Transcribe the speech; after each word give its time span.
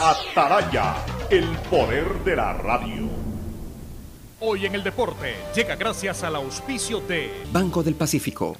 Ataraya, 0.00 0.96
el 1.30 1.46
poder 1.70 2.24
de 2.24 2.36
la 2.36 2.52
radio. 2.52 3.08
Hoy 4.40 4.66
en 4.66 4.74
el 4.74 4.82
deporte 4.82 5.36
llega 5.54 5.76
gracias 5.76 6.24
al 6.24 6.34
auspicio 6.34 7.00
de 7.00 7.44
Banco 7.52 7.82
del 7.82 7.94
Pacífico. 7.94 8.56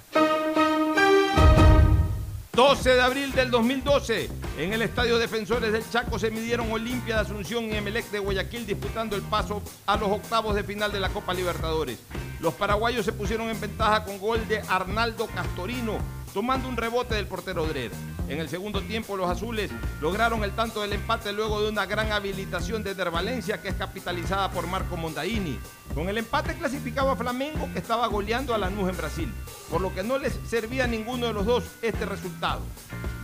12 2.52 2.94
de 2.94 3.02
abril 3.02 3.32
del 3.32 3.50
2012, 3.50 4.30
en 4.58 4.72
el 4.72 4.82
Estadio 4.82 5.18
Defensores 5.18 5.72
del 5.72 5.82
Chaco 5.90 6.20
se 6.20 6.30
midieron 6.30 6.70
Olimpia 6.70 7.16
de 7.16 7.22
Asunción 7.22 7.64
y 7.64 7.74
Emelec 7.74 8.10
de 8.10 8.20
Guayaquil 8.20 8.64
disputando 8.64 9.16
el 9.16 9.22
paso 9.22 9.60
a 9.86 9.96
los 9.96 10.10
octavos 10.10 10.54
de 10.54 10.62
final 10.62 10.92
de 10.92 11.00
la 11.00 11.08
Copa 11.08 11.34
Libertadores. 11.34 11.98
Los 12.40 12.54
paraguayos 12.54 13.04
se 13.04 13.12
pusieron 13.12 13.50
en 13.50 13.60
ventaja 13.60 14.04
con 14.04 14.18
gol 14.20 14.46
de 14.46 14.60
Arnaldo 14.68 15.26
Castorino, 15.26 15.98
tomando 16.34 16.68
un 16.68 16.76
rebote 16.76 17.14
del 17.14 17.28
portero 17.28 17.64
Drer. 17.64 17.92
En 18.28 18.40
el 18.40 18.48
segundo 18.48 18.82
tiempo 18.82 19.16
los 19.16 19.30
azules 19.30 19.70
lograron 20.00 20.42
el 20.42 20.50
tanto 20.50 20.82
del 20.82 20.92
empate 20.92 21.32
luego 21.32 21.62
de 21.62 21.68
una 21.68 21.86
gran 21.86 22.10
habilitación 22.10 22.82
de 22.82 22.92
Valencia 23.04 23.62
que 23.62 23.68
es 23.68 23.74
capitalizada 23.74 24.50
por 24.50 24.66
Marco 24.66 24.96
Mondaini. 24.96 25.58
Con 25.92 26.08
el 26.08 26.18
empate 26.18 26.54
clasificaba 26.54 27.16
Flamengo 27.16 27.68
que 27.72 27.78
estaba 27.78 28.06
goleando 28.06 28.54
a 28.54 28.58
Lanús 28.58 28.88
en 28.88 28.96
Brasil, 28.96 29.32
por 29.70 29.80
lo 29.80 29.94
que 29.94 30.02
no 30.02 30.18
les 30.18 30.38
servía 30.48 30.84
a 30.84 30.88
ninguno 30.88 31.26
de 31.26 31.32
los 31.32 31.46
dos 31.46 31.64
este 31.82 32.06
resultado. 32.06 32.60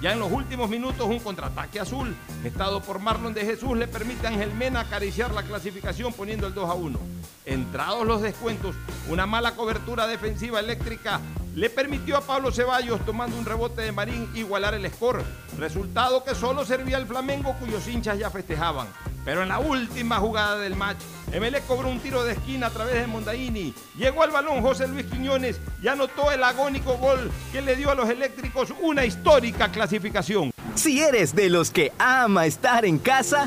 Ya 0.01 0.13
en 0.13 0.19
los 0.19 0.33
últimos 0.33 0.71
minutos 0.71 1.07
un 1.07 1.19
contraataque 1.19 1.79
azul, 1.79 2.17
estado 2.43 2.81
por 2.81 3.01
Marlon 3.01 3.35
de 3.35 3.45
Jesús, 3.45 3.77
le 3.77 3.87
permite 3.87 4.27
a 4.27 4.31
Ángel 4.31 4.55
Mena 4.55 4.81
acariciar 4.81 5.33
la 5.33 5.43
clasificación 5.43 6.13
poniendo 6.13 6.47
el 6.47 6.55
2 6.55 6.71
a 6.71 6.75
1. 6.75 6.99
Entrados 7.45 8.07
los 8.07 8.23
descuentos, 8.23 8.77
una 9.09 9.27
mala 9.27 9.55
cobertura 9.55 10.07
defensiva 10.07 10.61
eléctrica 10.61 11.21
le 11.55 11.69
permitió 11.69 12.17
a 12.17 12.21
Pablo 12.21 12.53
Ceballos, 12.53 13.05
tomando 13.05 13.37
un 13.37 13.45
rebote 13.45 13.83
de 13.83 13.93
Marín, 13.93 14.31
igualar 14.35 14.73
el 14.75 14.91
score. 14.91 15.23
Resultado 15.59 16.23
que 16.25 16.35
solo 16.35 16.65
servía 16.65 16.97
al 16.97 17.07
Flamengo, 17.07 17.55
cuyos 17.59 17.87
hinchas 17.89 18.19
ya 18.19 18.31
festejaban. 18.31 18.87
Pero 19.25 19.43
en 19.43 19.49
la 19.49 19.59
última 19.59 20.17
jugada 20.17 20.59
del 20.59 20.77
match, 20.77 20.99
Emelec 21.33 21.67
cobró 21.67 21.89
un 21.89 22.01
tiro 22.01 22.25
de 22.25 22.33
esquina 22.33 22.69
a 22.69 22.71
través 22.71 22.95
de 22.95 23.07
Mondaini. 23.07 23.75
Llegó 23.97 24.23
al 24.23 24.31
balón 24.31 24.63
José 24.63 24.89
Luis 24.89 25.07
Quiñones 25.07 25.61
y 25.83 25.89
anotó 25.89 26.31
el 26.33 26.43
agónico 26.43 26.97
gol 26.97 27.31
que 27.53 27.63
le 27.63 27.77
dio 27.77 27.91
a 27.91 27.95
los 27.95 28.09
eléctricos 28.09 28.73
una 28.81 29.05
histórica 29.05 29.71
clasificación. 29.71 30.51
Si 30.75 31.01
eres 31.01 31.35
de 31.35 31.51
los 31.51 31.71
que 31.71 31.93
ama 31.99 32.47
estar 32.47 32.85
en 32.85 32.99
casa, 32.99 33.47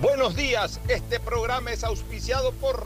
Buenos 0.00 0.36
días, 0.36 0.80
este 0.86 1.18
programa 1.18 1.72
es 1.72 1.82
auspiciado 1.82 2.52
por 2.52 2.80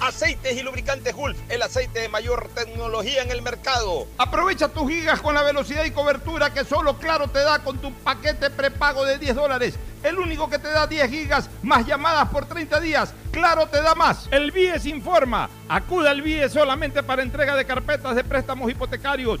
Aceites 0.00 0.56
y 0.56 0.62
lubricantes 0.62 1.12
Gulf, 1.12 1.36
el 1.48 1.60
aceite 1.60 2.02
de 2.02 2.08
mayor 2.08 2.48
tecnología 2.54 3.22
en 3.22 3.32
el 3.32 3.42
mercado. 3.42 4.06
Aprovecha 4.16 4.68
tus 4.68 4.88
gigas 4.88 5.20
con 5.20 5.34
la 5.34 5.42
velocidad 5.42 5.84
y 5.84 5.90
cobertura 5.90 6.54
que 6.54 6.64
solo 6.64 6.98
Claro 6.98 7.26
te 7.26 7.40
da 7.40 7.64
con 7.64 7.78
tu 7.78 7.92
paquete 7.92 8.50
prepago 8.50 9.04
de 9.04 9.18
10 9.18 9.34
dólares. 9.34 9.74
El 10.04 10.20
único 10.20 10.48
que 10.48 10.60
te 10.60 10.68
da 10.68 10.86
10 10.86 11.10
gigas 11.10 11.50
más 11.64 11.84
llamadas 11.84 12.28
por 12.28 12.46
30 12.46 12.78
días. 12.78 13.12
Claro 13.32 13.66
te 13.66 13.82
da 13.82 13.96
más. 13.96 14.28
El 14.30 14.52
BIES 14.52 14.86
informa. 14.86 15.50
Acuda 15.68 16.12
al 16.12 16.22
BIES 16.22 16.52
solamente 16.52 17.02
para 17.02 17.22
entrega 17.22 17.56
de 17.56 17.64
carpetas 17.64 18.14
de 18.14 18.22
préstamos 18.22 18.70
hipotecarios 18.70 19.40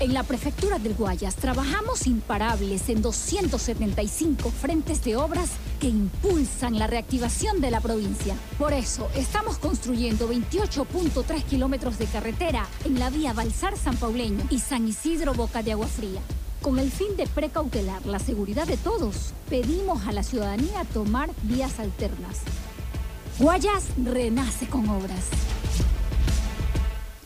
En 0.00 0.14
la 0.14 0.22
Prefectura 0.22 0.78
del 0.78 0.94
Guayas 0.94 1.36
trabajamos 1.36 2.06
imparables 2.06 2.88
en 2.88 3.02
275 3.02 4.50
frentes 4.50 5.04
de 5.04 5.16
obras 5.16 5.50
que 5.78 5.88
impulsan 5.88 6.78
la 6.78 6.86
reactivación 6.86 7.60
de 7.60 7.70
la 7.70 7.82
provincia. 7.82 8.34
Por 8.58 8.72
eso, 8.72 9.10
estamos 9.14 9.58
construyendo 9.58 10.26
28.3 10.26 11.42
kilómetros 11.44 11.98
de 11.98 12.06
carretera 12.06 12.66
en 12.86 12.98
la 12.98 13.10
vía 13.10 13.34
Balsar 13.34 13.76
San 13.76 13.94
Pauleño 13.98 14.42
y 14.48 14.60
San 14.60 14.88
Isidro 14.88 15.34
Boca 15.34 15.62
de 15.62 15.72
Agua 15.72 15.86
Fría. 15.86 16.22
Con 16.62 16.78
el 16.78 16.90
fin 16.90 17.14
de 17.18 17.26
precautelar 17.26 18.06
la 18.06 18.20
seguridad 18.20 18.66
de 18.66 18.78
todos, 18.78 19.34
pedimos 19.50 20.06
a 20.06 20.12
la 20.12 20.22
ciudadanía 20.22 20.86
tomar 20.94 21.28
vías 21.42 21.78
alternas. 21.78 22.38
Guayas 23.38 23.84
renace 24.02 24.66
con 24.66 24.88
obras. 24.88 25.26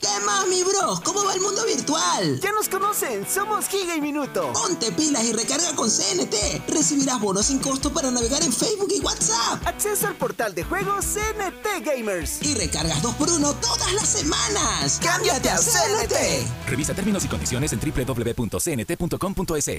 ¿Qué 0.04 0.20
más, 0.26 0.46
mi 0.48 0.62
bro? 0.62 1.00
¿Cómo 1.02 1.24
va 1.24 1.32
el 1.32 1.40
mundo 1.40 1.64
virtual? 1.64 2.38
Ya 2.38 2.52
nos 2.52 2.68
conocen, 2.68 3.26
somos 3.26 3.66
Giga 3.68 3.96
y 3.96 4.02
Minuto. 4.02 4.52
Ponte 4.52 4.92
pilas 4.92 5.24
y 5.24 5.32
recarga 5.32 5.74
con 5.74 5.88
CNT. 5.88 6.68
Recibirás 6.68 7.18
bonos 7.18 7.46
sin 7.46 7.58
costo 7.58 7.90
para 7.90 8.10
navegar 8.10 8.42
en 8.42 8.52
Facebook 8.52 8.92
y 8.94 9.00
WhatsApp. 9.00 9.66
Acceso 9.66 10.06
al 10.06 10.16
portal 10.16 10.54
de 10.54 10.62
juegos 10.62 11.06
CNT 11.06 11.86
Gamers. 11.86 12.42
Y 12.42 12.54
recargas 12.54 13.02
2x1 13.02 13.60
todas 13.60 13.94
las 13.94 14.06
semanas. 14.06 15.00
¡Cámbiate 15.02 15.48
a 15.48 15.56
CNT! 15.56 16.68
Revisa 16.68 16.92
términos 16.92 17.24
y 17.24 17.28
condiciones 17.28 17.72
en 17.72 17.80
www.cnt.com.es. 17.80 19.70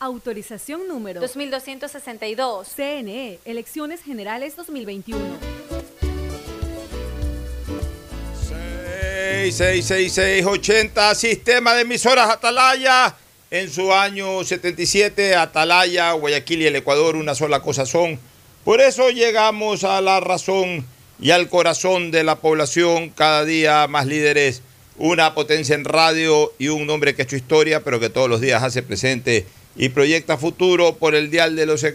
Autorización 0.00 0.88
número 0.88 1.20
2262. 1.20 2.66
CNE, 2.66 3.38
Elecciones 3.44 4.02
Generales 4.02 4.56
2021. 4.56 5.77
666680, 9.18 11.14
Sistema 11.14 11.74
de 11.74 11.82
Emisoras 11.82 12.30
Atalaya. 12.30 13.16
En 13.50 13.70
su 13.70 13.92
año 13.94 14.44
77, 14.44 15.34
Atalaya, 15.34 16.12
Guayaquil 16.12 16.62
y 16.62 16.66
el 16.66 16.76
Ecuador 16.76 17.16
una 17.16 17.34
sola 17.34 17.60
cosa 17.60 17.86
son. 17.86 18.20
Por 18.64 18.82
eso 18.82 19.08
llegamos 19.10 19.84
a 19.84 20.00
la 20.02 20.20
razón 20.20 20.84
y 21.18 21.30
al 21.30 21.48
corazón 21.48 22.10
de 22.10 22.24
la 22.24 22.36
población, 22.36 23.08
cada 23.08 23.46
día 23.46 23.86
más 23.88 24.06
líderes, 24.06 24.60
una 24.98 25.34
potencia 25.34 25.74
en 25.74 25.84
radio 25.84 26.52
y 26.58 26.68
un 26.68 26.90
hombre 26.90 27.14
que 27.14 27.22
ha 27.22 27.24
hecho 27.24 27.36
historia, 27.36 27.82
pero 27.82 27.98
que 27.98 28.10
todos 28.10 28.28
los 28.28 28.42
días 28.42 28.62
hace 28.62 28.82
presente 28.82 29.46
y 29.76 29.88
proyecta 29.88 30.36
futuro 30.36 30.96
por 30.96 31.14
el 31.14 31.30
dial 31.30 31.56
de 31.56 31.64
los, 31.64 31.86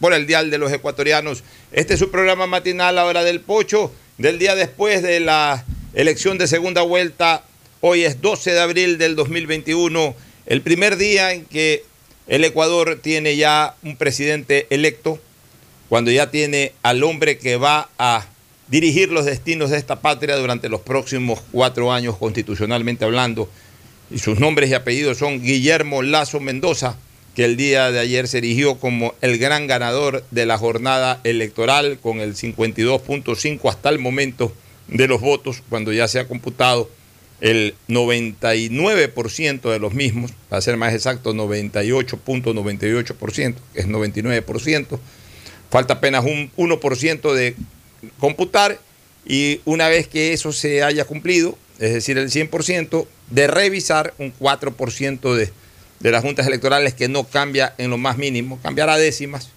por 0.00 0.14
el 0.14 0.26
dial 0.26 0.50
de 0.50 0.58
los 0.58 0.72
ecuatorianos. 0.72 1.44
Este 1.72 1.94
es 1.94 2.00
su 2.00 2.10
programa 2.10 2.46
matinal, 2.46 2.94
la 2.94 3.04
hora 3.04 3.22
del 3.22 3.40
pocho, 3.40 3.92
del 4.16 4.38
día 4.38 4.54
después 4.54 5.02
de 5.02 5.20
la 5.20 5.64
elección 5.96 6.36
de 6.36 6.46
segunda 6.46 6.82
vuelta. 6.82 7.42
Hoy 7.80 8.04
es 8.04 8.20
12 8.20 8.52
de 8.52 8.60
abril 8.60 8.98
del 8.98 9.16
2021, 9.16 10.14
el 10.44 10.60
primer 10.60 10.98
día 10.98 11.32
en 11.32 11.46
que 11.46 11.84
el 12.28 12.44
Ecuador 12.44 12.98
tiene 13.02 13.36
ya 13.36 13.74
un 13.82 13.96
presidente 13.96 14.66
electo, 14.68 15.18
cuando 15.88 16.10
ya 16.10 16.30
tiene 16.30 16.72
al 16.82 17.02
hombre 17.02 17.38
que 17.38 17.56
va 17.56 17.88
a 17.98 18.26
dirigir 18.68 19.10
los 19.10 19.24
destinos 19.24 19.70
de 19.70 19.78
esta 19.78 20.00
patria 20.00 20.36
durante 20.36 20.68
los 20.68 20.82
próximos 20.82 21.40
cuatro 21.50 21.90
años 21.90 22.16
constitucionalmente 22.18 23.06
hablando. 23.06 23.48
Y 24.10 24.18
sus 24.18 24.38
nombres 24.38 24.68
y 24.68 24.74
apellidos 24.74 25.16
son 25.16 25.42
Guillermo 25.42 26.02
Lazo 26.02 26.40
Mendoza, 26.40 26.98
que 27.34 27.46
el 27.46 27.56
día 27.56 27.90
de 27.90 28.00
ayer 28.00 28.28
se 28.28 28.38
erigió 28.38 28.74
como 28.78 29.14
el 29.22 29.38
gran 29.38 29.66
ganador 29.66 30.24
de 30.30 30.44
la 30.44 30.58
jornada 30.58 31.20
electoral 31.24 31.98
con 32.02 32.20
el 32.20 32.34
52.5 32.34 33.70
hasta 33.70 33.88
el 33.88 33.98
momento 33.98 34.52
de 34.88 35.08
los 35.08 35.20
votos, 35.20 35.62
cuando 35.68 35.92
ya 35.92 36.08
se 36.08 36.18
ha 36.18 36.28
computado 36.28 36.90
el 37.40 37.74
99% 37.88 39.70
de 39.70 39.78
los 39.78 39.94
mismos, 39.94 40.32
para 40.48 40.62
ser 40.62 40.76
más 40.76 40.94
exacto, 40.94 41.34
98.98%, 41.34 43.54
que 43.74 43.80
es 43.80 43.88
99%. 43.88 44.98
Falta 45.70 45.94
apenas 45.94 46.24
un 46.24 46.50
1% 46.56 47.34
de 47.34 47.54
computar 48.18 48.78
y 49.26 49.60
una 49.64 49.88
vez 49.88 50.08
que 50.08 50.32
eso 50.32 50.52
se 50.52 50.82
haya 50.82 51.04
cumplido, 51.04 51.58
es 51.78 51.92
decir, 51.92 52.18
el 52.18 52.30
100%, 52.30 53.06
de 53.30 53.46
revisar 53.48 54.14
un 54.18 54.32
4% 54.38 55.34
de 55.34 55.50
de 56.00 56.10
las 56.10 56.22
juntas 56.22 56.46
electorales 56.46 56.94
que 56.94 57.08
no 57.08 57.24
cambia 57.24 57.74
en 57.78 57.90
lo 57.90 57.98
más 57.98 58.18
mínimo, 58.18 58.58
cambiará 58.62 58.96
décimas, 58.96 59.50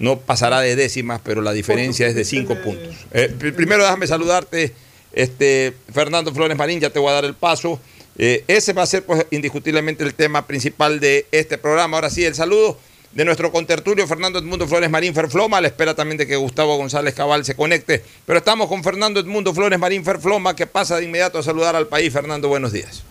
no 0.00 0.18
pasará 0.18 0.60
de 0.60 0.74
décimas, 0.74 1.20
pero 1.22 1.42
la 1.42 1.52
diferencia 1.52 2.08
es 2.08 2.14
de 2.14 2.24
cinco 2.24 2.56
puntos. 2.56 2.96
Eh, 3.12 3.28
primero 3.54 3.84
déjame 3.84 4.06
saludarte, 4.06 4.72
este, 5.12 5.74
Fernando 5.92 6.32
Flores 6.34 6.56
Marín, 6.56 6.80
ya 6.80 6.90
te 6.90 6.98
voy 6.98 7.10
a 7.10 7.12
dar 7.12 7.24
el 7.26 7.34
paso. 7.34 7.78
Eh, 8.16 8.44
ese 8.48 8.72
va 8.72 8.82
a 8.82 8.86
ser 8.86 9.04
pues, 9.04 9.26
indiscutiblemente 9.30 10.02
el 10.02 10.14
tema 10.14 10.46
principal 10.46 11.00
de 11.00 11.26
este 11.30 11.58
programa. 11.58 11.98
Ahora 11.98 12.10
sí, 12.10 12.24
el 12.24 12.34
saludo 12.34 12.78
de 13.12 13.24
nuestro 13.24 13.52
contertulio 13.52 14.06
Fernando 14.06 14.38
Edmundo 14.38 14.66
Flores 14.66 14.90
Marín 14.90 15.14
Ferfloma. 15.14 15.60
La 15.60 15.68
espera 15.68 15.94
también 15.94 16.16
de 16.16 16.26
que 16.26 16.36
Gustavo 16.36 16.76
González 16.76 17.14
Cabal 17.14 17.44
se 17.44 17.54
conecte. 17.54 18.02
Pero 18.24 18.38
estamos 18.38 18.68
con 18.68 18.82
Fernando 18.82 19.20
Edmundo 19.20 19.52
Flores 19.52 19.78
Marín 19.78 20.02
Ferfloma, 20.02 20.56
que 20.56 20.66
pasa 20.66 20.96
de 20.96 21.04
inmediato 21.04 21.38
a 21.38 21.42
saludar 21.42 21.76
al 21.76 21.88
país. 21.88 22.10
Fernando, 22.12 22.48
buenos 22.48 22.72
días. 22.72 23.02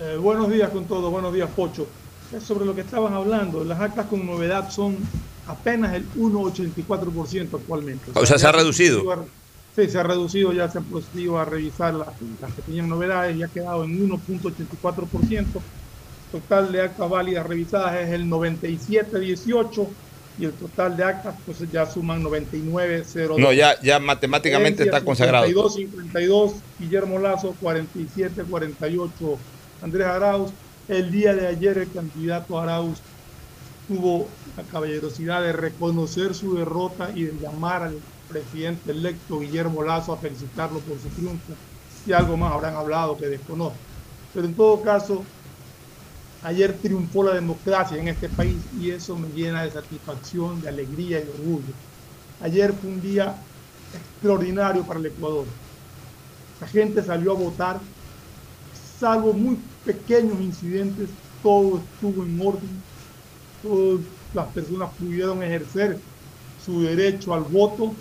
Eh, 0.00 0.16
buenos 0.16 0.50
días 0.50 0.70
con 0.70 0.84
todos, 0.86 1.10
buenos 1.10 1.32
días 1.32 1.48
Pocho. 1.54 1.86
Es 2.36 2.42
sobre 2.42 2.64
lo 2.64 2.74
que 2.74 2.82
estaban 2.82 3.14
hablando, 3.14 3.64
las 3.64 3.80
actas 3.80 4.06
con 4.06 4.26
novedad 4.26 4.70
son 4.70 4.96
apenas 5.48 5.94
el 5.94 6.08
1,84% 6.10 7.54
actualmente. 7.54 8.10
O 8.14 8.26
sea, 8.26 8.38
se 8.38 8.46
ha 8.46 8.52
reducido. 8.52 9.26
Sí, 9.74 9.88
se 9.88 9.98
ha 9.98 10.02
reducido, 10.02 10.52
ya 10.52 10.68
se 10.68 10.78
han 10.78 10.84
procedido 10.84 11.38
a 11.38 11.44
revisar 11.44 11.94
las, 11.94 12.08
que 12.54 12.62
tenían 12.62 12.88
novedades 12.88 13.36
y 13.36 13.42
ha 13.42 13.48
quedado 13.48 13.84
en 13.84 14.08
1.84%. 14.08 15.46
Total 16.30 16.70
de 16.70 16.82
actas 16.82 17.08
válidas 17.08 17.46
revisadas 17.46 17.96
es 17.96 18.10
el 18.10 18.26
97.18 18.26 19.88
y 20.38 20.44
el 20.44 20.52
total 20.52 20.96
de 20.96 21.04
actas 21.04 21.34
pues 21.46 21.58
ya 21.72 21.86
suman 21.86 22.22
99.02. 22.22 23.38
No, 23.38 23.52
ya, 23.52 23.80
ya 23.80 23.98
matemáticamente 23.98 24.82
está 24.82 25.02
consagrado. 25.02 25.46
52.52, 25.46 26.54
Guillermo 26.78 27.18
Lazo, 27.18 27.54
47.48, 27.62 29.10
Andrés 29.82 30.06
Arauz. 30.06 30.50
El 30.88 31.10
día 31.10 31.34
de 31.34 31.46
ayer 31.46 31.78
el 31.78 31.90
candidato 31.90 32.58
Arauz 32.58 32.98
tuvo 33.88 34.28
caballerosidad 34.62 35.42
de 35.42 35.52
reconocer 35.52 36.34
su 36.34 36.54
derrota 36.54 37.10
y 37.14 37.24
de 37.24 37.40
llamar 37.40 37.82
al 37.82 37.98
presidente 38.28 38.90
electo 38.90 39.40
Guillermo 39.40 39.82
Lazo 39.82 40.12
a 40.12 40.16
felicitarlo 40.16 40.80
por 40.80 40.98
su 40.98 41.08
triunfo. 41.08 41.52
Y 42.06 42.12
algo 42.12 42.36
más 42.36 42.52
habrán 42.52 42.76
hablado 42.76 43.16
que 43.16 43.26
desconozco. 43.26 43.78
Pero 44.32 44.46
en 44.46 44.54
todo 44.54 44.80
caso, 44.82 45.24
ayer 46.42 46.76
triunfó 46.80 47.22
la 47.22 47.34
democracia 47.34 47.98
en 47.98 48.08
este 48.08 48.28
país 48.28 48.56
y 48.80 48.90
eso 48.90 49.16
me 49.16 49.28
llena 49.28 49.64
de 49.64 49.70
satisfacción, 49.70 50.60
de 50.60 50.68
alegría 50.68 51.20
y 51.20 51.24
de 51.24 51.30
orgullo. 51.30 51.74
Ayer 52.40 52.72
fue 52.72 52.90
un 52.90 53.00
día 53.00 53.34
extraordinario 53.94 54.84
para 54.84 55.00
el 55.00 55.06
Ecuador. 55.06 55.46
La 56.60 56.66
gente 56.66 57.02
salió 57.02 57.32
a 57.32 57.34
votar 57.34 57.80
salvo 58.98 59.32
muy 59.32 59.58
pequeños 59.84 60.40
incidentes, 60.40 61.08
todo 61.42 61.78
estuvo 61.78 62.24
en 62.24 62.40
orden, 62.40 62.82
todas 63.62 64.00
las 64.34 64.46
personas 64.48 64.90
pudieron 64.98 65.42
ejercer 65.42 65.98
su 66.64 66.82
derecho 66.82 67.34
al 67.34 67.42
voto, 67.42 67.94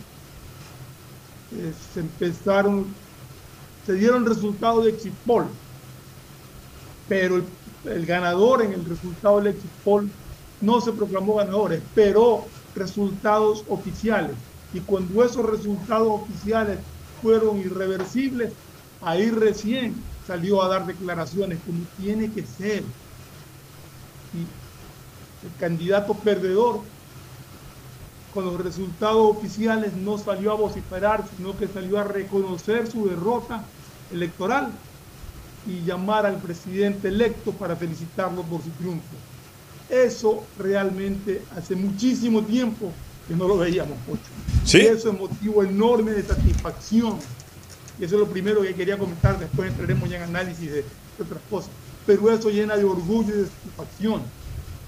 eh, 1.54 1.74
se 1.94 2.02
empezaron, 2.02 2.88
se 3.86 3.94
dieron 3.94 4.26
resultados 4.26 4.84
de 4.84 4.92
Exipol, 4.92 5.46
pero 7.08 7.42
el, 7.86 8.06
ganador 8.06 8.62
en 8.62 8.74
el 8.74 8.84
resultado 8.84 9.38
del 9.38 9.56
Exipol 9.56 10.10
no 10.60 10.82
se 10.82 10.92
proclamó 10.92 11.36
ganador, 11.36 11.72
esperó 11.72 12.46
resultados 12.76 13.64
oficiales. 13.70 14.36
Y 14.74 14.82
cuando 14.82 15.24
esos 15.24 15.46
resultados 15.46 16.08
oficiales 16.10 16.80
fueron 17.22 17.60
irreversibles, 17.60 18.52
ahí 19.02 19.30
recién 19.32 19.96
salió 20.26 20.62
a 20.62 20.68
dar 20.68 20.86
declaraciones 20.86 21.60
como 21.66 21.80
tiene 21.98 22.30
que 22.30 22.46
ser. 22.46 22.84
El 25.44 25.60
candidato 25.60 26.14
perdedor, 26.14 26.82
con 28.34 28.46
los 28.46 28.60
resultados 28.62 29.38
oficiales, 29.38 29.94
no 29.94 30.18
salió 30.18 30.52
a 30.52 30.56
vociferar, 30.56 31.24
sino 31.36 31.58
que 31.58 31.68
salió 31.68 32.00
a 32.00 32.04
reconocer 32.04 32.90
su 32.90 33.08
derrota 33.08 33.64
electoral 34.12 34.72
y 35.66 35.86
llamar 35.86 36.26
al 36.26 36.38
presidente 36.38 37.10
electo 37.10 37.52
para 37.52 37.76
felicitarlo 37.76 38.42
por 38.44 38.62
su 38.64 38.70
triunfo. 38.72 39.16
Eso 39.90 40.44
realmente 40.58 41.42
hace 41.56 41.76
muchísimo 41.76 42.42
tiempo 42.44 42.92
que 43.28 43.36
no 43.36 43.48
lo 43.48 43.58
veíamos, 43.58 43.98
mucho. 44.08 44.22
¿Sí? 44.66 44.80
Eso 44.80 45.12
es 45.12 45.20
motivo 45.20 45.64
enorme 45.64 46.12
de 46.12 46.24
satisfacción 46.24 47.20
y 48.00 48.06
eso 48.06 48.16
es 48.16 48.22
lo 48.22 48.28
primero 48.28 48.62
que 48.62 48.76
quería 48.76 48.98
comentar, 48.98 49.40
después 49.40 49.72
entraremos 49.72 50.10
ya 50.10 50.18
en 50.18 50.24
análisis 50.24 50.72
de, 50.72 50.86
otras 51.20 51.42
cosas. 51.50 51.72
Pero 52.06 52.32
eso 52.32 52.50
llena 52.50 52.78
de 52.78 52.84
orgullo 52.84 53.34
y 53.34 53.38
de 53.40 53.48
satisfacción, 53.48 54.22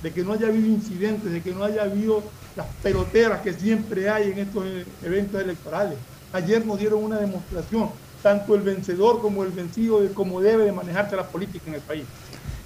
de 0.03 0.11
que 0.11 0.23
no 0.23 0.33
haya 0.33 0.47
habido 0.47 0.67
incidentes, 0.67 1.31
de 1.31 1.41
que 1.41 1.51
no 1.51 1.63
haya 1.63 1.83
habido 1.83 2.23
las 2.55 2.67
peloteras 2.81 3.41
que 3.41 3.53
siempre 3.53 4.09
hay 4.09 4.31
en 4.31 4.39
estos 4.39 4.65
e-, 4.65 4.85
eventos 5.05 5.41
electorales. 5.41 5.97
Ayer 6.31 6.65
nos 6.65 6.79
dieron 6.79 7.03
una 7.03 7.17
demostración, 7.17 7.89
tanto 8.21 8.55
el 8.55 8.61
vencedor 8.61 9.21
como 9.21 9.43
el 9.43 9.51
vencido, 9.51 10.01
de 10.01 10.09
cómo 10.09 10.41
debe 10.41 10.65
de 10.65 10.71
manejarse 10.71 11.15
la 11.15 11.27
política 11.27 11.65
en 11.67 11.75
el 11.75 11.81
país. 11.81 12.03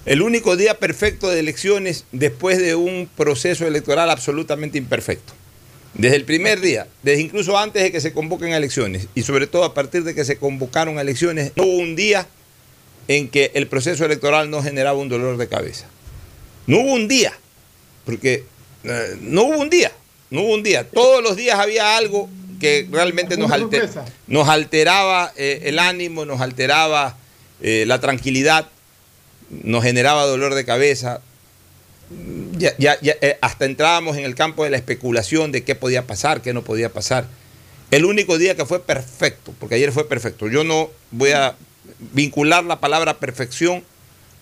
El 0.04 0.20
único 0.20 0.56
día 0.56 0.78
perfecto 0.78 1.30
de 1.30 1.40
elecciones 1.40 2.04
después 2.12 2.58
de 2.58 2.74
un 2.74 3.08
proceso 3.16 3.66
electoral 3.66 4.10
absolutamente 4.10 4.76
imperfecto. 4.76 5.32
Desde 5.94 6.16
el 6.16 6.24
primer 6.24 6.60
día, 6.60 6.88
desde 7.02 7.22
incluso 7.22 7.56
antes 7.56 7.82
de 7.82 7.92
que 7.92 8.00
se 8.00 8.12
convoquen 8.12 8.52
elecciones 8.52 9.08
y 9.14 9.22
sobre 9.22 9.46
todo 9.46 9.64
a 9.64 9.74
partir 9.74 10.04
de 10.04 10.14
que 10.14 10.24
se 10.24 10.36
convocaron 10.36 10.98
elecciones, 10.98 11.52
no 11.56 11.62
hubo 11.62 11.78
un 11.78 11.96
día 11.96 12.26
en 13.08 13.28
que 13.28 13.52
el 13.54 13.66
proceso 13.66 14.04
electoral 14.04 14.50
no 14.50 14.62
generaba 14.62 14.98
un 14.98 15.08
dolor 15.08 15.36
de 15.36 15.48
cabeza. 15.48 15.86
No 16.66 16.78
hubo 16.78 16.94
un 16.94 17.08
día, 17.08 17.32
porque 18.04 18.44
eh, 18.84 19.16
no 19.20 19.44
hubo 19.44 19.58
un 19.58 19.70
día, 19.70 19.92
no 20.30 20.42
hubo 20.42 20.54
un 20.54 20.62
día. 20.62 20.88
Todos 20.88 21.22
los 21.22 21.36
días 21.36 21.58
había 21.58 21.96
algo 21.96 22.28
que 22.60 22.88
realmente 22.90 23.36
nos, 23.36 23.50
nos 24.26 24.48
alteraba 24.48 25.32
eh, 25.36 25.62
el 25.64 25.78
ánimo, 25.78 26.24
nos 26.24 26.40
alteraba 26.40 27.16
eh, 27.60 27.84
la 27.86 28.00
tranquilidad, 28.00 28.68
nos 29.50 29.84
generaba 29.84 30.24
dolor 30.24 30.54
de 30.54 30.64
cabeza, 30.64 31.20
ya, 32.56 32.74
ya, 32.78 32.96
eh, 33.02 33.38
hasta 33.40 33.64
entrábamos 33.64 34.16
en 34.16 34.24
el 34.24 34.34
campo 34.34 34.64
de 34.64 34.70
la 34.70 34.76
especulación 34.76 35.52
de 35.52 35.64
qué 35.64 35.74
podía 35.74 36.06
pasar, 36.06 36.42
qué 36.42 36.52
no 36.52 36.62
podía 36.62 36.92
pasar. 36.92 37.26
El 37.90 38.04
único 38.04 38.38
día 38.38 38.56
que 38.56 38.66
fue 38.66 38.80
perfecto, 38.80 39.54
porque 39.58 39.76
ayer 39.76 39.92
fue 39.92 40.08
perfecto. 40.08 40.48
Yo 40.48 40.64
no 40.64 40.90
voy 41.10 41.30
a 41.30 41.54
vincular 42.12 42.64
la 42.64 42.80
palabra 42.80 43.18
perfección 43.18 43.84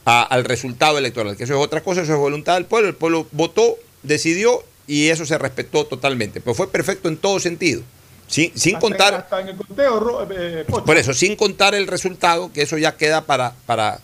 al 0.05 0.45
resultado 0.45 0.99
electoral, 0.99 1.37
que 1.37 1.45
eso 1.45 1.55
es 1.55 1.61
otra 1.61 1.83
cosa, 1.83 2.03
eso 2.03 2.13
es 2.13 2.19
voluntad 2.19 2.55
del 2.55 2.65
pueblo, 2.65 2.89
el 2.89 2.95
pueblo 2.95 3.27
votó, 3.33 3.77
decidió 4.03 4.65
y 4.87 5.09
eso 5.09 5.25
se 5.25 5.39
respetó 5.39 5.87
totalmente, 5.87 6.41
pero 6.41 6.55
fue 6.55 6.71
perfecto 6.71 7.09
en 7.09 7.17
todo 7.17 7.39
sentido. 7.39 7.83
Sin, 8.27 8.57
sin 8.59 8.79
contar. 8.79 9.29
en 9.41 9.49
el 9.49 9.57
conteo, 9.57 10.27
eh, 10.31 10.65
por 10.67 10.97
eso, 10.97 11.13
sin 11.13 11.37
contar 11.37 11.75
el 11.75 11.87
resultado, 11.87 12.51
que 12.51 12.63
eso 12.63 12.79
ya 12.79 12.97
queda 12.97 13.27
para, 13.27 13.55
para 13.67 14.01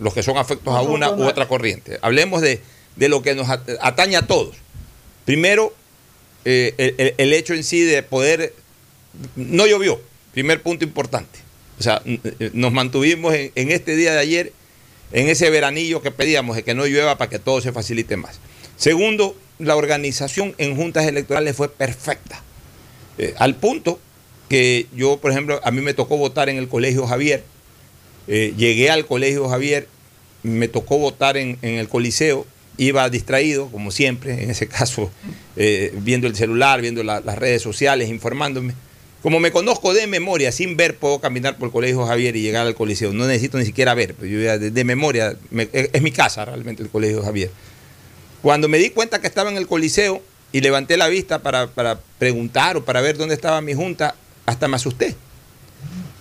los 0.00 0.14
que 0.14 0.22
son 0.22 0.36
afectos 0.38 0.72
a 0.72 0.82
una 0.82 1.10
u 1.10 1.24
otra 1.24 1.48
corriente. 1.48 1.98
Hablemos 2.00 2.40
de, 2.42 2.60
lo 2.96 3.22
que 3.22 3.34
nos 3.34 3.48
atañe 3.48 4.16
a 4.16 4.26
todos. 4.26 4.56
Primero, 5.24 5.74
eh, 6.44 7.14
el, 7.18 7.32
hecho 7.32 7.54
en 7.54 7.64
sí 7.64 7.80
de 7.80 8.04
poder. 8.04 8.54
No 9.34 9.66
llovió, 9.66 10.00
primer 10.32 10.62
punto 10.62 10.84
importante. 10.84 11.40
O 11.80 11.82
sea, 11.82 12.02
nos 12.52 12.72
mantuvimos 12.72 13.34
en, 13.34 13.50
en 13.56 13.72
este 13.72 13.96
día 13.96 14.12
de 14.12 14.18
ayer 14.20 14.52
en 15.12 15.28
ese 15.28 15.50
veranillo 15.50 16.02
que 16.02 16.10
pedíamos 16.10 16.56
de 16.56 16.62
que 16.62 16.74
no 16.74 16.86
llueva 16.86 17.18
para 17.18 17.30
que 17.30 17.38
todo 17.38 17.60
se 17.60 17.72
facilite 17.72 18.16
más. 18.16 18.40
Segundo, 18.76 19.36
la 19.58 19.76
organización 19.76 20.54
en 20.58 20.76
juntas 20.76 21.06
electorales 21.06 21.56
fue 21.56 21.70
perfecta. 21.70 22.42
Eh, 23.18 23.34
al 23.38 23.54
punto 23.54 24.00
que 24.48 24.86
yo, 24.94 25.18
por 25.18 25.30
ejemplo, 25.30 25.60
a 25.62 25.70
mí 25.70 25.80
me 25.80 25.94
tocó 25.94 26.16
votar 26.16 26.48
en 26.48 26.56
el 26.56 26.68
Colegio 26.68 27.06
Javier. 27.06 27.44
Eh, 28.28 28.54
llegué 28.56 28.90
al 28.90 29.06
Colegio 29.06 29.48
Javier, 29.48 29.88
me 30.42 30.68
tocó 30.68 30.98
votar 30.98 31.36
en, 31.36 31.58
el 31.62 31.88
Coliseo, 31.88 32.46
iba 32.76 33.08
distraído, 33.08 33.68
como 33.68 33.90
siempre, 33.90 34.42
en 34.42 34.50
ese 34.50 34.66
caso, 34.68 35.10
eh, 35.56 35.92
viendo 35.98 36.26
el 36.26 36.34
celular, 36.34 36.80
viendo 36.80 37.02
las 37.02 37.38
redes 37.38 37.62
sociales, 37.62 38.08
informándome. 38.08 38.74
Como 39.22 39.38
me 39.38 39.52
conozco 39.52 39.94
de 39.94 40.08
memoria, 40.08 40.50
sin 40.50 40.76
ver, 40.76 40.96
puedo 40.96 41.20
caminar 41.20 41.56
por 41.56 41.66
el 41.66 41.72
Colegio 41.72 42.04
Javier 42.04 42.34
y 42.34 42.42
llegar 42.42 42.66
al 42.66 42.74
Coliseo. 42.74 43.12
No 43.12 43.26
necesito 43.26 43.56
ni 43.56 43.64
siquiera 43.64 43.94
ver, 43.94 44.16
yo 44.20 44.58
de, 44.58 44.84
memoria, 44.84 45.36
es 45.72 46.02
mi 46.02 46.10
casa 46.10 46.44
realmente 46.44 46.82
el 46.82 46.88
Colegio 46.88 47.22
Javier. 47.22 47.50
Cuando 48.42 48.68
me 48.68 48.78
di 48.78 48.90
cuenta 48.90 49.20
que 49.20 49.28
estaba 49.28 49.50
en 49.50 49.56
el 49.56 49.68
Coliseo 49.68 50.20
y 50.50 50.60
levanté 50.60 50.96
la 50.96 51.06
vista 51.06 51.40
para, 51.40 51.68
preguntar 52.18 52.76
o 52.76 52.84
para 52.84 53.00
ver 53.00 53.16
dónde 53.16 53.34
estaba 53.34 53.60
mi 53.60 53.74
junta, 53.74 54.16
hasta 54.44 54.66
me 54.66 54.74
asusté. 54.74 55.14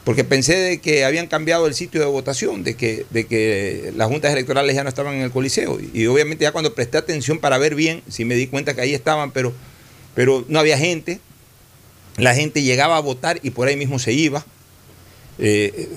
Porque 0.04 0.24
pensé 0.24 0.56
de 0.56 0.80
que 0.80 1.04
habían 1.04 1.26
cambiado 1.26 1.66
el 1.66 1.74
sitio 1.74 2.00
de 2.00 2.06
votación, 2.06 2.64
de 2.64 2.76
que, 2.76 3.06
de 3.10 3.26
que 3.26 3.92
las 3.96 4.08
juntas 4.08 4.32
electorales 4.32 4.76
ya 4.76 4.84
no 4.84 4.90
estaban 4.90 5.16
en 5.16 5.22
el 5.22 5.32
Coliseo. 5.32 5.80
Y, 5.94 6.06
obviamente 6.06 6.44
ya 6.44 6.52
cuando 6.52 6.76
presté 6.76 7.00
atención 7.00 7.40
para 7.40 7.58
ver 7.58 7.74
bien, 7.74 8.04
sí 8.08 8.26
me 8.26 8.36
di 8.36 8.46
cuenta 8.46 8.76
que 8.76 8.82
ahí 8.82 8.94
estaban, 8.94 9.32
pero, 9.32 9.54
pero 10.14 10.46
no 10.48 10.60
había 10.60 10.78
gente. 10.78 11.20
La 12.22 12.36
gente 12.36 12.62
llegaba 12.62 12.98
a 12.98 13.00
votar 13.00 13.40
y 13.42 13.50
por 13.50 13.68
ahí 13.68 13.76
mismo 13.76 13.98
se 13.98 14.14
iba. 14.14 14.46
Eh, 15.40 15.90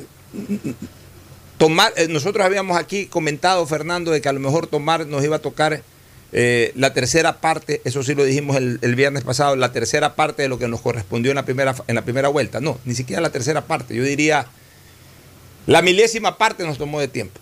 tomar, 1.58 1.92
eh, 1.96 2.08
nosotros 2.08 2.46
habíamos 2.46 2.78
aquí 2.78 3.04
comentado, 3.04 3.66
Fernando, 3.66 4.10
de 4.10 4.22
que 4.22 4.30
a 4.30 4.32
lo 4.32 4.40
mejor 4.40 4.66
tomar 4.66 5.06
nos 5.06 5.22
iba 5.22 5.36
a 5.36 5.40
tocar 5.40 5.82
eh, 6.32 6.72
la 6.76 6.94
tercera 6.94 7.42
parte, 7.42 7.82
eso 7.84 8.02
sí 8.02 8.14
lo 8.14 8.24
dijimos 8.24 8.56
el, 8.56 8.94
viernes 8.94 9.22
pasado, 9.22 9.54
la 9.54 9.70
tercera 9.70 10.16
parte 10.16 10.40
de 10.40 10.48
lo 10.48 10.58
que 10.58 10.66
nos 10.66 10.80
correspondió 10.80 11.30
en 11.30 11.34
la, 11.34 11.44
primera, 11.44 11.74
en 11.88 11.94
la 11.94 12.04
primera 12.04 12.28
vuelta. 12.28 12.58
No, 12.58 12.78
ni 12.86 12.94
siquiera 12.94 13.20
la 13.20 13.30
tercera 13.30 13.66
parte. 13.66 13.94
Yo 13.94 14.02
diría, 14.02 14.46
la 15.66 15.82
milésima 15.82 16.38
parte 16.38 16.64
nos 16.64 16.78
tomó 16.78 17.00
de 17.00 17.08
tiempo. 17.08 17.38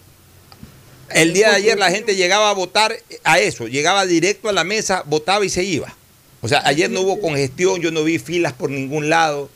El 1.11 1.35
día 1.35 1.51
de 1.51 1.55
ayer 1.55 1.79
la 1.79 1.93
gente 1.93 2.17
llegaba 2.17 2.51
a 2.51 2.53
votar 2.53 2.97
a 3.23 3.39
eso, 3.39 3.69
llegaba 3.69 4.07
directo 4.07 4.49
a 4.49 4.53
la 4.53 4.65
mesa, 4.65 5.05
votaba 5.07 5.45
y 5.45 5.51
se 5.51 5.63
iba. 5.63 5.95
O 6.43 6.49
sea, 6.49 6.61
ayer 6.67 6.91
no 6.91 7.03
hubo 7.03 7.21
congestión, 7.21 7.81
yo 7.81 7.93
no 7.93 8.03
vi 8.03 8.19
filas 8.19 8.53
por 8.53 8.69
ningún 8.69 9.09
lado. 9.09 9.49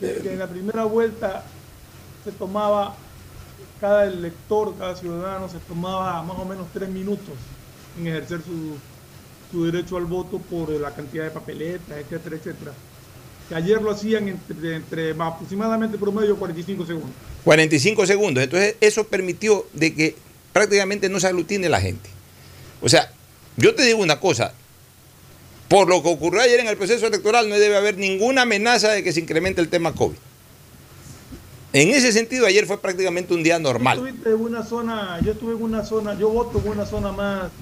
en 0.00 0.38
la 0.38 0.46
primera 0.46 0.84
vuelta 0.84 1.44
se 2.22 2.30
tomaba, 2.30 2.94
cada 3.80 4.04
elector, 4.04 4.74
cada 4.78 4.94
ciudadano 4.94 5.48
se 5.48 5.58
tomaba 5.60 6.22
más 6.22 6.38
o 6.38 6.44
menos 6.44 6.66
tres 6.74 6.90
minutos 6.90 7.34
en 7.98 8.06
ejercer 8.06 8.42
su, 8.42 8.76
su 9.50 9.64
derecho 9.64 9.96
al 9.96 10.04
voto 10.04 10.38
por 10.38 10.70
la 10.70 10.94
cantidad 10.94 11.24
de 11.24 11.30
papeletas, 11.30 11.96
etcétera, 11.98 12.36
etcétera. 12.36 12.72
Que 13.48 13.54
ayer 13.54 13.80
lo 13.80 13.90
hacían 13.90 14.28
entre, 14.28 14.76
entre 14.76 15.10
aproximadamente 15.12 15.96
promedio 15.96 16.36
45 16.36 16.84
segundos. 16.84 17.10
45 17.44 18.06
segundos. 18.06 18.44
Entonces 18.44 18.76
eso 18.82 19.04
permitió 19.04 19.66
de 19.72 19.94
que 19.94 20.16
prácticamente 20.52 21.08
no 21.08 21.18
se 21.18 21.28
aglutine 21.28 21.70
la 21.70 21.80
gente. 21.80 22.10
O 22.82 22.90
sea, 22.90 23.10
yo 23.56 23.74
te 23.74 23.84
digo 23.84 24.00
una 24.00 24.20
cosa, 24.20 24.52
por 25.70 25.88
lo 25.88 26.02
que 26.02 26.08
ocurrió 26.08 26.40
ayer 26.42 26.58
en 26.58 26.66
el 26.66 26.76
proceso 26.76 27.06
electoral 27.06 27.48
no 27.48 27.54
debe 27.54 27.76
haber 27.76 27.96
ninguna 27.96 28.42
amenaza 28.42 28.88
de 28.88 29.04
que 29.04 29.12
se 29.12 29.20
incremente 29.20 29.60
el 29.60 29.68
tema 29.68 29.92
COVID. 29.94 30.16
En 31.72 31.90
ese 31.90 32.10
sentido, 32.10 32.44
ayer 32.44 32.66
fue 32.66 32.78
prácticamente 32.78 33.32
un 33.32 33.44
día 33.44 33.56
normal. 33.60 33.98
Yo 34.24 34.32
en 34.32 34.40
una 34.40 34.64
zona, 34.64 35.20
yo 35.24 35.30
estuve 35.30 35.54
en 35.54 35.62
una 35.62 35.84
zona, 35.84 36.18
yo 36.18 36.28
voto 36.28 36.58
en 36.58 36.72
una 36.72 36.84
zona 36.84 37.12
más 37.12 37.52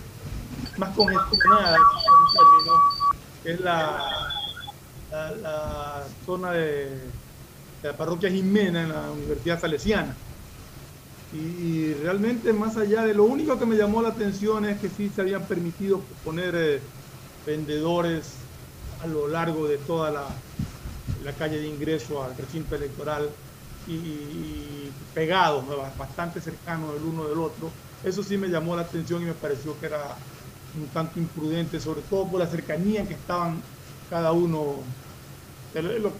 más 0.79 0.97
congestionada, 0.97 1.77
que 3.43 3.53
es 3.53 3.61
la, 3.61 4.01
la, 5.43 6.05
zona 6.25 6.53
de, 6.53 6.89
la 7.83 7.93
parroquia 7.95 8.31
Jimena 8.31 8.85
en 8.85 8.89
la 8.89 9.11
Universidad 9.11 9.61
Salesiana. 9.61 10.17
Y, 11.35 11.93
realmente 11.93 12.55
más 12.55 12.79
allá 12.79 13.03
de 13.03 13.13
lo 13.13 13.25
único 13.25 13.59
que 13.59 13.67
me 13.67 13.77
llamó 13.77 14.01
la 14.01 14.09
atención 14.09 14.65
es 14.65 14.81
que 14.81 14.89
sí 14.89 15.11
se 15.15 15.21
habían 15.21 15.45
permitido 15.45 16.01
poner 16.25 16.55
eh, 16.57 16.81
vendedores 17.47 18.33
a 19.03 19.07
lo 19.07 19.29
largo 19.29 19.67
de 19.69 19.79
toda 19.79 20.11
la, 20.11 20.27
la, 21.25 21.33
calle 21.33 21.61
de 21.61 21.69
ingreso 21.69 22.23
al 22.23 22.37
recinto 22.37 22.75
electoral 22.75 23.29
y, 23.87 24.91
pegados, 25.15 25.65
bastante 25.99 26.41
cercanos 26.41 26.95
el 26.97 27.03
uno 27.03 27.29
del 27.29 27.39
otro. 27.39 27.71
Eso 28.05 28.23
sí 28.23 28.37
me 28.37 28.49
llamó 28.49 28.77
la 28.77 28.83
atención 28.83 29.23
y 29.23 29.27
me 29.27 29.33
pareció 29.33 29.79
que 29.81 29.87
era 29.87 30.17
un 30.77 30.87
tanto 30.89 31.19
imprudente, 31.19 31.81
sobre 31.81 32.03
todo 32.03 32.27
por 32.27 32.41
la 32.41 32.47
cercanía 32.47 33.01
en 33.01 33.09
que 33.09 33.15
estaban 33.15 33.61
cada 34.11 34.33
uno, 34.33 34.77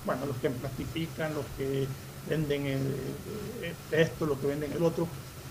bueno, 0.05 0.27
los 0.27 0.37
que 0.37 0.51
plastifican, 0.51 1.35
los 1.35 1.45
que 1.57 1.87
venden 2.29 2.95
esto, 3.91 4.27
los 4.27 4.39
que 4.39 4.47
venden 4.49 4.73
el 4.73 4.83
otro, 4.83 5.07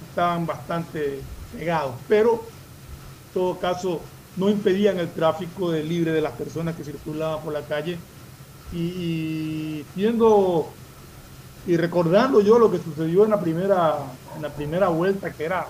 estaban 0.10 0.46
bastante 0.46 1.22
pegados, 1.58 1.96
pero 2.08 2.34
en 2.34 3.34
todo 3.34 3.60
caso 3.60 4.02
no 4.38 4.50
impedían 4.50 5.00
el 5.00 5.10
tráfico 5.10 5.72
de 5.72 5.84
libre 5.84 6.12
de 6.12 6.22
las 6.22 6.34
personas 6.34 6.76
que 6.76 6.84
circulaban 6.84 7.44
por 7.44 7.54
la 7.54 7.62
calle 7.62 7.98
y, 8.72 9.84
viendo 9.96 10.68
y 11.66 11.76
recordando 11.76 12.42
yo 12.42 12.60
lo 12.60 12.72
que 12.72 12.78
sucedió 12.78 13.26
en 13.26 13.32
la 13.32 13.42
primera 13.42 13.96
en 14.36 14.42
la 14.42 14.50
primera 14.50 14.90
vuelta 14.90 15.32
que 15.32 15.46
era 15.46 15.68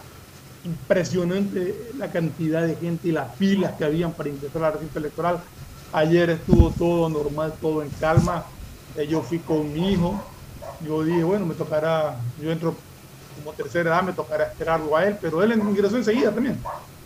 impresionante 0.64 1.92
la 1.98 2.12
cantidad 2.12 2.62
de 2.66 2.76
gente 2.76 3.08
y 3.08 3.12
las 3.12 3.36
filas 3.36 3.74
que 3.78 3.86
habían 3.86 4.14
para 4.14 4.30
ingresar 4.30 4.64
al 4.64 4.74
recinto 4.74 5.00
electoral. 5.00 5.42
Ayer 5.94 6.30
estuvo 6.30 6.72
todo 6.72 7.10
normal, 7.10 7.54
todo 7.62 7.82
en 7.82 7.90
calma. 7.92 8.46
Eh, 8.96 9.08
yo 9.08 9.22
fui 9.22 9.40
con 9.40 9.72
mi 9.72 9.94
hijo. 9.94 10.22
Yo 10.86 11.04
dije, 11.04 11.24
bueno, 11.24 11.46
me 11.46 11.56
tocará, 11.56 12.20
yo 12.42 12.52
entro 12.52 12.76
como 13.38 13.54
tercera 13.54 13.90
edad, 13.90 14.04
me 14.04 14.14
tocará 14.14 14.46
esperarlo 14.46 14.96
a 14.96 15.06
él, 15.06 15.16
pero 15.22 15.42
él 15.44 15.54
ingresó 15.54 15.98
enseguida 15.98 16.32
también. 16.32 16.58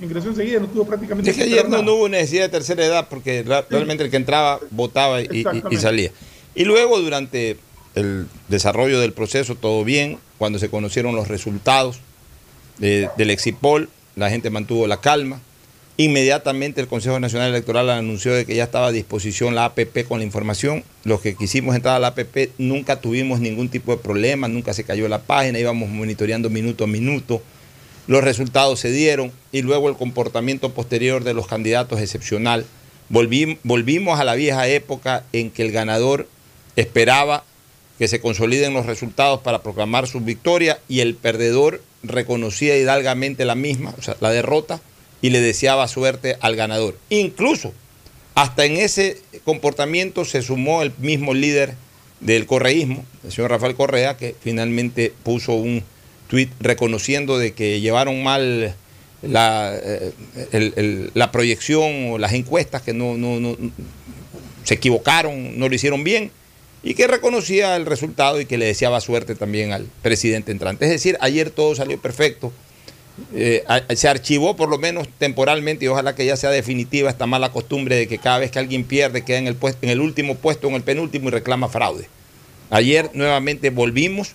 Ingresó 0.02 0.30
enseguida, 0.30 0.60
no 0.60 0.68
tuvo 0.68 0.86
prácticamente. 0.86 1.30
Es 1.30 1.38
que 1.38 1.44
ayer 1.44 1.70
no, 1.70 1.80
hubo 1.94 2.10
necesidad 2.10 2.44
de 2.44 2.50
tercera 2.50 2.86
edad 2.86 3.08
porque 3.10 3.44
realmente 3.70 4.04
el 4.04 4.10
que 4.10 4.18
entraba 4.18 4.60
votaba 4.72 5.22
y, 5.22 5.46
salía. 5.78 6.12
Y 6.56 6.66
luego, 6.66 7.00
durante 7.00 7.58
el 7.96 8.28
desarrollo 8.48 9.00
del 9.00 9.14
proceso, 9.14 9.56
todo 9.56 9.84
bien, 9.84 10.18
cuando 10.38 10.60
se 10.60 10.70
conocieron 10.70 11.16
los 11.16 11.28
resultados, 11.28 12.00
del 12.80 13.30
Exipol, 13.30 13.90
la 14.16 14.30
gente 14.30 14.50
mantuvo 14.50 14.88
la 14.88 14.98
calma. 14.98 15.40
Inmediatamente 15.98 16.82
el 16.82 16.88
Consejo 16.88 17.20
Nacional 17.20 17.50
Electoral 17.50 17.90
anunció 17.90 18.34
de 18.34 18.46
que 18.46 18.56
ya 18.56 18.64
estaba 18.64 18.88
a 18.88 18.92
disposición 18.92 19.56
la 19.56 19.66
APP 19.66 20.08
con 20.08 20.20
la 20.20 20.26
información. 20.26 20.84
Los 21.04 21.22
que 21.22 21.36
quisimos 21.36 21.76
entrar 21.76 21.96
a 21.96 22.00
la 22.00 22.08
APP 22.08 22.52
nunca 22.58 23.02
tuvimos 23.02 23.40
ningún 23.40 23.70
tipo 23.70 23.92
de 23.92 24.02
problema, 24.02 24.48
nunca 24.48 24.74
se 24.74 24.84
cayó 24.84 25.08
la 25.10 25.22
página, 25.22 25.60
íbamos 25.60 25.90
monitoreando 25.90 26.50
minuto 26.50 26.86
a 26.86 26.88
minuto. 26.88 27.42
Los 28.08 28.24
resultados 28.24 28.80
se 28.80 28.92
dieron 28.92 29.32
y 29.52 29.62
luego 29.62 29.90
el 29.90 29.96
comportamiento 29.96 30.74
posterior 30.74 31.24
de 31.24 31.34
los 31.34 31.48
candidatos 31.48 32.00
excepcional. 32.00 32.66
volvimos 33.10 34.20
a 34.20 34.24
la 34.24 34.36
vieja 34.36 34.68
época 34.68 35.24
en 35.34 35.52
que 35.52 35.62
el 35.62 35.72
ganador 35.72 36.28
esperaba 36.78 37.44
que 38.00 38.08
se 38.08 38.22
consoliden 38.22 38.74
los 38.74 38.88
resultados 38.88 39.42
para 39.42 39.62
proclamar 39.62 40.08
su 40.08 40.22
victoria 40.22 40.80
y 40.88 41.02
el 41.02 41.14
perdedor 41.16 41.84
reconocía 42.02 42.76
hidalgamente 42.76 43.46
la 43.46 43.54
misma, 43.54 43.94
o 44.00 44.02
sea, 44.02 44.16
la 44.22 44.32
derrota, 44.32 44.82
y 45.22 45.30
le 45.30 45.42
deseaba 45.42 45.88
suerte 45.88 46.38
al 46.42 46.56
ganador. 46.56 46.98
Incluso, 47.10 47.74
hasta 48.36 48.66
en 48.66 48.78
ese 48.78 49.22
comportamiento 49.44 50.26
se 50.26 50.42
sumó 50.42 50.82
el 50.82 50.92
mismo 50.98 51.34
líder 51.34 51.76
del 52.20 52.46
correísmo, 52.46 53.06
el 53.24 53.32
señor 53.32 53.52
Rafael 53.52 53.76
Correa, 53.76 54.18
que 54.18 54.36
finalmente 54.40 55.14
puso 55.24 55.54
un 55.54 55.84
tuit 56.28 56.50
reconociendo 56.60 57.38
de 57.38 57.54
que 57.54 57.82
llevaron 57.82 58.24
mal 58.24 58.76
la, 59.22 59.74
eh, 59.76 61.10
la 61.14 61.32
proyección 61.32 62.12
o 62.12 62.18
las 62.18 62.34
encuestas, 62.34 62.82
que 62.82 62.94
no, 62.94 63.18
no, 63.18 63.40
no 63.40 63.58
se 64.64 64.76
equivocaron, 64.76 65.58
no 65.60 65.68
lo 65.68 65.76
hicieron 65.76 66.04
bien 66.04 66.32
y 66.84 66.96
que 66.96 67.08
reconocía 67.08 67.76
el 67.76 67.86
resultado 67.86 68.42
y 68.42 68.46
que 68.46 68.58
le 68.58 68.66
deseaba 68.66 69.02
suerte 69.02 69.36
también 69.36 69.72
al 69.72 69.86
presidente 70.02 70.52
entrante. 70.52 70.86
Es 70.86 70.92
decir, 70.92 71.18
ayer 71.22 71.52
todo 71.52 71.76
salió 71.76 72.00
perfecto. 72.02 72.52
Eh, 73.34 73.64
se 73.96 74.08
archivó 74.08 74.56
por 74.56 74.70
lo 74.70 74.78
menos 74.78 75.08
temporalmente 75.18 75.86
y 75.86 75.88
ojalá 75.88 76.16
que 76.16 76.26
ya 76.26 76.36
sea 76.36 76.50
definitiva 76.50 77.10
esta 77.10 77.28
mala 77.28 77.52
costumbre 77.52 77.96
de 77.96 78.08
que 78.08 78.18
cada 78.18 78.40
vez 78.40 78.52
que 78.52 78.60
alguien 78.60 78.84
pierde 78.84 79.24
queda 79.24 79.38
en 79.38 79.48
el, 79.48 79.56
puesto, 79.56 79.80
en 79.82 79.90
el 79.90 80.02
último 80.02 80.36
puesto, 80.36 80.68
en 80.68 80.76
el 80.76 80.84
penúltimo 80.84 81.30
y 81.30 81.32
reclama 81.32 81.70
fraude. 81.70 82.08
Ayer 82.70 83.10
nuevamente 83.14 83.70
volvimos 83.70 84.34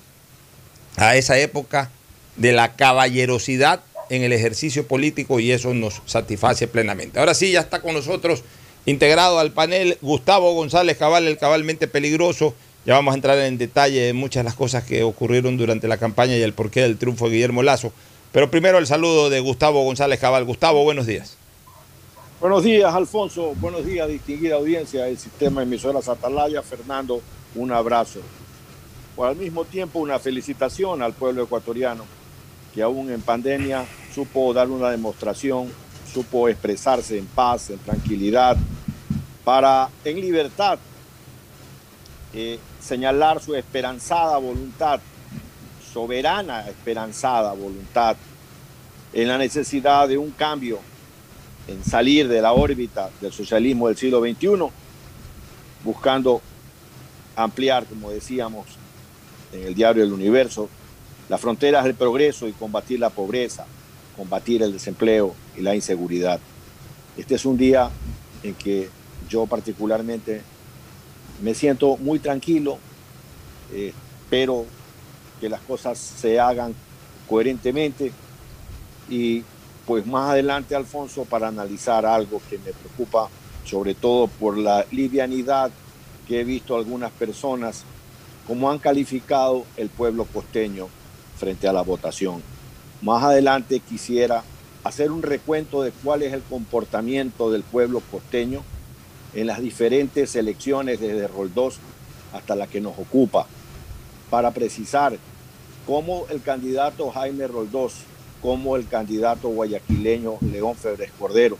a 0.97 1.17
esa 1.17 1.39
época 1.39 1.91
de 2.37 2.53
la 2.53 2.77
caballerosidad 2.77 3.81
en 4.11 4.23
el 4.23 4.33
ejercicio 4.33 4.87
político 4.87 5.41
y 5.41 5.51
eso 5.51 5.75
nos 5.75 6.03
satisface 6.07 6.69
plenamente. 6.69 7.19
Ahora 7.19 7.35
sí, 7.35 7.51
ya 7.53 7.61
está 7.61 7.81
con 7.81 7.95
nosotros 7.95 8.45
integrado 8.85 9.39
al 9.39 9.53
panel 9.53 9.99
Gustavo 10.01 10.53
González 10.55 10.97
Cabal, 10.97 11.27
el 11.27 11.39
cabalmente 11.39 11.89
peligroso. 11.89 12.55
Ya 12.85 12.95
vamos 12.95 13.13
a 13.13 13.17
entrar 13.17 13.39
en 13.39 13.59
detalle 13.59 14.01
de 14.01 14.13
muchas 14.13 14.43
de 14.43 14.45
las 14.45 14.55
cosas 14.55 14.85
que 14.85 15.03
ocurrieron 15.03 15.57
durante 15.57 15.89
la 15.89 15.97
campaña 15.97 16.37
y 16.37 16.43
el 16.43 16.53
porqué 16.53 16.83
del 16.83 16.99
triunfo 16.99 17.27
de 17.27 17.33
Guillermo 17.33 17.65
Lazo. 17.65 17.93
Pero 18.37 18.51
primero 18.51 18.77
el 18.77 18.87
saludo 18.87 19.31
de 19.31 19.41
Gustavo 19.41 19.83
González 19.83 20.21
Cabal. 20.21 20.45
Gustavo, 20.45 20.85
buenos 20.85 21.07
días. 21.07 21.39
Buenos 22.39 22.65
días, 22.65 22.95
Alfonso. 22.95 23.55
Buenos 23.55 23.87
días, 23.87 24.07
distinguida 24.09 24.57
audiencia 24.57 25.05
del 25.05 25.17
sistema 25.17 25.63
emisoras 25.63 26.07
Atalaya. 26.07 26.61
Fernando, 26.61 27.23
un 27.55 27.73
abrazo. 27.73 28.21
Por 29.17 29.29
al 29.29 29.37
mismo 29.37 29.65
tiempo, 29.65 30.01
una 30.01 30.19
felicitación 30.19 31.01
al 31.01 31.15
pueblo 31.15 31.45
ecuatoriano 31.45 32.05
que 32.75 32.83
aún 32.83 33.11
en 33.11 33.23
pandemia 33.23 33.87
supo 34.15 34.53
dar 34.53 34.69
una 34.69 34.91
demostración, 34.91 35.73
supo 36.13 36.51
expresarse 36.51 37.17
en 37.17 37.25
paz, 37.25 37.71
en 37.71 37.79
tranquilidad, 37.79 38.59
para 39.45 39.89
en 40.05 40.21
libertad 40.21 40.79
eh, 42.35 42.59
señalar 42.81 43.41
su 43.41 43.55
esperanzada 43.55 44.37
voluntad, 44.37 45.01
soberana 45.97 46.69
esperanzada 46.69 47.55
voluntad, 47.55 48.19
en 49.15 49.29
la 49.29 49.39
necesidad 49.39 50.07
de 50.07 50.19
un 50.19 50.31
cambio, 50.31 50.79
en 51.69 51.83
salir 51.83 52.29
de 52.29 52.43
la 52.43 52.53
órbita 52.53 53.09
del 53.23 53.33
socialismo 53.33 53.89
del 53.89 53.97
siglo 53.97 54.21
XXI, 54.21 54.71
buscando 55.83 56.43
ampliar, 57.35 57.87
como 57.87 58.11
decíamos 58.11 58.67
en 59.55 59.69
el 59.69 59.75
diario 59.75 60.05
El 60.05 60.13
Universo, 60.13 60.69
las 61.31 61.41
fronteras 61.41 61.85
del 61.85 61.95
progreso 61.95 62.47
y 62.47 62.53
combatir 62.53 63.01
la 63.01 63.09
pobreza, 63.09 63.65
combatir 64.19 64.63
el 64.63 64.75
desempleo 64.75 65.35
y 65.57 65.63
la 65.63 65.75
inseguridad. 65.75 66.41
Este 67.17 67.37
es 67.37 67.47
un 67.47 67.57
día 67.57 67.89
en 68.43 68.53
que 68.53 68.91
yo 69.31 69.47
particularmente 69.47 70.43
me 71.43 71.55
siento 71.55 71.97
muy 71.97 72.19
tranquilo, 72.19 72.77
eh, 73.73 73.95
espero 74.25 74.67
que 75.41 75.49
las 75.49 75.61
cosas 75.63 75.99
se 75.99 76.41
hagan 76.41 76.75
coherentemente 77.29 78.13
y 79.09 79.45
pues 79.87 80.05
más 80.07 80.31
adelante, 80.31 80.75
Alfonso, 80.75 81.25
para 81.25 81.49
analizar 81.49 82.05
algo 82.05 82.43
que 82.51 82.59
me 82.59 82.73
preocupa, 82.73 83.29
sobre 83.65 83.95
todo 83.95 84.27
por 84.27 84.59
la 84.59 84.85
livianidad 84.91 85.71
que 86.27 86.41
he 86.41 86.45
visto 86.45 86.75
algunas 86.75 87.13
personas, 87.13 87.85
como 88.49 88.71
han 88.71 88.79
calificado 88.79 89.65
el 89.77 89.89
pueblo 89.89 90.25
costeño 90.25 90.89
frente 91.39 91.69
a 91.69 91.73
la 91.73 91.83
votación. 91.83 92.43
Más 93.01 93.23
adelante 93.23 93.81
quisiera 93.81 94.43
hacer 94.83 95.13
un 95.13 95.23
recuento 95.23 95.83
de 95.83 95.93
cuál 95.93 96.23
es 96.23 96.33
el 96.33 96.43
comportamiento 96.43 97.51
del 97.53 97.63
pueblo 97.63 98.03
costeño 98.11 98.63
en 99.35 99.47
las 99.47 99.61
diferentes 99.61 100.35
elecciones 100.35 101.01
desde 101.01 101.29
Roldós 101.29 101.79
hasta 102.33 102.57
la 102.57 102.67
que 102.67 102.81
nos 102.81 102.99
ocupa, 102.99 103.47
para 104.31 104.51
precisar 104.53 105.17
cómo 105.87 106.27
el 106.31 106.43
candidato 106.43 107.11
Jaime 107.11 107.47
Roldós, 107.47 107.95
como 108.43 108.77
el 108.77 108.87
candidato 108.87 109.49
guayaquileño 109.49 110.39
León 110.53 110.77
Febres 110.77 111.11
Cordero 111.19 111.57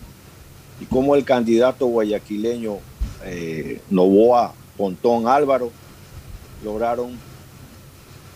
y 0.81 0.85
como 0.85 1.17
el 1.17 1.25
candidato 1.25 1.87
guayaquileño 1.87 2.79
eh, 3.25 3.81
Novoa 3.91 4.53
Pontón 4.77 5.27
Álvaro 5.27 5.71
lograron 6.63 7.19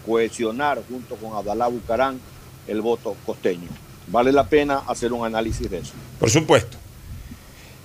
cohesionar 0.07 0.83
junto 0.89 1.17
con 1.17 1.37
Abdalá 1.37 1.69
Bucarán 1.69 2.19
el 2.67 2.81
voto 2.81 3.17
costeño. 3.27 3.69
Vale 4.07 4.33
la 4.33 4.49
pena 4.49 4.79
hacer 4.89 5.13
un 5.13 5.25
análisis 5.25 5.71
de 5.71 5.79
eso. 5.79 5.93
Por 6.19 6.31
supuesto. 6.31 6.79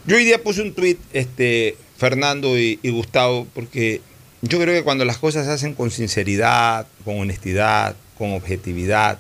Yo 0.05 0.15
hoy 0.15 0.23
día 0.23 0.41
puse 0.41 0.61
un 0.61 0.73
tuit, 0.73 0.99
este, 1.13 1.77
Fernando 1.97 2.57
y, 2.57 2.79
y 2.81 2.89
Gustavo, 2.91 3.47
porque 3.53 4.01
yo 4.41 4.59
creo 4.59 4.73
que 4.73 4.83
cuando 4.83 5.05
las 5.05 5.17
cosas 5.17 5.45
se 5.45 5.51
hacen 5.51 5.73
con 5.73 5.91
sinceridad, 5.91 6.87
con 7.03 7.19
honestidad, 7.19 7.95
con 8.17 8.33
objetividad, 8.33 9.17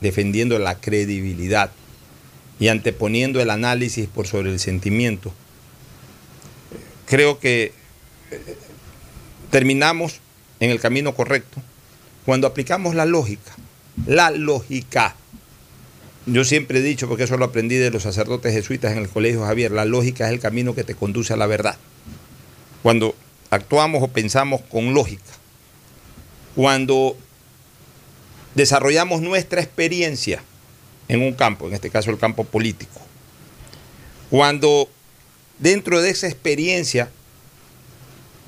defendiendo 0.00 0.58
la 0.58 0.78
credibilidad 0.80 1.70
y 2.58 2.68
anteponiendo 2.68 3.40
el 3.40 3.50
análisis 3.50 4.06
por 4.08 4.26
sobre 4.26 4.50
el 4.50 4.60
sentimiento, 4.60 5.32
creo 7.06 7.38
que 7.38 7.72
eh, 8.30 8.56
terminamos 9.50 10.20
en 10.60 10.70
el 10.70 10.80
camino 10.80 11.14
correcto 11.14 11.60
cuando 12.24 12.46
aplicamos 12.46 12.94
la 12.94 13.04
lógica, 13.04 13.52
la 14.06 14.30
lógica. 14.30 15.16
Yo 16.24 16.44
siempre 16.44 16.78
he 16.78 16.82
dicho, 16.82 17.08
porque 17.08 17.24
eso 17.24 17.36
lo 17.36 17.46
aprendí 17.46 17.74
de 17.76 17.90
los 17.90 18.04
sacerdotes 18.04 18.54
jesuitas 18.54 18.92
en 18.92 18.98
el 18.98 19.08
colegio 19.08 19.44
Javier, 19.44 19.72
la 19.72 19.84
lógica 19.84 20.26
es 20.26 20.32
el 20.32 20.38
camino 20.38 20.74
que 20.74 20.84
te 20.84 20.94
conduce 20.94 21.32
a 21.32 21.36
la 21.36 21.46
verdad. 21.46 21.76
Cuando 22.82 23.16
actuamos 23.52 24.02
o 24.02 24.08
pensamos 24.08 24.60
con 24.62 24.94
lógica, 24.94 25.22
cuando 26.56 27.16
desarrollamos 28.54 29.20
nuestra 29.20 29.60
experiencia 29.60 30.42
en 31.08 31.22
un 31.22 31.34
campo, 31.34 31.68
en 31.68 31.74
este 31.74 31.90
caso 31.90 32.10
el 32.10 32.18
campo 32.18 32.44
político, 32.44 33.00
cuando 34.30 34.88
dentro 35.58 36.00
de 36.00 36.10
esa 36.10 36.26
experiencia 36.26 37.10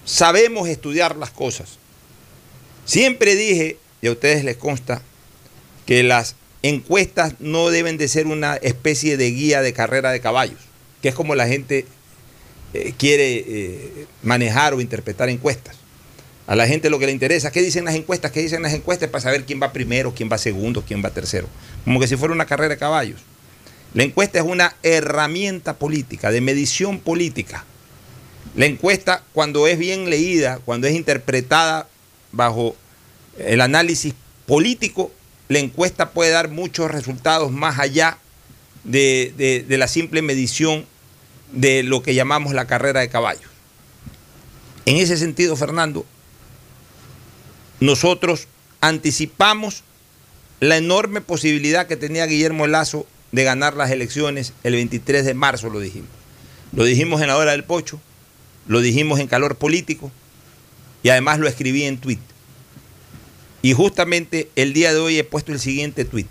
sabemos 0.04 0.68
estudiar 0.68 1.16
las 1.16 1.30
cosas, 1.30 1.78
Siempre 2.84 3.34
dije, 3.34 3.78
y 4.02 4.08
a 4.08 4.12
ustedes 4.12 4.44
les 4.44 4.56
consta, 4.56 5.00
que 5.86 6.02
las 6.02 6.36
encuestas 6.62 7.34
no 7.40 7.70
deben 7.70 7.96
de 7.96 8.08
ser 8.08 8.26
una 8.26 8.56
especie 8.56 9.16
de 9.16 9.30
guía 9.30 9.62
de 9.62 9.72
carrera 9.72 10.10
de 10.12 10.20
caballos, 10.20 10.60
que 11.02 11.08
es 11.08 11.14
como 11.14 11.34
la 11.34 11.46
gente 11.46 11.86
eh, 12.74 12.92
quiere 12.98 13.36
eh, 13.36 14.06
manejar 14.22 14.74
o 14.74 14.80
interpretar 14.80 15.28
encuestas. 15.28 15.76
A 16.46 16.54
la 16.54 16.66
gente 16.66 16.90
lo 16.90 16.98
que 16.98 17.06
le 17.06 17.12
interesa, 17.12 17.50
¿qué 17.50 17.62
dicen 17.62 17.84
las 17.86 17.94
encuestas? 17.94 18.30
¿Qué 18.30 18.40
dicen 18.40 18.62
las 18.62 18.74
encuestas? 18.74 19.08
Para 19.08 19.22
saber 19.22 19.44
quién 19.44 19.62
va 19.62 19.72
primero, 19.72 20.12
quién 20.14 20.28
va 20.30 20.36
segundo, 20.36 20.84
quién 20.86 21.02
va 21.02 21.10
tercero. 21.10 21.48
Como 21.84 22.00
que 22.00 22.06
si 22.06 22.16
fuera 22.16 22.34
una 22.34 22.44
carrera 22.44 22.74
de 22.74 22.78
caballos. 22.78 23.20
La 23.94 24.02
encuesta 24.02 24.40
es 24.40 24.44
una 24.44 24.74
herramienta 24.82 25.78
política, 25.78 26.32
de 26.32 26.40
medición 26.40 26.98
política. 26.98 27.64
La 28.56 28.66
encuesta, 28.66 29.22
cuando 29.32 29.66
es 29.68 29.78
bien 29.78 30.10
leída, 30.10 30.58
cuando 30.64 30.86
es 30.86 30.94
interpretada 30.94 31.88
bajo 32.32 32.76
el 33.38 33.60
análisis 33.60 34.14
político, 34.46 35.12
la 35.48 35.60
encuesta 35.60 36.10
puede 36.10 36.32
dar 36.32 36.48
muchos 36.48 36.90
resultados 36.90 37.52
más 37.52 37.78
allá 37.78 38.18
de, 38.84 39.64
la 39.68 39.88
simple 39.88 40.22
medición 40.22 40.86
de 41.54 41.82
lo 41.82 42.02
que 42.02 42.14
llamamos 42.14 42.52
la 42.52 42.66
carrera 42.66 43.00
de 43.00 43.08
caballos. 43.08 43.50
En 44.86 44.96
ese 44.96 45.16
sentido, 45.16 45.56
Fernando, 45.56 46.04
nosotros 47.80 48.48
anticipamos 48.80 49.82
la 50.60 50.76
enorme 50.76 51.20
posibilidad 51.20 51.86
que 51.86 51.96
tenía 51.96 52.26
Guillermo 52.26 52.66
Lazo 52.66 53.06
de 53.32 53.44
ganar 53.44 53.74
las 53.74 53.90
elecciones 53.90 54.52
el 54.62 54.74
23 54.74 55.24
de 55.24 55.34
marzo, 55.34 55.70
lo 55.70 55.80
dijimos. 55.80 56.10
Lo 56.72 56.84
dijimos 56.84 57.20
en 57.20 57.28
la 57.28 57.36
hora 57.36 57.52
del 57.52 57.64
pocho, 57.64 58.00
lo 58.66 58.80
dijimos 58.80 59.20
en 59.20 59.26
calor 59.26 59.56
político, 59.56 60.10
y 61.02 61.08
además 61.10 61.38
lo 61.38 61.48
escribí 61.48 61.84
en 61.84 61.98
Twitter. 61.98 62.24
Y 63.62 63.72
justamente 63.72 64.50
el 64.56 64.72
día 64.72 64.92
de 64.92 65.00
hoy 65.00 65.18
he 65.18 65.24
puesto 65.24 65.52
el 65.52 65.60
siguiente 65.60 66.04
tweet. 66.04 66.26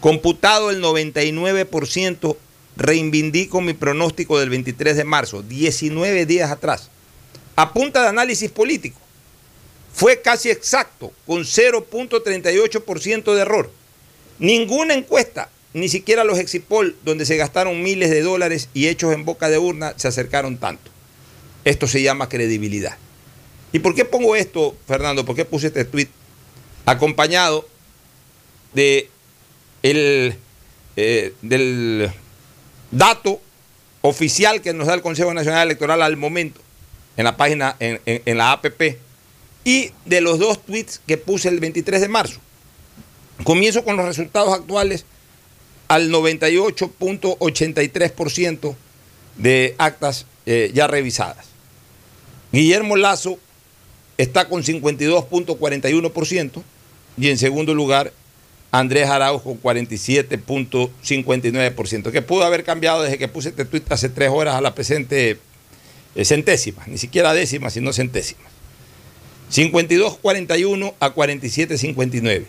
Computado 0.00 0.70
el 0.70 0.82
99%, 0.82 2.36
reivindico 2.76 3.60
mi 3.60 3.74
pronóstico 3.74 4.38
del 4.38 4.50
23 4.50 4.96
de 4.96 5.04
marzo, 5.04 5.42
19 5.42 6.26
días 6.26 6.50
atrás. 6.50 6.90
A 7.56 7.72
punta 7.72 8.02
de 8.02 8.08
análisis 8.08 8.50
político. 8.50 8.98
Fue 9.92 10.22
casi 10.22 10.50
exacto, 10.50 11.12
con 11.26 11.42
0.38% 11.42 13.34
de 13.34 13.40
error. 13.40 13.70
Ninguna 14.38 14.94
encuesta, 14.94 15.50
ni 15.74 15.88
siquiera 15.88 16.24
los 16.24 16.38
Exipol, 16.38 16.96
donde 17.04 17.26
se 17.26 17.36
gastaron 17.36 17.82
miles 17.82 18.10
de 18.10 18.22
dólares 18.22 18.68
y 18.72 18.88
hechos 18.88 19.12
en 19.12 19.24
boca 19.24 19.50
de 19.50 19.58
urna, 19.58 19.94
se 19.96 20.08
acercaron 20.08 20.58
tanto. 20.58 20.90
Esto 21.64 21.86
se 21.86 22.02
llama 22.02 22.28
credibilidad. 22.28 22.96
¿Y 23.72 23.80
por 23.80 23.94
qué 23.94 24.04
pongo 24.04 24.36
esto, 24.36 24.76
Fernando? 24.86 25.24
¿Por 25.24 25.36
qué 25.36 25.44
puse 25.44 25.66
este 25.66 25.84
tweet 25.84 26.08
acompañado 26.86 27.68
de 28.72 29.10
el, 29.82 30.36
eh, 30.96 31.34
del 31.42 32.10
dato 32.90 33.40
oficial 34.02 34.62
que 34.62 34.72
nos 34.72 34.86
da 34.86 34.94
el 34.94 35.02
Consejo 35.02 35.34
Nacional 35.34 35.66
Electoral 35.66 36.02
al 36.02 36.16
momento 36.16 36.60
en 37.16 37.24
la 37.24 37.36
página, 37.36 37.74
en, 37.80 38.00
en 38.06 38.38
la 38.38 38.52
APP, 38.52 38.96
y 39.64 39.90
de 40.06 40.20
los 40.20 40.38
dos 40.38 40.64
tweets 40.64 41.00
que 41.06 41.18
puse 41.18 41.48
el 41.48 41.58
23 41.60 42.00
de 42.00 42.08
marzo. 42.08 42.40
Comienzo 43.44 43.84
con 43.84 43.96
los 43.96 44.06
resultados 44.06 44.52
actuales 44.54 45.04
al 45.88 46.10
98.83% 46.10 48.74
de 49.36 49.74
actas 49.78 50.26
eh, 50.46 50.70
ya 50.74 50.86
revisadas. 50.86 51.46
Guillermo 52.52 52.96
Lazo 52.96 53.38
está 54.18 54.48
con 54.48 54.62
52.41% 54.62 56.62
y 57.18 57.28
en 57.28 57.38
segundo 57.38 57.74
lugar 57.74 58.12
Andrés 58.72 59.08
Arauz 59.08 59.42
con 59.42 59.60
47.59%, 59.60 62.12
que 62.12 62.22
pudo 62.22 62.44
haber 62.44 62.62
cambiado 62.64 63.02
desde 63.02 63.18
que 63.18 63.28
puse 63.28 63.48
este 63.48 63.64
tweet 63.64 63.82
hace 63.90 64.08
tres 64.08 64.30
horas 64.30 64.54
a 64.54 64.60
la 64.60 64.72
presente 64.74 65.38
eh, 66.14 66.24
centésima, 66.24 66.84
ni 66.86 66.96
siquiera 66.98 67.34
décima, 67.34 67.68
sino 67.70 67.92
centésima. 67.92 68.42
52.41 69.52 70.94
a 71.00 71.14
47.59. 71.14 72.44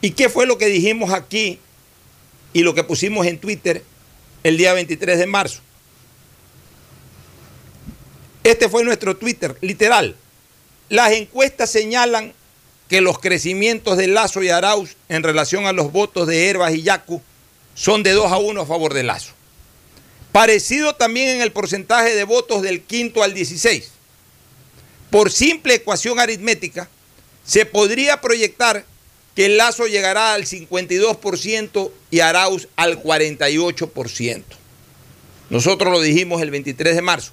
¿Y 0.00 0.12
qué 0.12 0.30
fue 0.30 0.46
lo 0.46 0.56
que 0.56 0.66
dijimos 0.66 1.12
aquí 1.12 1.58
y 2.54 2.62
lo 2.62 2.74
que 2.74 2.84
pusimos 2.84 3.26
en 3.26 3.36
Twitter 3.38 3.84
el 4.42 4.56
día 4.56 4.72
23 4.72 5.18
de 5.18 5.26
marzo? 5.26 5.60
Este 8.42 8.70
fue 8.70 8.84
nuestro 8.84 9.16
Twitter, 9.16 9.54
literal. 9.60 10.16
Las 10.88 11.12
encuestas 11.12 11.70
señalan 11.70 12.32
que 12.92 13.00
los 13.00 13.18
crecimientos 13.18 13.96
de 13.96 14.06
Lazo 14.06 14.42
y 14.42 14.50
Arauz 14.50 14.96
en 15.08 15.22
relación 15.22 15.64
a 15.64 15.72
los 15.72 15.92
votos 15.92 16.28
de 16.28 16.50
Herbas 16.50 16.74
y 16.74 16.82
Yacu 16.82 17.22
son 17.74 18.02
de 18.02 18.12
2 18.12 18.30
a 18.30 18.36
1 18.36 18.60
a 18.60 18.66
favor 18.66 18.92
de 18.92 19.02
Lazo. 19.02 19.32
Parecido 20.30 20.94
también 20.94 21.30
en 21.30 21.40
el 21.40 21.52
porcentaje 21.52 22.14
de 22.14 22.24
votos 22.24 22.60
del 22.60 22.82
quinto 22.82 23.22
al 23.22 23.32
16. 23.32 23.92
Por 25.08 25.32
simple 25.32 25.76
ecuación 25.76 26.20
aritmética, 26.20 26.90
se 27.46 27.64
podría 27.64 28.20
proyectar 28.20 28.84
que 29.34 29.46
el 29.46 29.56
Lazo 29.56 29.86
llegará 29.86 30.34
al 30.34 30.44
52% 30.44 31.90
y 32.10 32.20
Arauz 32.20 32.68
al 32.76 33.02
48%. 33.02 34.42
Nosotros 35.48 35.90
lo 35.90 36.02
dijimos 36.02 36.42
el 36.42 36.50
23 36.50 36.94
de 36.94 37.00
marzo. 37.00 37.32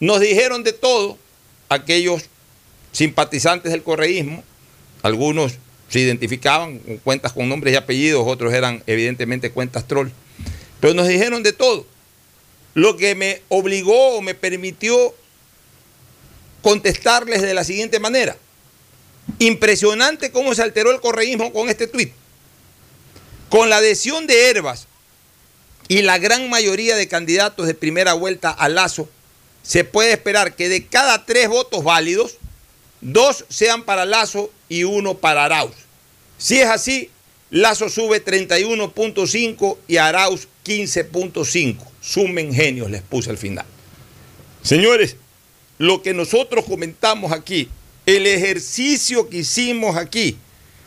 Nos 0.00 0.20
dijeron 0.20 0.62
de 0.62 0.74
todo 0.74 1.16
aquellos 1.70 2.24
simpatizantes 2.92 3.72
del 3.72 3.82
correísmo, 3.82 4.44
algunos 5.02 5.54
se 5.88 6.00
identificaban 6.00 6.78
con 6.78 6.96
cuentas 6.98 7.32
con 7.32 7.48
nombres 7.48 7.74
y 7.74 7.76
apellidos, 7.76 8.24
otros 8.26 8.54
eran 8.54 8.82
evidentemente 8.86 9.50
cuentas 9.50 9.86
troll, 9.86 10.08
pero 10.80 10.94
nos 10.94 11.06
dijeron 11.06 11.42
de 11.42 11.52
todo. 11.52 11.86
Lo 12.74 12.96
que 12.96 13.14
me 13.14 13.42
obligó 13.48 14.16
o 14.16 14.22
me 14.22 14.34
permitió 14.34 15.14
contestarles 16.62 17.42
de 17.42 17.52
la 17.52 17.64
siguiente 17.64 18.00
manera. 18.00 18.36
Impresionante 19.38 20.32
cómo 20.32 20.54
se 20.54 20.62
alteró 20.62 20.90
el 20.90 21.00
correísmo 21.00 21.52
con 21.52 21.68
este 21.68 21.86
tuit. 21.86 22.12
Con 23.50 23.68
la 23.68 23.76
adhesión 23.76 24.26
de 24.26 24.48
Herbas 24.48 24.86
y 25.88 26.00
la 26.00 26.16
gran 26.16 26.48
mayoría 26.48 26.96
de 26.96 27.08
candidatos 27.08 27.66
de 27.66 27.74
primera 27.74 28.14
vuelta 28.14 28.50
a 28.50 28.70
Lazo, 28.70 29.10
se 29.62 29.84
puede 29.84 30.12
esperar 30.12 30.56
que 30.56 30.70
de 30.70 30.86
cada 30.86 31.26
tres 31.26 31.48
votos 31.48 31.84
válidos, 31.84 32.38
dos 33.02 33.44
sean 33.50 33.82
para 33.84 34.06
Lazo 34.06 34.50
y 34.72 34.84
uno 34.84 35.18
para 35.18 35.44
Arauz. 35.44 35.74
Si 36.38 36.58
es 36.58 36.66
así, 36.66 37.10
Lazo 37.50 37.90
sube 37.90 38.24
31.5 38.24 39.76
y 39.86 39.98
Arauz 39.98 40.48
15.5. 40.64 41.76
Sumen 42.00 42.54
genios, 42.54 42.90
les 42.90 43.02
puse 43.02 43.28
al 43.28 43.36
final. 43.36 43.66
Señores, 44.62 45.16
lo 45.76 46.00
que 46.00 46.14
nosotros 46.14 46.64
comentamos 46.64 47.32
aquí, 47.32 47.68
el 48.06 48.26
ejercicio 48.26 49.28
que 49.28 49.38
hicimos 49.38 49.96
aquí, 49.96 50.38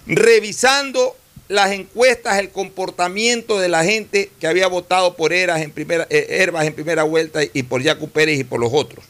revisando 0.08 1.16
las 1.48 1.72
encuestas, 1.72 2.40
el 2.40 2.50
comportamiento 2.50 3.60
de 3.60 3.70
la 3.70 3.84
gente 3.84 4.32
que 4.40 4.48
había 4.48 4.66
votado 4.66 5.16
por 5.16 5.32
Herbas 5.32 5.62
en 5.62 5.70
primera, 5.70 6.08
eh, 6.10 6.26
Herbas 6.40 6.66
en 6.66 6.74
primera 6.74 7.04
vuelta 7.04 7.42
y 7.44 7.62
por 7.62 7.84
Yacu 7.84 8.10
Pérez 8.10 8.40
y 8.40 8.44
por 8.44 8.60
los 8.60 8.72
otros, 8.74 9.06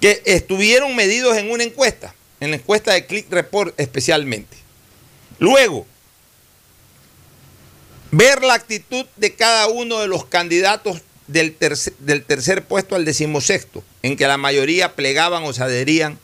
que 0.00 0.22
estuvieron 0.24 0.96
medidos 0.96 1.36
en 1.36 1.50
una 1.50 1.64
encuesta, 1.64 2.14
en 2.42 2.50
la 2.50 2.56
encuesta 2.56 2.92
de 2.92 3.06
Click 3.06 3.30
Report 3.30 3.72
especialmente. 3.78 4.56
Luego, 5.38 5.86
ver 8.10 8.42
la 8.42 8.54
actitud 8.54 9.06
de 9.16 9.36
cada 9.36 9.68
uno 9.68 10.00
de 10.00 10.08
los 10.08 10.24
candidatos 10.24 11.02
del 11.28 11.54
tercer, 11.54 12.64
puesto 12.64 12.96
al 12.96 13.04
decimosexto, 13.04 13.84
en 14.02 14.16
que 14.16 14.26
la 14.26 14.38
mayoría 14.38 14.96
plegaban 14.96 15.44
o 15.44 15.52
se 15.52 15.62
adherían 15.62 16.18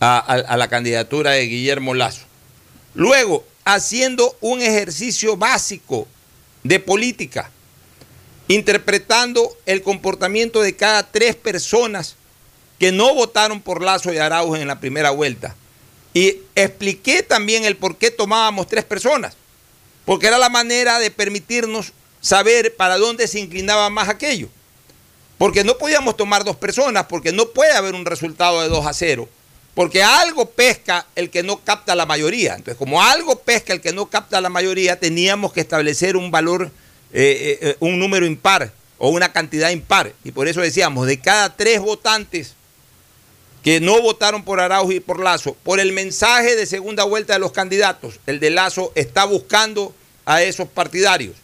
a, 0.00 0.18
a 0.18 0.56
la 0.56 0.68
candidatura 0.68 1.32
de 1.32 1.44
Guillermo 1.44 1.92
Lazo. 1.92 2.22
Luego, 2.94 3.44
haciendo 3.66 4.34
un 4.40 4.62
ejercicio 4.62 5.36
básico 5.36 6.08
de 6.64 6.80
política, 6.80 7.50
interpretando 8.48 9.54
el 9.66 9.82
comportamiento 9.82 10.62
de 10.62 10.74
cada 10.74 11.02
tres 11.12 11.36
personas 11.36 12.16
que 12.80 12.90
no 12.90 13.14
votaron 13.14 13.60
por 13.60 13.82
Lazo 13.82 14.10
y 14.12 14.16
Arauz 14.16 14.58
en 14.58 14.66
la 14.66 14.80
primera 14.80 15.10
vuelta. 15.10 15.54
Y 16.14 16.38
expliqué 16.54 17.22
también 17.22 17.64
el 17.64 17.76
por 17.76 17.98
qué 17.98 18.10
tomábamos 18.10 18.66
tres 18.66 18.84
personas, 18.84 19.36
porque 20.06 20.26
era 20.26 20.38
la 20.38 20.48
manera 20.48 20.98
de 20.98 21.10
permitirnos 21.10 21.92
saber 22.22 22.74
para 22.74 22.96
dónde 22.96 23.28
se 23.28 23.38
inclinaba 23.38 23.90
más 23.90 24.08
aquello. 24.08 24.48
Porque 25.36 25.62
no 25.62 25.76
podíamos 25.76 26.16
tomar 26.16 26.42
dos 26.42 26.56
personas, 26.56 27.04
porque 27.04 27.32
no 27.32 27.50
puede 27.50 27.72
haber 27.72 27.94
un 27.94 28.06
resultado 28.06 28.62
de 28.62 28.68
2 28.68 28.86
a 28.86 28.92
0 28.92 29.28
porque 29.74 30.02
algo 30.02 30.50
pesca 30.50 31.06
el 31.14 31.30
que 31.30 31.42
no 31.42 31.58
capta 31.58 31.94
la 31.94 32.04
mayoría. 32.04 32.54
Entonces, 32.54 32.76
como 32.76 33.02
algo 33.02 33.38
pesca 33.38 33.72
el 33.72 33.80
que 33.80 33.92
no 33.92 34.06
capta 34.06 34.40
la 34.40 34.48
mayoría, 34.48 34.98
teníamos 34.98 35.52
que 35.52 35.60
establecer 35.60 36.16
un 36.16 36.30
valor, 36.30 36.70
eh, 37.12 37.58
eh, 37.62 37.76
un 37.78 37.98
número 37.98 38.26
impar 38.26 38.72
o 38.98 39.10
una 39.10 39.32
cantidad 39.32 39.70
impar. 39.70 40.12
Y 40.24 40.32
por 40.32 40.48
eso 40.48 40.60
decíamos, 40.60 41.06
de 41.06 41.20
cada 41.20 41.56
tres 41.56 41.80
votantes 41.80 42.56
que 43.62 43.80
no 43.80 44.00
votaron 44.00 44.44
por 44.44 44.60
Araujo 44.60 44.92
y 44.92 45.00
por 45.00 45.22
Lazo, 45.22 45.56
por 45.62 45.80
el 45.80 45.92
mensaje 45.92 46.56
de 46.56 46.66
segunda 46.66 47.04
vuelta 47.04 47.34
de 47.34 47.38
los 47.38 47.52
candidatos, 47.52 48.20
el 48.26 48.40
de 48.40 48.50
Lazo 48.50 48.92
está 48.94 49.24
buscando 49.24 49.94
a 50.24 50.42
esos 50.42 50.68
partidarios 50.68 51.36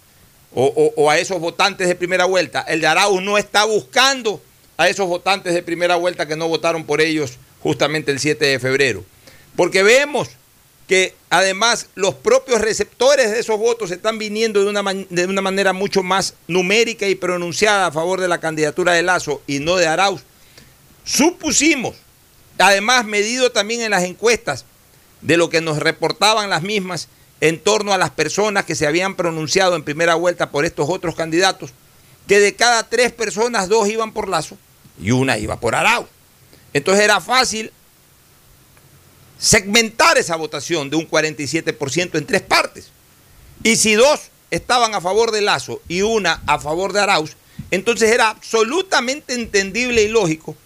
o, 0.55 0.92
o 0.96 1.11
a 1.11 1.18
esos 1.18 1.40
votantes 1.40 1.88
de 1.88 1.94
primera 1.94 2.24
vuelta. 2.24 2.62
El 2.62 2.81
de 2.81 2.87
Araujo 2.87 3.20
no 3.20 3.37
está 3.37 3.64
buscando 3.64 4.40
a 4.76 4.88
esos 4.88 5.07
votantes 5.07 5.55
de 5.55 5.62
primera 5.62 5.96
vuelta 5.96 6.26
que 6.26 6.37
no 6.37 6.48
votaron 6.48 6.85
por 6.85 7.00
ellos 7.00 7.38
justamente 7.62 8.12
el 8.12 8.20
7 8.20 8.44
de 8.44 8.59
febrero. 8.59 9.05
Porque 9.57 9.83
vemos 9.83 10.29
que 10.87 11.14
además 11.31 11.88
los 11.94 12.14
propios 12.14 12.61
receptores 12.61 13.31
de 13.31 13.40
esos 13.40 13.59
votos 13.59 13.90
están 13.90 14.18
viniendo 14.18 14.62
de 14.62 14.70
una, 14.70 14.83
de 14.85 15.26
una 15.26 15.42
manera 15.42 15.72
mucho 15.72 16.02
más 16.02 16.35
numérica 16.46 17.09
y 17.09 17.16
pronunciada 17.16 17.87
a 17.87 17.92
favor 17.92 18.20
de 18.20 18.29
la 18.29 18.38
candidatura 18.38 18.92
de 18.92 19.02
Lazo 19.02 19.42
y 19.46 19.59
no 19.59 19.76
de 19.76 19.87
Arauz. 19.87 20.22
Supusimos, 21.05 21.96
además 22.58 23.04
medido 23.04 23.52
también 23.52 23.82
en 23.82 23.90
las 23.90 24.04
encuestas 24.04 24.64
de 25.20 25.36
lo 25.36 25.50
que 25.50 25.60
nos 25.60 25.78
reportaban 25.78 26.50
las 26.50 26.62
mismas 26.62 27.08
en 27.40 27.58
torno 27.60 27.92
a 27.92 27.98
las 27.98 28.10
personas 28.10 28.64
que 28.64 28.74
se 28.74 28.86
habían 28.86 29.14
pronunciado 29.14 29.76
en 29.76 29.82
primera 29.82 30.14
vuelta 30.14 30.50
por 30.50 30.64
estos 30.64 30.88
otros 30.88 31.14
candidatos, 31.14 31.70
que 32.26 32.40
de 32.40 32.54
cada 32.54 32.88
tres 32.88 33.12
personas 33.12 33.68
dos 33.68 33.88
iban 33.88 34.12
por 34.12 34.28
Lazo 34.28 34.56
y 35.00 35.10
una 35.10 35.38
iba 35.38 35.60
por 35.60 35.74
Arauz. 35.74 36.06
Entonces 36.72 37.04
era 37.04 37.20
fácil 37.20 37.72
segmentar 39.38 40.16
esa 40.18 40.36
votación 40.36 40.88
de 40.88 40.96
un 40.96 41.08
47% 41.08 42.18
en 42.18 42.26
tres 42.26 42.42
partes. 42.42 42.90
Y 43.62 43.76
si 43.76 43.94
dos 43.94 44.30
estaban 44.50 44.94
a 44.94 45.00
favor 45.00 45.30
de 45.30 45.42
Lazo 45.42 45.82
y 45.88 46.02
una 46.02 46.42
a 46.46 46.58
favor 46.58 46.92
de 46.92 47.00
Arauz, 47.00 47.36
entonces 47.70 48.10
era 48.10 48.30
absolutamente 48.30 49.34
entendible 49.34 50.02
y 50.02 50.08
lógico 50.08 50.56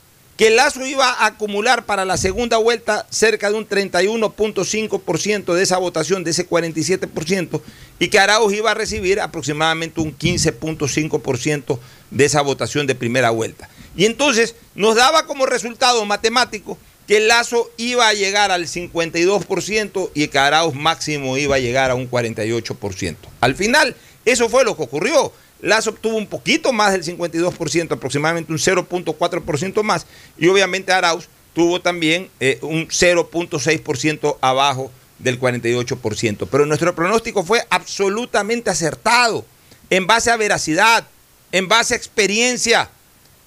que 0.41 0.49
Lazo 0.49 0.87
iba 0.87 1.07
a 1.07 1.27
acumular 1.27 1.85
para 1.85 2.07
la 2.07 2.17
segunda 2.17 2.57
vuelta 2.57 3.07
cerca 3.11 3.51
de 3.51 3.57
un 3.57 3.69
31.5% 3.69 5.53
de 5.53 5.63
esa 5.63 5.77
votación, 5.77 6.25
de 6.25 6.31
ese 6.31 6.49
47%, 6.49 7.61
y 7.99 8.09
que 8.09 8.19
Arauz 8.19 8.55
iba 8.55 8.71
a 8.71 8.75
recibir 8.75 9.21
aproximadamente 9.21 10.01
un 10.01 10.17
15.5% 10.17 11.79
de 12.11 12.25
esa 12.25 12.41
votación 12.41 12.87
de 12.87 12.95
primera 12.95 13.29
vuelta. 13.29 13.69
Y 13.95 14.07
entonces 14.07 14.55
nos 14.75 14.97
daba 14.97 15.27
como 15.27 15.45
resultado 15.45 16.03
matemático 16.07 16.79
que 17.07 17.21
Lazo 17.21 17.71
iba 17.77 18.09
a 18.09 18.15
llegar 18.15 18.51
al 18.51 18.67
52% 18.67 20.11
y 20.15 20.29
que 20.29 20.39
Arauz 20.39 20.75
máximo 20.75 21.37
iba 21.37 21.57
a 21.57 21.61
llegar 21.61 21.91
a 21.91 21.95
un 21.95 22.11
48%. 22.11 23.17
Al 23.43 23.55
final, 23.55 23.95
eso 24.25 24.49
fue 24.49 24.65
lo 24.65 24.75
que 24.75 24.85
ocurrió. 24.85 25.35
Lazo 25.63 25.91
obtuvo 25.91 26.17
un 26.17 26.27
poquito 26.27 26.73
más 26.73 26.93
del 26.93 27.05
52%, 27.05 27.93
aproximadamente 27.93 28.53
un 28.53 28.59
0.4% 28.59 29.83
más, 29.83 30.07
y 30.39 30.49
obviamente 30.49 30.93
Arauz 30.93 31.29
tuvo 31.55 31.81
también 31.81 32.31
eh, 32.41 32.59
un 32.63 32.89
0.6% 32.89 34.39
abajo 34.41 34.91
del 35.19 35.39
48%. 35.39 36.49
Pero 36.51 36.67
nuestro 36.67 36.95
pronóstico 36.95 37.45
fue 37.45 37.63
absolutamente 37.71 38.71
acertado, 38.71 39.45
en 39.91 40.07
base 40.07 40.31
a 40.31 40.37
veracidad, 40.37 41.07
en 41.53 41.69
base 41.69 41.95
a 41.95 41.97
experiencia, 41.97 42.91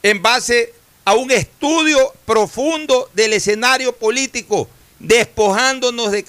en 0.03 0.21
base 0.21 0.73
a 1.05 1.13
un 1.13 1.31
estudio 1.31 2.13
profundo 2.25 3.09
del 3.13 3.33
escenario 3.33 3.93
político, 3.93 4.69
despojándonos 4.99 6.11
de, 6.11 6.23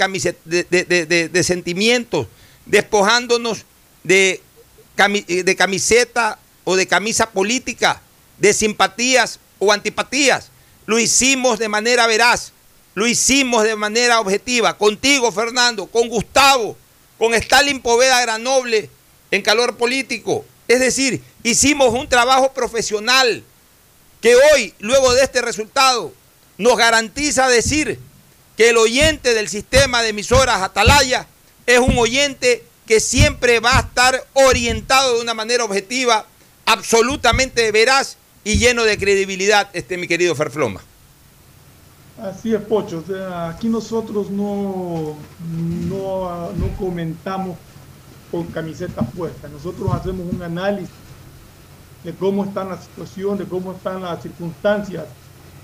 de, 0.44 1.28
de, 1.28 1.42
sentimientos, 1.44 2.26
despojándonos 2.66 3.64
de 4.02 4.40
de 4.96 5.56
camiseta 5.56 6.38
o 6.64 6.76
de 6.76 6.86
camisa 6.86 7.30
política, 7.30 8.00
de 8.38 8.52
simpatías 8.52 9.40
o 9.58 9.72
antipatías. 9.72 10.50
Lo 10.86 10.98
hicimos 10.98 11.58
de 11.58 11.68
manera 11.68 12.06
veraz, 12.06 12.52
lo 12.94 13.06
hicimos 13.06 13.64
de 13.64 13.76
manera 13.76 14.20
objetiva, 14.20 14.76
contigo 14.76 15.32
Fernando, 15.32 15.86
con 15.86 16.08
Gustavo, 16.08 16.76
con 17.18 17.34
Stalin 17.34 17.80
Poveda 17.80 18.20
Granoble 18.20 18.90
en 19.30 19.42
calor 19.42 19.76
político. 19.76 20.44
Es 20.68 20.80
decir, 20.80 21.22
hicimos 21.42 21.92
un 21.92 22.08
trabajo 22.08 22.52
profesional 22.52 23.42
que 24.20 24.36
hoy, 24.36 24.74
luego 24.78 25.12
de 25.12 25.22
este 25.22 25.42
resultado, 25.42 26.12
nos 26.56 26.76
garantiza 26.76 27.48
decir 27.48 27.98
que 28.56 28.70
el 28.70 28.76
oyente 28.76 29.34
del 29.34 29.48
sistema 29.48 30.02
de 30.02 30.10
emisoras 30.10 30.62
Atalaya 30.62 31.26
es 31.66 31.78
un 31.78 31.98
oyente 31.98 32.64
que 32.86 33.00
siempre 33.00 33.60
va 33.60 33.76
a 33.76 33.80
estar 33.80 34.26
orientado 34.34 35.16
de 35.16 35.22
una 35.22 35.34
manera 35.34 35.64
objetiva, 35.64 36.26
absolutamente 36.66 37.70
veraz 37.72 38.16
y 38.44 38.58
lleno 38.58 38.84
de 38.84 38.98
credibilidad, 38.98 39.70
este 39.72 39.96
mi 39.96 40.06
querido 40.06 40.34
Ferfloma. 40.34 40.80
Así 42.20 42.54
es, 42.54 42.60
Pocho. 42.60 43.02
aquí 43.48 43.68
nosotros 43.68 44.30
no, 44.30 45.16
no, 45.88 46.52
no 46.52 46.68
comentamos 46.78 47.56
con 48.30 48.46
camisetas 48.48 49.06
puestas. 49.16 49.50
Nosotros 49.50 49.92
hacemos 49.92 50.32
un 50.32 50.42
análisis 50.42 50.90
de 52.04 52.12
cómo 52.12 52.44
están 52.44 52.68
las 52.68 52.84
situaciones, 52.84 53.40
de 53.40 53.44
cómo 53.46 53.72
están 53.72 54.02
las 54.02 54.22
circunstancias 54.22 55.04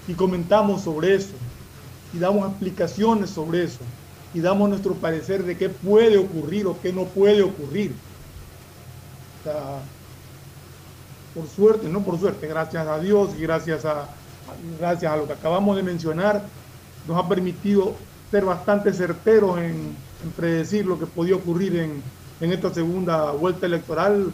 y 0.08 0.14
comentamos 0.14 0.82
sobre 0.82 1.14
eso 1.14 1.34
y 2.12 2.18
damos 2.18 2.48
explicaciones 2.48 3.30
sobre 3.30 3.64
eso 3.64 3.78
y 4.32 4.40
damos 4.40 4.68
nuestro 4.68 4.94
parecer 4.94 5.44
de 5.44 5.56
qué 5.56 5.68
puede 5.68 6.18
ocurrir 6.18 6.66
o 6.66 6.80
qué 6.80 6.92
no 6.92 7.04
puede 7.04 7.42
ocurrir. 7.42 7.94
por 11.34 11.48
suerte, 11.48 11.88
no 11.88 12.02
por 12.02 12.18
suerte, 12.18 12.46
gracias 12.46 12.86
a 12.86 12.98
Dios 12.98 13.30
y 13.38 13.42
gracias 13.42 13.84
a, 13.84 14.08
gracias 14.78 15.12
a 15.12 15.16
lo 15.16 15.26
que 15.26 15.32
acabamos 15.32 15.76
de 15.76 15.82
mencionar, 15.82 16.42
nos 17.08 17.16
ha 17.16 17.28
permitido 17.28 17.94
ser 18.30 18.44
bastante 18.44 18.92
certeros 18.92 19.58
en, 19.58 19.96
predecir 20.36 20.84
lo 20.84 20.98
que 20.98 21.06
podía 21.06 21.34
ocurrir 21.34 21.76
en, 21.76 22.02
en 22.42 22.52
esta 22.52 22.74
segunda 22.74 23.30
vuelta 23.30 23.64
electoral 23.64 24.30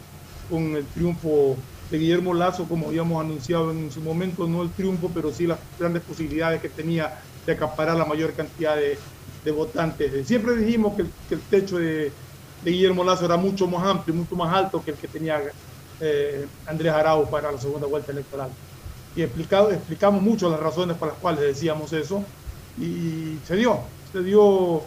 con 0.49 0.75
el 0.75 0.85
triunfo 0.87 1.55
de 1.89 1.97
Guillermo 1.97 2.33
Lazo, 2.33 2.65
como 2.65 2.87
habíamos 2.87 3.23
anunciado 3.23 3.71
en 3.71 3.89
su 3.89 4.01
momento, 4.01 4.47
no 4.47 4.63
el 4.63 4.69
triunfo, 4.71 5.09
pero 5.13 5.31
sí 5.31 5.47
las 5.47 5.59
grandes 5.79 6.03
posibilidades 6.03 6.61
que 6.61 6.67
tenía 6.67 7.21
de 7.45 7.53
acaparar 7.53 7.95
la 7.95 8.03
mayor 8.03 8.33
cantidad 8.33 8.75
de, 8.75 8.99
votantes. 9.51 10.27
Siempre 10.27 10.55
dijimos 10.55 10.95
que 10.95 11.03
el, 11.35 11.41
techo 11.49 11.77
de, 11.77 12.11
Guillermo 12.63 13.03
Lazo 13.03 13.25
era 13.25 13.37
mucho 13.37 13.67
más 13.67 13.85
amplio, 13.85 14.15
mucho 14.15 14.35
más 14.35 14.53
alto 14.53 14.83
que 14.83 14.91
el 14.91 14.97
que 14.97 15.07
tenía 15.07 15.41
eh, 16.01 16.47
Andrés 16.65 16.91
Arau 16.91 17.29
para 17.29 17.51
la 17.51 17.57
segunda 17.59 17.87
vuelta 17.87 18.11
electoral. 18.11 18.49
Y 19.15 19.21
explicado, 19.21 19.71
explicamos 19.71 20.21
mucho 20.21 20.49
las 20.49 20.59
razones 20.59 20.97
por 20.97 21.09
las 21.09 21.17
cuales 21.17 21.41
decíamos 21.41 21.93
eso, 21.93 22.23
y 22.79 23.37
se 23.47 23.55
dio, 23.55 23.79
se 24.11 24.21
dio 24.21 24.83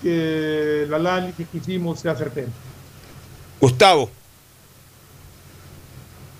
que 0.00 0.84
el 0.84 0.94
análisis 0.94 1.46
que 1.48 1.58
hicimos 1.58 2.00
sea 2.00 2.14
certero. 2.14 2.48
Gustavo. 3.60 4.10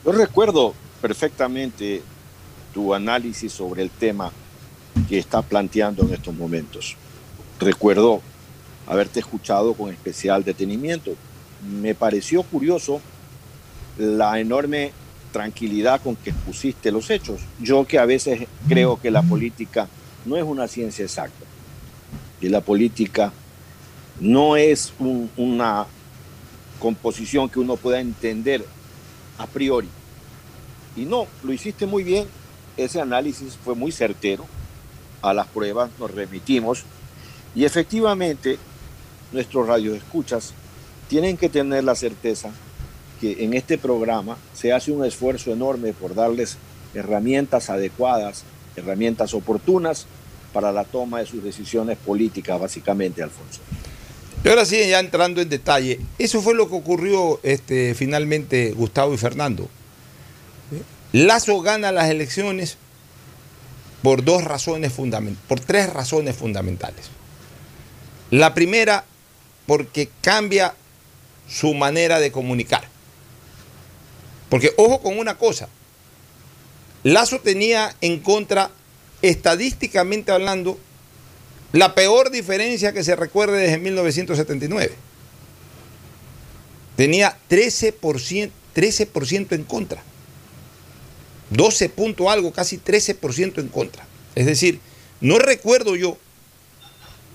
Yo 0.04 0.12
recuerdo 0.12 0.74
perfectamente 1.00 2.02
tu 2.74 2.92
análisis 2.94 3.52
sobre 3.52 3.82
el 3.82 3.90
tema 3.90 4.32
que 5.08 5.18
está 5.18 5.42
planteando 5.42 6.02
en 6.02 6.14
estos 6.14 6.34
momentos. 6.34 6.96
Recuerdo 7.62 8.20
haberte 8.88 9.20
escuchado 9.20 9.74
con 9.74 9.92
especial 9.92 10.42
detenimiento. 10.42 11.14
Me 11.80 11.94
pareció 11.94 12.42
curioso 12.42 13.00
la 13.96 14.40
enorme 14.40 14.90
tranquilidad 15.30 16.00
con 16.02 16.16
que 16.16 16.32
pusiste 16.32 16.90
los 16.90 17.08
hechos. 17.08 17.40
Yo 17.60 17.86
que 17.86 18.00
a 18.00 18.04
veces 18.04 18.48
creo 18.68 19.00
que 19.00 19.12
la 19.12 19.22
política 19.22 19.88
no 20.24 20.36
es 20.36 20.42
una 20.42 20.66
ciencia 20.66 21.04
exacta, 21.04 21.44
y 22.40 22.48
la 22.48 22.60
política 22.60 23.32
no 24.18 24.56
es 24.56 24.92
una 24.98 25.86
composición 26.80 27.48
que 27.48 27.60
uno 27.60 27.76
pueda 27.76 28.00
entender 28.00 28.66
a 29.38 29.46
priori. 29.46 29.88
Y 30.96 31.04
no, 31.04 31.28
lo 31.44 31.52
hiciste 31.52 31.86
muy 31.86 32.02
bien, 32.02 32.26
ese 32.76 33.00
análisis 33.00 33.56
fue 33.56 33.76
muy 33.76 33.92
certero, 33.92 34.46
a 35.22 35.32
las 35.32 35.46
pruebas 35.46 35.90
nos 36.00 36.10
remitimos 36.10 36.84
y 37.54 37.64
efectivamente 37.64 38.58
nuestros 39.32 39.66
radioescuchas 39.66 40.52
tienen 41.08 41.36
que 41.36 41.48
tener 41.48 41.84
la 41.84 41.94
certeza 41.94 42.50
que 43.20 43.44
en 43.44 43.54
este 43.54 43.78
programa 43.78 44.36
se 44.54 44.72
hace 44.72 44.92
un 44.92 45.04
esfuerzo 45.04 45.52
enorme 45.52 45.92
por 45.92 46.14
darles 46.14 46.56
herramientas 46.94 47.70
adecuadas, 47.70 48.44
herramientas 48.76 49.34
oportunas 49.34 50.06
para 50.52 50.72
la 50.72 50.84
toma 50.84 51.20
de 51.20 51.26
sus 51.26 51.42
decisiones 51.42 51.98
políticas, 51.98 52.60
básicamente, 52.60 53.22
Alfonso. 53.22 53.60
Y 54.44 54.48
ahora 54.48 54.64
sí, 54.64 54.76
ya 54.88 54.98
entrando 54.98 55.40
en 55.40 55.48
detalle, 55.48 56.00
eso 56.18 56.42
fue 56.42 56.54
lo 56.54 56.68
que 56.68 56.74
ocurrió 56.74 57.38
este, 57.42 57.94
finalmente 57.94 58.72
Gustavo 58.72 59.14
y 59.14 59.18
Fernando. 59.18 59.68
Lazo 61.12 61.60
gana 61.60 61.92
las 61.92 62.10
elecciones 62.10 62.76
por 64.02 64.24
dos 64.24 64.42
razones 64.42 64.92
fundamentales, 64.92 65.46
por 65.46 65.60
tres 65.60 65.92
razones 65.92 66.34
fundamentales. 66.34 67.10
La 68.32 68.54
primera, 68.54 69.04
porque 69.66 70.08
cambia 70.22 70.74
su 71.46 71.74
manera 71.74 72.18
de 72.18 72.32
comunicar. 72.32 72.88
Porque 74.48 74.72
ojo 74.78 75.02
con 75.02 75.18
una 75.18 75.36
cosa, 75.36 75.68
Lazo 77.02 77.40
tenía 77.40 77.94
en 78.00 78.20
contra, 78.20 78.70
estadísticamente 79.20 80.32
hablando, 80.32 80.78
la 81.72 81.94
peor 81.94 82.30
diferencia 82.30 82.94
que 82.94 83.04
se 83.04 83.16
recuerde 83.16 83.58
desde 83.58 83.76
1979. 83.76 84.94
Tenía 86.96 87.36
13%, 87.50 88.50
13 88.72 89.10
en 89.50 89.64
contra. 89.64 90.02
12 91.50 91.90
punto 91.90 92.30
algo, 92.30 92.50
casi 92.50 92.78
13% 92.78 93.58
en 93.58 93.68
contra. 93.68 94.06
Es 94.34 94.46
decir, 94.46 94.80
no 95.20 95.38
recuerdo 95.38 95.96
yo, 95.96 96.16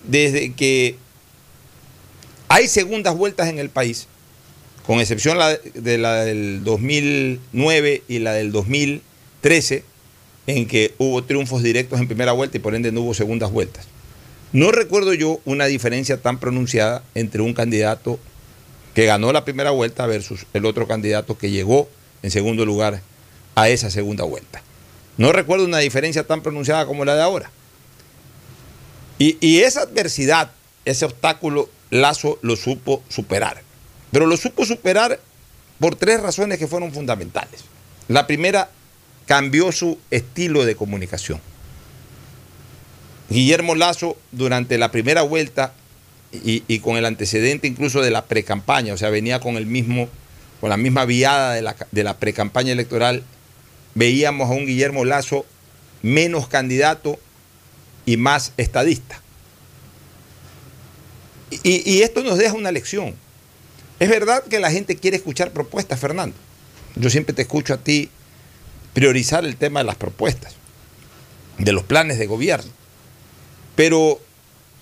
desde 0.08 0.54
que 0.54 0.96
hay 2.50 2.68
segundas 2.68 3.16
vueltas 3.16 3.50
en 3.50 3.60
el 3.60 3.70
país, 3.70 4.08
con 4.86 5.00
excepción 5.00 5.38
de 5.74 5.98
la 5.98 6.24
del 6.24 6.64
2009 6.64 8.04
y 8.08 8.20
la 8.20 8.34
del 8.34 8.52
2013, 8.52 9.84
en 10.48 10.66
que 10.66 10.94
hubo 10.98 11.24
triunfos 11.24 11.62
directos 11.62 12.00
en 12.00 12.08
primera 12.08 12.32
vuelta 12.32 12.58
y 12.58 12.62
por 12.62 12.74
ende 12.74 12.92
no 12.92 13.02
hubo 13.02 13.14
segundas 13.14 13.52
vueltas. 13.52 13.86
No 14.54 14.72
recuerdo 14.72 15.14
yo 15.14 15.42
una 15.44 15.66
diferencia 15.66 16.22
tan 16.22 16.40
pronunciada 16.40 17.04
entre 17.16 17.42
un 17.42 17.54
candidato 17.54 18.18
que 18.94 19.06
ganó 19.06 19.34
la 19.34 19.44
primera 19.44 19.72
vuelta 19.72 20.08
versus 20.08 20.46
el 20.54 20.66
otro 20.66 20.88
candidato 20.88 21.38
que 21.38 21.52
llegó 21.52 21.90
en 22.24 22.32
segundo 22.32 22.66
lugar 22.66 23.02
a 23.56 23.70
esa 23.70 23.92
segunda 23.92 24.24
vuelta. 24.24 24.64
No 25.18 25.34
recuerdo 25.34 25.66
una 25.66 25.80
diferencia 25.80 26.26
tan 26.26 26.42
pronunciada 26.42 26.86
como 26.86 27.04
la 27.04 27.16
de 27.16 27.22
ahora. 27.22 27.52
Y, 29.20 29.60
esa 29.62 29.82
adversidad, 29.82 30.52
ese 30.86 31.06
obstáculo, 31.06 31.70
Lazo 31.90 32.38
lo 32.42 32.56
supo 32.56 33.02
superar. 33.10 33.62
Pero 34.12 34.26
lo 34.26 34.38
supo 34.38 34.66
superar 34.66 35.20
por 35.80 35.96
tres 35.96 36.22
razones 36.22 36.60
que 36.60 36.68
fueron 36.68 36.92
fundamentales. 36.92 37.62
La 38.08 38.28
primera, 38.28 38.70
cambió 39.26 39.72
su 39.72 39.98
estilo 40.12 40.66
de 40.66 40.76
comunicación. 40.76 41.42
Guillermo 43.30 43.76
Lazo, 43.76 44.18
durante 44.32 44.78
la 44.78 44.92
primera 44.92 45.22
vuelta 45.22 45.74
y, 46.32 46.80
con 46.80 46.98
el 46.98 47.06
antecedente 47.06 47.68
incluso 47.68 48.02
de 48.02 48.12
la 48.12 48.26
precampaña, 48.26 48.94
o 48.94 48.98
sea, 48.98 49.10
venía 49.10 49.40
con 49.40 49.58
el 49.58 49.66
mismo, 49.66 50.08
con 50.62 50.70
la 50.70 50.78
misma 50.78 51.06
viada 51.06 51.54
de 51.54 51.62
la, 51.62 51.76
de 51.92 52.04
la 52.04 52.18
precampaña 52.18 52.72
electoral, 52.72 53.24
veíamos 53.96 54.50
a 54.50 54.54
un 54.54 54.66
Guillermo 54.66 55.04
Lazo 55.04 55.46
menos 56.04 56.48
candidato 56.48 57.20
y 58.08 58.18
más 58.18 58.54
estadista. 58.58 59.22
Y, 61.62 62.02
esto 62.02 62.24
nos 62.24 62.40
deja 62.40 62.54
una 62.54 62.72
lección. 62.72 63.14
Es 64.00 64.10
verdad 64.10 64.44
que 64.44 64.60
la 64.60 64.72
gente 64.72 64.96
quiere 64.96 65.18
escuchar 65.18 65.52
propuestas, 65.52 66.00
Fernando. 66.00 66.36
Yo 66.96 67.12
siempre 67.12 67.36
te 67.36 67.44
escucho 67.44 67.76
a 67.76 67.78
ti 67.78 68.10
priorizar 68.94 69.46
el 69.46 69.56
tema 69.56 69.82
de 69.82 69.86
las 69.86 69.96
propuestas, 69.96 70.56
de 71.60 71.72
los 71.72 71.84
planes 71.84 72.18
de 72.18 72.26
gobierno. 72.26 72.72
Pero 73.76 74.20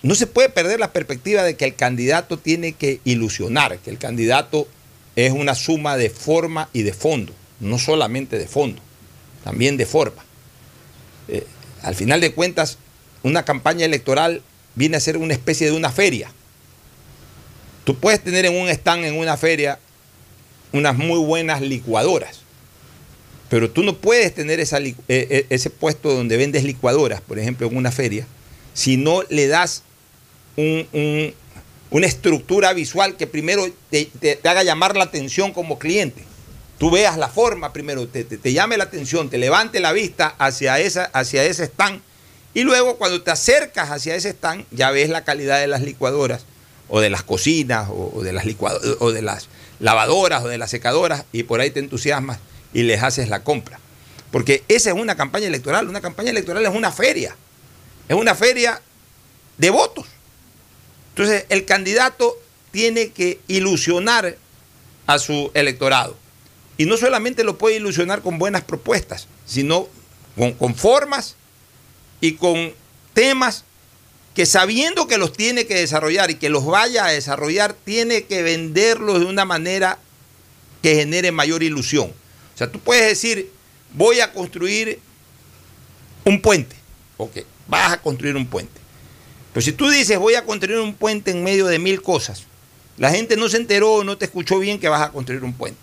no 0.02 0.16
se 0.16 0.28
puede 0.28 0.48
perder 0.48 0.80
la 0.80 0.94
perspectiva 0.94 1.44
de 1.44 1.58
que 1.58 1.66
el 1.66 1.76
candidato 1.76 2.38
tiene 2.40 2.72
que 2.72 3.02
ilusionar, 3.04 3.78
que 3.80 3.90
el 3.90 3.98
candidato 3.98 4.68
es 5.18 5.34
una 5.34 5.54
suma 5.54 5.98
de 5.98 6.10
forma 6.10 6.70
y 6.72 6.84
de 6.84 6.94
fondo, 6.94 7.34
no 7.60 7.78
solamente 7.78 8.38
de 8.38 8.48
fondo 8.48 8.82
también 9.46 9.78
de 9.78 9.86
forma. 9.86 10.26
Eh, 11.28 11.46
al 11.84 11.94
final 11.94 12.20
de 12.20 12.34
cuentas, 12.34 12.80
una 13.26 13.44
campaña 13.44 13.86
electoral 13.86 14.44
viene 14.76 14.98
a 14.98 15.00
ser 15.00 15.18
una 15.18 15.34
especie 15.34 15.66
de 15.66 15.76
una 15.76 15.92
feria. 15.92 16.32
Tú 17.84 17.98
puedes 17.98 18.24
tener 18.24 18.46
en 18.46 18.56
un 18.56 18.70
stand, 18.70 19.04
en 19.04 19.18
una 19.18 19.36
feria, 19.36 19.80
unas 20.72 20.96
muy 20.96 21.18
buenas 21.18 21.60
licuadoras. 21.62 22.42
Pero 23.50 23.72
tú 23.72 23.82
no 23.82 23.98
puedes 23.98 24.32
tener 24.36 24.60
eh, 24.60 24.68
eh, 25.08 25.46
ese 25.50 25.72
puesto 25.72 26.14
donde 26.14 26.38
vendes 26.38 26.64
licuadoras, 26.64 27.20
por 27.20 27.40
ejemplo, 27.40 27.66
en 27.66 27.76
una 27.76 27.92
feria, 27.92 28.28
si 28.76 28.96
no 28.96 29.24
le 29.30 29.48
das 29.48 29.82
una 30.56 32.06
estructura 32.08 32.74
visual 32.74 33.18
que 33.18 33.26
primero 33.26 33.66
te, 33.90 34.40
haga 34.44 34.62
llamar 34.62 34.96
la 34.96 35.06
atención 35.06 35.52
como 35.52 35.80
cliente. 35.80 36.24
Tú 36.78 36.92
veas 36.92 37.18
la 37.18 37.30
forma 37.30 37.74
primero, 37.74 38.08
te, 38.08 38.54
llame 38.54 38.78
la 38.78 38.84
atención, 38.84 39.30
te 39.32 39.40
levante 39.40 39.80
la 39.80 39.94
vista 39.94 40.36
hacia, 40.38 40.80
esa, 40.80 41.06
hacia 41.06 41.44
ese 41.44 41.64
stand 41.64 42.02
y 42.56 42.64
luego 42.64 42.96
cuando 42.96 43.22
te 43.22 43.32
acercas 43.32 43.92
hacia 43.92 44.16
ese 44.16 44.30
stand 44.30 44.66
ya 44.72 44.90
ves 44.90 45.10
la 45.10 45.26
calidad 45.26 45.60
de 45.60 45.68
las 45.68 45.82
licuadoras 45.82 46.46
o 46.88 47.02
de 47.02 47.10
las 47.10 47.22
cocinas 47.22 47.90
o, 47.92 48.24
de 48.24 48.32
las 48.32 48.46
licuadoras 48.46 48.96
o 49.00 49.12
de 49.12 49.22
las 49.22 49.50
lavadoras 49.80 50.44
o 50.44 50.48
de 50.48 50.58
las 50.58 50.72
secadoras 50.72 51.26
y 51.34 51.44
por 51.44 51.60
ahí 51.60 51.70
te 51.70 51.82
entusiasmas 51.82 52.40
y 52.74 52.84
les 52.84 53.04
haces 53.04 53.28
la 53.28 53.44
compra. 53.44 53.80
Porque 54.32 54.64
esa 54.70 54.90
es 54.90 54.96
una 54.96 55.16
campaña 55.16 55.48
electoral. 55.48 55.88
Una 55.88 56.02
campaña 56.02 56.30
electoral 56.30 56.66
es 56.66 56.74
una 56.74 56.92
feria. 56.92 57.36
Es 58.08 58.16
una 58.16 58.36
feria 58.36 58.82
de 59.58 59.70
votos. 59.70 60.06
Entonces, 61.10 61.46
el 61.50 61.66
candidato 61.66 62.38
tiene 62.72 63.12
que 63.12 63.40
ilusionar 63.48 64.38
a 65.08 65.20
su 65.20 65.52
electorado. 65.54 66.18
Y 66.78 66.86
no 66.86 66.98
solamente 66.98 67.44
lo 67.44 67.58
puede 67.58 67.78
ilusionar 67.78 68.22
con 68.22 68.38
buenas 68.38 68.64
propuestas, 68.64 69.28
sino 69.46 69.88
con, 70.38 70.54
con 70.54 70.76
formas 70.76 71.36
y 72.26 72.34
con 72.34 72.74
temas 73.14 73.64
que 74.34 74.46
sabiendo 74.46 75.08
que 75.08 75.18
los 75.18 75.32
tiene 75.32 75.66
que 75.66 75.76
desarrollar 75.76 76.30
y 76.32 76.36
que 76.36 76.50
los 76.50 76.66
vaya 76.66 77.06
a 77.06 77.12
desarrollar, 77.12 77.74
tiene 77.74 78.24
que 78.24 78.42
venderlos 78.42 79.20
de 79.20 79.26
una 79.26 79.46
manera 79.46 80.00
que 80.82 80.96
genere 80.96 81.32
mayor 81.32 81.64
ilusión. 81.64 82.10
O 82.10 82.58
sea, 82.58 82.72
tú 82.72 82.80
puedes 82.80 83.08
decir, 83.08 83.50
voy 83.94 84.20
a 84.20 84.34
construir 84.34 85.00
un 86.26 86.42
puente. 86.42 86.76
Ok, 87.18 87.38
vas 87.68 87.94
a 87.94 88.02
construir 88.02 88.36
un 88.36 88.46
puente. 88.46 88.82
Pero 89.54 89.64
si 89.64 89.72
tú 89.72 89.90
dices, 89.90 90.20
voy 90.20 90.36
a 90.36 90.44
construir 90.44 90.80
un 90.80 90.96
puente 90.96 91.32
en 91.32 91.44
medio 91.44 91.68
de 91.68 91.80
mil 91.80 92.02
cosas, 92.02 92.44
la 92.98 93.12
gente 93.12 93.38
no 93.38 93.48
se 93.48 93.58
enteró, 93.58 94.04
no 94.04 94.18
te 94.18 94.26
escuchó 94.26 94.60
bien 94.60 94.80
que 94.80 94.90
vas 94.90 95.02
a 95.02 95.12
construir 95.12 95.44
un 95.44 95.54
puente. 95.54 95.80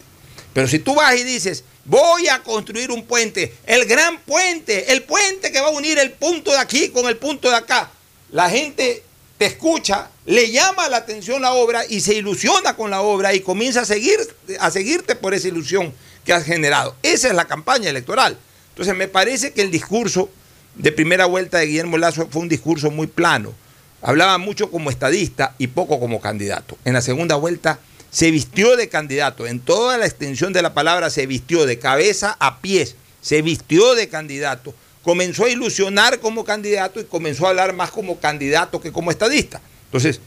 Pero 0.53 0.69
si 0.69 0.79
tú 0.79 0.95
vas 0.95 1.17
y 1.17 1.25
dices, 1.25 1.65
voy 1.85 2.29
a 2.29 2.42
construir 2.42 2.90
un 2.90 3.05
puente, 3.05 3.55
el 3.66 3.85
gran 3.87 4.21
puente, 4.21 4.92
el 4.92 5.03
puente 5.03 5.51
que 5.51 5.61
va 5.61 5.68
a 5.68 5.71
unir 5.71 5.99
el 5.99 6.12
punto 6.12 6.53
de 6.53 6.59
aquí 6.59 6.88
con 6.88 7.07
el 7.07 7.16
punto 7.16 7.51
de 7.51 7.57
acá, 7.57 7.90
la 8.31 8.49
gente 8.49 9.03
te 9.38 9.47
escucha, 9.47 10.09
le 10.25 10.51
llama 10.51 10.88
la 10.88 10.99
atención 10.99 11.42
la 11.42 11.53
obra 11.53 11.83
y 11.88 12.01
se 12.01 12.14
ilusiona 12.14 12.77
con 12.77 12.90
la 12.90 13.01
obra 13.03 13.35
y 13.35 13.40
comienza 13.40 13.81
a, 13.81 13.85
seguir, 13.85 14.18
a 14.61 14.71
seguirte 14.71 15.16
por 15.16 15.35
esa 15.35 15.49
ilusión 15.49 15.92
que 16.25 16.33
has 16.33 16.45
generado. 16.45 16.95
Esa 17.03 17.29
es 17.29 17.35
la 17.35 17.47
campaña 17.47 17.90
electoral. 17.90 18.38
Entonces 18.68 18.95
me 18.97 19.09
parece 19.09 19.53
que 19.53 19.62
el 19.62 19.71
discurso 19.71 20.31
de 20.77 20.92
primera 20.92 21.27
vuelta 21.27 21.59
de 21.59 21.66
Guillermo 21.66 21.99
Lazo 21.99 22.29
fue 22.31 22.42
un 22.42 22.49
discurso 22.49 22.90
muy 22.90 23.07
plano. 23.07 23.53
Hablaba 24.01 24.38
mucho 24.38 24.71
como 24.71 24.90
estadista 24.90 25.55
y 25.59 25.66
poco 25.68 26.01
como 26.01 26.21
candidato. 26.21 26.79
En 26.85 26.95
la 26.95 27.03
segunda 27.03 27.37
vuelta 27.37 27.79
se 28.12 28.31
vistió 28.31 28.77
de 28.77 28.90
candidato, 28.90 29.46
en 29.46 29.59
toda 29.59 29.96
la 29.96 30.05
extensión 30.05 30.53
de 30.53 30.61
la 30.61 30.75
palabra 30.75 31.09
se 31.09 31.27
vistió 31.27 31.64
de 31.64 31.79
cabeza 31.79 32.37
a 32.38 32.61
pies, 32.61 32.94
se 33.22 33.40
vistió 33.40 33.94
de 33.94 34.09
candidato, 34.09 34.75
comenzó 35.03 35.46
a 35.46 35.48
ilusionar 35.48 36.20
como 36.20 36.44
candidato 36.44 37.01
y 37.01 37.05
comenzó 37.05 37.46
a 37.46 37.51
hablar 37.51 37.72
más 37.72 37.90
como 37.90 38.20
candidato 38.20 38.83
que 38.83 38.92
como 38.92 39.11
estadista. 39.11 39.62
Entonces, 39.87 40.20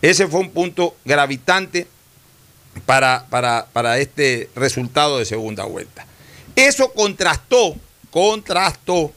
ese 0.00 0.28
fue 0.28 0.38
un 0.38 0.50
punto 0.50 0.94
gravitante 1.04 1.88
para, 2.86 3.26
para, 3.28 3.66
para 3.72 3.98
este 3.98 4.48
resultado 4.54 5.18
de 5.18 5.24
segunda 5.24 5.64
vuelta. 5.64 6.06
Eso 6.54 6.92
contrastó, 6.92 7.74
contrastó 8.12 9.12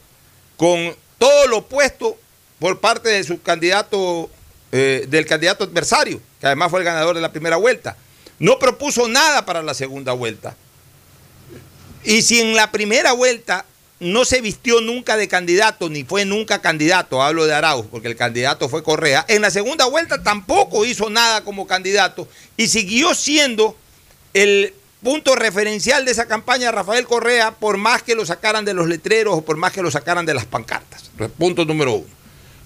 con 0.56 0.96
todo 1.16 1.46
lo 1.46 1.58
opuesto 1.58 2.18
por 2.58 2.80
parte 2.80 3.08
de 3.08 3.22
su 3.22 3.40
candidato, 3.40 4.28
eh, 4.72 5.06
del 5.08 5.26
candidato 5.26 5.62
adversario, 5.62 6.20
que 6.40 6.46
además 6.46 6.70
fue 6.70 6.80
el 6.80 6.84
ganador 6.84 7.14
de 7.14 7.20
la 7.20 7.30
primera 7.30 7.56
vuelta. 7.56 7.96
No 8.38 8.58
propuso 8.58 9.08
nada 9.08 9.44
para 9.46 9.62
la 9.62 9.74
segunda 9.74 10.12
vuelta. 10.12 10.56
Y 12.04 12.22
si 12.22 12.40
en 12.40 12.54
la 12.54 12.70
primera 12.70 13.12
vuelta 13.12 13.64
no 13.98 14.24
se 14.24 14.40
vistió 14.40 14.80
nunca 14.80 15.16
de 15.16 15.26
candidato, 15.26 15.88
ni 15.88 16.04
fue 16.04 16.24
nunca 16.24 16.60
candidato, 16.60 17.22
hablo 17.22 17.46
de 17.46 17.54
Arauz, 17.54 17.86
porque 17.90 18.08
el 18.08 18.16
candidato 18.16 18.68
fue 18.68 18.82
Correa, 18.82 19.24
en 19.28 19.42
la 19.42 19.50
segunda 19.50 19.86
vuelta 19.86 20.22
tampoco 20.22 20.84
hizo 20.84 21.08
nada 21.08 21.42
como 21.44 21.66
candidato 21.66 22.28
y 22.56 22.68
siguió 22.68 23.14
siendo 23.14 23.76
el 24.34 24.74
punto 25.02 25.34
referencial 25.34 26.04
de 26.04 26.10
esa 26.10 26.26
campaña 26.26 26.72
Rafael 26.72 27.06
Correa, 27.06 27.52
por 27.52 27.78
más 27.78 28.02
que 28.02 28.14
lo 28.14 28.26
sacaran 28.26 28.64
de 28.64 28.74
los 28.74 28.86
letreros 28.86 29.38
o 29.38 29.42
por 29.42 29.56
más 29.56 29.72
que 29.72 29.82
lo 29.82 29.90
sacaran 29.90 30.26
de 30.26 30.34
las 30.34 30.44
pancartas. 30.44 31.10
Punto 31.38 31.64
número 31.64 31.94
uno. 31.94 32.06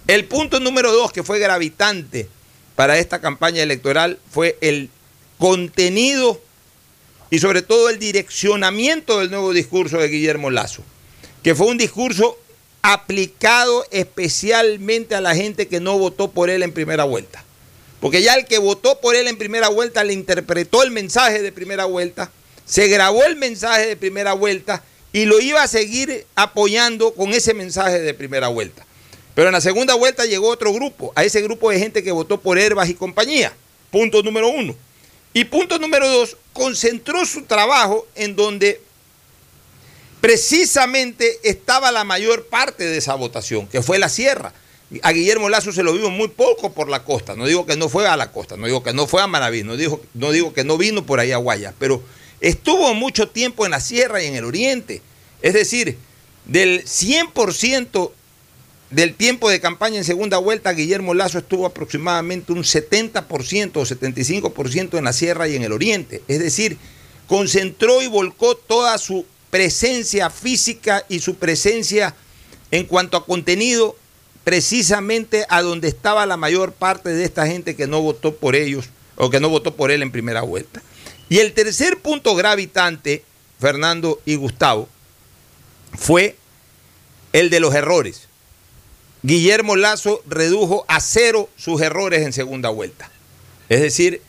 El 0.07 0.25
punto 0.25 0.59
número 0.59 0.93
dos, 0.93 1.13
que 1.13 1.23
fue 1.23 1.39
gravitante 1.39 2.29
para 2.75 2.99
esta 2.99 3.21
campaña 3.21 3.63
electoral, 3.63 4.19
fue 4.31 4.59
el 4.61 4.91
contenido 5.41 6.41
y 7.31 7.41
sobre 7.41 7.63
todo 7.63 7.89
el 7.89 7.99
direccionamiento 7.99 9.19
del 9.19 9.33
nuevo 9.33 9.53
discurso 9.53 9.99
de 9.99 10.07
Guillermo 10.07 10.51
Lazo 10.51 10.85
que 11.43 11.55
fue 11.55 11.67
un 11.67 11.79
discurso 11.79 12.39
aplicado 12.83 13.87
especialmente 13.91 15.15
a 15.15 15.21
la 15.21 15.35
gente 15.35 15.69
que 15.69 15.81
no 15.81 15.99
votó 15.99 16.31
por 16.31 16.51
él 16.51 16.63
en 16.63 16.73
primera 16.73 17.05
vuelta. 17.05 17.45
Porque 18.01 18.23
ya 18.23 18.35
el 18.35 18.47
que 18.47 18.59
votó 18.59 19.01
por 19.01 19.15
él 19.15 19.29
en 19.29 19.37
primera 19.37 19.69
vuelta 19.69 20.05
le 20.05 20.15
interpretó 20.15 20.83
el 20.83 20.91
mensaje 20.91 21.43
de 21.43 21.53
primera 21.53 21.85
vuelta, 21.85 22.31
se 22.65 22.89
grabó 22.89 23.25
el 23.25 23.37
mensaje 23.37 23.87
de 23.87 23.97
primera 23.97 24.33
vuelta 24.33 24.83
y 25.13 25.27
lo 25.27 25.41
iba 25.41 25.63
a 25.63 25.69
seguir 25.69 26.27
apoyando 26.35 27.13
con 27.13 27.35
ese 27.35 27.53
mensaje 27.53 28.01
de 28.01 28.15
primera 28.15 28.49
vuelta. 28.49 28.87
Pero 29.35 29.49
en 29.49 29.53
la 29.53 29.61
segunda 29.61 29.95
vuelta 29.95 30.25
llegó 30.25 30.49
otro 30.49 30.73
grupo, 30.73 31.13
a 31.15 31.25
ese 31.25 31.43
grupo 31.43 31.71
de 31.71 31.79
gente 31.79 32.03
que 32.03 32.13
votó 32.13 32.41
por 32.41 32.59
Herbas 32.59 32.89
y 32.89 32.95
compañía. 32.95 33.53
Punto 33.91 34.23
número 34.23 34.49
uno. 34.49 34.75
Y 35.33 35.45
punto 35.45 35.79
número 35.79 36.09
dos, 36.09 36.37
concentró 36.53 37.25
su 37.25 37.43
trabajo 37.43 38.07
en 38.15 38.35
donde 38.35 38.81
precisamente 40.21 41.39
estaba 41.45 41.93
la 41.93 42.05
mayor 42.05 42.47
parte 42.47 42.85
de 42.85 42.99
esa 42.99 43.15
votación, 43.15 43.67
que 43.69 43.83
fue 43.83 43.99
la 43.99 44.09
sierra. 44.09 44.53
A 45.03 45.13
Guillermo 45.13 45.49
Lazo 45.49 45.73
se 45.73 45.85
lo 45.85 45.93
vio 45.93 46.11
muy 46.11 46.29
poco 46.29 46.73
por 46.73 46.89
la 46.89 47.05
costa. 47.05 47.37
No 47.37 47.47
digo 47.47 47.65
que 47.65 47.77
no 47.77 47.89
fue 47.89 48.09
a 48.09 48.17
la 48.17 48.33
costa, 48.33 48.57
no 48.57 48.67
digo 48.67 48.83
que 48.83 48.93
no 48.93 49.07
fue 49.07 49.23
a 49.23 49.29
Manaví, 49.29 49.63
no 49.63 49.77
digo, 49.77 50.01
no 50.15 50.33
digo 50.33 50.53
que 50.53 50.65
no 50.65 50.77
vino 50.77 51.07
por 51.07 51.21
ahí 51.21 51.31
a 51.31 51.37
Guaya, 51.37 51.75
pero 51.79 52.03
estuvo 52.41 52.93
mucho 52.95 53.29
tiempo 53.29 53.65
en 53.65 53.71
la 53.71 53.81
sierra 53.81 54.23
y 54.23 54.27
en 54.27 54.35
el 54.35 54.45
oriente. 54.45 55.01
Es 55.43 55.55
decir, 55.55 55.97
del 56.45 56.85
100% 56.85 58.11
del 58.91 59.15
tiempo 59.15 59.49
de 59.49 59.61
campaña 59.61 59.99
en 59.99 60.05
segunda 60.05 60.39
vuelta, 60.39 60.73
Guillermo 60.73 61.15
Lazo 61.15 61.39
estuvo 61.39 61.65
aproximadamente 61.65 62.53
un 62.53 62.65
70% 62.65 63.77
o 63.77 63.85
75% 63.85 64.99
en 64.99 65.05
la 65.05 65.13
sierra 65.13 65.47
y 65.47 65.55
en 65.55 65.63
el 65.63 65.73
oriente. 65.73 66.23
Es 66.27 66.41
decir, 66.41 66.77
concentró 67.29 68.03
y 68.03 68.09
volcó 68.09 68.57
toda 68.57 68.99
su 68.99 69.25
presencia 69.51 70.29
física 70.29 71.05
y 71.09 71.21
su 71.21 71.37
presencia 71.37 72.15
en 72.73 72.85
cuanto 72.87 73.17
a 73.17 73.25
contenido 73.25 73.97
precisamente 74.43 75.47
a 75.49 75.63
donde 75.63 75.87
estaba 75.87 76.27
la 76.27 76.37
mayor 76.37 76.73
parte 76.73 77.11
de 77.11 77.25
esta 77.25 77.47
gente 77.47 77.77
que 77.77 77.87
no 77.87 78.03
votó 78.03 78.35
por 78.35 78.57
ellos 78.57 78.87
o 79.15 79.31
que 79.31 79.39
no 79.39 79.49
votó 79.49 79.77
por 79.77 79.93
él 79.93 80.03
en 80.03 80.11
primera 80.11 80.43
vuelta. 80.43 80.83
Y 81.29 81.39
el 81.39 81.53
tercer 81.53 81.99
punto 81.99 82.35
gravitante, 82.35 83.23
Fernando 83.61 84.21
y 84.25 84.35
Gustavo, 84.35 84.89
fue 85.97 86.37
el 87.33 87.51
de 87.51 87.61
los 87.61 87.73
errores. 87.75 88.30
Guillermo 89.23 89.77
Lazo 89.77 90.23
redujo 90.27 90.85
a 90.89 91.01
cero 91.01 91.49
sus 91.57 91.81
errores 91.83 92.23
en 92.23 92.33
segunda 92.33 92.71
vuelta. 92.71 93.11
Es 93.69 93.81
decir, 93.81 94.23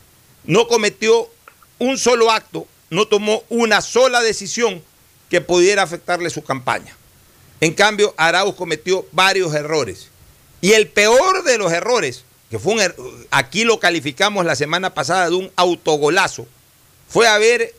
no 0.44 0.68
cometió 0.68 1.28
un 1.78 1.98
solo 1.98 2.30
acto, 2.30 2.66
no 2.90 3.06
tomó 3.06 3.42
una 3.48 3.80
sola 3.80 4.20
decisión 4.20 4.82
que 5.30 5.40
pudiera 5.40 5.82
afectarle 5.82 6.30
su 6.30 6.44
campaña. 6.44 6.94
En 7.60 7.72
cambio, 7.72 8.14
Arauz 8.16 8.54
cometió 8.54 9.06
varios 9.12 9.54
errores. 9.54 10.08
Y 10.60 10.72
el 10.72 10.88
peor 10.88 11.42
de 11.44 11.58
los 11.58 11.72
errores, 11.72 12.24
que 12.50 12.58
fue 12.58 12.74
un 12.74 12.80
er, 12.80 12.94
aquí 13.30 13.64
lo 13.64 13.80
calificamos 13.80 14.44
la 14.44 14.56
semana 14.56 14.92
pasada 14.94 15.30
de 15.30 15.36
un 15.36 15.50
autogolazo, 15.56 16.46
fue 17.08 17.26
haber 17.26 17.74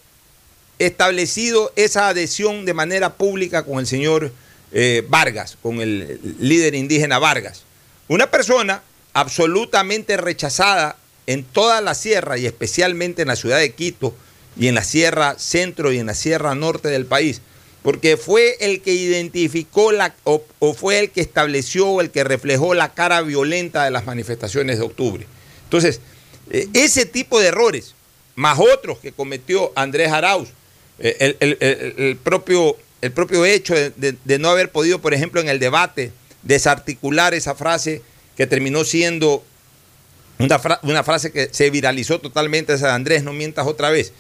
establecido 0.80 1.72
esa 1.76 2.08
adhesión 2.08 2.66
de 2.66 2.74
manera 2.74 3.14
pública 3.14 3.64
con 3.64 3.80
el 3.80 3.88
señor 3.88 4.32
eh, 4.74 5.04
Vargas, 5.08 5.58
con 5.62 5.82
el 5.82 6.20
líder 6.40 6.76
indígena 6.76 7.20
Vargas. 7.20 7.64
Una 8.08 8.30
persona 8.30 8.82
absolutamente 9.14 10.18
rechazada 10.18 10.98
en 11.28 11.44
toda 11.44 11.82
la 11.82 11.96
sierra 11.96 12.38
y 12.38 12.46
especialmente 12.46 13.22
en 13.22 13.30
la 13.30 13.36
ciudad 13.36 13.60
de 13.60 13.72
Quito 13.74 14.14
y 14.58 14.68
en 14.68 14.76
la 14.76 14.84
sierra 14.84 15.38
centro 15.40 15.92
y 15.92 16.00
en 16.00 16.08
la 16.08 16.16
sierra 16.16 16.56
norte 16.56 16.90
del 16.90 17.06
país, 17.06 17.42
porque 17.82 18.18
fue 18.18 18.58
el 18.60 18.82
que 18.82 18.94
identificó 18.94 19.92
la, 19.92 20.16
o, 20.24 20.44
fue 20.74 21.00
el 21.00 21.12
que 21.12 21.22
estableció 21.22 21.88
o 21.88 22.02
el 22.02 22.12
que 22.12 22.24
reflejó 22.24 22.74
la 22.74 22.94
cara 22.94 23.22
violenta 23.22 23.86
de 23.86 23.92
las 23.92 24.06
manifestaciones 24.06 24.80
de 24.80 24.86
octubre. 24.86 25.26
Entonces, 25.66 26.02
eh, 26.50 26.68
ese 26.74 27.06
tipo 27.06 27.40
de 27.40 27.48
errores 27.48 27.96
más 28.36 28.60
otros 28.60 29.00
que 29.00 29.12
cometió 29.12 29.72
Andrés 29.76 30.12
Arauz. 30.12 30.50
Eh, 31.00 31.36
el, 31.40 32.18
propio, 32.18 32.78
el 33.04 33.12
propio 33.12 33.43
hecho 33.43 33.76
de, 33.76 34.39
no 34.39 34.47
haber 34.47 34.72
podido, 34.72 35.01
por 35.01 35.14
ejemplo, 35.14 35.41
en 35.41 35.49
el 35.49 35.60
debate, 35.60 36.14
desarticular 36.41 37.34
esa 37.34 37.54
frase 37.54 38.01
que 38.38 38.47
terminó 38.47 38.86
siendo 38.86 39.43
una, 40.39 41.04
frase 41.04 41.34
que 41.34 41.49
se 41.51 41.70
viralizó 41.70 42.22
totalmente, 42.22 42.74
esa 42.74 42.88
de 42.88 42.93
Andrés, 42.93 43.24
no 43.26 43.34
mientas 43.34 43.68
otra 43.68 43.89
vez, 43.89 44.14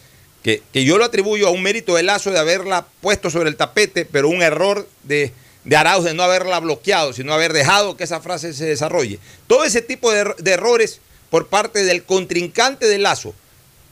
que, 0.43 0.61
que, 0.73 0.83
yo 0.83 0.97
lo 0.97 1.05
atribuyo 1.05 1.47
a 1.47 1.51
un 1.51 1.63
mérito 1.63 1.95
de 1.95 2.03
Lazo 2.03 2.31
de 2.31 2.39
haberla 2.39 2.85
puesto 2.99 3.29
sobre 3.29 3.47
el 3.47 3.55
tapete, 3.55 4.03
pero 4.03 4.27
un 4.27 4.41
error 4.41 4.85
de, 5.03 5.31
de 5.63 5.75
Arauz 5.77 6.03
de 6.03 6.13
no 6.13 6.23
haberla 6.23 6.59
bloqueado, 6.59 7.13
sino 7.13 7.33
haber 7.33 7.53
dejado 7.53 7.95
que 7.95 8.03
esa 8.03 8.19
frase 8.19 8.51
se 8.51 8.65
desarrolle. 8.65 9.17
Todo 9.47 9.63
ese 9.63 9.81
tipo 9.81 10.11
de, 10.11 10.25
de 10.39 10.51
errores 10.51 10.99
por 11.29 11.47
parte 11.47 11.85
del 11.85 12.03
contrincante 12.03 12.85
de 12.85 12.97
Lazo, 12.97 13.33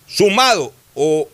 sumado 0.06 0.74
o 0.96 1.30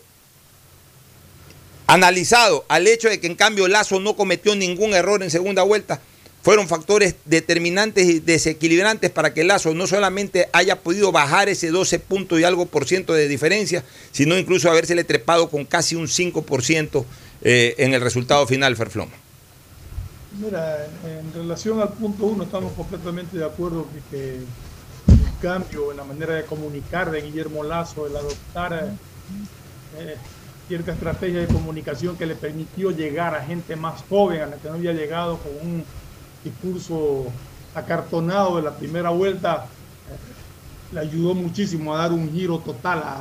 analizado 1.88 2.64
al 2.68 2.86
hecho 2.86 3.08
de 3.08 3.18
que 3.18 3.26
en 3.26 3.34
cambio 3.34 3.66
Lazo 3.66 3.98
no 3.98 4.14
cometió 4.14 4.54
ningún 4.54 4.94
error 4.94 5.22
en 5.22 5.30
segunda 5.30 5.62
vuelta, 5.62 6.00
fueron 6.42 6.68
factores 6.68 7.16
determinantes 7.24 8.06
y 8.06 8.20
desequilibrantes 8.20 9.10
para 9.10 9.34
que 9.34 9.42
Lazo 9.42 9.74
no 9.74 9.86
solamente 9.86 10.48
haya 10.52 10.80
podido 10.80 11.10
bajar 11.12 11.48
ese 11.48 11.70
12 11.70 11.98
puntos 11.98 12.38
y 12.38 12.44
algo 12.44 12.66
por 12.66 12.86
ciento 12.86 13.14
de 13.14 13.26
diferencia, 13.26 13.84
sino 14.12 14.38
incluso 14.38 14.70
habérsele 14.70 15.02
trepado 15.02 15.48
con 15.48 15.64
casi 15.64 15.96
un 15.96 16.06
5% 16.06 17.04
eh, 17.42 17.74
en 17.78 17.94
el 17.94 18.02
resultado 18.02 18.46
final, 18.46 18.76
Ferfloma. 18.76 19.12
Mira, 20.38 20.86
en 21.04 21.32
relación 21.32 21.80
al 21.80 21.94
punto 21.94 22.26
uno, 22.26 22.44
estamos 22.44 22.74
completamente 22.74 23.38
de 23.38 23.46
acuerdo 23.46 23.86
que, 24.10 24.16
que 24.18 24.34
el 24.36 25.38
cambio 25.40 25.90
en 25.90 25.96
la 25.96 26.04
manera 26.04 26.34
de 26.34 26.44
comunicar 26.44 27.10
de 27.10 27.22
Guillermo 27.22 27.64
Lazo, 27.64 28.06
el 28.06 28.14
adoptar 28.14 28.94
eh, 29.98 30.16
cierta 30.68 30.92
estrategia 30.92 31.40
de 31.40 31.46
comunicación 31.46 32.16
que 32.16 32.26
le 32.26 32.34
permitió 32.34 32.90
llegar 32.90 33.34
a 33.34 33.42
gente 33.42 33.74
más 33.74 34.04
joven, 34.08 34.42
a 34.42 34.46
la 34.46 34.56
que 34.56 34.68
no 34.68 34.74
había 34.74 34.92
llegado 34.92 35.38
con 35.38 35.52
un 35.66 35.84
discurso 36.44 37.24
acartonado 37.74 38.56
de 38.56 38.62
la 38.62 38.76
primera 38.76 39.08
vuelta, 39.08 39.64
eh, 39.64 40.94
le 40.94 41.00
ayudó 41.00 41.34
muchísimo 41.34 41.94
a 41.94 41.98
dar 41.98 42.12
un 42.12 42.30
giro 42.30 42.58
total 42.58 43.02
a, 43.02 43.18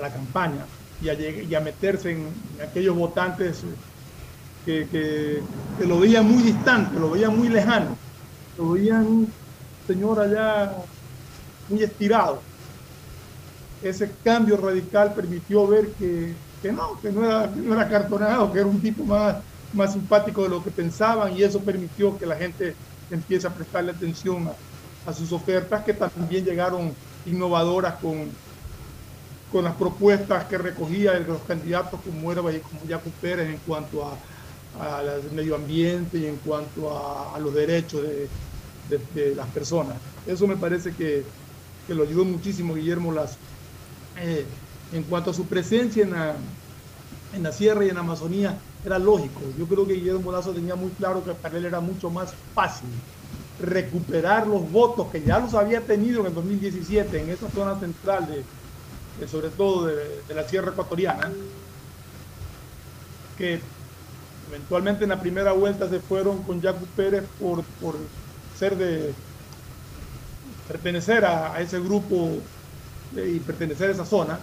la 0.00 0.10
campaña 0.10 0.64
y 1.02 1.10
a, 1.10 1.12
y 1.12 1.54
a 1.54 1.60
meterse 1.60 2.12
en, 2.12 2.28
aquellos 2.62 2.96
votantes 2.96 3.62
que, 4.64 4.88
que, 4.90 5.42
lo 5.86 6.00
veían 6.00 6.26
muy 6.26 6.42
distante, 6.42 6.98
lo 6.98 7.10
veían 7.10 7.36
muy 7.36 7.50
lejano, 7.50 7.98
lo 8.56 8.70
veían 8.70 9.06
un 9.06 9.32
señor 9.86 10.20
allá 10.20 10.72
muy 11.68 11.82
estirado. 11.82 12.40
Ese 13.82 14.10
cambio 14.24 14.56
radical 14.56 15.12
permitió 15.12 15.66
ver 15.66 15.88
que 15.98 16.34
que 16.62 16.72
no, 16.72 17.00
que 17.00 17.10
no 17.10 17.24
era, 17.24 17.50
que 17.86 17.92
cartonado, 17.92 18.52
que 18.52 18.58
era 18.58 18.68
un 18.68 18.80
tipo 18.80 19.04
más, 19.04 19.36
más 19.72 19.92
simpático 19.92 20.42
de 20.42 20.50
lo 20.50 20.62
que 20.62 20.70
pensaban 20.70 21.36
y 21.36 21.42
eso 21.42 21.60
permitió 21.60 22.18
que 22.18 22.26
la 22.26 22.36
gente 22.36 22.74
empiece 23.10 23.46
a 23.46 23.54
prestarle 23.54 23.92
atención 23.92 24.48
a, 25.06 25.12
sus 25.12 25.32
ofertas 25.32 25.82
que 25.82 25.92
también 25.94 26.44
llegaron 26.44 26.94
innovadoras 27.26 27.94
con, 27.94 28.30
con 29.50 29.64
las 29.64 29.74
propuestas 29.74 30.44
que 30.44 30.56
recogía 30.56 31.12
de 31.12 31.20
los 31.20 31.40
candidatos 31.42 31.98
como 32.00 32.30
era 32.30 32.42
como 32.42 32.80
Jaco 32.88 33.10
Pérez 33.20 33.48
en 33.48 33.58
cuanto 33.66 34.04
a, 34.04 34.16
al 34.78 35.32
medio 35.32 35.56
ambiente 35.56 36.18
y 36.18 36.26
en 36.26 36.36
cuanto 36.36 36.96
a, 36.96 37.38
los 37.40 37.52
derechos 37.52 38.02
de, 38.02 38.28
de, 39.14 39.34
las 39.34 39.48
personas. 39.48 39.96
Eso 40.26 40.46
me 40.46 40.56
parece 40.56 40.92
que, 40.92 41.24
que 41.86 41.94
lo 41.94 42.04
ayudó 42.04 42.24
muchísimo 42.24 42.74
Guillermo 42.74 43.12
Lazo. 43.12 43.36
Eh, 44.18 44.44
en 44.92 45.02
cuanto 45.04 45.30
a 45.30 45.34
su 45.34 45.46
presencia 45.46 46.02
en 46.02 46.12
la, 46.12 46.34
en 47.34 47.42
la 47.42 47.52
sierra 47.52 47.84
y 47.84 47.88
en 47.88 47.94
la 47.94 48.00
Amazonía, 48.00 48.58
era 48.84 48.98
lógico. 48.98 49.40
Yo 49.58 49.66
creo 49.66 49.86
que 49.86 49.94
Guillermo 49.94 50.32
Lazo 50.32 50.52
tenía 50.52 50.74
muy 50.74 50.90
claro 50.90 51.24
que 51.24 51.32
para 51.32 51.58
él 51.58 51.64
era 51.64 51.80
mucho 51.80 52.10
más 52.10 52.34
fácil 52.54 52.88
recuperar 53.60 54.46
los 54.46 54.70
votos 54.70 55.08
que 55.08 55.22
ya 55.22 55.38
los 55.38 55.54
había 55.54 55.82
tenido 55.82 56.20
en 56.20 56.26
el 56.28 56.34
2017 56.34 57.20
en 57.20 57.30
esa 57.30 57.50
zona 57.50 57.78
central, 57.78 58.26
de, 58.26 59.28
sobre 59.28 59.50
todo 59.50 59.86
de, 59.86 60.34
la 60.34 60.48
sierra 60.48 60.72
ecuatoriana, 60.72 61.30
que 63.36 63.60
eventualmente 64.48 65.04
en 65.04 65.10
la 65.10 65.20
primera 65.20 65.52
vuelta 65.52 65.88
se 65.88 66.00
fueron 66.00 66.42
con 66.42 66.60
Jaco 66.60 66.86
Pérez 66.96 67.24
por, 67.38 67.62
por 67.80 67.96
ser 68.58 68.76
de 68.76 69.12
pertenecer 70.66 71.24
a, 71.24 71.52
a 71.52 71.60
ese 71.60 71.78
grupo 71.80 72.30
y 73.14 73.38
pertenecer 73.40 73.90
a 73.90 73.92
esa 73.92 74.06
zona 74.06 74.38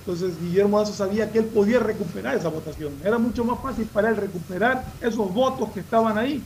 entonces 0.00 0.32
Guillermo 0.40 0.78
Lazo 0.78 0.92
sabía 0.92 1.30
que 1.30 1.38
él 1.38 1.44
podía 1.46 1.78
recuperar 1.78 2.36
esa 2.36 2.48
votación. 2.48 2.92
Era 3.04 3.18
mucho 3.18 3.44
más 3.44 3.60
fácil 3.60 3.86
para 3.86 4.08
él 4.08 4.16
recuperar 4.16 4.84
esos 5.00 5.32
votos 5.32 5.70
que 5.70 5.80
estaban 5.80 6.18
ahí 6.18 6.42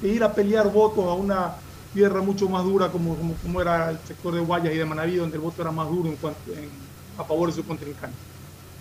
que 0.00 0.08
ir 0.08 0.24
a 0.24 0.32
pelear 0.32 0.72
votos 0.72 1.04
a 1.04 1.14
una 1.14 1.54
tierra 1.92 2.20
mucho 2.20 2.48
más 2.48 2.64
dura 2.64 2.88
como, 2.88 3.16
como, 3.16 3.60
era 3.60 3.90
el 3.90 3.98
sector 4.00 4.34
de 4.34 4.40
Guayas 4.40 4.74
y 4.74 4.78
de 4.78 4.84
Manaví, 4.84 5.16
donde 5.16 5.36
el 5.36 5.42
voto 5.42 5.62
era 5.62 5.70
más 5.70 5.88
duro 5.88 6.08
en 6.08 6.16
cuanto, 6.16 6.40
a 7.16 7.24
favor 7.24 7.48
de 7.48 7.54
su 7.54 7.64
contrincante. 7.64 8.16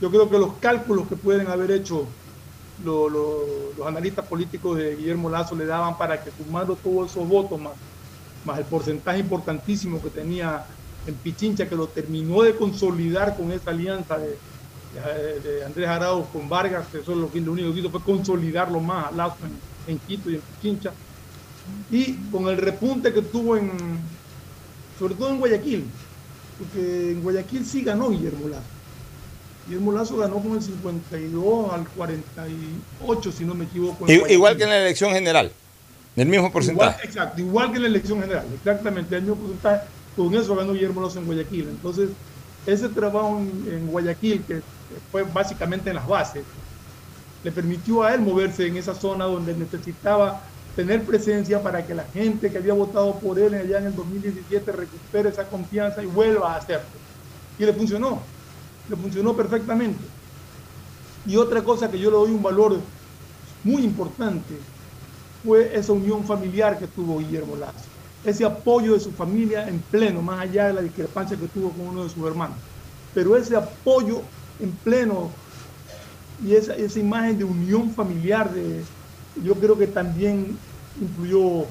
Yo 0.01 0.09
creo 0.09 0.29
que 0.29 0.39
los 0.39 0.53
cálculos 0.55 1.07
que 1.07 1.15
pueden 1.15 1.47
haber 1.47 1.71
hecho 1.71 2.07
los 2.83 3.87
analistas 3.87 4.25
políticos 4.25 4.77
de 4.77 4.95
Guillermo 4.95 5.29
Lazo 5.29 5.55
le 5.55 5.65
daban 5.65 5.97
para 5.97 6.21
que 6.21 6.31
sumando 6.31 6.75
todos 6.75 7.11
esos 7.11 7.27
votos 7.27 7.61
más, 7.61 7.73
más 8.43 8.57
el 8.57 8.65
porcentaje 8.65 9.19
importantísimo 9.19 10.01
que 10.01 10.09
tenía 10.09 10.65
en 11.07 11.15
Pichincha, 11.15 11.67
que 11.67 11.75
lo 11.75 11.87
terminó 11.87 12.41
de 12.43 12.55
consolidar 12.55 13.35
con 13.35 13.51
esa 13.51 13.71
alianza 13.71 14.17
de, 14.17 14.37
Andrés 15.65 15.87
Arauz 15.87 16.27
con 16.31 16.47
Vargas, 16.47 16.85
que 16.91 16.99
eso 16.99 17.15
lo, 17.15 17.31
lo 17.33 17.51
único 17.51 17.73
que 17.73 17.79
hizo 17.79 17.89
fue 17.89 18.01
consolidarlo 18.03 18.79
más 18.79 19.07
a 19.07 19.11
Lazo 19.11 19.37
en, 19.87 19.97
Quito 19.99 20.29
y 20.29 20.35
en 20.35 20.41
Pichincha. 20.41 20.91
Y 21.89 22.13
con 22.31 22.47
el 22.47 22.57
repunte 22.57 23.11
que 23.11 23.23
tuvo 23.23 23.57
en, 23.57 23.71
sobre 24.99 25.15
todo 25.15 25.31
en 25.31 25.39
Guayaquil, 25.39 25.85
porque 26.59 27.11
en 27.11 27.23
Guayaquil 27.23 27.65
sí 27.65 27.83
ganó 27.83 28.09
Guillermo 28.09 28.49
Lazo. 28.49 28.63
Guillermo 29.65 29.91
Lazo 29.93 30.17
ganó 30.17 30.35
con 30.35 30.53
el 30.53 30.61
52 30.61 31.73
al 31.73 31.87
48, 31.87 33.31
si 33.31 33.45
no 33.45 33.55
me 33.55 33.65
equivoco. 33.65 34.05
Igual 34.11 34.57
que 34.57 34.63
en 34.63 34.69
la 34.69 34.77
elección 34.77 35.11
general, 35.11 35.51
del 36.15 36.27
mismo 36.27 36.51
porcentaje. 36.51 37.07
exacto, 37.07 37.41
igual 37.41 37.71
que 37.71 37.77
en 37.77 37.81
la 37.81 37.87
elección 37.87 38.21
general, 38.21 38.45
exactamente, 38.53 39.15
el 39.15 39.23
mismo 39.23 39.37
porcentaje 39.37 39.87
con 40.15 40.33
eso 40.35 40.55
ganó 40.55 40.73
Guillermo 40.73 41.01
Lazo 41.01 41.19
en 41.19 41.25
Guayaquil. 41.25 41.69
Entonces, 41.69 42.09
ese 42.65 42.89
trabajo 42.89 43.39
en, 43.39 43.87
Guayaquil, 43.87 44.43
que 44.43 44.61
fue 45.11 45.23
básicamente 45.23 45.89
en 45.89 45.95
las 45.95 46.07
bases, 46.07 46.43
le 47.43 47.51
permitió 47.51 48.03
a 48.03 48.13
él 48.13 48.21
moverse 48.21 48.67
en 48.67 48.77
esa 48.77 48.95
zona 48.95 49.25
donde 49.25 49.53
necesitaba 49.53 50.41
tener 50.75 51.03
presencia 51.03 51.61
para 51.61 51.85
que 51.85 51.93
la 51.93 52.05
gente 52.05 52.51
que 52.51 52.57
había 52.57 52.73
votado 52.73 53.19
por 53.19 53.37
él 53.37 53.53
allá 53.53 53.79
en 53.79 53.87
el 53.87 53.95
2017 53.95 54.71
recupere 54.71 55.29
esa 55.29 55.47
confianza 55.47 56.01
y 56.01 56.05
vuelva 56.05 56.53
a 56.53 56.57
hacerlo. 56.57 56.85
Y 57.59 57.65
le 57.65 57.73
funcionó, 57.73 58.19
le 58.89 58.95
funcionó 58.95 59.35
perfectamente. 59.35 60.03
Y 61.25 61.37
otra 61.37 61.63
cosa 61.63 61.89
que 61.91 61.99
yo 61.99 62.09
le 62.09 62.17
doy 62.17 62.31
un 62.31 62.41
valor 62.41 62.79
muy 63.63 63.83
importante 63.83 64.57
fue 65.43 65.75
esa 65.75 65.91
unión 65.93 66.23
familiar 66.23 66.79
que 66.79 66.87
tuvo 66.87 67.19
Guillermo 67.19 67.55
Lazo 67.55 67.92
ese 68.25 68.45
apoyo 68.45 68.93
de 68.93 68.99
su 68.99 69.11
familia 69.11 69.67
en 69.67 69.79
pleno, 69.79 70.21
más 70.21 70.39
allá 70.39 70.67
de 70.67 70.73
la 70.73 70.81
discrepancia 70.81 71.37
que 71.37 71.47
tuvo 71.47 71.71
con 71.71 71.87
uno 71.87 72.03
de 72.03 72.09
sus 72.09 72.25
hermanos. 72.25 72.57
Pero 73.13 73.35
ese 73.35 73.55
apoyo 73.55 74.21
en 74.59 74.71
pleno 74.71 75.31
y 76.45 76.55
esa, 76.55 76.75
esa 76.75 76.99
imagen 76.99 77.37
de 77.37 77.43
unión 77.43 77.93
familiar, 77.93 78.51
de, 78.51 78.81
yo 79.43 79.55
creo 79.55 79.77
que 79.77 79.87
también 79.87 80.57
influyó 80.99 81.61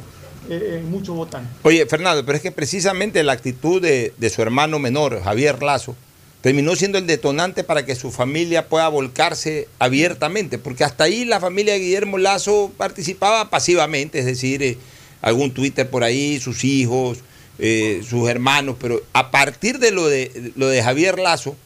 eh, 0.48 0.80
en 0.80 0.90
muchos 0.90 1.14
votantes. 1.14 1.50
Oye, 1.62 1.86
Fernando, 1.86 2.24
pero 2.24 2.36
es 2.36 2.42
que 2.42 2.52
precisamente 2.52 3.22
la 3.22 3.32
actitud 3.32 3.80
de, 3.80 4.12
de 4.16 4.30
su 4.30 4.42
hermano 4.42 4.78
menor, 4.78 5.22
Javier 5.22 5.62
Lazo, 5.62 5.96
terminó 6.42 6.74
siendo 6.74 6.98
el 6.98 7.06
detonante 7.06 7.64
para 7.64 7.86
que 7.86 7.94
su 7.94 8.10
familia 8.10 8.68
pueda 8.68 8.88
volcarse 8.88 9.68
abiertamente, 9.78 10.58
porque 10.58 10.84
hasta 10.84 11.04
ahí 11.04 11.24
la 11.24 11.40
familia 11.40 11.74
de 11.74 11.80
Guillermo 11.80 12.18
Lazo 12.18 12.72
participaba 12.76 13.48
pasivamente, 13.48 14.18
es 14.18 14.26
decir, 14.26 14.62
eh, 14.62 14.76
algún 15.22 15.54
Twitter 15.54 15.88
por 15.88 16.04
ahí, 16.04 16.38
sus 16.40 16.64
hijos, 16.64 17.18
eh, 17.58 18.02
sus 18.08 18.28
hermanos, 18.28 18.76
pero 18.80 19.02
a 19.12 19.30
partir 19.30 19.78
de 19.78 19.92
lo 19.92 20.08
de, 20.08 20.52
lo 20.56 20.68
de 20.68 20.82
Javier 20.82 21.18
Lazo, 21.18 21.56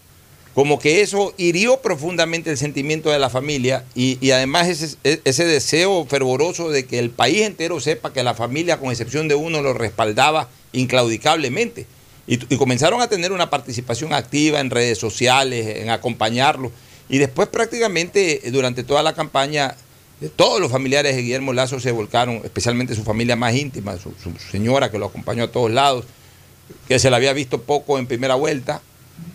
como 0.54 0.78
que 0.78 1.00
eso 1.02 1.34
hirió 1.36 1.82
profundamente 1.82 2.50
el 2.50 2.56
sentimiento 2.56 3.10
de 3.10 3.18
la 3.18 3.28
familia 3.28 3.84
y, 3.94 4.30
además 4.30 4.68
ese, 4.68 4.96
ese, 5.24 5.44
deseo 5.44 6.06
fervoroso 6.06 6.70
de 6.70 6.86
que 6.86 6.98
el 6.98 7.10
país 7.10 7.42
entero 7.42 7.78
sepa 7.78 8.12
que 8.12 8.22
la 8.22 8.32
familia, 8.32 8.78
con 8.78 8.90
excepción 8.90 9.28
de 9.28 9.34
uno, 9.34 9.60
lo 9.60 9.74
respaldaba 9.74 10.48
inclaudicablemente. 10.72 11.86
Y, 12.26 12.42
y 12.52 12.56
comenzaron 12.56 13.02
a 13.02 13.08
tener 13.08 13.32
una 13.32 13.50
participación 13.50 14.14
activa 14.14 14.60
en 14.60 14.70
redes 14.70 14.96
sociales, 14.96 15.76
en 15.76 15.90
acompañarlo. 15.90 16.72
Y 17.08 17.18
después 17.18 17.48
prácticamente 17.48 18.40
durante 18.50 18.82
toda 18.82 19.02
la 19.02 19.14
campaña 19.14 19.76
todos 20.36 20.60
los 20.60 20.70
familiares 20.72 21.14
de 21.14 21.22
Guillermo 21.22 21.52
Lazo 21.52 21.78
se 21.78 21.92
volcaron, 21.92 22.40
especialmente 22.44 22.94
su 22.94 23.04
familia 23.04 23.36
más 23.36 23.54
íntima, 23.54 23.96
su, 23.98 24.12
señora 24.50 24.90
que 24.90 24.98
lo 24.98 25.06
acompañó 25.06 25.44
a 25.44 25.48
todos 25.48 25.70
lados, 25.70 26.04
que 26.88 26.98
se 26.98 27.10
la 27.10 27.16
había 27.16 27.32
visto 27.32 27.62
poco 27.62 27.98
en 27.98 28.06
primera 28.06 28.34
vuelta, 28.34 28.80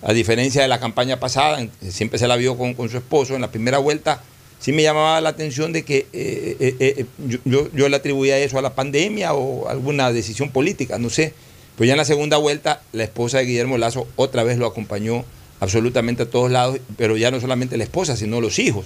a 0.03 0.13
diferencia 0.13 0.61
de 0.61 0.67
la 0.67 0.79
campaña 0.79 1.19
pasada, 1.19 1.65
siempre 1.89 2.17
se 2.19 2.27
la 2.27 2.35
vio 2.35 2.57
con, 2.57 2.75
su 2.89 2.97
esposo, 2.97 3.35
en 3.35 3.41
la 3.41 3.51
primera 3.51 3.77
vuelta 3.77 4.21
sí 4.59 4.71
me 4.73 4.83
llamaba 4.83 5.19
la 5.21 5.29
atención 5.29 5.73
de 5.73 5.83
que 5.83 6.05
eh, 6.13 6.55
eh, 6.59 6.75
eh, 6.79 7.05
yo, 7.45 7.67
yo, 7.73 7.89
le 7.89 7.95
atribuía 7.95 8.37
eso 8.37 8.59
a 8.59 8.61
la 8.61 8.75
pandemia 8.75 9.33
o 9.33 9.67
alguna 9.67 10.11
decisión 10.11 10.51
política, 10.51 10.99
no 10.99 11.09
sé. 11.09 11.33
Pero 11.75 11.87
ya 11.87 11.93
en 11.93 11.97
la 11.97 12.05
segunda 12.05 12.37
vuelta, 12.37 12.83
la 12.91 13.03
esposa 13.03 13.39
de 13.39 13.45
Guillermo 13.45 13.79
Lazo 13.79 14.07
otra 14.17 14.43
vez 14.43 14.59
lo 14.59 14.67
acompañó 14.67 15.25
absolutamente 15.59 16.23
a 16.23 16.29
todos 16.29 16.51
lados, 16.51 16.79
pero 16.95 17.17
ya 17.17 17.31
no 17.31 17.39
solamente 17.41 17.75
la 17.77 17.83
esposa, 17.83 18.15
sino 18.15 18.39
los 18.39 18.59
hijos. 18.59 18.85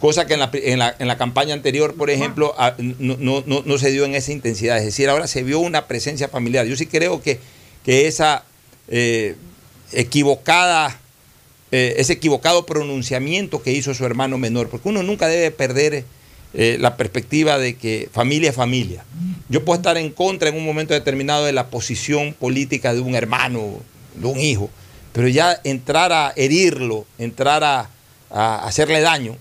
Cosa 0.00 0.26
que 0.26 0.34
en 0.34 0.40
la, 0.40 0.50
en 0.52 0.78
la, 0.78 0.94
en 0.98 1.08
la 1.08 1.18
campaña 1.18 1.54
anterior, 1.54 1.94
por 1.96 2.10
ejemplo, 2.10 2.54
no, 2.78 3.16
no, 3.18 3.62
no, 3.64 3.78
se 3.78 3.90
dio 3.90 4.04
en 4.04 4.14
esa 4.14 4.32
intensidad. 4.32 4.78
Es 4.78 4.84
decir, 4.84 5.08
ahora 5.08 5.26
se 5.26 5.42
vio 5.42 5.58
una 5.58 5.86
presencia 5.86 6.28
familiar. 6.28 6.66
Yo 6.66 6.76
sí 6.76 6.86
creo 6.86 7.20
que, 7.20 7.40
que 7.84 8.06
esa 8.06 8.44
equivocada 9.92 10.98
eh, 11.70 11.96
ese 11.98 12.14
equivocado 12.14 12.64
pronunciamiento 12.64 13.60
que 13.60 13.72
hizo 13.72 13.92
su 13.92 14.06
hermano 14.06 14.38
menor, 14.38 14.70
porque 14.70 14.88
uno 14.88 15.02
nunca 15.02 15.28
debe 15.28 15.50
perder 15.50 16.04
eh, 16.54 16.78
la 16.80 16.96
perspectiva 16.96 17.58
de 17.58 17.76
que 17.76 18.08
familia 18.10 18.50
es 18.50 18.56
familia. 18.56 19.04
Yo 19.50 19.66
puedo 19.66 19.76
estar 19.76 19.98
en 19.98 20.10
contra 20.10 20.48
en 20.48 20.56
un 20.56 20.64
momento 20.64 20.94
determinado 20.94 21.44
de 21.44 21.52
la 21.52 21.66
posición 21.66 22.32
política 22.32 22.94
de 22.94 23.00
un 23.00 23.14
hermano, 23.14 23.80
de 24.14 24.26
un 24.26 24.40
hijo, 24.40 24.70
pero 25.12 25.28
ya 25.28 25.60
entrar 25.62 26.10
a 26.10 26.32
herirlo, 26.36 27.04
entrar 27.18 27.62
a, 27.62 27.90
hacerle 28.30 29.00
daño, 29.00 29.36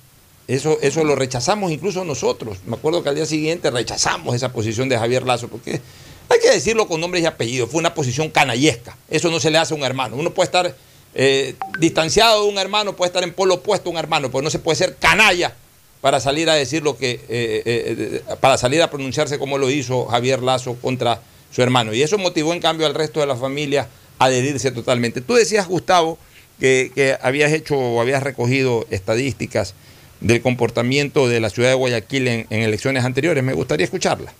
eso, 0.48 0.78
eso 0.82 1.04
lo 1.04 1.16
rechazamos 1.16 1.72
incluso 1.72 2.04
nosotros. 2.06 2.60
Me 2.66 2.76
acuerdo 2.76 3.04
que 3.04 3.10
al 3.10 3.16
día 3.16 3.26
siguiente 3.26 3.70
rechazamos 3.70 4.36
esa 4.36 4.54
posición 4.54 4.88
de 4.90 4.98
Javier 4.98 5.24
Lazo, 5.24 5.48
porque 5.48 5.82
hay 6.30 6.40
que 6.40 6.52
decirlo 6.52 6.88
con 6.88 7.02
nombres 7.02 7.24
y 7.24 7.26
apellidos, 7.26 7.70
fue 7.70 7.80
una 7.80 7.94
posición 7.94 8.30
canallesca. 8.30 8.98
Eso 9.10 9.30
no 9.30 9.40
se 9.40 9.52
le 9.52 9.58
hace 9.58 9.74
a 9.74 9.78
un 9.78 9.84
hermano. 9.84 10.16
Uno 10.16 10.34
puede 10.34 10.46
estar 10.46 10.76
eh, 11.16 11.56
distanciado 11.80 12.44
de 12.44 12.50
un 12.50 12.58
hermano, 12.58 12.96
puede 12.96 13.08
estar 13.08 13.24
en 13.24 13.34
polo 13.34 13.56
opuesto 13.56 13.90
a 13.90 13.92
un 13.92 13.98
hermano, 13.98 14.30
pero 14.30 14.42
no 14.42 14.50
se 14.50 14.60
puede 14.60 14.76
ser 14.76 14.96
canalla 14.98 15.56
para 16.00 16.20
salir 16.20 16.50
a 16.50 16.54
decir 16.54 16.84
lo 16.84 16.98
que, 16.98 17.14
eh, 17.14 17.64
eh, 17.66 18.22
para 18.40 18.58
salir 18.58 18.82
a 18.82 18.90
pronunciarse 18.90 19.40
como 19.40 19.58
lo 19.58 19.70
hizo 19.70 20.06
Javier 20.06 20.44
Lazo 20.44 20.76
contra 20.76 21.22
su 21.52 21.62
hermano. 21.62 21.94
Y 21.94 22.04
eso 22.04 22.18
motivó 22.18 22.54
en 22.54 22.60
cambio 22.60 22.86
al 22.86 22.94
resto 22.94 23.20
de 23.20 23.26
la 23.26 23.36
familia 23.36 23.88
a 24.20 24.26
adherirse 24.26 24.72
totalmente. 24.72 25.22
Tú 25.22 25.34
decías, 25.34 25.68
Gustavo, 25.68 26.18
que, 26.60 27.18
habías 27.22 27.52
hecho 27.52 27.76
o 27.76 28.02
habías 28.02 28.24
recogido 28.24 28.86
estadísticas 28.90 29.74
del 30.22 30.42
comportamiento 30.42 31.28
de 31.28 31.40
la 31.40 31.50
ciudad 31.50 31.70
de 31.70 31.76
Guayaquil 31.76 32.28
en, 32.28 32.48
elecciones 32.50 33.04
anteriores. 33.04 33.44
Me 33.44 33.54
gustaría 33.54 33.86
escucharla. 33.86 34.34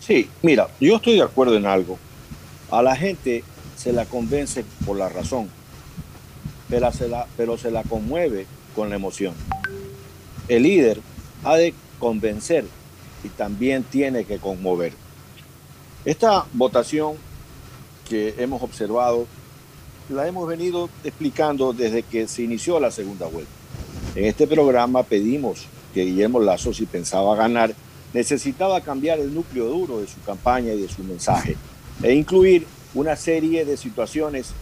Sí, 0.00 0.28
mira, 0.42 0.68
yo 0.80 0.96
estoy 0.96 1.14
de 1.14 1.22
acuerdo 1.22 1.56
en 1.56 1.66
algo. 1.66 1.98
A 2.70 2.82
la 2.82 2.94
gente 2.94 3.42
se 3.76 3.92
la 3.92 4.04
convence 4.04 4.64
por 4.84 4.96
la 4.96 5.08
razón 5.08 5.48
pero 6.68 6.92
se 6.92 7.08
la, 7.08 7.26
pero 7.36 7.58
se 7.58 7.70
la 7.70 7.82
conmueve 7.82 8.46
con 8.74 8.90
la 8.90 8.96
emoción. 8.96 9.34
El 10.48 10.64
líder 10.64 11.00
ha 11.44 11.56
de 11.56 11.74
convencer 11.98 12.64
y 13.22 13.28
también 13.28 13.84
tiene 13.84 14.24
que 14.24 14.38
conmover. 14.38 14.92
Esta 16.04 16.46
votación 16.52 17.14
que 18.08 18.34
hemos 18.38 18.62
observado 18.62 19.26
la 20.08 20.26
hemos 20.26 20.46
venido 20.46 20.90
explicando 21.02 21.72
desde 21.72 22.02
que 22.02 22.28
se 22.28 22.42
inició 22.42 22.78
la 22.78 22.90
segunda 22.90 23.26
vuelta. 23.26 23.52
En 24.14 24.26
este 24.26 24.46
programa 24.46 25.02
pedimos 25.02 25.66
que 25.92 26.04
Guillermo 26.04 26.38
Lazo, 26.38 26.72
si 26.72 26.86
pensaba 26.86 27.34
ganar, 27.34 27.74
necesitaba 28.12 28.80
cambiar 28.80 29.18
el 29.18 29.34
núcleo 29.34 29.66
duro 29.66 30.00
de 30.00 30.06
su 30.06 30.20
campaña 30.22 30.72
y 30.72 30.80
de 30.80 30.88
su 30.88 31.02
mensaje 31.02 31.56
e 32.00 32.14
incluir 32.14 32.64
una 32.94 33.16
serie 33.16 33.64
de 33.64 33.76
situaciones 33.76 34.52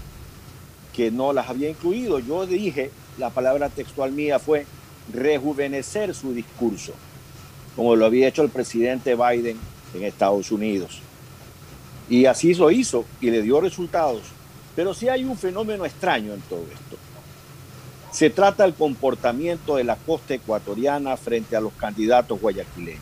que 0.94 1.10
no 1.10 1.34
las 1.34 1.50
había 1.50 1.68
incluido. 1.68 2.18
Yo 2.18 2.46
dije, 2.46 2.90
la 3.18 3.28
palabra 3.28 3.68
textual 3.68 4.12
mía 4.12 4.38
fue 4.38 4.64
rejuvenecer 5.12 6.14
su 6.14 6.32
discurso, 6.32 6.94
como 7.76 7.94
lo 7.94 8.06
había 8.06 8.28
hecho 8.28 8.42
el 8.42 8.48
presidente 8.48 9.14
Biden 9.14 9.58
en 9.94 10.02
Estados 10.02 10.50
Unidos. 10.50 11.00
Y 12.08 12.24
así 12.24 12.54
lo 12.54 12.70
hizo 12.70 13.04
y 13.20 13.30
le 13.30 13.42
dio 13.42 13.60
resultados. 13.60 14.22
Pero 14.74 14.94
sí 14.94 15.08
hay 15.08 15.24
un 15.24 15.36
fenómeno 15.36 15.84
extraño 15.84 16.32
en 16.32 16.40
todo 16.42 16.64
esto. 16.72 17.11
Se 18.12 18.28
trata 18.28 18.64
del 18.64 18.74
comportamiento 18.74 19.76
de 19.76 19.84
la 19.84 19.96
costa 19.96 20.34
ecuatoriana 20.34 21.16
frente 21.16 21.56
a 21.56 21.62
los 21.62 21.72
candidatos 21.72 22.38
guayaquileños. 22.38 23.00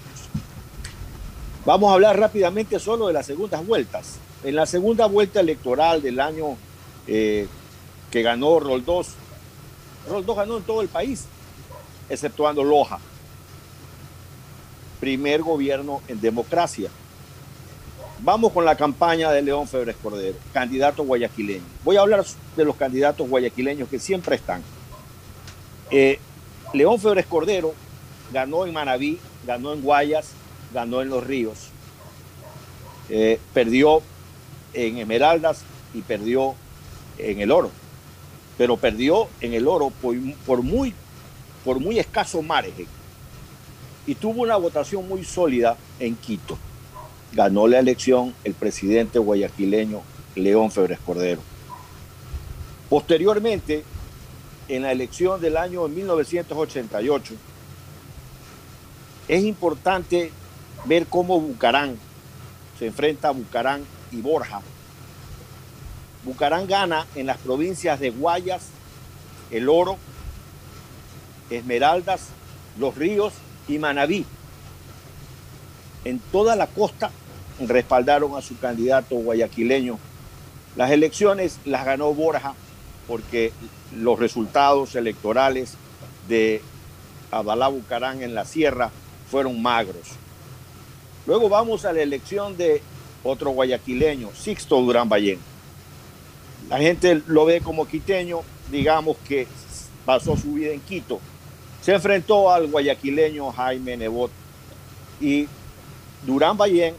Vamos 1.67 1.91
a 1.91 1.95
hablar 1.95 2.19
rápidamente 2.19 2.79
solo 2.79 3.09
de 3.09 3.13
las 3.13 3.27
segundas 3.27 3.67
vueltas. 3.67 4.19
En 4.45 4.55
la 4.55 4.67
segunda 4.67 5.07
vuelta 5.07 5.41
electoral 5.41 6.01
del 6.01 6.21
año 6.21 6.57
eh, 7.09 7.49
que 8.11 8.23
ganó 8.23 8.61
Roldós. 8.61 9.09
Roldós 10.09 10.37
ganó 10.37 10.59
en 10.59 10.63
todo 10.63 10.81
el 10.81 10.89
país, 10.89 11.25
exceptuando 12.09 12.63
Loja. 12.63 13.01
Primer 15.01 15.43
gobierno 15.43 16.03
en 16.07 16.21
democracia. 16.21 16.89
Vamos 18.21 18.53
con 18.53 18.65
la 18.65 18.77
campaña 18.77 19.33
de 19.33 19.43
León 19.43 19.67
Febres 19.67 19.97
Cordero, 20.01 20.37
candidato 20.53 21.03
guayaquileño. 21.03 21.65
Voy 21.83 21.97
a 21.97 22.03
hablar 22.03 22.25
de 22.57 22.65
los 22.65 22.77
candidatos 22.77 23.29
guayaquileños 23.29 23.89
que 23.89 23.99
siempre 23.99 24.37
están. 24.37 24.63
Eh, 25.91 26.19
León 26.73 27.01
Febres 27.01 27.27
Cordero 27.27 27.75
ganó 28.33 28.67
en 28.67 28.73
Manabí, 28.73 29.19
ganó 29.47 29.73
en 29.73 29.83
Guayas, 29.83 30.31
ganó 30.73 31.03
en 31.03 31.09
Los 31.09 31.27
Ríos. 31.27 31.69
Eh, 33.09 33.41
perdió 33.53 34.03
en 34.73 34.99
Esmeraldas 34.99 35.63
y 35.95 36.03
perdió 36.03 36.55
en 37.19 37.41
el 37.41 37.51
Oro 37.51 37.71
pero 38.61 38.77
perdió 38.77 39.27
en 39.41 39.55
el 39.55 39.67
oro 39.67 39.91
por, 39.91 40.63
muy, 40.63 40.93
por 41.65 41.81
muy 41.81 41.99
escaso 41.99 42.43
margen 42.43 42.87
y 44.07 44.15
tuvo 44.15 44.43
una 44.43 44.57
votación 44.57 45.09
muy 45.09 45.25
sólida 45.25 45.79
en 45.99 46.15
Quito. 46.15 46.59
Ganó 47.33 47.67
la 47.67 47.79
elección 47.79 48.35
el 48.45 48.53
presidente 48.53 49.19
guayaquileño 49.19 50.03
León 50.35 50.71
Febres 50.71 50.99
Cordero. 50.99 51.41
Posteriormente, 52.91 53.83
en 54.71 54.83
la 54.83 54.93
elección 54.93 55.41
del 55.41 55.57
año 55.57 55.87
1988, 55.89 57.35
es 59.29 59.45
importante 59.45 60.33
ver 60.85 61.07
cómo 61.07 61.41
Bucarán 61.41 61.97
se 62.79 62.87
enfrenta 62.87 63.29
a 63.29 63.33
Bucarán 63.33 63.85
y 64.11 64.21
Borja 64.21 64.63
Bucarán 66.25 66.67
gana 66.67 67.07
en 67.15 67.27
las 67.27 67.39
provincias 67.39 67.99
de 67.99 68.11
Guayas, 68.11 68.67
El 69.51 69.69
Oro, 69.69 69.97
Esmeraldas, 71.49 72.29
Los 72.79 72.95
Ríos 72.97 73.33
y 73.69 73.79
Manabí. 73.79 74.27
En 76.05 76.19
toda 76.19 76.57
la 76.57 76.67
costa 76.67 77.11
respaldaron 77.59 78.37
a 78.37 78.43
su 78.43 78.59
candidato 78.59 79.17
guayaquileño. 79.17 79.99
Las 80.77 80.91
elecciones 80.91 81.59
las 81.65 81.85
ganó 81.87 82.13
Borja 82.13 82.55
porque 83.09 83.53
los 83.97 84.19
resultados 84.19 84.95
electorales 84.95 85.75
de 86.29 86.63
Abalá 87.31 87.69
Bucarán 87.69 88.23
en 88.23 88.35
la 88.35 88.45
sierra 88.45 88.91
fueron 89.31 89.61
magros. 89.61 90.09
Luego 91.27 91.49
vamos 91.49 91.85
a 91.85 91.93
la 91.93 92.03
elección 92.03 92.57
de 92.57 92.83
otro 93.23 93.51
guayaquileño, 93.51 94.31
Sixto 94.35 94.81
Durán 94.81 95.09
Ballén. 95.09 95.39
La 96.69 96.79
gente 96.79 97.23
lo 97.27 97.45
ve 97.45 97.61
como 97.61 97.87
quiteño, 97.87 98.41
digamos 98.71 99.17
que 99.29 99.47
pasó 100.05 100.37
su 100.37 100.55
vida 100.55 100.73
en 100.73 100.81
Quito. 100.81 101.21
Se 101.83 101.93
enfrentó 101.93 102.51
al 102.51 102.67
guayaquileño 102.69 103.53
Jaime 103.53 103.97
Nebot 103.97 104.31
y 105.21 105.47
Durán 106.27 106.57
Ballén 106.57 106.95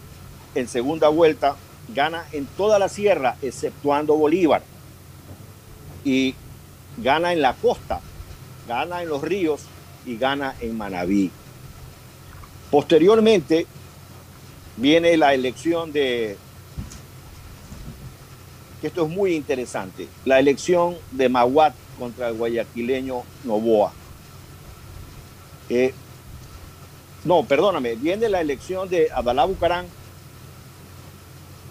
en 0.55 0.67
segunda 0.67 1.07
vuelta 1.09 1.55
gana 1.93 2.25
en 2.31 2.45
toda 2.45 2.79
la 2.79 2.89
sierra, 2.89 3.37
exceptuando 3.41 4.15
Bolívar. 4.15 4.61
Y 6.03 6.35
gana 7.01 7.33
en 7.33 7.41
la 7.41 7.53
costa, 7.53 8.01
gana 8.67 9.01
en 9.01 9.09
los 9.09 9.21
ríos 9.21 9.61
y 10.05 10.17
gana 10.17 10.55
en 10.61 10.77
Manabí. 10.77 11.31
Posteriormente 12.69 13.65
viene 14.77 15.17
la 15.17 15.33
elección 15.33 15.91
de 15.91 16.37
que 18.79 18.87
esto 18.87 19.05
es 19.05 19.11
muy 19.11 19.35
interesante, 19.35 20.07
la 20.25 20.39
elección 20.39 20.97
de 21.11 21.29
Maguat 21.29 21.75
contra 21.99 22.29
el 22.29 22.35
guayaquileño 22.35 23.23
Novoa. 23.43 23.93
Eh, 25.69 25.93
no, 27.23 27.43
perdóname, 27.43 27.95
viene 27.95 28.27
la 28.27 28.41
elección 28.41 28.89
de 28.89 29.09
Abdalá 29.13 29.45
Bucarán 29.45 29.85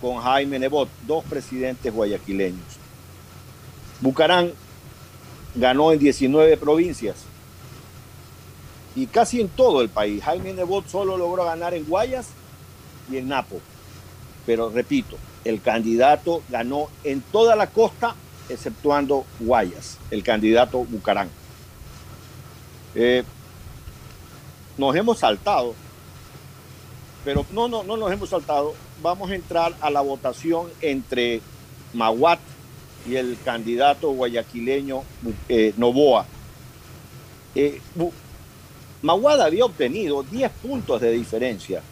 con 0.01 0.19
Jaime 0.19 0.59
Nebot, 0.59 0.89
dos 1.07 1.25
presidentes 1.25 1.93
guayaquileños. 1.93 2.79
Bucarán 4.01 4.53
ganó 5.55 5.93
en 5.93 5.99
19 5.99 6.57
provincias 6.57 7.17
y 8.95 9.07
casi 9.07 9.41
en 9.41 9.49
todo 9.49 9.83
el 9.83 9.89
país. 9.89 10.23
Jaime 10.23 10.53
Nebot 10.53 10.89
solo 10.89 11.17
logró 11.17 11.45
ganar 11.45 11.75
en 11.75 11.85
Guayas 11.85 12.29
y 13.11 13.17
en 13.19 13.29
Napo. 13.29 13.61
Pero 14.47 14.71
repito, 14.71 15.17
el 15.45 15.61
candidato 15.61 16.43
ganó 16.49 16.89
en 17.05 17.21
toda 17.21 17.57
la 17.57 17.69
costa 17.69 18.15
exceptuando 18.49 19.25
Guayas, 19.39 19.99
el 20.11 20.23
candidato 20.23 20.85
Bucarán. 20.85 21.29
Eh, 22.95 23.23
nos 24.77 24.97
hemos 24.97 25.19
saltado, 25.19 25.75
pero 27.25 27.47
no, 27.53 27.69
no, 27.69 27.85
no 27.85 27.97
nos 27.97 28.11
hemos 28.11 28.31
saltado. 28.31 28.75
Vamos 29.03 29.31
a 29.31 29.35
entrar 29.35 29.75
a 29.81 29.91
la 29.91 30.01
votación 30.01 30.69
entre 30.81 31.41
Maguat 31.93 32.41
y 33.07 33.17
el 33.17 33.39
candidato 33.45 34.11
guayaquileño 34.11 35.03
eh, 35.49 35.73
Novoa. 35.77 36.27
Eh, 37.55 37.81
Maguad 39.03 39.41
había 39.41 39.65
obtenido 39.65 40.23
10 40.23 40.51
puntos 40.63 41.01
de 41.01 41.13
diferencia. 41.13 41.83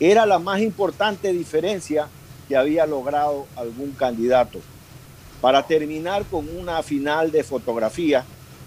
Era 0.00 0.26
la 0.26 0.38
más 0.38 0.60
importante 0.60 1.32
diferencia 1.32 2.08
que 2.48 2.56
había 2.56 2.86
logrado 2.86 3.46
algún 3.56 3.92
candidato. 3.92 4.60
Para 5.40 5.62
terminar 5.66 6.24
con 6.24 6.48
una 6.56 6.82
final 6.82 7.30
de 7.30 7.44
fotografía 7.44 8.24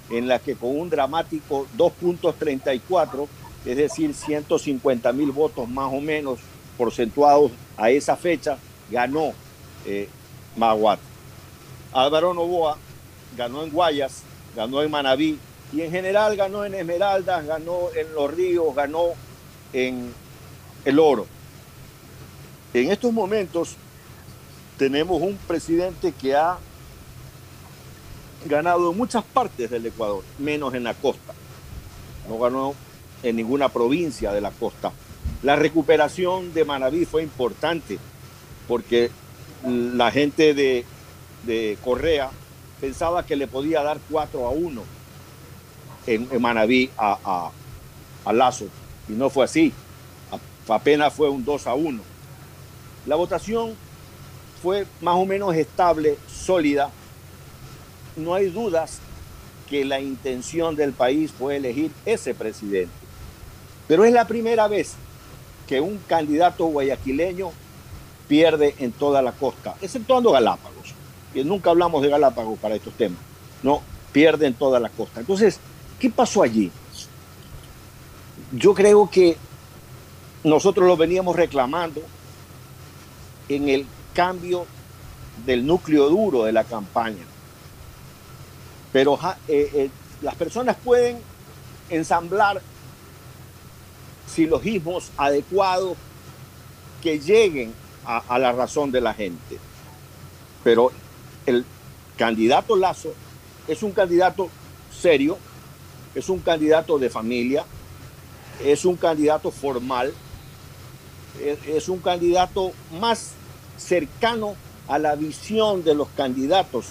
en 0.10 0.28
la 0.28 0.40
que 0.40 0.56
con 0.56 0.80
un 0.80 0.90
dramático 0.90 1.68
2.34, 1.78 3.28
es 3.66 3.78
decir, 3.78 4.14
150 4.14 5.12
mil 5.12 5.32
votos 5.32 5.68
más 5.68 5.92
o 5.92 6.00
menos 6.00 6.40
porcentuados 6.78 7.52
a 7.76 7.90
esa 7.90 8.16
fecha, 8.16 8.58
ganó 8.90 9.34
eh, 9.86 10.08
Maguad. 10.56 11.00
Álvaro 11.98 12.32
Novoa 12.32 12.78
ganó 13.36 13.64
en 13.64 13.72
Guayas, 13.72 14.22
ganó 14.56 14.84
en 14.84 14.92
Manabí 14.92 15.40
y 15.74 15.82
en 15.82 15.90
general 15.90 16.36
ganó 16.36 16.64
en 16.64 16.76
Esmeraldas, 16.76 17.44
ganó 17.48 17.90
en 17.96 18.14
Los 18.14 18.32
Ríos, 18.32 18.76
ganó 18.76 19.14
en 19.74 20.14
El 20.86 21.00
Oro. 21.00 21.26
En 22.76 22.92
estos 22.92 23.12
momentos 23.12 23.78
tenemos 24.78 25.20
un 25.24 25.38
presidente 25.48 26.12
que 26.12 26.36
ha 26.36 26.60
ganado 28.46 28.92
en 28.92 28.98
muchas 28.98 29.24
partes 29.24 29.72
del 29.72 29.88
Ecuador, 29.88 30.24
menos 30.38 30.76
en 30.76 30.84
la 30.84 30.94
costa. 30.94 31.34
No 32.30 32.38
ganó 32.38 32.76
en 33.24 33.36
ninguna 33.36 33.70
provincia 33.70 34.32
de 34.32 34.42
la 34.42 34.52
costa. 34.52 34.92
La 35.42 35.56
recuperación 35.56 36.54
de 36.54 36.64
Manabí 36.64 37.06
fue 37.06 37.24
importante 37.24 37.98
porque 38.68 39.10
la 39.66 40.12
gente 40.12 40.54
de 40.54 40.86
de 41.48 41.78
Correa 41.84 42.30
pensaba 42.80 43.26
que 43.26 43.36
le 43.36 43.48
podía 43.48 43.82
dar 43.82 44.00
4 44.12 44.46
a 44.46 44.50
1 44.52 44.84
en, 46.06 46.28
en 46.32 46.42
Manabí 46.42 46.92
a, 46.98 47.52
a, 48.24 48.34
Lazo. 48.34 48.68
Y 49.10 49.14
no 49.14 49.30
fue 49.30 49.46
así. 49.46 49.74
apenas 50.68 51.14
fue 51.14 51.30
un 51.30 51.44
2 51.44 51.66
a 51.66 51.74
1. 51.74 52.02
La 53.08 53.16
votación 53.16 53.74
fue 54.62 54.86
más 55.02 55.16
o 55.16 55.26
menos 55.26 55.56
estable, 55.56 56.18
sólida. 56.28 56.92
No 58.16 58.34
hay 58.34 58.50
dudas 58.50 59.00
que 59.70 59.86
la 59.86 60.00
intención 60.00 60.76
del 60.76 60.94
país 60.94 61.32
fue 61.32 61.56
elegir 61.56 61.92
ese 62.06 62.34
presidente. 62.34 62.94
Pero 63.88 64.04
es 64.04 64.14
la 64.14 64.28
primera 64.28 64.68
vez 64.68 64.96
que 65.68 65.80
un 65.80 65.98
candidato 66.08 66.66
guayaquileño 66.66 67.52
pierde 68.28 68.76
en 68.80 68.92
toda 68.92 69.22
la 69.22 69.32
costa, 69.32 69.76
exceptuando 69.82 70.32
Galápagos 70.32 70.97
que 71.34 71.44
nunca 71.44 71.70
hablamos 71.70 72.02
de 72.02 72.10
Galápagos 72.10 72.60
para 72.60 72.76
estos 72.76 72.94
temas, 72.94 73.20
no 73.64 73.82
pierden 74.12 74.54
toda 74.54 74.80
la 74.80 74.90
costa. 74.90 75.20
Entonces, 75.20 75.60
¿qué 76.00 76.10
pasó 76.10 76.44
allí? 76.44 76.72
Yo 78.52 78.74
creo 78.74 79.10
que 79.10 79.38
nosotros 80.44 80.88
lo 80.88 80.96
veníamos 80.98 81.36
reclamando 81.36 82.02
en 83.50 83.70
el 83.70 83.86
cambio 84.14 84.66
del 85.46 85.66
núcleo 85.66 86.10
duro 86.10 86.44
de 86.44 86.52
la 86.52 86.64
campaña. 86.64 87.24
Pero 88.92 89.20
eh, 89.48 89.70
eh, 89.74 89.90
las 90.22 90.36
personas 90.36 90.76
pueden 90.84 91.20
ensamblar 91.90 92.62
silogismos 94.28 95.12
adecuados 95.18 95.98
que 97.02 97.20
lleguen 97.20 97.74
a, 98.06 98.24
a 98.28 98.40
la 98.40 98.52
razón 98.52 98.92
de 98.92 99.02
la 99.02 99.14
gente. 99.14 99.60
Pero 100.64 100.92
el 101.48 101.66
candidato 102.18 102.76
Lazo 102.76 103.14
es 103.68 103.82
un 103.82 103.92
candidato 103.92 104.50
serio, 104.92 105.38
es 106.14 106.30
un 106.30 106.40
candidato 106.40 107.00
de 107.00 107.10
familia, 107.10 107.66
es 108.64 108.86
un 108.86 108.98
candidato 108.98 109.50
formal, 109.50 110.14
es, 111.68 111.90
un 111.90 112.00
candidato 112.00 112.72
más 113.00 113.32
cercano 113.78 114.56
a 114.88 115.00
la 115.00 115.16
visión 115.16 115.84
de 115.84 115.96
los 115.96 116.08
candidatos 116.10 116.88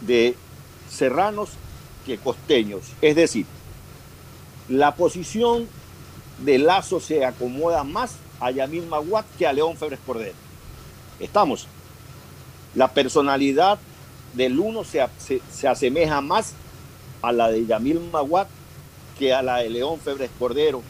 de 0.00 0.36
serranos 0.90 1.50
que 2.04 2.18
costeños. 2.18 2.82
Es 3.00 3.16
decir, 3.16 3.46
la 4.68 4.94
posición 4.96 5.68
de 6.44 6.58
Lazo 6.58 7.00
se 7.00 7.24
acomoda 7.24 7.84
más 7.84 8.16
a 8.40 8.50
Yamil 8.50 8.86
Maguat 8.86 9.24
que 9.38 9.46
a 9.46 9.52
León 9.52 9.76
Febres 9.76 10.00
Cordero. 10.04 10.34
Estamos. 11.20 11.68
La 12.76 12.88
personalidad 12.88 13.78
del 14.34 14.60
uno 14.60 14.84
se, 14.84 15.00
asemeja 15.66 16.20
más 16.20 16.52
a 17.22 17.32
la 17.32 17.48
de 17.48 17.64
Yamil 17.64 18.00
Maguat 18.12 18.48
que 19.18 19.32
a 19.32 19.42
la 19.42 19.56
de 19.58 19.70
León 19.70 19.98
Febres 19.98 20.30
Cordero, 20.38 20.82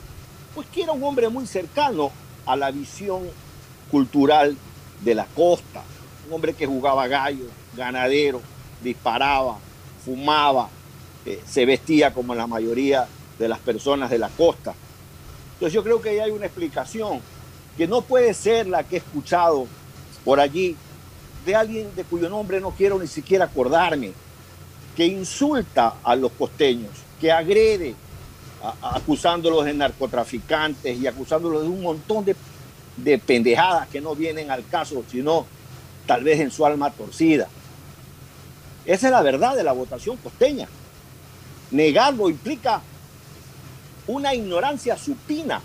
pues 0.52 0.66
que 0.66 0.82
era 0.82 0.90
un 0.90 1.04
hombre 1.04 1.28
muy 1.28 1.46
cercano 1.46 2.10
a 2.44 2.56
la 2.56 2.72
visión 2.72 3.22
cultural 3.88 4.56
de 5.04 5.14
la 5.14 5.26
costa, 5.26 5.84
un 6.26 6.34
hombre 6.34 6.54
que 6.54 6.66
jugaba 6.66 7.06
gallo, 7.06 7.46
ganadero, 7.76 8.40
disparaba, 8.82 9.58
fumaba, 10.04 10.68
eh, 11.24 11.40
se 11.46 11.64
vestía 11.66 12.12
como 12.12 12.34
la 12.34 12.48
mayoría 12.48 13.06
de 13.38 13.48
las 13.48 13.60
personas 13.60 14.10
de 14.10 14.18
la 14.18 14.28
costa. 14.30 14.74
Entonces 15.52 15.72
yo 15.72 15.84
creo 15.84 16.02
que 16.02 16.08
ahí 16.08 16.18
hay 16.18 16.30
una 16.32 16.46
explicación 16.46 17.20
que 17.76 17.86
no 17.86 18.00
puede 18.00 18.34
ser 18.34 18.66
la 18.66 18.82
que 18.82 18.96
he 18.96 18.98
escuchado 18.98 19.68
por 20.24 20.40
allí 20.40 20.76
de 21.46 21.54
alguien 21.54 21.94
de 21.94 22.04
cuyo 22.04 22.28
nombre 22.28 22.60
no 22.60 22.72
quiero 22.72 22.98
ni 22.98 23.06
siquiera 23.06 23.44
acordarme, 23.44 24.12
que 24.96 25.06
insulta 25.06 25.94
a 26.02 26.16
los 26.16 26.32
costeños, 26.32 26.90
que 27.20 27.30
agrede 27.30 27.94
acusándolos 28.82 29.64
de 29.64 29.74
narcotraficantes 29.74 30.98
y 30.98 31.06
acusándolos 31.06 31.62
de 31.62 31.68
un 31.68 31.82
montón 31.82 32.24
de, 32.24 32.34
de 32.96 33.18
pendejadas 33.18 33.88
que 33.88 34.00
no 34.00 34.16
vienen 34.16 34.50
al 34.50 34.66
caso, 34.66 35.04
sino 35.08 35.46
tal 36.06 36.24
vez 36.24 36.40
en 36.40 36.50
su 36.50 36.66
alma 36.66 36.90
torcida. 36.90 37.46
Esa 38.84 39.06
es 39.06 39.12
la 39.12 39.22
verdad 39.22 39.54
de 39.54 39.62
la 39.62 39.72
votación 39.72 40.16
costeña. 40.16 40.68
Negarlo 41.70 42.28
implica 42.28 42.80
una 44.06 44.34
ignorancia 44.34 44.96
supina. 44.96 45.60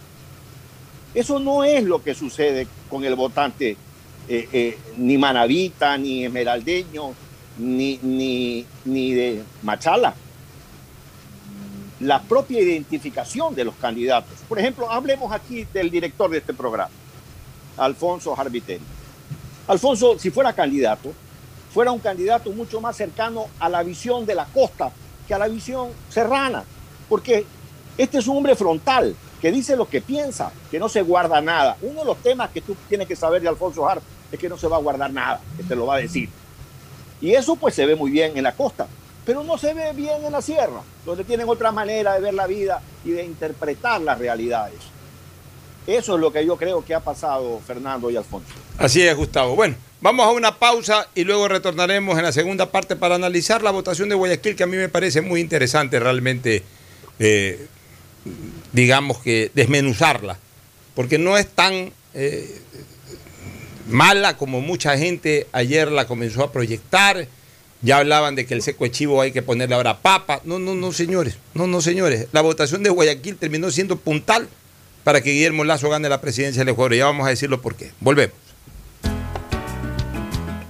Eso 1.14 1.40
no 1.40 1.64
es 1.64 1.84
lo 1.84 2.04
que 2.04 2.14
sucede 2.14 2.68
con 2.90 3.04
el 3.04 3.16
votante 3.16 3.78
eh, 4.34 4.48
eh, 4.54 4.78
ni 4.96 5.18
manavita, 5.18 5.98
ni 5.98 6.24
esmeraldeño, 6.24 7.14
ni, 7.58 8.00
ni, 8.02 8.66
ni 8.86 9.12
de 9.12 9.44
Machala. 9.62 10.14
La 12.00 12.22
propia 12.22 12.62
identificación 12.62 13.54
de 13.54 13.66
los 13.66 13.76
candidatos. 13.76 14.40
Por 14.48 14.58
ejemplo, 14.58 14.90
hablemos 14.90 15.34
aquí 15.34 15.68
del 15.74 15.92
director 15.92 16.32
de 16.32 16.38
este 16.38 16.54
programa, 16.54 16.92
Alfonso 17.76 18.34
Jarbitelli. 18.34 18.86
Alfonso, 19.68 20.18
si 20.18 20.32
fuera 20.32 20.54
candidato, 20.54 21.12
fuera 21.74 21.92
un 21.92 22.00
candidato 22.00 22.52
mucho 22.52 22.80
más 22.80 22.96
cercano 22.96 23.48
a 23.60 23.68
la 23.68 23.84
visión 23.84 24.26
de 24.26 24.36
la 24.36 24.46
costa 24.46 24.94
que 25.28 25.34
a 25.34 25.40
la 25.40 25.50
visión 25.50 25.90
serrana, 26.08 26.64
porque 27.10 27.46
este 27.98 28.20
es 28.20 28.28
un 28.28 28.38
hombre 28.38 28.56
frontal, 28.56 29.14
que 29.42 29.52
dice 29.52 29.76
lo 29.76 29.90
que 29.90 30.00
piensa, 30.00 30.54
que 30.72 30.80
no 30.80 30.88
se 30.88 31.02
guarda 31.02 31.42
nada. 31.42 31.76
Uno 31.82 32.00
de 32.00 32.06
los 32.06 32.18
temas 32.24 32.50
que 32.52 32.62
tú 32.62 32.78
tienes 32.88 33.10
que 33.10 33.16
saber 33.18 33.42
de 33.42 33.50
Alfonso 33.50 33.86
Harp 33.90 34.02
es 34.32 34.40
que 34.40 34.50
no 34.50 34.58
se 34.58 34.68
va 34.68 34.78
a 34.78 34.80
guardar 34.80 35.12
nada, 35.12 35.42
que 35.58 35.64
te 35.64 35.76
lo 35.76 35.86
va 35.86 35.96
a 35.96 36.00
decir. 36.00 36.30
Y 37.20 37.34
eso 37.34 37.56
pues 37.56 37.76
se 37.76 37.86
ve 37.86 37.96
muy 37.96 38.12
bien 38.12 38.36
en 38.36 38.44
la 38.44 38.54
costa, 38.54 38.88
pero 39.26 39.44
no 39.44 39.58
se 39.58 39.74
ve 39.74 39.94
bien 39.94 40.24
en 40.26 40.32
la 40.32 40.42
sierra, 40.42 40.82
donde 41.06 41.24
tienen 41.24 41.48
otra 41.48 41.72
manera 41.72 42.14
de 42.14 42.22
ver 42.22 42.34
la 42.34 42.48
vida 42.48 42.82
y 43.06 43.12
de 43.12 43.24
interpretar 43.24 44.02
las 44.02 44.18
realidades. 44.18 44.80
Eso 45.88 46.16
es 46.16 46.22
lo 46.22 46.32
que 46.32 46.46
yo 46.46 46.58
creo 46.58 46.84
que 46.86 46.94
ha 46.94 47.00
pasado 47.00 47.60
Fernando 47.66 48.10
y 48.10 48.16
Alfonso. 48.16 48.54
Así 48.78 49.02
es, 49.02 49.16
Gustavo. 49.16 49.56
Bueno, 49.56 49.76
vamos 50.00 50.26
a 50.26 50.32
una 50.32 50.58
pausa 50.58 51.08
y 51.16 51.24
luego 51.24 51.48
retornaremos 51.48 52.18
en 52.18 52.24
la 52.24 52.32
segunda 52.32 52.72
parte 52.72 52.96
para 52.96 53.16
analizar 53.16 53.64
la 53.64 53.72
votación 53.72 54.10
de 54.10 54.16
Guayaquil, 54.16 54.56
que 54.56 54.64
a 54.64 54.68
mí 54.68 54.78
me 54.78 54.90
parece 54.90 55.22
muy 55.22 55.42
interesante 55.42 56.00
realmente. 56.00 56.64
Eh, 57.20 57.68
digamos 58.72 59.20
que 59.20 59.52
desmenuzarla, 59.54 60.38
porque 60.96 61.18
no 61.18 61.38
es 61.38 61.48
tan 61.48 61.92
eh, 62.14 62.62
mala 63.88 64.38
como 64.38 64.62
mucha 64.62 64.98
gente 64.98 65.48
ayer 65.52 65.92
la 65.92 66.08
comenzó 66.08 66.44
a 66.44 66.52
proyectar. 66.52 67.28
Ya 67.82 67.98
hablaban 67.98 68.36
de 68.36 68.46
que 68.46 68.54
el 68.54 68.62
seco 68.62 68.84
de 68.84 68.92
chivo 68.92 69.22
hay 69.22 69.32
que 69.32 69.42
ponerle 69.42 69.76
ahora 69.76 70.02
papa. 70.02 70.42
No, 70.44 70.60
no, 70.60 70.76
no, 70.76 70.92
señores. 70.92 71.38
No, 71.54 71.66
no, 71.66 71.82
señores. 71.82 72.28
La 72.32 72.42
votación 72.42 72.84
de 72.84 72.92
Guayaquil 72.92 73.38
terminó 73.38 73.72
siendo 73.72 73.98
puntal 73.98 74.48
para 75.04 75.22
que 75.22 75.32
Guillermo 75.32 75.64
Lazo 75.64 75.90
gane 75.90 76.08
la 76.08 76.22
presidencia 76.22 76.62
del 76.62 76.74
Ecuador. 76.74 76.94
Ya 76.94 77.06
vamos 77.06 77.26
a 77.26 77.30
decirlo 77.30 77.62
por 77.62 77.76
qué. 77.76 77.92
Volvemos. 78.00 78.36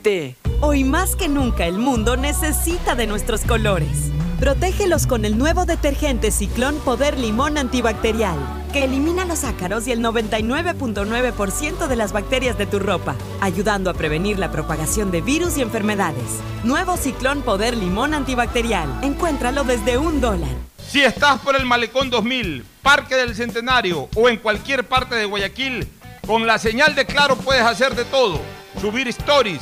Hoy 0.61 0.83
más 0.83 1.15
que 1.15 1.27
nunca 1.27 1.67
el 1.67 1.77
mundo 1.77 2.17
necesita 2.17 2.95
de 2.95 3.05
nuestros 3.05 3.41
colores. 3.41 4.09
Protégelos 4.39 5.05
con 5.05 5.25
el 5.25 5.37
nuevo 5.37 5.65
detergente 5.65 6.31
Ciclón 6.31 6.77
Poder 6.79 7.19
Limón 7.19 7.59
Antibacterial, 7.59 8.37
que 8.73 8.83
elimina 8.83 9.25
los 9.25 9.43
ácaros 9.43 9.87
y 9.87 9.91
el 9.91 9.99
99.9% 10.01 11.87
de 11.87 11.95
las 11.95 12.13
bacterias 12.13 12.57
de 12.57 12.65
tu 12.65 12.79
ropa, 12.79 13.15
ayudando 13.41 13.91
a 13.91 13.93
prevenir 13.93 14.39
la 14.39 14.51
propagación 14.51 15.11
de 15.11 15.21
virus 15.21 15.59
y 15.59 15.61
enfermedades. 15.61 16.39
Nuevo 16.63 16.97
Ciclón 16.97 17.43
Poder 17.43 17.77
Limón 17.77 18.15
Antibacterial. 18.15 18.89
Encuéntralo 19.03 19.63
desde 19.63 19.99
un 19.99 20.19
dólar. 20.19 20.55
Si 20.79 21.03
estás 21.03 21.39
por 21.41 21.55
el 21.55 21.67
Malecón 21.67 22.09
2000, 22.09 22.65
Parque 22.81 23.15
del 23.15 23.35
Centenario 23.35 24.09
o 24.15 24.29
en 24.29 24.37
cualquier 24.37 24.83
parte 24.83 25.13
de 25.13 25.25
Guayaquil, 25.25 25.87
con 26.25 26.47
la 26.47 26.57
señal 26.57 26.95
de 26.95 27.05
Claro 27.05 27.35
puedes 27.35 27.63
hacer 27.63 27.95
de 27.95 28.05
todo. 28.05 28.41
Subir 28.79 29.07
stories, 29.09 29.61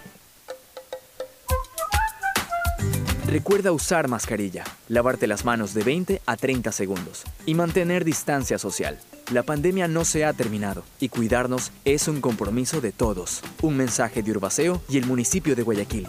Recuerda 3.31 3.71
usar 3.71 4.09
mascarilla, 4.09 4.65
lavarte 4.89 5.25
las 5.25 5.45
manos 5.45 5.73
de 5.73 5.83
20 5.83 6.21
a 6.25 6.35
30 6.35 6.73
segundos 6.73 7.23
y 7.45 7.55
mantener 7.55 8.03
distancia 8.03 8.57
social. 8.57 8.99
La 9.31 9.43
pandemia 9.43 9.87
no 9.87 10.03
se 10.03 10.25
ha 10.25 10.33
terminado 10.33 10.83
y 10.99 11.07
cuidarnos 11.07 11.71
es 11.85 12.09
un 12.09 12.19
compromiso 12.19 12.81
de 12.81 12.91
todos. 12.91 13.41
Un 13.61 13.77
mensaje 13.77 14.21
de 14.21 14.31
Urbaceo 14.31 14.81
y 14.89 14.97
el 14.97 15.05
municipio 15.05 15.55
de 15.55 15.63
Guayaquil. 15.63 16.07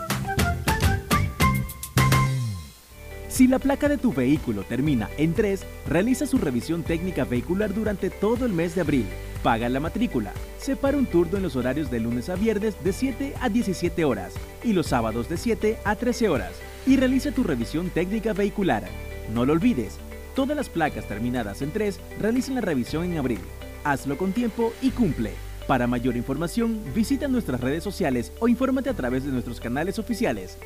Si 3.29 3.47
la 3.47 3.61
placa 3.61 3.89
de 3.89 3.99
tu 3.99 4.12
vehículo 4.12 4.64
termina 4.64 5.09
en 5.16 5.33
3, 5.33 5.64
realiza 5.87 6.27
su 6.27 6.39
revisión 6.39 6.83
técnica 6.83 7.25
vehicular 7.25 7.73
durante 7.73 8.11
todo 8.11 8.47
el 8.47 8.53
mes 8.53 8.75
de 8.75 8.81
abril. 8.81 9.07
Paga 9.45 9.68
la 9.68 9.79
matrícula. 9.79 10.33
Separa 10.59 10.99
un 10.99 11.07
turno 11.07 11.37
en 11.37 11.45
los 11.45 11.55
horarios 11.55 11.89
de 11.89 12.01
lunes 12.01 12.29
a 12.29 12.35
viernes 12.35 12.75
de 12.83 12.93
7 12.93 13.35
a 13.41 13.49
17 13.49 14.05
horas 14.05 14.33
y 14.64 14.73
los 14.73 14.89
sábados 14.89 15.29
de 15.29 15.37
7 15.37 15.79
a 15.85 15.95
13 15.95 16.29
horas. 16.29 16.72
Y 16.87 16.97
realiza 16.97 17.30
tu 17.30 17.45
revisión 17.45 17.91
técnica 17.91 18.33
vehicular. 18.33 18.85
No 19.33 19.47
lo 19.47 19.53
olvides, 19.53 19.99
todas 20.35 20.57
las 20.57 20.68
placas 20.68 21.07
terminadas 21.07 21.62
en 21.62 21.70
3 21.70 22.01
realicen 22.18 22.57
la 22.57 22.61
revisión 22.61 23.05
en 23.05 23.18
abril. 23.18 23.41
Hazlo 23.85 24.18
con 24.18 24.33
tiempo 24.33 24.72
y 24.83 24.91
cumple. 24.91 25.33
Para 25.66 25.87
mayor 25.87 26.16
información, 26.16 26.80
visita 26.95 27.28
nuestras 27.28 27.61
redes 27.61 27.85
sociales 27.85 28.33
o 28.41 28.49
infórmate 28.49 28.91
a 28.91 28.95
través 28.95 29.24
de 29.24 29.30
nuestros 29.30 29.61
canales 29.61 29.99
oficiales. 29.99 30.59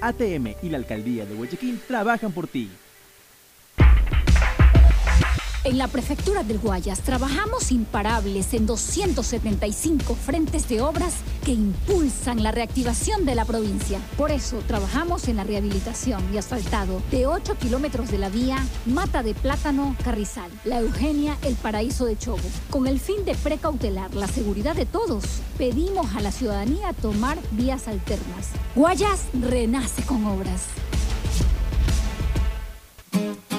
ATM 0.00 0.54
y 0.62 0.68
la 0.68 0.78
Alcaldía 0.78 1.26
de 1.26 1.34
Guayaquil 1.34 1.80
trabajan 1.86 2.32
por 2.32 2.46
ti. 2.46 2.70
En 5.66 5.78
la 5.78 5.88
Prefectura 5.88 6.44
del 6.44 6.60
Guayas 6.60 7.00
trabajamos 7.00 7.72
imparables 7.72 8.54
en 8.54 8.66
275 8.66 10.14
frentes 10.14 10.68
de 10.68 10.80
obras 10.80 11.14
que 11.44 11.50
impulsan 11.50 12.44
la 12.44 12.52
reactivación 12.52 13.24
de 13.26 13.34
la 13.34 13.44
provincia. 13.44 13.98
Por 14.16 14.30
eso 14.30 14.58
trabajamos 14.68 15.26
en 15.26 15.34
la 15.34 15.42
rehabilitación 15.42 16.22
y 16.32 16.38
asfaltado 16.38 17.02
de 17.10 17.26
8 17.26 17.56
kilómetros 17.58 18.12
de 18.12 18.18
la 18.18 18.28
vía 18.28 18.58
Mata 18.86 19.24
de 19.24 19.34
Plátano 19.34 19.96
Carrizal, 20.04 20.52
La 20.64 20.78
Eugenia, 20.78 21.36
El 21.42 21.56
Paraíso 21.56 22.06
de 22.06 22.16
Chobo. 22.16 22.48
Con 22.70 22.86
el 22.86 23.00
fin 23.00 23.24
de 23.24 23.34
precautelar 23.34 24.14
la 24.14 24.28
seguridad 24.28 24.76
de 24.76 24.86
todos, 24.86 25.24
pedimos 25.58 26.14
a 26.14 26.20
la 26.20 26.30
ciudadanía 26.30 26.92
tomar 26.92 27.38
vías 27.50 27.88
alternas. 27.88 28.50
Guayas 28.76 29.22
renace 29.32 30.02
con 30.02 30.26
obras. 30.26 30.62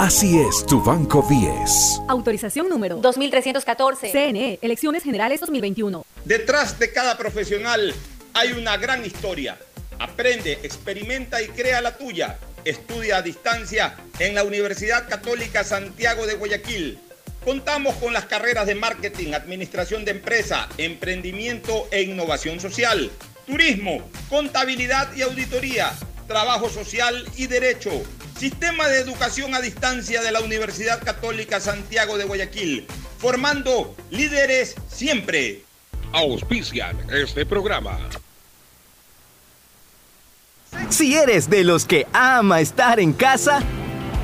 Así 0.00 0.40
es 0.40 0.66
tu 0.66 0.82
Banco 0.82 1.24
10. 1.28 2.02
Autorización 2.08 2.68
número 2.68 2.96
2314. 2.96 4.10
CNE, 4.10 4.58
Elecciones 4.60 5.04
Generales 5.04 5.40
2021. 5.40 6.04
Detrás 6.24 6.78
de 6.80 6.92
cada 6.92 7.16
profesional 7.16 7.94
hay 8.34 8.52
una 8.52 8.76
gran 8.76 9.04
historia. 9.04 9.56
Aprende, 10.00 10.58
experimenta 10.64 11.40
y 11.40 11.46
crea 11.46 11.80
la 11.80 11.96
tuya. 11.96 12.38
Estudia 12.64 13.18
a 13.18 13.22
distancia 13.22 13.94
en 14.18 14.34
la 14.34 14.42
Universidad 14.42 15.08
Católica 15.08 15.62
Santiago 15.62 16.26
de 16.26 16.34
Guayaquil. 16.34 16.98
Contamos 17.44 17.94
con 17.96 18.12
las 18.12 18.24
carreras 18.24 18.66
de 18.66 18.74
marketing, 18.74 19.32
administración 19.32 20.04
de 20.04 20.10
empresa, 20.10 20.68
emprendimiento 20.76 21.86
e 21.92 22.02
innovación 22.02 22.58
social, 22.58 23.10
turismo, 23.46 24.10
contabilidad 24.28 25.14
y 25.14 25.22
auditoría, 25.22 25.92
trabajo 26.26 26.68
social 26.68 27.26
y 27.36 27.46
derecho. 27.46 27.90
Sistema 28.38 28.88
de 28.88 29.00
Educación 29.00 29.54
a 29.54 29.60
Distancia 29.60 30.22
de 30.22 30.32
la 30.32 30.40
Universidad 30.40 31.02
Católica 31.02 31.60
Santiago 31.60 32.18
de 32.18 32.24
Guayaquil, 32.24 32.86
formando 33.18 33.94
líderes 34.10 34.74
siempre. 34.88 35.62
Auspician 36.12 36.98
este 37.10 37.46
programa. 37.46 37.98
Si 40.90 41.14
eres 41.14 41.48
de 41.48 41.64
los 41.64 41.84
que 41.84 42.06
ama 42.12 42.60
estar 42.60 43.00
en 43.00 43.12
casa, 43.12 43.62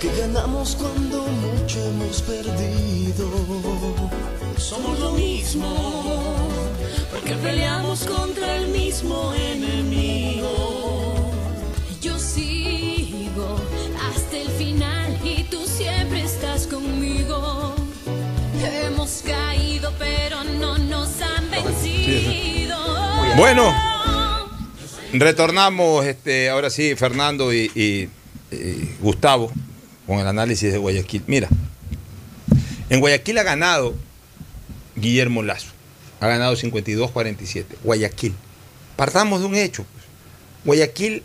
porque 0.00 0.16
ganamos 0.18 0.76
cuando 0.76 1.26
mucho 1.26 1.78
hemos 1.84 2.22
perdido. 2.22 3.28
Somos 4.56 4.98
lo 4.98 5.12
mismo, 5.12 6.48
porque 7.10 7.34
peleamos 7.34 8.04
contra 8.04 8.56
el 8.56 8.68
mismo 8.68 9.34
enemigo. 9.34 11.30
Yo 12.00 12.18
sigo 12.18 13.56
hasta 14.10 14.38
el 14.38 14.48
final 14.52 15.18
y 15.22 15.42
tú 15.44 15.66
siempre 15.66 16.22
estás 16.22 16.66
conmigo. 16.66 17.74
Hemos 18.86 19.22
caído, 19.26 19.92
pero 19.98 20.44
no 20.44 20.78
nos 20.78 21.10
han 21.20 21.50
vencido. 21.50 22.78
Bueno, 23.36 23.74
retornamos, 25.12 26.06
este, 26.06 26.48
ahora 26.48 26.70
sí, 26.70 26.94
Fernando 26.96 27.52
y, 27.52 27.70
y- 27.74 28.08
y 28.54 28.96
Gustavo, 29.00 29.50
con 30.10 30.18
el 30.18 30.26
análisis 30.26 30.72
de 30.72 30.78
Guayaquil. 30.78 31.22
Mira, 31.28 31.48
en 32.88 32.98
Guayaquil 32.98 33.38
ha 33.38 33.44
ganado 33.44 33.94
Guillermo 34.96 35.44
Lazo, 35.44 35.68
ha 36.18 36.26
ganado 36.26 36.56
52-47. 36.56 37.64
Guayaquil. 37.84 38.34
Partamos 38.96 39.38
de 39.38 39.46
un 39.46 39.54
hecho. 39.54 39.84
pues. 39.92 40.04
Guayaquil 40.64 41.22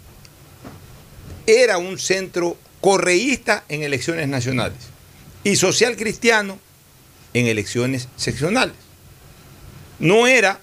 era 1.47 1.79
un 1.79 1.97
centro 1.97 2.57
correísta 2.79 3.63
en 3.69 3.81
elecciones 3.81 4.27
nacionales 4.27 4.77
y 5.43 5.55
social 5.55 5.95
cristiano 5.95 6.59
en 7.33 7.47
elecciones 7.47 8.07
seccionales. 8.17 8.75
No 9.97 10.27
era 10.27 10.59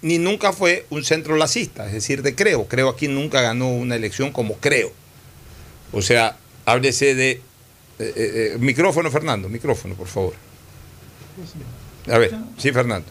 ni 0.00 0.18
nunca 0.18 0.52
fue 0.52 0.86
un 0.90 1.02
centro 1.02 1.34
lacista, 1.34 1.88
es 1.88 1.92
decir, 1.92 2.22
de 2.22 2.36
Creo. 2.36 2.68
Creo 2.68 2.88
aquí 2.88 3.08
nunca 3.08 3.40
ganó 3.40 3.68
una 3.68 3.96
elección 3.96 4.30
como 4.30 4.58
Creo. 4.58 4.92
O 5.90 6.02
sea, 6.02 6.36
háblese 6.64 7.16
de... 7.16 7.47
eh, 7.98 8.12
eh, 8.16 8.52
eh, 8.54 8.58
micrófono, 8.58 9.10
Fernando, 9.10 9.48
micrófono, 9.48 9.94
por 9.94 10.06
favor. 10.06 10.34
A 12.10 12.18
ver, 12.18 12.34
sí, 12.56 12.72
Fernando. 12.72 13.08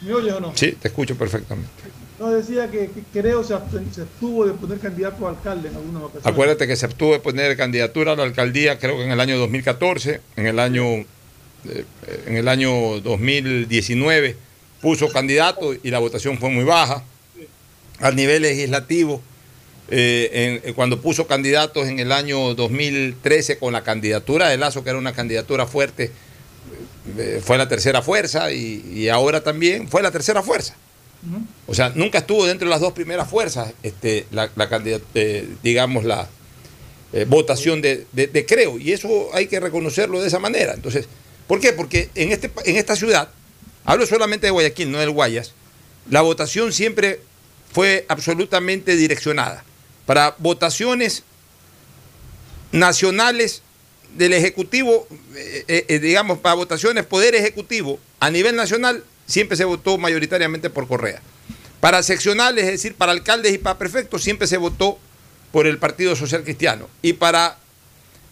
¿Me 0.00 0.14
oyes 0.14 0.32
o 0.34 0.40
no? 0.40 0.52
Sí, 0.56 0.72
te 0.72 0.88
escucho 0.88 1.16
perfectamente. 1.16 1.70
No, 2.18 2.30
decía 2.30 2.70
que, 2.70 2.88
que 2.90 3.02
creo 3.12 3.42
se, 3.42 3.54
se 3.92 4.02
abstuvo 4.02 4.46
de 4.46 4.52
poner 4.52 4.78
candidato 4.78 5.26
a 5.26 5.30
alcalde 5.30 5.68
en 5.68 5.74
algunas 5.74 6.02
ocasiones. 6.04 6.26
Acuérdate 6.26 6.66
que 6.66 6.76
se 6.76 6.86
obtuvo 6.86 7.12
de 7.12 7.20
poner 7.20 7.56
candidatura 7.56 8.12
a 8.12 8.16
la 8.16 8.22
alcaldía, 8.22 8.78
creo 8.78 8.96
que 8.96 9.04
en 9.04 9.10
el 9.10 9.20
año 9.20 9.38
2014, 9.38 10.20
en 10.36 10.46
el 10.46 10.58
año, 10.60 10.84
eh, 10.84 11.84
en 12.26 12.36
el 12.36 12.46
año 12.48 13.00
2019 13.00 14.36
puso 14.80 15.08
candidato 15.08 15.74
y 15.74 15.90
la 15.90 15.98
votación 15.98 16.38
fue 16.38 16.50
muy 16.50 16.64
baja. 16.64 17.04
Al 17.98 18.16
nivel 18.16 18.42
legislativo, 18.42 19.22
eh, 19.94 20.60
en- 20.64 20.72
cuando 20.74 21.00
puso 21.02 21.26
candidatos 21.26 21.86
en 21.86 21.98
el 22.00 22.12
año 22.12 22.54
2013 22.54 23.58
con 23.58 23.72
la 23.74 23.82
candidatura 23.84 24.48
de 24.48 24.56
Lazo, 24.56 24.82
que 24.82 24.88
era 24.90 24.98
una 24.98 25.12
candidatura 25.12 25.66
fuerte, 25.66 26.10
eh, 27.18 27.40
fue 27.44 27.58
la 27.58 27.68
tercera 27.68 28.00
fuerza 28.00 28.52
y, 28.52 28.82
y 28.94 29.08
ahora 29.10 29.42
también 29.42 29.88
fue 29.88 30.02
la 30.02 30.10
tercera 30.10 30.42
fuerza. 30.42 30.74
O 31.68 31.74
sea, 31.74 31.92
nunca 31.94 32.18
estuvo 32.18 32.46
dentro 32.46 32.66
de 32.66 32.70
las 32.70 32.80
dos 32.80 32.94
primeras 32.94 33.28
fuerzas, 33.28 33.72
este, 33.82 34.26
la, 34.32 34.50
eh, 35.14 35.48
digamos, 35.62 36.04
la 36.04 36.28
eh, 37.12 37.26
votación 37.28 37.80
de, 37.82 38.06
de- 38.12 38.26
de 38.28 38.46
Creo. 38.46 38.78
Y 38.78 38.92
eso 38.92 39.28
hay 39.34 39.46
que 39.46 39.60
reconocerlo 39.60 40.20
de 40.20 40.28
esa 40.28 40.38
manera. 40.38 40.72
Entonces, 40.74 41.06
¿por 41.46 41.60
qué? 41.60 41.72
Porque 41.74 42.08
en, 42.14 42.32
este, 42.32 42.50
en 42.64 42.76
esta 42.76 42.96
ciudad, 42.96 43.28
hablo 43.84 44.06
solamente 44.06 44.46
de 44.46 44.50
Guayaquil, 44.52 44.90
no 44.90 44.98
del 44.98 45.10
Guayas, 45.10 45.52
la 46.10 46.22
votación 46.22 46.72
siempre 46.72 47.20
fue 47.72 48.04
absolutamente 48.08 48.96
direccionada 48.96 49.64
para 50.06 50.34
votaciones 50.38 51.22
nacionales 52.72 53.62
del 54.16 54.32
Ejecutivo, 54.32 55.06
eh, 55.34 55.64
eh, 55.68 55.84
eh, 55.88 55.98
digamos, 55.98 56.38
para 56.38 56.54
votaciones 56.54 57.04
Poder 57.06 57.34
Ejecutivo 57.34 57.98
a 58.20 58.30
nivel 58.30 58.56
nacional, 58.56 59.04
siempre 59.26 59.56
se 59.56 59.64
votó 59.64 59.98
mayoritariamente 59.98 60.70
por 60.70 60.86
Correa. 60.86 61.20
Para 61.80 62.02
seccionales, 62.02 62.64
es 62.64 62.70
decir, 62.72 62.94
para 62.94 63.12
alcaldes 63.12 63.52
y 63.52 63.58
para 63.58 63.78
prefectos, 63.78 64.22
siempre 64.22 64.46
se 64.46 64.56
votó 64.56 64.98
por 65.50 65.66
el 65.66 65.78
Partido 65.78 66.14
Social 66.14 66.44
Cristiano. 66.44 66.88
Y 67.02 67.14
para 67.14 67.58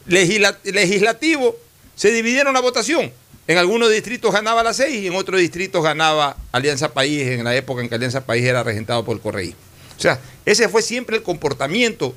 legisla- 0.07 0.59
legislativo, 0.64 1.57
se 1.97 2.11
dividieron 2.12 2.55
la 2.55 2.61
votación. 2.61 3.12
En 3.47 3.59
algunos 3.59 3.91
distritos 3.91 4.33
ganaba 4.33 4.62
la 4.62 4.73
6 4.73 5.03
y 5.03 5.07
en 5.09 5.16
otros 5.16 5.41
distritos 5.41 5.83
ganaba 5.83 6.37
Alianza 6.53 6.93
País, 6.93 7.27
en 7.27 7.43
la 7.45 7.57
época 7.57 7.83
en 7.83 7.89
que 7.89 7.95
Alianza 7.97 8.25
País 8.25 8.45
era 8.45 8.62
regentado 8.62 9.05
por 9.05 9.16
el 9.16 9.23
correísmo. 9.23 9.59
O 10.01 10.03
sea, 10.03 10.19
ese 10.47 10.67
fue 10.71 10.81
siempre 10.81 11.19
el 11.19 11.23
comportamiento 11.23 12.15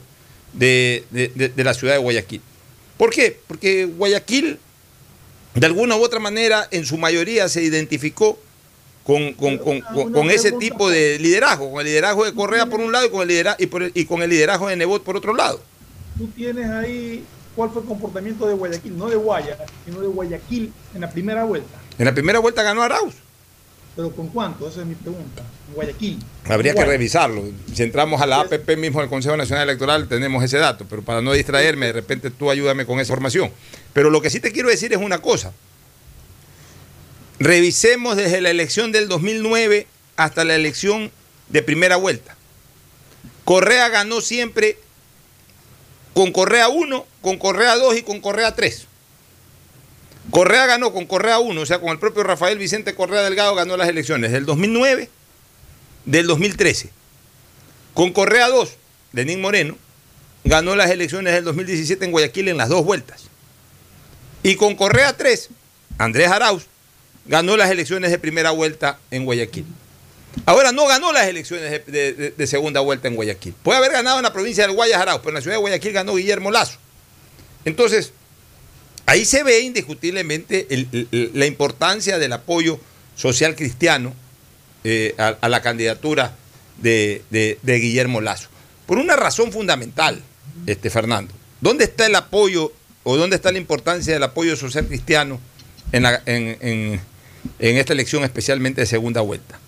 de, 0.54 1.04
de- 1.12 1.28
de- 1.36 1.50
de 1.50 1.64
la 1.66 1.74
ciudad 1.74 1.92
de 1.96 2.00
Guayaquil. 2.00 2.40
¿Por 2.96 3.10
qué? 3.10 3.38
Porque 3.46 3.84
Guayaquil, 3.84 4.58
de 5.54 5.66
alguna 5.66 5.98
u 5.98 6.02
otra 6.02 6.22
manera, 6.22 6.66
en 6.72 6.86
su 6.86 6.98
mayoría 6.98 7.50
se 7.50 7.62
identificó 7.62 8.40
con, 9.04 9.34
con- 9.34 9.58
con- 9.58 9.82
con- 9.82 10.32
ese 10.32 10.52
tipo 10.54 10.90
de 10.90 11.20
liderazgo, 11.20 11.70
con 11.72 11.82
el 11.82 11.88
liderazgo 11.88 12.24
de 12.24 12.34
Correa 12.34 12.68
por 12.68 12.80
un 12.80 12.94
lado 12.94 13.06
y 13.06 13.10
con 13.10 13.22
el, 13.24 13.28
lidera- 13.28 13.58
y, 13.60 13.66
por 13.66 13.92
y 13.94 14.06
con 14.06 14.22
el 14.24 14.30
liderazgo 14.30 14.70
de 14.70 14.78
Nebot 14.78 15.04
por 15.04 15.18
otro 15.18 15.36
lado. 15.36 15.60
Tú 16.18 16.28
tienes 16.28 16.70
ahí 16.70 17.26
cuál 17.54 17.70
fue 17.72 17.82
el 17.82 17.88
comportamiento 17.90 18.48
de 18.48 18.54
Guayaquil, 18.54 18.98
no 18.98 19.10
de 19.10 19.18
Guaya, 19.18 19.58
sino 19.84 20.00
de 20.00 20.08
Guayaquil 20.08 20.72
en 20.96 21.02
la 21.02 21.12
primera 21.12 21.44
vuelta. 21.44 21.82
En 22.00 22.06
la 22.06 22.14
primera 22.14 22.40
vuelta 22.40 22.64
ganó 22.64 22.82
Arauz. 22.82 23.16
¿Pero 23.96 24.12
con 24.12 24.28
cuánto? 24.30 24.68
Esa 24.68 24.82
es 24.82 24.88
mi 24.88 24.96
pregunta. 24.96 25.44
Guayaquil. 25.76 26.20
Habría 26.46 26.74
que 26.74 26.84
revisarlo. 26.84 27.44
Si 27.74 27.84
entramos 27.84 28.22
a 28.22 28.26
la 28.26 28.42
APP 28.42 28.76
mismo 28.78 29.02
del 29.02 29.10
Consejo 29.10 29.38
Nacional 29.38 29.70
Electoral, 29.70 30.08
tenemos 30.08 30.44
ese 30.44 30.58
dato, 30.58 30.86
pero 30.90 31.04
para 31.04 31.22
no 31.22 31.32
distraerme, 31.34 31.88
de 31.88 31.94
repente 31.94 32.32
tú 32.32 32.50
ayúdame 32.50 32.86
con 32.86 33.00
esa 33.00 33.12
información. 33.12 33.52
Pero 33.94 34.10
lo 34.10 34.22
que 34.22 34.32
sí 34.32 34.40
te 34.40 34.52
quiero 34.52 34.70
decir 34.70 34.92
es 34.94 35.00
una 35.00 35.20
cosa. 35.20 35.54
Revisemos 37.40 38.16
desde 38.16 38.42
la 38.42 38.50
elección 38.50 38.92
del 38.92 39.08
2009 39.08 39.86
hasta 40.18 40.44
la 40.44 40.56
elección 40.56 41.12
de 41.50 41.62
primera 41.62 41.96
vuelta. 41.96 42.36
Correa 43.44 43.90
ganó 43.90 44.22
siempre 44.22 44.78
con 46.14 46.32
Correa 46.32 46.70
1, 46.70 47.06
con 47.22 47.38
Correa 47.38 47.76
2 47.76 47.98
y 47.98 48.02
con 48.04 48.22
Correa 48.22 48.56
3. 48.56 48.88
Correa 50.32 50.66
ganó 50.66 50.94
con 50.94 51.06
Correa 51.06 51.40
1, 51.40 51.60
o 51.62 51.66
sea, 51.66 51.80
con 51.80 51.90
el 51.90 52.00
propio 52.00 52.24
Rafael 52.24 52.58
Vicente 52.58 52.96
Correa 52.96 53.22
Delgado 53.24 53.54
ganó 53.56 53.76
las 53.78 53.90
elecciones 53.90 54.32
del 54.32 54.46
2009, 54.46 55.10
del 56.06 56.28
2013. 56.28 56.90
Con 57.94 58.12
Correa 58.14 58.48
2, 58.50 58.70
Lenín 59.12 59.42
Moreno, 59.42 59.78
ganó 60.46 60.76
las 60.76 60.90
elecciones 60.90 61.34
del 61.34 61.44
2017 61.44 62.06
en 62.06 62.12
Guayaquil 62.12 62.48
en 62.48 62.58
las 62.58 62.70
dos 62.70 62.84
vueltas. 62.86 63.24
Y 64.44 64.56
con 64.56 64.76
Correa 64.76 65.16
3, 65.16 65.50
Andrés 65.98 66.30
Arauz, 66.30 66.66
ganó 67.26 67.56
las 67.56 67.70
elecciones 67.70 68.10
de 68.12 68.18
primera 68.20 68.52
vuelta 68.52 69.00
en 69.12 69.26
Guayaquil. 69.26 69.66
Ahora 70.46 70.72
no 70.72 70.88
ganó 70.88 71.12
las 71.14 71.28
elecciones 71.28 71.70
de, 71.86 72.34
de- 72.36 72.48
segunda 72.48 72.80
vuelta 72.80 73.08
en 73.08 73.16
Guayaquil. 73.16 73.54
Puede 73.62 73.78
haber 73.78 73.92
ganado 73.92 74.18
en 74.18 74.24
la 74.24 74.34
provincia 74.34 74.66
del 74.66 74.76
Guayas 74.76 75.00
Arauz, 75.00 75.20
pero 75.20 75.30
en 75.30 75.36
la 75.36 75.42
ciudad 75.42 75.56
de 75.58 75.62
Guayaquil 75.62 75.94
ganó 75.94 76.16
Guillermo 76.16 76.50
Lazo. 76.50 76.80
Entonces, 77.66 78.12
ahí 79.06 79.26
se 79.26 79.44
ve 79.44 79.62
indiscutiblemente 79.62 80.68
la 81.12 81.46
importancia 81.46 82.18
del 82.18 82.34
apoyo 82.34 82.80
social 83.16 83.56
cristiano 83.56 84.14
eh, 84.84 85.16
a, 85.18 85.48
la 85.50 85.62
candidatura 85.62 86.36
de, 86.78 87.22
Guillermo 87.64 88.22
Lazo. 88.22 88.50
Por 88.86 88.98
una 88.98 89.16
razón 89.16 89.52
fundamental, 89.52 90.22
este, 90.66 90.90
Fernando. 90.90 91.34
¿Dónde 91.62 91.86
está 91.86 92.06
el 92.06 92.16
apoyo 92.16 92.74
o 93.04 93.16
dónde 93.18 93.36
está 93.38 93.52
la 93.52 93.58
importancia 93.58 94.14
del 94.14 94.24
apoyo 94.24 94.56
social 94.56 94.86
cristiano 94.88 95.40
en- 95.92 97.00
en 97.60 97.78
esta 97.78 97.94
elección, 97.94 98.24
especialmente 98.24 98.82
de 98.82 98.88
segunda 98.88 99.22
vuelta? 99.22 99.60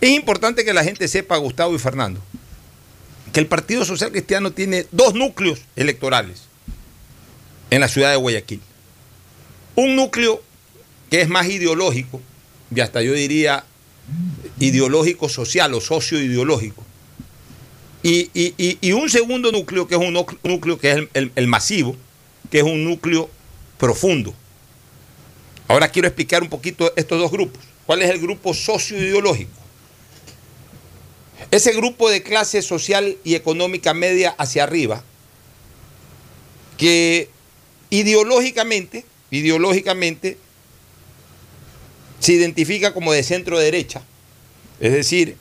Es 0.00 0.10
importante 0.10 0.64
que 0.64 0.72
la 0.72 0.84
gente 0.84 1.08
sepa, 1.08 1.36
Gustavo 1.36 1.74
y 1.74 1.78
Fernando, 1.78 2.20
que 3.32 3.40
el 3.40 3.46
Partido 3.46 3.84
Social 3.84 4.10
Cristiano 4.10 4.52
tiene 4.52 4.86
dos 4.92 5.14
núcleos 5.14 5.60
electorales 5.76 6.47
en 7.70 7.80
la 7.80 7.88
ciudad 7.88 8.10
de 8.10 8.16
Guayaquil. 8.16 8.60
Un 9.76 9.96
núcleo 9.96 10.42
que 11.10 11.20
es 11.20 11.28
más 11.28 11.46
ideológico, 11.46 12.20
y 12.74 12.80
hasta 12.80 13.02
yo 13.02 13.12
diría 13.14 13.64
ideológico 14.58 15.28
social 15.28 15.72
o 15.74 15.80
socio-ideológico. 15.80 16.84
Y, 18.02 18.30
y- 18.34 18.54
y- 18.58 18.78
y 18.80 18.92
un 18.92 19.08
segundo 19.10 19.50
núcleo 19.52 19.86
que 19.88 19.94
es 19.96 20.00
un 20.00 20.12
núcleo, 20.12 20.78
que 20.78 20.90
es 20.90 20.96
el, 20.98 21.10
el- 21.14 21.32
el 21.34 21.46
masivo, 21.46 21.96
que 22.50 22.58
es 22.58 22.64
un 22.64 22.84
núcleo 22.84 23.28
profundo. 23.78 24.34
Ahora 25.66 25.88
quiero 25.90 26.08
explicar 26.08 26.42
un 26.42 26.48
poquito 26.48 26.92
estos 26.96 27.18
dos 27.18 27.30
grupos. 27.30 27.62
¿Cuál 27.86 28.02
es 28.02 28.10
el 28.10 28.18
grupo 28.20 28.54
socio-ideológico? 28.54 29.50
Ese 31.50 31.72
grupo 31.72 32.10
de 32.10 32.22
clase 32.22 32.62
social 32.62 33.16
y 33.24 33.34
económica 33.34 33.94
media 33.94 34.34
hacia 34.38 34.64
arriba, 34.64 35.02
que 36.76 37.30
ideológicamente, 37.90 39.04
ideológicamente, 39.30 40.38
se 42.20 42.32
identifica 42.32 42.92
como 42.92 43.12
de 43.12 43.22
centro 43.22 43.58
derecha, 43.58 44.02
es 44.80 44.92
decir, 44.92 45.36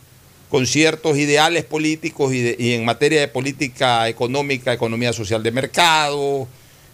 con 0.49 0.65
ciertos 0.65 1.17
ideales 1.17 1.65
políticos 1.65 2.33
y, 2.33 2.73
en 2.73 2.85
materia 2.85 3.19
de 3.19 3.27
política 3.27 4.07
económica, 4.07 4.71
economía 4.73 5.11
social 5.11 5.43
de 5.43 5.51
mercado, 5.51 6.47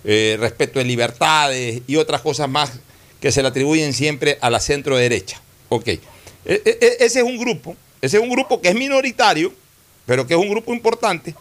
eh, 0.03 0.37
respeto 0.39 0.79
de 0.79 0.85
libertades 0.85 1.81
y 1.85 1.95
otras 1.97 2.21
cosas 2.21 2.49
más 2.49 2.71
que 3.21 3.31
se 3.31 3.41
le 3.41 3.47
atribuyen 3.49 3.93
siempre 3.93 4.37
a 4.41 4.49
la 4.49 4.59
centro 4.59 4.97
derecha. 4.97 5.39
Ok. 5.69 5.87
E- 5.87 6.01
e- 6.45 6.77
e- 6.81 6.97
ese 7.05 7.19
es 7.19 7.25
un 7.25 7.37
grupo, 7.37 7.75
ese 8.01 8.17
es 8.17 8.23
un 8.23 8.29
grupo 8.29 8.59
que 8.59 8.69
es 8.69 8.75
minoritario, 8.75 9.53
pero 10.05 10.25
que 10.27 10.33
es 10.33 10.39
un 10.39 10.49
grupo 10.49 10.73
importante, 10.73 11.35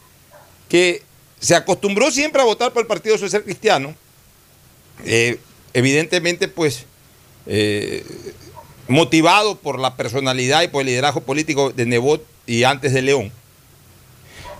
que 0.68 1.02
se 1.42 1.54
acostumbró 1.54 2.10
siempre 2.10 2.40
a 2.40 2.46
votar 2.46 2.72
por 2.72 2.80
el 2.80 2.86
Partido 2.86 3.18
Social 3.18 3.42
Cristiano. 3.44 3.94
Eh, 5.04 5.38
evidentemente, 5.74 6.48
pues, 6.48 6.84
eh, 7.46 8.04
motivado 8.88 9.56
por 9.56 9.78
la 9.78 9.96
personalidad 9.96 10.62
y 10.62 10.68
por 10.68 10.80
el 10.82 10.86
liderazgo 10.86 11.20
político 11.22 11.70
de 11.72 11.84
Nebot 11.84 12.24
y 12.46 12.62
antes 12.64 12.92
de 12.94 13.02
León, 13.02 13.32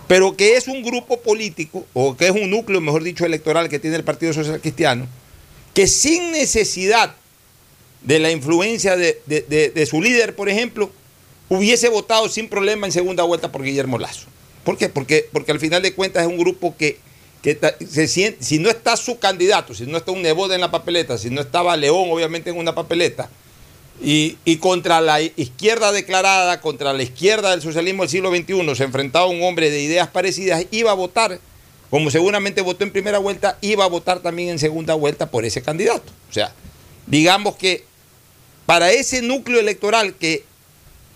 pero 0.07 0.35
que 0.35 0.57
es 0.57 0.67
un 0.67 0.83
grupo 0.83 1.21
político, 1.21 1.85
o 1.93 2.15
que 2.17 2.25
es 2.27 2.31
un 2.31 2.49
núcleo, 2.49 2.81
mejor 2.81 3.03
dicho, 3.03 3.25
electoral 3.25 3.69
que 3.69 3.79
tiene 3.79 3.95
el 3.95 4.03
Partido 4.03 4.33
Social 4.33 4.59
Cristiano, 4.59 5.07
que 5.73 5.87
sin 5.87 6.31
necesidad 6.31 7.15
de 8.01 8.19
la 8.19 8.31
influencia 8.31 8.97
de, 8.97 9.21
de- 9.25 9.85
su 9.85 10.01
líder, 10.01 10.35
por 10.35 10.49
ejemplo, 10.49 10.91
hubiese 11.47 11.87
votado 11.89 12.27
sin 12.27 12.49
problema 12.49 12.85
en 12.85 12.91
segunda 12.91 13.23
vuelta 13.23 13.51
por 13.51 13.63
Guillermo 13.63 13.97
Lazo. 13.97 14.27
¿Por 14.63 14.77
qué? 14.77 14.89
Porque, 14.89 15.27
porque 15.31 15.51
al 15.51 15.59
final 15.59 15.81
de 15.81 15.93
cuentas 15.93 16.23
es 16.23 16.29
un 16.29 16.37
grupo 16.37 16.75
que, 16.77 16.97
que 17.41 17.59
se 17.87 18.07
siente, 18.07 18.43
si 18.43 18.59
no 18.59 18.69
está 18.69 18.95
su 18.95 19.19
candidato, 19.19 19.73
si 19.73 19.85
no 19.85 19.97
está 19.97 20.11
un 20.11 20.21
Nebot 20.21 20.51
en 20.51 20.61
la 20.61 20.71
papeleta, 20.71 21.17
si 21.17 21.29
no 21.29 21.41
estaba 21.41 21.75
León 21.75 22.09
obviamente 22.09 22.49
en 22.49 22.57
una 22.57 22.73
papeleta, 22.73 23.29
y, 24.01 24.37
y 24.43 24.57
contra 24.57 25.01
la 25.01 25.21
izquierda 25.21 25.91
declarada, 25.91 26.61
contra 26.61 26.93
la 26.93 27.03
izquierda 27.03 27.51
del 27.51 27.61
socialismo 27.61 28.03
del 28.03 28.09
siglo 28.09 28.31
XXI, 28.31 28.75
se 28.75 28.83
enfrentaba 28.83 29.27
un 29.27 29.43
hombre 29.43 29.69
de 29.69 29.81
ideas 29.81 30.07
parecidas, 30.07 30.65
iba 30.71 30.91
a 30.91 30.95
votar, 30.95 31.39
como 31.89 32.09
seguramente 32.09 32.61
votó 32.61 32.83
en 32.83 32.91
primera 32.91 33.19
vuelta, 33.19 33.57
iba 33.61 33.83
a 33.85 33.87
votar 33.89 34.19
también 34.19 34.49
en 34.49 34.59
segunda 34.59 34.93
vuelta 34.95 35.29
por 35.29 35.45
ese 35.45 35.61
candidato. 35.61 36.11
O 36.29 36.33
sea, 36.33 36.53
digamos 37.05 37.55
que 37.55 37.85
para 38.65 38.91
ese 38.91 39.21
núcleo 39.21 39.59
electoral 39.59 40.15
que 40.15 40.43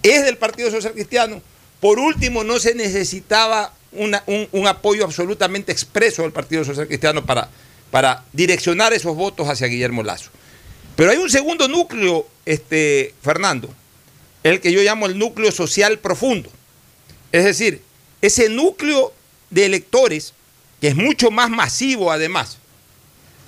es 0.03 0.23
del 0.23 0.37
Partido 0.37 0.69
Social 0.69 0.93
Cristiano, 0.93 1.41
por 1.79 1.99
último 1.99 2.43
no 2.43 2.59
se 2.59 2.75
necesitaba 2.75 3.73
un, 3.91 4.15
un 4.51 4.67
apoyo 4.67 5.03
absolutamente 5.03 5.71
expreso 5.71 6.23
del 6.23 6.31
Partido 6.31 6.63
Social 6.63 6.87
Cristiano 6.87 7.25
para, 7.25 7.49
para 7.91 8.23
direccionar 8.33 8.93
esos 8.93 9.15
votos 9.15 9.47
hacia 9.47 9.67
Guillermo 9.67 10.03
Lazo. 10.03 10.29
Pero 10.95 11.11
hay 11.11 11.17
un 11.17 11.29
segundo 11.29 11.67
núcleo, 11.67 12.27
este, 12.45 13.13
Fernando, 13.21 13.69
el 14.43 14.59
que 14.61 14.71
yo 14.71 14.81
llamo 14.81 15.05
el 15.05 15.17
núcleo 15.17 15.51
social 15.51 15.99
profundo. 15.99 16.49
Es 17.31 17.43
decir, 17.45 17.81
ese 18.21 18.49
núcleo 18.49 19.13
de 19.49 19.65
electores, 19.65 20.33
que 20.81 20.87
es 20.87 20.95
mucho 20.95 21.31
más 21.31 21.49
masivo 21.49 22.11
además, 22.11 22.57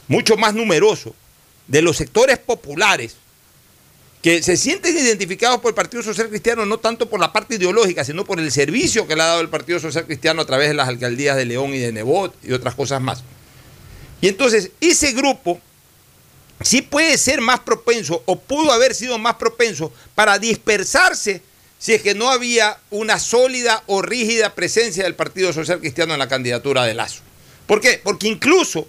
mucho 0.07 0.38
más 0.38 0.53
numeroso, 0.53 1.15
de 1.67 1.82
los 1.82 1.97
sectores 1.97 2.38
populares, 2.38 3.15
que 4.22 4.43
se 4.43 4.57
sienten 4.57 4.97
identificados 4.97 5.61
por 5.61 5.70
el 5.70 5.76
Partido 5.76 6.03
Social 6.03 6.30
Cristiano 6.30 6.65
no 6.65 6.78
tanto 6.78 7.09
por 7.09 7.20
la 7.20 7.32
parte 7.32 7.55
ideológica, 7.55 8.03
sino 8.03 8.26
por 8.26 8.39
el 8.39 8.51
servicio 8.51 9.07
que 9.07 9.15
le 9.15 9.22
ha 9.22 9.28
dado 9.28 9.41
el 9.41 9.49
Partido 9.49 9.80
Social 9.80 10.05
Cristiano 10.05 10.41
a 10.41 10.45
través 10.45 10.67
de 10.67 10.74
las 10.74 10.89
alcaldías 10.89 11.38
de 11.38 11.45
León 11.45 11.74
y 11.74 11.80
de 11.80 11.91
Nebot 11.91 12.36
y 12.43 12.51
otras 12.51 12.76
cosas 12.76 13.01
más. 13.01 13.24
Y 14.22 14.28
entonces 14.28 14.72
ese 14.82 15.13
grupo 15.13 15.61
sí 16.61 16.82
puede 16.82 17.17
ser 17.17 17.39
más 17.39 17.61
propenso 17.61 18.22
o 18.26 18.38
pudo 18.39 18.74
haber 18.74 18.93
sido 18.93 19.17
más 19.17 19.36
propenso 19.36 19.93
para 20.15 20.38
dispersarse 20.38 21.41
si 21.78 21.93
es 21.93 22.01
que 22.01 22.13
no 22.13 22.30
había 22.30 22.78
una 22.89 23.20
sólida 23.20 23.84
o 23.88 24.01
rígida 24.01 24.53
presencia 24.53 25.05
del 25.05 25.15
Partido 25.15 25.53
Social 25.53 25.80
Cristiano 25.80 26.11
en 26.13 26.20
la 26.20 26.28
candidatura 26.28 26.84
de 26.84 26.93
Lazo. 26.93 27.22
¿Por 27.65 27.80
qué? 27.80 28.01
Porque 28.03 28.28
incluso 28.28 28.86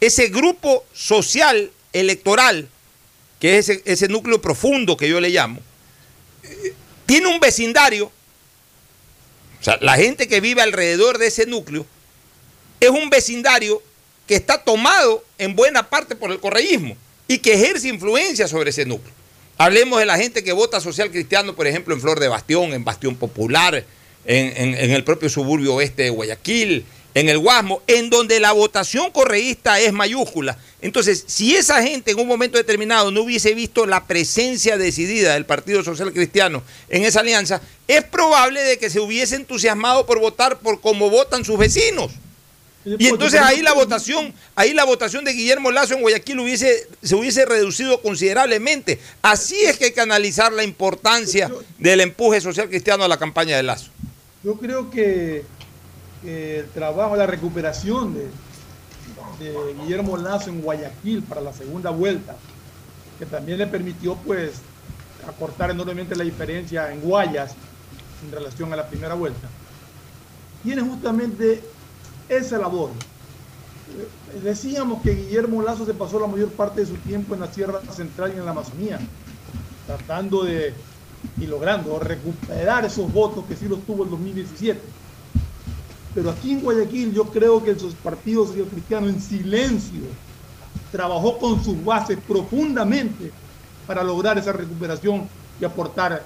ese 0.00 0.28
grupo 0.28 0.84
social 0.92 1.70
electoral, 1.94 2.68
que 3.46 3.58
es 3.58 3.68
ese, 3.84 4.08
núcleo 4.08 4.40
profundo 4.42 4.96
que 4.96 5.08
yo 5.08 5.20
le 5.20 5.28
llamo, 5.30 5.60
tiene 7.06 7.28
un 7.28 7.38
vecindario, 7.38 8.06
o 8.06 9.62
sea, 9.64 9.78
la 9.80 9.94
gente 9.94 10.26
que 10.26 10.40
vive 10.40 10.62
alrededor 10.62 11.18
de 11.18 11.28
ese 11.28 11.46
núcleo, 11.46 11.86
es 12.80 12.90
un 12.90 13.08
vecindario 13.08 13.80
que 14.26 14.34
está 14.34 14.64
tomado 14.64 15.24
en 15.38 15.54
buena 15.54 15.88
parte 15.88 16.16
por 16.16 16.32
el 16.32 16.40
correísmo 16.40 16.96
y 17.28 17.38
que 17.38 17.54
ejerce 17.54 17.86
influencia 17.86 18.48
sobre 18.48 18.70
ese 18.70 18.84
núcleo. 18.84 19.14
Hablemos 19.58 20.00
de 20.00 20.06
la 20.06 20.18
gente 20.18 20.42
que 20.42 20.52
vota 20.52 20.80
social 20.80 21.12
cristiano, 21.12 21.54
por 21.54 21.68
ejemplo, 21.68 21.94
en 21.94 22.00
Flor 22.00 22.18
de 22.18 22.26
Bastión, 22.26 22.72
en 22.72 22.84
Bastión 22.84 23.14
Popular, 23.14 23.84
en- 24.24 24.74
en 24.74 24.90
el 24.90 25.04
propio 25.04 25.28
suburbio 25.28 25.74
oeste 25.76 26.02
de 26.02 26.10
Guayaquil, 26.10 26.84
en 27.16 27.30
el 27.30 27.38
Guasmo, 27.38 27.80
en 27.86 28.10
donde 28.10 28.38
la 28.40 28.52
votación 28.52 29.10
correísta 29.10 29.80
es 29.80 29.90
mayúscula. 29.90 30.58
Entonces, 30.82 31.24
si 31.26 31.56
esa 31.56 31.82
gente 31.82 32.10
en 32.10 32.20
un 32.20 32.28
momento 32.28 32.58
determinado 32.58 33.10
no 33.10 33.22
hubiese 33.22 33.54
visto 33.54 33.86
la 33.86 34.04
presencia 34.04 34.76
decidida 34.76 35.32
del 35.32 35.46
Partido 35.46 35.82
Social 35.82 36.12
Cristiano 36.12 36.62
en 36.90 37.04
esa 37.04 37.20
alianza, 37.20 37.62
es 37.88 38.04
probable 38.04 38.62
de 38.62 38.76
que 38.76 38.90
se 38.90 39.00
hubiese 39.00 39.36
entusiasmado 39.36 40.04
por 40.04 40.20
votar 40.20 40.58
por 40.58 40.82
como 40.82 41.08
votan 41.08 41.42
sus 41.42 41.56
vecinos. 41.56 42.12
Y 42.84 43.08
entonces 43.08 43.40
ahí 43.40 43.62
la 43.62 43.72
votación, 43.72 44.34
ahí 44.54 44.74
la 44.74 44.84
votación 44.84 45.24
de 45.24 45.32
Guillermo 45.32 45.70
Lazo 45.70 45.94
en 45.94 46.02
Guayaquil 46.02 46.38
hubiese, 46.38 46.86
se 47.02 47.14
hubiese 47.14 47.46
reducido 47.46 48.02
considerablemente. 48.02 49.00
Así 49.22 49.56
es 49.64 49.78
que 49.78 49.86
hay 49.86 49.92
que 49.92 50.02
analizar 50.02 50.52
la 50.52 50.64
importancia 50.64 51.50
del 51.78 52.02
empuje 52.02 52.42
social 52.42 52.68
cristiano 52.68 53.04
a 53.04 53.08
la 53.08 53.16
campaña 53.16 53.56
de 53.56 53.62
Lazo. 53.62 53.90
Yo 54.44 54.56
creo 54.56 54.90
que, 54.90 55.44
que 56.26 56.58
el 56.58 56.68
trabajo, 56.70 57.14
la 57.14 57.26
recuperación 57.26 58.12
de, 58.12 58.28
de 59.38 59.74
Guillermo 59.80 60.16
Lazo 60.16 60.50
en 60.50 60.60
Guayaquil 60.60 61.22
para 61.22 61.40
la 61.40 61.52
segunda 61.52 61.90
vuelta, 61.90 62.34
que 63.20 63.26
también 63.26 63.58
le 63.58 63.68
permitió 63.68 64.16
pues 64.16 64.54
acortar 65.28 65.70
enormemente 65.70 66.16
la 66.16 66.24
diferencia 66.24 66.92
en 66.92 67.00
Guayas 67.00 67.54
en 68.24 68.32
relación 68.32 68.72
a 68.72 68.76
la 68.76 68.88
primera 68.88 69.14
vuelta, 69.14 69.46
tiene 70.64 70.82
justamente 70.82 71.62
esa 72.28 72.58
labor. 72.58 72.90
Eh, 73.96 74.40
Decíamos 74.40 75.02
que 75.02 75.14
Guillermo 75.14 75.62
Lazo 75.62 75.86
se 75.86 75.94
pasó 75.94 76.18
la 76.18 76.26
mayor 76.26 76.50
parte 76.50 76.80
de 76.80 76.88
su 76.88 76.96
tiempo 76.96 77.34
en 77.34 77.40
la 77.40 77.52
Sierra 77.52 77.80
Central 77.94 78.32
y 78.34 78.38
en 78.38 78.44
la 78.44 78.50
Amazonía, 78.50 78.98
tratando 79.86 80.42
de 80.42 80.74
y 81.40 81.46
logrando 81.46 82.00
recuperar 82.00 82.84
esos 82.84 83.12
votos 83.12 83.44
que 83.46 83.54
sí 83.54 83.68
los 83.68 83.80
tuvo 83.82 84.02
en 84.02 84.10
2017. 84.10 84.80
Pero 86.16 86.30
aquí 86.30 86.52
en 86.52 86.60
Guayaquil 86.62 87.12
yo 87.12 87.24
creo 87.26 87.62
que 87.62 87.72
el 87.72 87.76
Partido 88.02 88.46
Social 88.46 88.66
Cristiano 88.72 89.06
en 89.06 89.20
silencio 89.20 90.00
trabajó 90.90 91.36
con 91.36 91.62
sus 91.62 91.84
bases 91.84 92.16
profundamente 92.26 93.30
para 93.86 94.02
lograr 94.02 94.38
esa 94.38 94.52
recuperación 94.52 95.28
y 95.60 95.66
aportar 95.66 96.24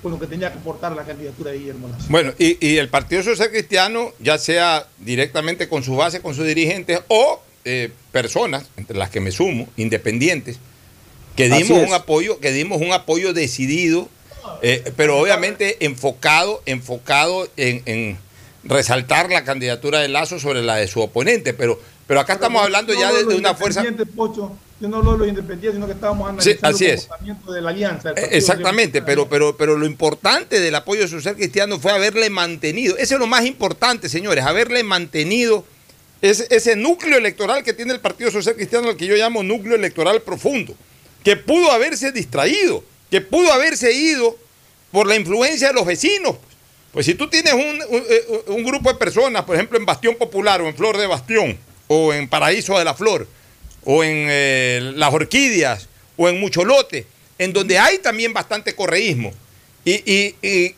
con 0.00 0.12
lo 0.12 0.20
que 0.20 0.28
tenía 0.28 0.52
que 0.52 0.58
aportar 0.58 0.94
la 0.94 1.02
candidatura 1.04 1.50
de 1.50 1.58
Guillermo 1.58 1.88
Lazo. 1.88 2.06
Bueno, 2.10 2.32
y, 2.38 2.64
y 2.64 2.76
el 2.76 2.88
Partido 2.88 3.24
Social 3.24 3.50
Cristiano, 3.50 4.12
ya 4.20 4.38
sea 4.38 4.86
directamente 4.98 5.68
con 5.68 5.82
su 5.82 5.96
base, 5.96 6.20
con 6.20 6.36
sus 6.36 6.46
dirigentes, 6.46 7.00
o 7.08 7.42
eh, 7.64 7.90
personas, 8.12 8.66
entre 8.76 8.96
las 8.96 9.10
que 9.10 9.18
me 9.18 9.32
sumo, 9.32 9.66
independientes, 9.76 10.60
que 11.34 11.48
dimos 11.48 11.88
un 11.88 11.92
apoyo, 11.92 12.38
que 12.38 12.52
dimos 12.52 12.80
un 12.80 12.92
apoyo 12.92 13.32
decidido, 13.32 14.08
eh, 14.62 14.92
pero 14.96 15.18
obviamente 15.18 15.84
enfocado, 15.84 16.62
enfocado 16.66 17.48
en, 17.56 17.82
en 17.86 18.18
resaltar 18.64 19.30
la 19.30 19.44
candidatura 19.44 20.00
de 20.00 20.08
Lazo 20.08 20.38
sobre 20.38 20.62
la 20.62 20.76
de 20.76 20.88
su 20.88 21.00
oponente. 21.00 21.54
Pero, 21.54 21.80
pero 22.06 22.20
acá 22.20 22.34
estamos 22.34 22.62
hablando 22.62 22.92
ya 22.94 23.12
de, 23.12 23.24
de 23.24 23.34
una 23.34 23.54
fuerza. 23.54 23.84
Pocho. 24.16 24.56
Yo 24.80 24.88
no 24.88 24.96
hablo 24.98 25.12
de 25.12 25.18
los 25.18 25.28
independientes, 25.28 25.74
sino 25.74 25.86
que 25.86 25.92
estábamos 25.92 26.28
analizando 26.28 26.68
así 26.68 26.84
el 26.84 26.90
es. 26.90 27.00
comportamiento 27.02 27.52
de 27.52 27.62
la 27.62 27.70
alianza. 27.70 28.10
Eh, 28.10 28.28
Exactamente, 28.32 29.02
pero, 29.02 29.28
pero, 29.28 29.56
pero 29.56 29.78
lo 29.78 29.86
importante 29.86 30.60
del 30.60 30.74
apoyo 30.74 31.06
social 31.06 31.36
cristiano 31.36 31.78
fue 31.78 31.92
haberle 31.92 32.28
mantenido, 32.28 32.96
eso 32.98 33.14
es 33.14 33.20
lo 33.20 33.28
más 33.28 33.46
importante, 33.46 34.08
señores, 34.08 34.44
haberle 34.44 34.82
mantenido 34.82 35.64
ese, 36.20 36.48
ese 36.50 36.74
núcleo 36.74 37.18
electoral 37.18 37.62
que 37.62 37.72
tiene 37.72 37.92
el 37.92 38.00
Partido 38.00 38.32
Social 38.32 38.56
Cristiano, 38.56 38.88
al 38.88 38.96
que 38.96 39.06
yo 39.06 39.14
llamo 39.14 39.42
núcleo 39.44 39.76
electoral 39.76 40.22
profundo, 40.22 40.74
que 41.22 41.36
pudo 41.36 41.70
haberse 41.70 42.10
distraído, 42.10 42.82
que 43.10 43.20
pudo 43.20 43.52
haberse 43.52 43.92
ido 43.92 44.36
por 44.90 45.06
la 45.06 45.14
influencia 45.14 45.68
de 45.68 45.74
los 45.74 45.86
vecinos. 45.86 46.34
Pues 46.94 47.04
si 47.06 47.14
tú 47.14 47.28
tienes 47.28 47.52
un, 47.52 47.60
un- 47.60 48.04
eh, 48.08 48.24
un 48.46 48.64
grupo 48.64 48.90
de 48.90 48.98
personas, 48.98 49.42
por 49.44 49.56
ejemplo, 49.56 49.76
en 49.76 49.84
Bastión 49.84 50.14
Popular 50.14 50.62
o 50.62 50.68
en 50.68 50.74
Flor 50.76 50.96
de 50.96 51.06
Bastión 51.06 51.58
o 51.88 52.14
en 52.14 52.28
Paraíso 52.28 52.78
de 52.78 52.84
la 52.84 52.94
Flor, 52.94 53.26
o 53.84 54.02
en 54.02 54.26
eh, 54.30 54.92
Las 54.94 55.12
Orquídeas, 55.12 55.88
o 56.16 56.28
en 56.30 56.40
Mucholote, 56.40 57.04
en 57.36 57.52
donde 57.52 57.78
hay 57.78 57.98
también 57.98 58.32
bastante 58.32 58.74
correísmo. 58.74 59.34
Y, 59.84 59.92
y- 60.10 60.34
y 60.40 60.74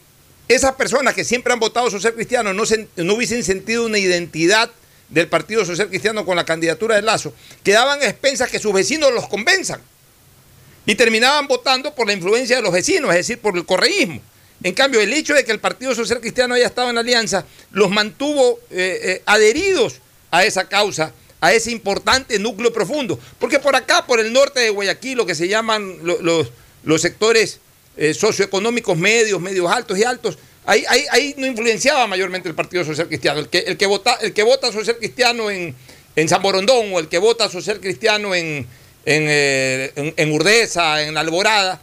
esas 0.49 0.73
personas 0.75 1.15
que 1.15 1.23
siempre 1.23 1.53
han 1.53 1.61
votado 1.61 1.91
social 1.91 2.15
cristiano 2.15 2.53
no, 2.55 2.67
se- 2.67 2.89
no 2.97 3.15
hubiesen 3.15 3.45
sentido 3.45 3.85
una 3.87 3.99
identidad 3.99 4.71
del 5.11 5.29
Partido 5.29 5.65
Social 5.65 5.89
Cristiano 5.89 6.25
con 6.25 6.35
la 6.35 6.45
candidatura 6.45 6.97
de 6.97 7.03
Lazo, 7.03 7.33
quedaban 7.63 8.01
a 8.01 8.07
expensas 8.07 8.51
que 8.51 8.59
sus 8.59 8.73
vecinos 8.73 9.13
los 9.13 9.29
convenzan. 9.29 9.81
Y 10.87 10.95
terminaban 10.95 11.47
votando 11.47 11.95
por 11.95 12.07
la 12.07 12.15
influencia 12.15 12.57
de 12.57 12.63
los 12.63 12.73
vecinos, 12.73 13.11
es 13.11 13.17
decir, 13.19 13.39
por 13.39 13.57
el 13.57 13.65
correísmo. 13.67 14.21
En 14.67 14.75
cambio, 14.75 15.01
el 15.01 15.13
hecho 15.13 15.33
de 15.33 15.45
que 15.45 15.53
el 15.53 15.61
Partido 15.61 15.95
Social 15.95 16.21
Cristiano 16.21 16.55
haya 16.55 16.67
estado 16.67 16.91
en 16.91 16.99
alianza 16.99 17.45
los 17.71 17.89
mantuvo 17.89 18.59
eh, 18.73 18.99
eh, 19.03 19.23
adheridos 19.25 20.01
a 20.33 20.45
esa 20.45 20.69
causa, 20.69 21.13
a 21.41 21.53
ese 21.53 21.71
importante 21.71 22.37
núcleo 22.41 22.73
profundo. 22.73 23.17
Porque 23.39 23.61
por 23.61 23.77
acá, 23.77 24.05
por 24.07 24.19
el 24.19 24.33
norte 24.33 24.59
de 24.59 24.71
Guayaquil, 24.71 25.19
lo 25.19 25.25
que 25.25 25.37
se 25.37 25.47
llaman 25.47 25.99
lo- 26.03 26.21
los, 26.21 26.49
los 26.83 27.01
sectores 27.01 27.61
eh, 27.97 28.13
socioeconómicos 28.13 28.99
medios, 28.99 29.41
medios 29.41 29.71
altos 29.71 29.97
y 29.99 30.03
altos, 30.03 30.37
ahí, 30.65 30.85
ahí, 30.89 31.35
no 31.39 31.47
influenciaba 31.47 32.09
mayormente 32.09 32.49
el 32.49 32.57
Partido 32.57 32.85
Social 32.85 33.07
Cristiano. 33.07 33.39
El 33.39 33.49
que, 33.49 33.59
el 33.59 33.77
que, 33.77 33.87
vota, 33.87 34.15
el 34.21 34.33
que 34.33 34.43
vota 34.43 34.73
social 34.73 34.97
cristiano 34.99 35.49
en, 35.49 35.77
en 36.17 36.29
San 36.29 36.43
Borondón 36.43 36.93
o 36.93 36.99
el 36.99 37.07
que 37.07 37.19
vota 37.19 37.49
social 37.49 37.79
cristiano 37.79 38.35
en, 38.35 38.67
en, 39.05 39.29
en- 39.95 40.15
en 40.17 40.33
Urdesa, 40.33 41.03
en 41.05 41.17
Alborada, 41.17 41.81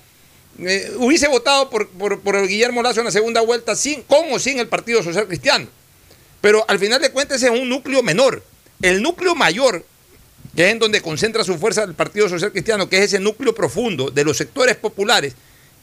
eh, 0.60 0.92
hubiese 0.98 1.28
votado 1.28 1.70
por, 1.70 1.90
por, 1.90 2.20
por 2.22 2.48
Guillermo 2.48 2.84
Lazo 2.84 3.00
en 3.00 3.06
la 3.06 3.12
segunda 3.12 3.42
vuelta 3.42 3.76
sin, 3.76 4.04
con 4.04 4.32
o 4.32 4.40
sin 4.40 4.60
el 4.60 4.68
Partido 4.68 5.02
Social 5.02 5.28
Cristiano. 5.28 5.68
Pero 6.42 6.66
al 6.68 6.80
final 6.80 7.02
de 7.02 7.12
cuentas 7.12 7.42
es 7.42 7.50
un 7.50 7.70
núcleo 7.70 8.04
menor. 8.04 8.44
El 8.82 9.02
núcleo 9.02 9.34
mayor, 9.34 9.86
que 10.56 10.66
es 10.66 10.72
en 10.72 10.80
donde 10.80 11.02
concentra 11.02 11.44
su 11.44 11.58
fuerza 11.58 11.84
el 11.84 11.94
Partido 11.94 12.28
Social 12.28 12.52
Cristiano, 12.52 12.90
que 12.90 12.98
es 12.98 13.06
ese 13.06 13.20
núcleo 13.20 13.56
profundo 13.56 14.12
de 14.12 14.26
los 14.26 14.38
sectores 14.38 14.76
populares, 14.76 15.36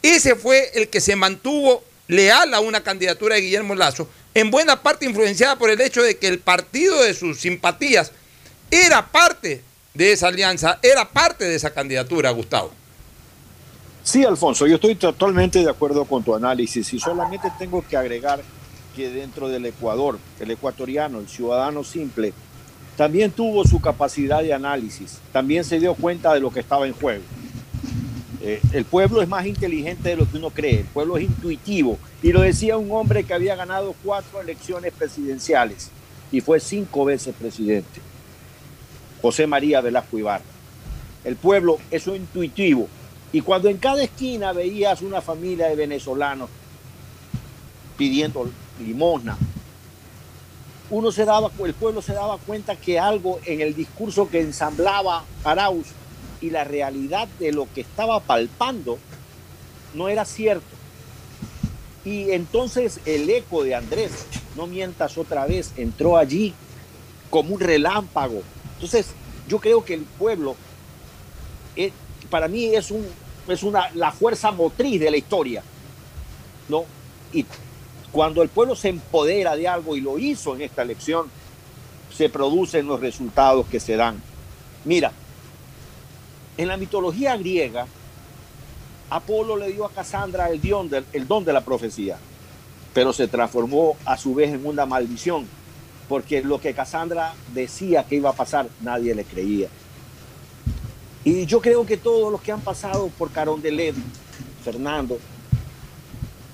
ese 0.03 0.35
fue 0.35 0.71
el 0.75 0.89
que 0.89 1.01
se 1.01 1.17
mantuvo 1.17 1.83
leal 2.09 2.53
a 2.55 2.61
una 2.61 2.83
candidatura 2.83 3.37
de 3.37 3.43
Guillermo 3.43 3.75
Lazo, 3.75 4.09
en 4.35 4.51
buena 4.51 4.83
parte 4.83 5.07
influenciada 5.07 5.57
por 5.57 5.71
el 5.71 5.81
hecho 5.81 6.03
de 6.03 6.19
que 6.19 6.29
el 6.29 6.39
partido 6.41 7.03
de 7.03 7.15
sus 7.15 7.41
simpatías 7.41 8.13
era 8.71 9.11
parte 9.11 9.63
de 9.95 10.13
esa 10.13 10.29
alianza, 10.29 10.79
era 10.83 11.11
parte 11.11 11.45
de 11.45 11.55
esa 11.55 11.73
candidatura, 11.73 12.31
Gustavo. 12.31 12.73
Sí, 14.03 14.25
Alfonso, 14.25 14.67
yo 14.67 14.77
estoy 14.77 14.95
totalmente 14.95 15.59
de 15.59 15.69
acuerdo 15.69 16.07
con 16.07 16.23
tu 16.23 16.35
análisis 16.35 16.93
y 16.95 16.99
solamente 16.99 17.53
tengo 17.59 17.85
que 17.87 17.99
agregar 17.99 18.41
que 18.97 19.11
dentro 19.11 19.49
del 19.49 19.67
Ecuador, 19.67 20.19
el 20.41 20.51
ecuatoriano, 20.51 21.21
el 21.21 21.29
ciudadano 21.29 21.85
simple, 21.85 22.33
también 22.97 23.31
tuvo 23.31 23.65
su 23.65 23.81
capacidad 23.81 24.43
de 24.43 24.55
análisis, 24.55 25.19
también 25.33 25.65
se 25.65 25.79
dio 25.79 25.95
cuenta 25.95 26.33
de 26.33 26.41
lo 26.41 26.51
que 26.51 26.61
estaba 26.61 26.87
en 26.87 26.95
juego. 26.95 27.23
Eh, 28.43 28.61
el 28.73 28.87
pueblo 28.87 29.21
es 29.21 29.29
más 29.29 29.45
inteligente 29.45 30.09
de 30.09 30.17
lo 30.17 30.29
que 30.29 30.39
uno 30.39 30.49
cree, 30.49 30.81
el 30.81 30.87
pueblo 30.87 31.19
es 31.19 31.25
intuitivo. 31.25 31.99
Y 32.23 32.33
lo 32.33 32.41
decía 32.41 32.79
un 32.79 32.91
hombre 32.93 33.25
que 33.25 33.35
había 33.35 33.55
ganado 33.55 33.95
cuatro 34.03 34.41
elecciones 34.41 34.95
presidenciales 34.95 35.91
y 36.33 36.41
fue 36.41 36.59
cinco 36.59 37.05
veces 37.05 37.35
presidente, 37.39 38.01
José 39.21 39.47
María 39.47 39.83
Velasco 39.83 40.19
Ibarra. 40.19 40.45
El 41.23 41.37
pueblo 41.37 41.79
es 41.91 42.07
intuitivo. 42.07 42.89
Y 43.33 43.41
cuando 43.43 43.69
en 43.69 43.79
cada 43.79 44.03
esquina 44.03 44.53
veías 44.53 45.03
una 45.03 45.21
familia 45.21 45.69
de 45.69 45.77
venezolanos 45.77 46.49
pidiendo 47.97 48.51
limosna, 48.81 49.37
uno 50.91 51.13
se 51.13 51.25
daba, 51.25 51.51
el 51.65 51.75
pueblo 51.75 52.03
se 52.03 52.13
daba 52.13 52.39
cuenta 52.39 52.75
que 52.75 52.99
algo 52.99 53.39
en 53.45 53.61
el 53.61 53.75
discurso 53.75 54.29
que 54.29 54.41
ensamblaba 54.41 55.25
Arauz 55.45 55.87
y 56.41 56.51
la 56.51 56.65
realidad 56.65 57.29
de 57.39 57.53
lo 57.53 57.69
que 57.73 57.83
estaba 57.83 58.19
palpando 58.21 58.99
no 59.95 60.09
era 60.09 60.25
cierto. 60.25 60.67
Y 62.05 62.31
entonces 62.31 63.01
el 63.05 63.29
eco 63.31 63.63
de 63.63 63.75
Andrés, 63.75 64.27
no 64.57 64.67
mientas 64.67 65.19
otra 65.19 65.47
vez, 65.47 65.73
entró 65.77 66.17
allí 66.17 66.55
como 67.29 67.55
un 67.55 67.61
relámpago. 67.61 68.43
Entonces 68.75 69.09
yo 69.49 69.61
creo 69.61 69.85
que 69.85 69.95
el 69.95 70.03
pueblo, 70.03 70.57
eh, 71.77 71.93
para 72.31 72.49
mí 72.49 72.75
es, 72.75 72.91
un, 72.91 73.07
es 73.53 73.63
una, 73.63 73.91
la 73.95 74.13
fuerza 74.13 74.51
motriz 74.51 75.01
de 75.01 75.11
la 75.11 75.17
historia. 75.17 75.63
¿no? 76.69 76.85
Y 77.33 77.45
cuando 78.13 78.43
el 78.43 78.49
pueblo 78.49 78.75
se 78.75 78.89
empodera 78.89 79.57
de 79.57 79.69
algo 79.69 79.97
y 79.97 80.01
lo 80.01 80.19
hizo 80.19 80.55
en 80.55 80.63
esta 80.63 80.83
elección, 80.83 81.27
se 82.15 82.29
producen 82.29 82.87
los 82.87 83.01
resultados 83.01 83.67
que 83.67 83.81
se 83.81 83.97
dan. 83.97 84.21
Mira, 84.85 85.13
en 86.57 86.69
la 86.69 86.77
mitología 86.77 87.37
griega, 87.37 87.87
Apolo 89.11 89.57
le 89.57 89.73
dio 89.73 89.85
a 89.85 89.91
Casandra 89.91 90.49
el 90.49 90.61
don, 90.61 90.89
de, 90.89 91.05
el 91.13 91.27
don 91.27 91.45
de 91.45 91.53
la 91.53 91.63
profecía, 91.63 92.17
pero 92.95 93.13
se 93.13 93.29
transformó 93.29 93.97
a 94.05 94.17
su 94.17 94.35
vez 94.35 94.53
en 94.53 94.65
una 94.65 94.87
maldición, 94.87 95.47
porque 96.09 96.43
lo 96.43 96.61
que 96.61 96.75
Casandra 96.75 97.35
decía 97.53 98.05
que 98.05 98.17
iba 98.17 98.31
a 98.31 98.35
pasar, 98.35 98.69
nadie 98.81 99.15
le 99.15 99.25
creía. 99.25 99.69
Y 101.25 101.45
yo 101.45 101.61
creo 101.61 101.85
que 101.85 101.99
todos 101.99 102.33
los 102.33 102.41
que 102.41 102.51
han 102.51 102.63
pasado 102.63 103.11
por 103.19 103.31
Carondelet, 103.31 103.95
Fernando, 104.65 105.19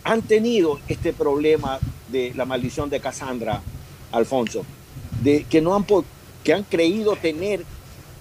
han 0.03 0.23
tenido 0.23 0.81
este 0.89 1.13
problema 1.13 1.79
de 2.09 2.33
la 2.35 2.45
maldición 2.45 2.91
de 2.91 3.01
Casandra, 3.01 3.63
Alfonso. 4.11 4.65
de, 5.23 5.45
que, 5.45 5.61
no 5.61 5.75
han, 5.75 5.85
que 6.43 6.53
han 6.53 6.65
creído 6.65 7.15
tener 7.17 7.65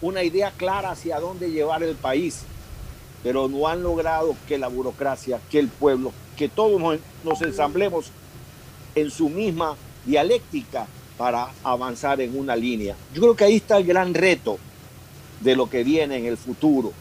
una 0.01 0.23
idea 0.23 0.51
clara 0.51 0.91
hacia 0.91 1.19
dónde 1.19 1.49
llevar 1.49 1.81
el 1.83 1.95
país, 1.95 2.41
pero 3.23 3.47
no 3.47 3.67
han 3.67 3.81
logrado 3.81 4.35
que 4.47 4.57
la 4.59 4.67
burocracia, 4.67 5.39
que 5.49 5.59
el 5.59 5.67
pueblo, 5.67 6.11
que 6.37 6.47
todos 6.47 6.79
nos, 6.79 6.99
nos 7.23 7.41
ensamblemos 7.41 8.11
en 8.93 9.09
su 9.09 9.29
misma 9.29 9.75
dialéctica 10.05 10.85
para 11.17 11.49
avanzar 11.63 12.21
en 12.21 12.37
una 12.37 12.55
línea. 12.55 12.95
Yo 13.13 13.21
creo 13.21 13.35
que 13.35 13.45
ahí 13.45 13.55
está 13.55 13.77
el 13.77 13.85
gran 13.85 14.13
reto 14.13 14.59
de 15.41 15.55
lo 15.55 15.69
que 15.69 15.83
viene 15.83 16.17
en 16.17 16.25
el 16.25 16.37
futuro 16.37 16.91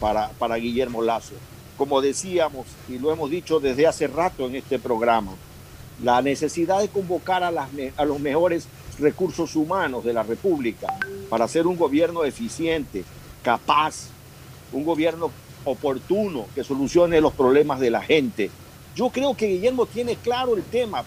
para, 0.00 0.28
para 0.30 0.56
Guillermo 0.56 1.02
Lazo. 1.02 1.34
Como 1.76 2.00
decíamos 2.00 2.66
y 2.88 2.98
lo 2.98 3.12
hemos 3.12 3.30
dicho 3.30 3.60
desde 3.60 3.86
hace 3.86 4.06
rato 4.06 4.46
en 4.46 4.56
este 4.56 4.78
programa, 4.78 5.32
la 6.02 6.22
necesidad 6.22 6.80
de 6.80 6.88
convocar 6.88 7.42
a, 7.42 7.50
las, 7.50 7.68
a 7.96 8.04
los 8.04 8.20
mejores 8.20 8.66
recursos 8.98 9.56
humanos 9.56 10.04
de 10.04 10.12
la 10.12 10.22
República 10.22 10.88
para 11.28 11.44
hacer 11.44 11.66
un 11.66 11.76
gobierno 11.76 12.24
eficiente, 12.24 13.04
capaz, 13.42 14.08
un 14.72 14.84
gobierno 14.84 15.30
oportuno 15.64 16.46
que 16.54 16.64
solucione 16.64 17.20
los 17.20 17.32
problemas 17.32 17.80
de 17.80 17.90
la 17.90 18.02
gente. 18.02 18.50
Yo 18.94 19.10
creo 19.10 19.36
que 19.36 19.46
Guillermo 19.46 19.86
tiene 19.86 20.16
claro 20.16 20.56
el 20.56 20.62
tema, 20.62 21.04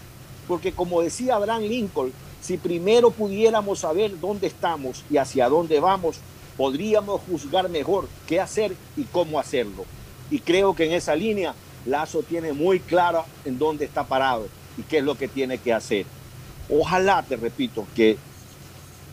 porque 0.48 0.72
como 0.72 1.02
decía 1.02 1.36
Abraham 1.36 1.62
Lincoln, 1.62 2.12
si 2.40 2.56
primero 2.56 3.10
pudiéramos 3.10 3.80
saber 3.80 4.18
dónde 4.20 4.46
estamos 4.46 5.04
y 5.10 5.16
hacia 5.16 5.48
dónde 5.48 5.80
vamos, 5.80 6.18
podríamos 6.56 7.20
juzgar 7.22 7.68
mejor 7.68 8.08
qué 8.26 8.40
hacer 8.40 8.74
y 8.96 9.04
cómo 9.04 9.38
hacerlo. 9.38 9.84
Y 10.30 10.40
creo 10.40 10.74
que 10.74 10.86
en 10.86 10.92
esa 10.92 11.14
línea 11.14 11.54
Lazo 11.84 12.22
tiene 12.22 12.52
muy 12.52 12.80
claro 12.80 13.24
en 13.44 13.58
dónde 13.58 13.84
está 13.84 14.04
parado 14.04 14.48
y 14.76 14.82
qué 14.82 14.98
es 14.98 15.04
lo 15.04 15.16
que 15.16 15.28
tiene 15.28 15.58
que 15.58 15.72
hacer. 15.72 16.06
Ojalá, 16.68 17.22
te 17.22 17.36
repito, 17.36 17.86
que, 17.94 18.18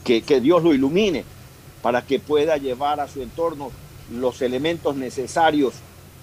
que, 0.03 0.23
que 0.23 0.41
Dios 0.41 0.63
lo 0.63 0.73
ilumine 0.73 1.23
para 1.81 2.01
que 2.01 2.19
pueda 2.19 2.57
llevar 2.57 2.99
a 2.99 3.07
su 3.07 3.21
entorno 3.21 3.71
los 4.11 4.41
elementos 4.41 4.95
necesarios, 4.95 5.75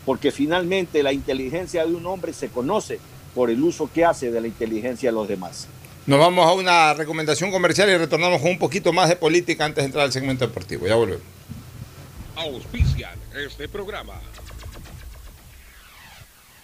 porque 0.05 0.32
finalmente 0.32 1.02
la 1.02 1.12
inteligencia 1.12 1.86
de 1.86 1.94
un 1.94 2.06
hombre 2.06 2.32
se 2.32 2.48
conoce 2.48 2.98
por 3.34 3.51
el 3.51 3.62
uso 3.62 3.88
que 3.92 4.05
hace 4.05 4.30
de 4.30 4.40
la 4.40 4.48
inteligencia 4.48 5.10
de 5.10 5.14
los 5.14 5.28
demás. 5.28 5.68
Nos 6.11 6.19
vamos 6.19 6.45
a 6.45 6.55
una 6.55 6.93
recomendación 6.93 7.53
comercial 7.53 7.89
y 7.89 7.97
retornamos 7.97 8.41
con 8.41 8.51
un 8.51 8.59
poquito 8.59 8.93
más 8.93 9.09
de 9.09 9.15
política 9.15 9.65
antes 9.65 9.81
de 9.81 9.87
entrar 9.87 10.05
al 10.07 10.12
segmento 10.12 10.45
deportivo. 10.45 10.89
Ya 10.89 10.97
volvemos. 10.97 11.23
Auspician 12.35 13.16
este 13.32 13.69
programa. 13.69 14.15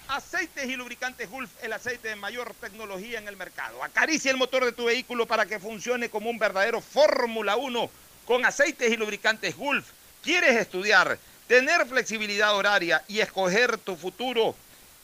Aceites 0.09 0.69
y 0.69 0.75
lubricantes 0.75 1.31
Gulf, 1.31 1.49
el 1.63 1.73
aceite 1.73 2.09
de 2.09 2.17
mayor 2.17 2.55
tecnología 2.61 3.21
en 3.21 3.29
el 3.29 3.37
mercado. 3.37 3.85
Acaricia 3.85 4.33
el 4.33 4.37
motor 4.37 4.65
de 4.65 4.73
tu 4.73 4.87
vehículo 4.87 5.27
para 5.27 5.47
que 5.47 5.61
funcione 5.61 6.09
como 6.09 6.29
un 6.29 6.41
verdadero 6.41 6.81
Fórmula 6.81 7.55
1 7.55 7.89
con 8.25 8.45
aceites 8.45 8.93
y 8.93 8.97
lubricantes 8.97 9.57
Gulf. 9.57 9.87
¿Quieres 10.25 10.57
estudiar, 10.57 11.21
tener 11.47 11.87
flexibilidad 11.87 12.57
horaria 12.57 13.05
y 13.07 13.21
escoger 13.21 13.79
tu 13.79 13.95
futuro? 13.95 14.57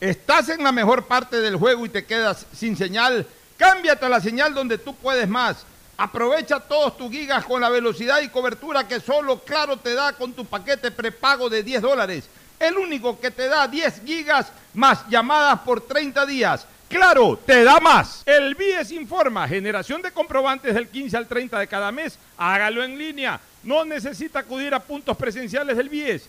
¿Estás 0.00 0.48
en 0.48 0.62
la 0.62 0.72
mejor 0.72 1.04
parte 1.06 1.40
del 1.40 1.56
juego 1.56 1.86
y 1.86 1.88
te 1.88 2.04
quedas 2.04 2.46
sin 2.52 2.76
señal? 2.76 3.26
Cámbiate 3.56 4.04
a 4.04 4.08
la 4.08 4.20
señal 4.20 4.52
donde 4.52 4.78
tú 4.78 4.94
puedes 4.96 5.28
más. 5.28 5.64
Aprovecha 5.96 6.58
todos 6.58 6.96
tus 6.98 7.10
gigas 7.10 7.44
con 7.44 7.60
la 7.60 7.68
velocidad 7.68 8.20
y 8.20 8.28
cobertura 8.28 8.88
que 8.88 8.98
solo 8.98 9.38
Claro 9.40 9.76
te 9.76 9.94
da 9.94 10.12
con 10.12 10.32
tu 10.32 10.44
paquete 10.44 10.90
prepago 10.90 11.48
de 11.48 11.62
10 11.62 11.82
dólares. 11.82 12.24
El 12.58 12.76
único 12.76 13.20
que 13.20 13.30
te 13.30 13.48
da 13.48 13.68
10 13.68 14.02
gigas 14.04 14.50
más 14.74 15.08
llamadas 15.08 15.60
por 15.60 15.80
30 15.80 16.26
días. 16.26 16.66
Claro, 16.88 17.38
te 17.44 17.62
da 17.64 17.78
más. 17.80 18.22
El 18.26 18.54
BIES 18.54 18.92
informa, 18.92 19.48
generación 19.48 20.02
de 20.02 20.10
comprobantes 20.10 20.74
del 20.74 20.88
15 20.88 21.16
al 21.16 21.26
30 21.26 21.58
de 21.60 21.66
cada 21.66 21.92
mes. 21.92 22.18
Hágalo 22.36 22.82
en 22.82 22.98
línea. 22.98 23.40
No 23.62 23.84
necesita 23.84 24.40
acudir 24.40 24.74
a 24.74 24.80
puntos 24.80 25.16
presenciales 25.16 25.76
del 25.76 25.88
BIES. 25.88 26.28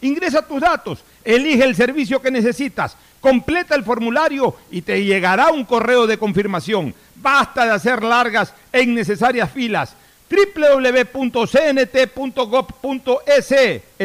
Ingresa 0.00 0.42
tus 0.42 0.60
datos, 0.60 1.04
elige 1.24 1.64
el 1.64 1.74
servicio 1.74 2.22
que 2.22 2.30
necesitas, 2.30 2.96
completa 3.20 3.74
el 3.74 3.84
formulario 3.84 4.54
y 4.70 4.82
te 4.82 5.02
llegará 5.04 5.50
un 5.50 5.64
correo 5.64 6.06
de 6.06 6.18
confirmación. 6.18 6.94
Basta 7.16 7.64
de 7.64 7.72
hacer 7.72 8.02
largas 8.02 8.54
e 8.72 8.82
innecesarias 8.82 9.50
filas 9.50 9.94
www.cnt.gov.es 10.30 11.22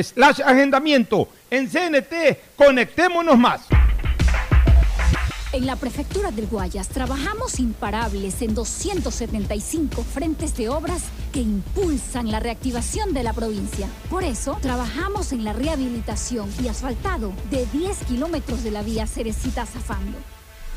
slash 0.08 0.42
agendamiento. 0.42 1.28
En 1.52 1.68
CNT, 1.68 2.56
conectémonos 2.56 3.38
más. 3.38 3.68
En 5.54 5.68
la 5.68 5.76
Prefectura 5.76 6.32
del 6.32 6.48
Guayas 6.48 6.88
trabajamos 6.88 7.60
imparables 7.60 8.42
en 8.42 8.56
275 8.56 10.02
frentes 10.02 10.58
de 10.58 10.68
obras 10.68 11.04
que 11.32 11.42
impulsan 11.42 12.32
la 12.32 12.40
reactivación 12.40 13.14
de 13.14 13.22
la 13.22 13.34
provincia. 13.34 13.88
Por 14.10 14.24
eso, 14.24 14.58
trabajamos 14.64 15.32
en 15.32 15.44
la 15.44 15.54
rehabilitación 15.54 16.50
y 16.64 16.70
asfaltado 16.70 17.34
de 17.52 17.68
10 17.68 17.98
kilómetros 18.06 18.64
de 18.64 18.72
la 18.72 18.82
vía 18.82 19.06
Cerecita 19.06 19.68
Zafando. 19.68 20.18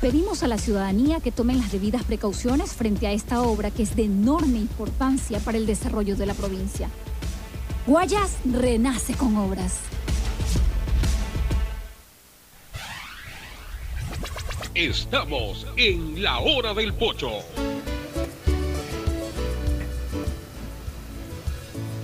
Pedimos 0.03 0.43
a 0.43 0.47
la 0.47 0.59
ciudadanía 0.59 1.21
que 1.21 1.33
tomen 1.33 1.59
las 1.59 1.73
debidas 1.73 2.05
precauciones 2.05 2.75
frente 2.75 3.07
a 3.07 3.13
esta 3.13 3.41
obra 3.41 3.71
que 3.71 3.83
es 3.83 3.97
de 3.97 4.05
enorme 4.05 4.59
importancia 4.59 5.41
para 5.41 5.57
el 5.57 5.65
desarrollo 5.65 6.17
de 6.17 6.27
la 6.27 6.35
provincia. 6.35 6.91
Guayas 7.87 8.33
renace 8.45 9.15
con 9.15 9.39
obras. 9.39 9.79
Estamos 14.77 15.67
en 15.79 16.23
la 16.23 16.39
hora 16.39 16.75
del 16.75 16.93
pocho. 16.93 17.31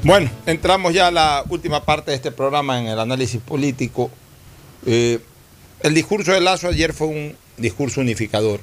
Bueno, 0.03 0.31
entramos 0.47 0.95
ya 0.95 1.09
a 1.09 1.11
la 1.11 1.45
última 1.51 1.85
parte 1.85 2.13
de 2.13 2.17
este 2.17 2.33
programa 2.33 2.81
en 2.81 2.87
el 2.87 2.99
análisis 2.99 3.43
político. 3.43 4.11
Eh, 4.87 5.19
el 5.83 5.93
discurso 5.93 6.33
de 6.33 6.41
Lazo 6.41 6.69
ayer 6.69 6.95
fue 6.95 7.09
un 7.09 7.37
discurso 7.59 8.01
unificador. 8.01 8.61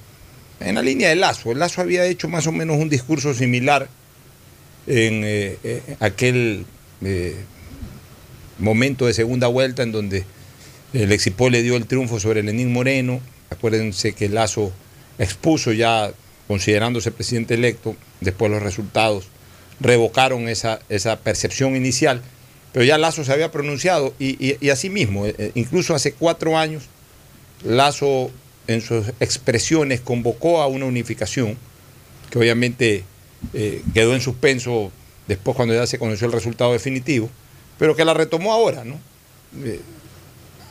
En 0.59 0.73
la 0.73 0.81
línea 0.81 1.09
de 1.09 1.15
Lazo, 1.15 1.53
Lazo 1.53 1.81
había 1.81 2.03
hecho 2.05 2.27
más 2.27 2.47
o 2.47 2.51
menos 2.51 2.77
un 2.77 2.89
discurso 2.89 3.35
similar 3.35 3.89
en 4.87 5.23
eh, 5.23 5.59
eh, 5.63 5.97
aquel 5.99 6.65
momento 8.57 9.05
de 9.05 9.13
segunda 9.13 9.45
vuelta 9.45 9.83
en 9.83 9.91
donde 9.91 10.25
el 10.93 11.11
Exipol 11.11 11.51
le 11.51 11.61
dio 11.61 11.75
el 11.75 11.85
triunfo 11.85 12.19
sobre 12.19 12.41
Lenín 12.41 12.73
Moreno. 12.73 13.21
Acuérdense 13.49 14.13
que 14.13 14.29
Lazo 14.29 14.71
expuso 15.17 15.71
ya, 15.71 16.11
considerándose 16.47 17.11
presidente 17.11 17.55
electo, 17.55 17.95
después 18.21 18.51
los 18.51 18.61
resultados 18.61 19.27
revocaron 19.79 20.47
esa, 20.47 20.79
esa 20.89 21.19
percepción 21.19 21.75
inicial, 21.75 22.21
pero 22.73 22.85
ya 22.85 22.97
Lazo 22.97 23.23
se 23.23 23.31
había 23.31 23.51
pronunciado 23.51 24.13
y, 24.19 24.55
y, 24.59 24.69
así 24.69 24.89
mismo, 24.89 25.25
eh, 25.25 25.51
incluso 25.55 25.95
hace 25.95 26.13
cuatro 26.13 26.57
años, 26.57 26.83
Lazo 27.63 28.31
en 28.67 28.81
sus 28.81 29.07
expresiones 29.19 29.99
convocó 30.01 30.61
a 30.61 30.67
una 30.67 30.85
unificación 30.85 31.57
que 32.29 32.37
obviamente 32.37 33.03
eh, 33.53 33.81
quedó 33.93 34.13
en 34.13 34.21
suspenso 34.21 34.91
después 35.27 35.55
cuando 35.55 35.73
ya 35.73 35.87
se 35.87 35.97
conoció 35.97 36.27
el 36.27 36.33
resultado 36.33 36.73
definitivo, 36.73 37.29
pero 37.77 37.95
que 37.95 38.05
la 38.05 38.13
retomó 38.13 38.53
ahora, 38.53 38.83
¿no? 38.83 38.99
Eh, 39.63 39.79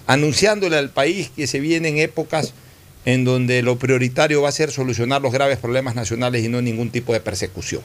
anunciándole 0.07 0.77
al 0.77 0.91
país 0.91 1.31
que 1.35 1.47
se 1.47 1.61
vienen 1.61 1.99
épocas 1.99 2.55
en 3.05 3.25
donde 3.25 3.63
lo 3.63 3.79
prioritario 3.79 4.43
va 4.43 4.49
a 4.49 4.53
ser 4.53 4.71
solucionar 4.71 5.23
los 5.23 5.33
graves 5.33 5.59
problemas 5.59 5.95
nacionales 5.95 6.45
y 6.45 6.49
no 6.49 6.61
ningún 6.61 6.91
tipo 6.91 7.13
de 7.13 7.21
persecución. 7.21 7.83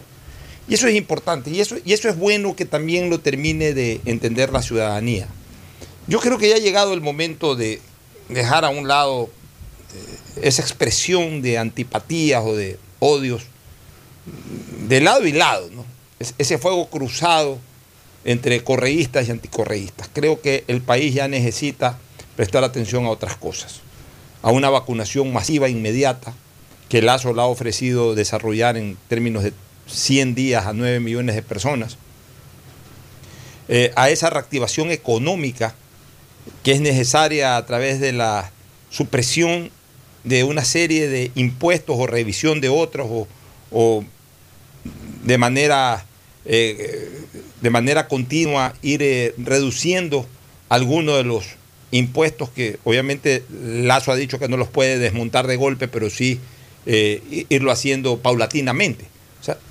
Y 0.68 0.76
eso 0.76 0.88
es 0.88 0.95
importante, 0.95 1.49
y 1.49 1.60
eso, 1.60 1.76
y 1.84 1.94
eso 1.94 2.10
es 2.10 2.18
bueno 2.18 2.56
que 2.56 2.65
también 2.65 3.10
lo 3.10 3.19
termine 3.19 3.73
de 3.73 4.02
entender 4.06 4.52
la 4.52 4.61
ciudadanía. 4.61 5.27
Yo 6.07 6.19
creo 6.19 6.38
que 6.38 6.49
ya 6.49 6.56
ha 6.56 6.60
llegado 6.60 6.94
el 6.94 7.02
momento 7.02 7.56
de 7.56 7.81
dejar 8.30 8.65
a 8.65 8.69
un 8.69 8.88
lado 8.88 9.30
eh, 9.94 10.48
esa 10.48 10.61
expresión 10.61 11.41
de 11.41 11.57
antipatías 11.57 12.44
o 12.45 12.56
de 12.56 12.77
odios, 12.99 13.44
de 14.88 15.02
lado 15.02 15.27
y 15.27 15.34
lado, 15.34 15.69
¿no? 15.73 15.85
ese 16.38 16.57
fuego 16.57 16.90
cruzado 16.90 17.60
entre 18.26 18.64
correístas 18.64 19.27
y 19.27 19.31
anticorreístas. 19.31 20.10
Creo 20.14 20.41
que 20.41 20.64
el 20.68 20.81
país 20.81 21.14
ya 21.14 21.27
necesita 21.27 21.98
prestar 22.35 22.64
atención 22.64 23.06
a 23.06 23.10
otras 23.10 23.35
cosas, 23.35 23.81
a 24.44 24.52
una 24.52 24.70
vacunación 24.70 25.34
masiva, 25.34 25.70
inmediata, 25.70 26.34
que 26.90 27.02
Lazo 27.02 27.34
la 27.34 27.44
ha 27.44 27.48
ofrecido 27.48 28.14
desarrollar 28.14 28.78
en 28.78 28.98
términos 29.07 29.44
de 29.44 29.53
100 29.88 30.36
días 30.36 30.68
a 30.68 30.74
9 30.74 30.99
millones 30.99 31.36
de 31.36 31.41
personas, 31.41 31.98
eh, 33.68 33.91
a 33.95 34.10
esa 34.10 34.30
reactivación 34.30 34.91
económica 34.91 35.74
que 36.61 36.74
es 36.74 36.82
necesaria 36.82 37.57
a 37.57 37.65
través 37.65 37.99
de 37.99 38.11
la 38.11 38.52
supresión 38.90 39.72
de 40.24 40.44
una 40.44 40.65
serie 40.65 41.07
de 41.07 41.32
impuestos 41.36 41.95
o 41.98 42.06
revisión 42.06 42.61
de 42.61 42.70
otros 42.70 43.28
o, 43.72 44.03
de 45.24 45.38
manera 45.38 46.06
eh, 46.45 47.10
de 47.61 47.70
manera 47.70 48.10
continua 48.10 48.74
ir 48.82 49.02
eh, 49.02 49.34
reduciendo 49.38 50.28
algunos 50.68 51.15
de 51.15 51.24
los 51.24 51.45
impuestos 51.94 52.49
que 52.49 52.80
obviamente 52.84 53.44
Lazo 53.49 54.11
ha 54.11 54.15
dicho 54.15 54.40
que 54.40 54.49
no 54.49 54.57
los 54.57 54.68
puede 54.68 54.98
desmontar 54.99 55.48
de 55.48 55.56
golpe, 55.56 55.88
pero 55.88 56.10
sí 56.10 56.40
irlo 56.86 57.72
haciendo 57.72 58.20
paulatinamente. 58.20 59.06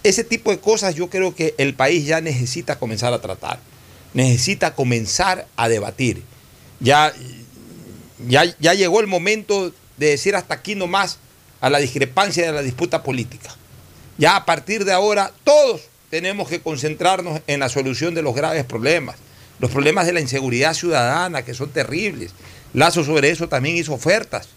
Ese 0.03 0.25
tipo 0.25 0.51
de 0.51 0.59
cosas 0.59 0.95
yo 0.95 1.11
creo 1.11 1.35
que 1.35 1.55
el 1.59 1.75
país 1.75 2.07
ya 2.07 2.21
necesita 2.21 2.79
comenzar 2.79 3.13
a 3.13 3.21
tratar, 3.21 3.59
necesita 4.15 4.75
comenzar 4.75 5.47
a 5.57 5.69
debatir. 5.69 6.23
Ya, 6.81 7.13
ya, 8.29 8.45
ya 8.59 8.75
llegó 8.75 9.01
el 9.01 9.07
momento 9.09 9.73
de 9.97 10.07
decir 10.07 10.37
hasta 10.37 10.55
aquí 10.55 10.75
nomás 10.75 11.19
a 11.61 11.71
la 11.71 11.79
discrepancia 11.79 12.47
de 12.47 12.53
la 12.53 12.63
disputa 12.63 13.03
política. 13.03 13.55
Ya 14.19 14.37
a 14.37 14.45
partir 14.45 14.85
de 14.85 14.93
ahora 14.93 15.33
todos 15.45 15.83
tenemos 16.11 16.49
que 16.49 16.61
concentrarnos 16.61 17.41
en 17.47 17.61
la 17.61 17.69
solución 17.69 18.15
de 18.15 18.23
los 18.23 18.35
graves 18.35 18.65
problemas, 18.65 19.17
los 19.63 19.71
problemas 19.71 20.05
de 20.05 20.13
la 20.13 20.21
inseguridad 20.21 20.75
ciudadana 20.75 21.43
que 21.43 21.55
son 21.55 21.71
terribles. 21.71 22.33
Lazo 22.75 23.03
sobre 23.03 23.31
eso 23.31 23.49
también 23.49 23.77
hizo 23.77 23.95
ofertas 23.95 24.51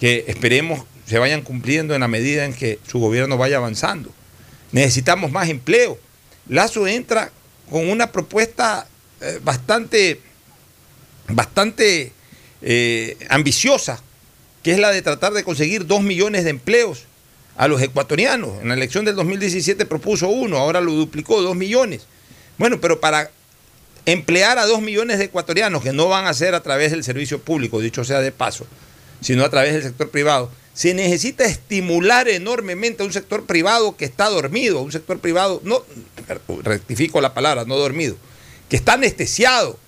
que 0.00 0.24
esperemos 0.28 0.84
se 1.06 1.18
vayan 1.18 1.42
cumpliendo 1.42 1.94
en 1.94 2.00
la 2.00 2.08
medida 2.08 2.46
en 2.46 2.54
que 2.54 2.78
su 2.86 2.98
gobierno 2.98 3.36
vaya 3.36 3.58
avanzando 3.58 4.12
necesitamos 4.72 5.30
más 5.30 5.48
empleo. 5.48 5.98
Lazo 6.48 6.86
entra 6.86 7.30
con 7.70 7.88
una 7.88 8.10
propuesta 8.12 8.86
eh, 9.20 9.40
bastante, 9.42 10.20
bastante 11.28 12.12
eh, 12.62 13.16
ambiciosa, 13.28 14.02
que 14.62 14.72
es 14.72 14.78
la 14.78 14.90
de 14.90 15.02
tratar 15.02 15.32
de 15.32 15.44
conseguir 15.44 15.86
dos 15.86 16.02
millones 16.02 16.44
de 16.44 16.50
empleos 16.50 17.04
a 17.56 17.68
los 17.68 17.82
ecuatorianos. 17.82 18.60
En 18.62 18.68
la 18.68 18.74
elección 18.74 19.04
del 19.04 19.16
2017 19.16 19.84
propuso 19.86 20.28
uno, 20.28 20.58
ahora 20.58 20.80
lo 20.80 20.92
duplicó, 20.92 21.42
dos 21.42 21.56
millones. 21.56 22.06
Bueno, 22.56 22.80
pero 22.80 23.00
para 23.00 23.30
emplear 24.12 24.58
a 24.58 24.64
dos 24.64 24.80
millones 24.80 25.18
de 25.18 25.24
ecuatorianos, 25.24 25.82
que 25.82 25.92
no 25.92 26.08
van 26.08 26.26
a 26.26 26.32
ser 26.32 26.54
a 26.54 26.62
través 26.62 26.92
del 26.92 27.04
servicio 27.04 27.42
público, 27.42 27.78
dicho 27.78 28.04
sea 28.04 28.20
de 28.20 28.32
paso, 28.32 28.66
sino 29.20 29.44
a 29.44 29.50
través 29.50 29.74
del 29.74 29.82
sector 29.82 30.10
privado, 30.10 30.50
se 30.72 30.94
necesita 30.94 31.44
estimular 31.44 32.26
enormemente 32.26 33.02
a 33.02 33.06
un 33.06 33.12
sector 33.12 33.44
privado 33.44 33.96
que 33.96 34.06
está 34.06 34.30
dormido, 34.30 34.80
un 34.80 34.92
sector 34.92 35.18
privado, 35.18 35.60
no, 35.62 35.84
rectifico 36.62 37.20
la 37.20 37.34
palabra, 37.34 37.66
no 37.66 37.76
dormido, 37.76 38.16
que 38.70 38.76
está 38.76 38.94
anestesiado 38.94 39.78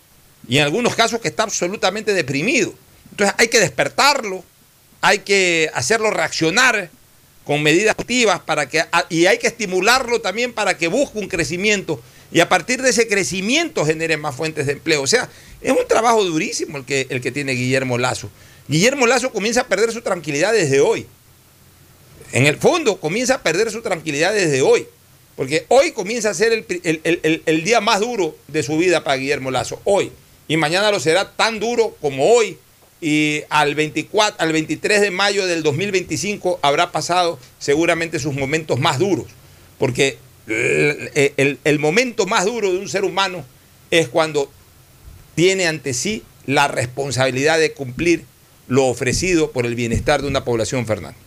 y 0.47 0.59
en 0.59 0.65
algunos 0.65 0.95
casos 0.95 1.21
que 1.21 1.29
está 1.29 1.45
absolutamente 1.45 2.13
deprimido. 2.13 2.75
Entonces 3.13 3.35
hay 3.39 3.49
que 3.49 3.61
despertarlo, 3.61 4.45
hay 5.01 5.21
que 5.21 5.71
hacerlo 5.73 6.11
reaccionar 6.11 6.91
con 7.45 7.63
medidas 7.63 7.97
activas 7.99 8.41
para 8.41 8.69
que, 8.69 8.85
y 9.09 9.25
hay 9.25 9.39
que 9.39 9.47
estimularlo 9.47 10.21
también 10.21 10.53
para 10.53 10.77
que 10.77 10.89
busque 10.89 11.19
un 11.19 11.29
crecimiento 11.29 12.03
y 12.33 12.41
a 12.41 12.49
partir 12.49 12.81
de 12.83 12.91
ese 12.91 13.09
crecimiento 13.09 13.85
genere 13.85 14.17
más 14.17 14.37
fuentes 14.37 14.67
de 14.67 14.73
empleo. 14.73 15.03
O 15.03 15.07
sea, 15.07 15.29
es 15.61 15.71
un 15.73 15.87
trabajo 15.89 16.25
durísimo 16.25 16.79
el 16.79 16.85
que, 16.85 17.07
el 17.11 17.21
que 17.21 17.33
tiene 17.33 17.53
Guillermo 17.53 17.99
Lazo. 17.99 18.31
Guillermo 18.69 19.07
Lazo 19.07 19.33
comienza 19.33 19.63
a 19.63 19.67
perder 19.67 19.93
su 19.93 20.03
tranquilidad 20.03 20.53
desde 20.53 20.81
hoy. 20.81 21.07
En 22.33 22.47
el 22.47 22.57
fondo 22.57 23.01
comienza 23.01 23.37
a 23.37 23.43
perder 23.43 23.71
su 23.71 23.83
tranquilidad 23.83 24.33
desde 24.33 24.63
hoy. 24.63 24.87
Porque 25.37 25.65
hoy 25.69 25.93
comienza 25.93 26.31
a 26.31 26.35
ser 26.35 26.53
el, 26.53 27.65
día 27.65 27.81
más 27.81 28.01
duro 28.01 28.37
de 28.47 28.63
su 28.63 28.77
vida 28.77 29.03
para 29.03 29.17
Guillermo 29.17 29.51
Lazo. 29.51 29.81
Hoy. 29.85 30.13
Y 30.47 30.57
mañana 30.57 30.91
lo 30.91 31.01
será 31.01 31.33
tan 31.33 31.59
duro 31.59 31.97
como 32.01 32.31
hoy. 32.33 32.59
Y 33.01 33.43
al, 33.49 33.75
24, 33.75 34.37
al 34.39 34.53
23 34.53 35.01
de 35.01 35.11
mayo 35.11 35.47
del 35.47 35.63
2025 35.63 36.61
habrá 36.63 36.93
pasado 36.93 37.39
seguramente 37.59 38.19
sus 38.19 38.35
momentos 38.35 38.79
más 38.79 38.99
duros. 38.99 39.27
Porque 39.79 40.19
el 40.51 41.79
momento 41.79 42.27
más 42.27 42.45
duro 42.45 42.73
de 42.73 42.79
un 42.79 42.89
ser 42.89 43.05
humano 43.05 43.45
es 43.91 44.09
cuando 44.09 44.51
tiene 45.35 45.67
ante 45.67 45.95
sí 45.95 46.23
la 46.47 46.69
responsabilidad 46.69 47.59
de 47.59 47.73
cumplir 47.73 48.25
lo 48.69 48.87
ofrecido 48.87 49.51
por 49.51 49.67
el 49.67 49.75
bienestar 49.75 50.23
de 50.23 50.29
una 50.29 50.45
población, 50.45 50.87
Fernando? 50.87 51.19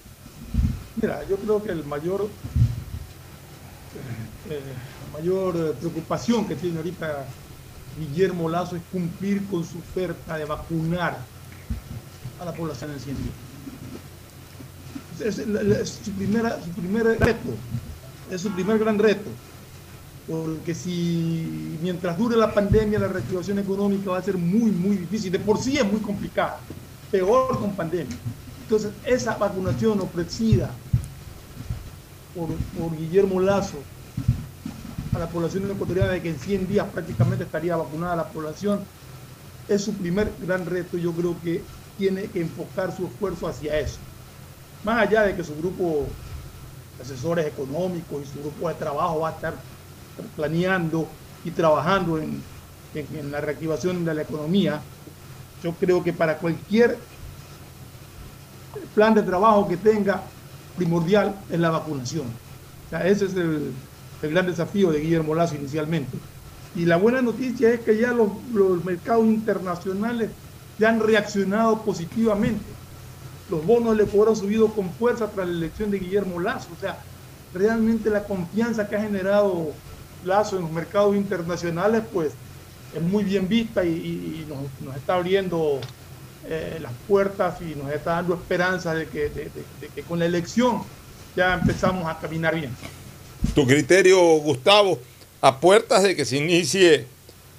Mira, 1.02 1.22
yo 1.30 1.36
creo 1.38 1.62
que 1.62 1.72
el 1.72 1.84
mayor, 1.84 2.30
eh, 4.50 4.60
la 5.06 5.20
mayor 5.20 5.56
eh, 5.58 5.74
preocupación 5.78 6.48
que 6.48 6.56
tiene 6.56 6.78
ahorita 6.78 7.26
Guillermo 8.00 8.50
Lazo 8.50 8.78
es 8.78 8.82
cumplir 8.92 9.46
con 9.48 9.66
su 9.66 9.78
oferta 9.80 10.38
de 10.38 10.46
vacunar 10.46 11.18
a 12.40 12.46
la 12.46 12.54
población 12.54 12.92
en 12.92 13.00
100 13.00 13.18
Es, 15.28 15.36
su, 15.90 16.12
primera, 16.12 16.60
su 16.64 16.70
primer 16.70 17.04
reto, 17.20 17.50
es 18.32 18.42
su 18.42 18.52
primer 18.52 18.80
gran 18.80 18.98
reto. 19.00 19.30
Porque 20.28 20.74
si 20.74 21.78
mientras 21.82 22.18
dure 22.18 22.38
la 22.38 22.54
pandemia, 22.54 23.00
la 23.00 23.10
reactivación 23.10 23.60
económica 23.60 24.12
va 24.12 24.18
a 24.20 24.24
ser 24.24 24.38
muy, 24.38 24.72
muy 24.72 24.96
difícil. 24.96 25.32
De 25.32 25.40
por 25.40 25.58
sí 25.58 25.78
es 25.78 25.86
muy 25.86 26.00
complicada 26.00 26.60
peor 27.12 27.60
con 27.60 27.76
pandemia. 27.76 28.16
Entonces, 28.62 28.92
esa 29.06 29.36
vacunación 29.36 30.00
ofrecida 30.00 30.72
por, 32.34 32.50
por 32.80 32.98
Guillermo 32.98 33.40
Lazo 33.42 33.78
a 35.14 35.20
la 35.20 35.28
población 35.28 35.70
ecuatoriana 35.70 36.12
de 36.12 36.22
que 36.22 36.30
en 36.30 36.40
100 36.40 36.68
días 36.68 36.88
prácticamente 36.92 37.44
estaría 37.44 37.76
vacunada 37.76 38.16
la 38.16 38.30
población, 38.30 38.80
es 39.68 39.84
su 39.84 39.94
primer 39.94 40.32
gran 40.42 40.66
reto. 40.66 40.98
Yo 40.98 41.12
creo 41.12 41.36
que 41.44 41.62
tiene 41.98 42.24
que 42.24 42.42
enfocar 42.42 42.96
su 42.96 43.06
esfuerzo 43.06 43.48
hacia 43.48 43.80
eso. 43.80 43.98
Más 44.84 45.08
allá 45.08 45.24
de 45.24 45.36
que 45.36 45.44
su 45.44 45.56
grupo 45.56 46.08
asesores 47.02 47.46
económicos 47.48 48.24
y 48.24 48.26
su 48.26 48.40
grupo 48.40 48.70
de 48.70 48.76
trabajo 48.76 49.20
va 49.22 49.30
a 49.30 49.32
estar 49.34 49.54
planeando 50.36 51.08
y 51.44 51.52
trabajando 51.52 52.18
en, 52.20 52.42
en- 52.96 53.32
la 53.32 53.42
reactivación 53.42 54.06
de 54.06 54.14
la 54.14 54.22
economía, 54.22 54.82
yo 55.64 55.74
creo 55.74 56.04
que 56.04 56.14
para 56.14 56.38
cualquier 56.38 56.98
plan 58.96 59.14
de 59.14 59.24
trabajo 59.24 59.68
que 59.68 59.78
tenga, 59.78 60.22
primordial 60.76 61.36
es 61.50 61.60
la 61.60 61.70
vacunación. 61.70 62.26
Ese 63.04 63.26
es 63.26 63.34
el, 63.36 63.72
el 64.22 64.30
gran 64.32 64.46
desafío 64.46 64.92
de 64.92 65.00
Guillermo 65.00 65.34
Lazo 65.36 65.56
inicialmente. 65.56 66.18
Y 66.76 66.86
la 66.86 66.98
buena 66.98 67.22
noticia 67.22 67.70
es 67.72 67.82
que 67.82 67.98
ya 67.98 68.12
los, 68.14 68.30
los 68.54 68.84
mercados 68.84 69.26
internacionales 69.26 70.32
ya 70.80 70.90
han 70.90 71.00
reaccionado 71.00 71.82
positivamente. 71.84 72.64
Los 73.50 73.66
bonos 73.66 73.98
del 73.98 74.08
Ecuador 74.08 74.30
han 74.30 74.36
subido 74.36 74.70
con 74.70 74.92
fuerza 74.92 75.30
tras 75.30 75.48
la 75.48 75.54
elección 75.54 75.92
de 75.92 76.00
Guillermo 76.00 76.40
Lazo. 76.40 76.70
O 76.76 76.80
sea, 76.80 76.98
realmente 77.54 78.10
la 78.10 78.24
confianza 78.24 78.88
que 78.88 78.96
ha 78.96 79.02
generado 79.02 79.72
Lazo 80.24 80.56
en 80.56 80.64
los 80.64 80.72
mercados 80.72 81.16
internacionales, 81.16 82.04
pues 82.14 82.32
es 82.96 83.02
muy 83.02 83.24
bien 83.24 83.48
vista 83.48 83.84
y, 83.84 84.46
nos, 84.48 84.96
está 84.96 85.16
abriendo 85.16 85.80
eh, 86.48 86.78
las 86.82 86.92
puertas 87.08 87.62
y 87.62 87.76
nos 87.76 87.92
está 87.92 88.12
dando 88.12 88.36
esperanza 88.36 88.94
de 88.94 89.08
que 89.08 90.04
con 90.08 90.20
la 90.20 90.26
elección 90.26 90.84
ya 91.36 91.56
empezamos 91.56 92.08
a 92.08 92.18
caminar 92.20 92.56
bien. 92.56 92.72
Tu 93.56 93.66
criterio, 93.68 94.20
Gustavo, 94.38 95.00
a 95.42 95.60
puertas 95.60 96.04
de 96.04 96.16
que 96.16 96.26
se 96.26 96.38
inicie 96.38 97.06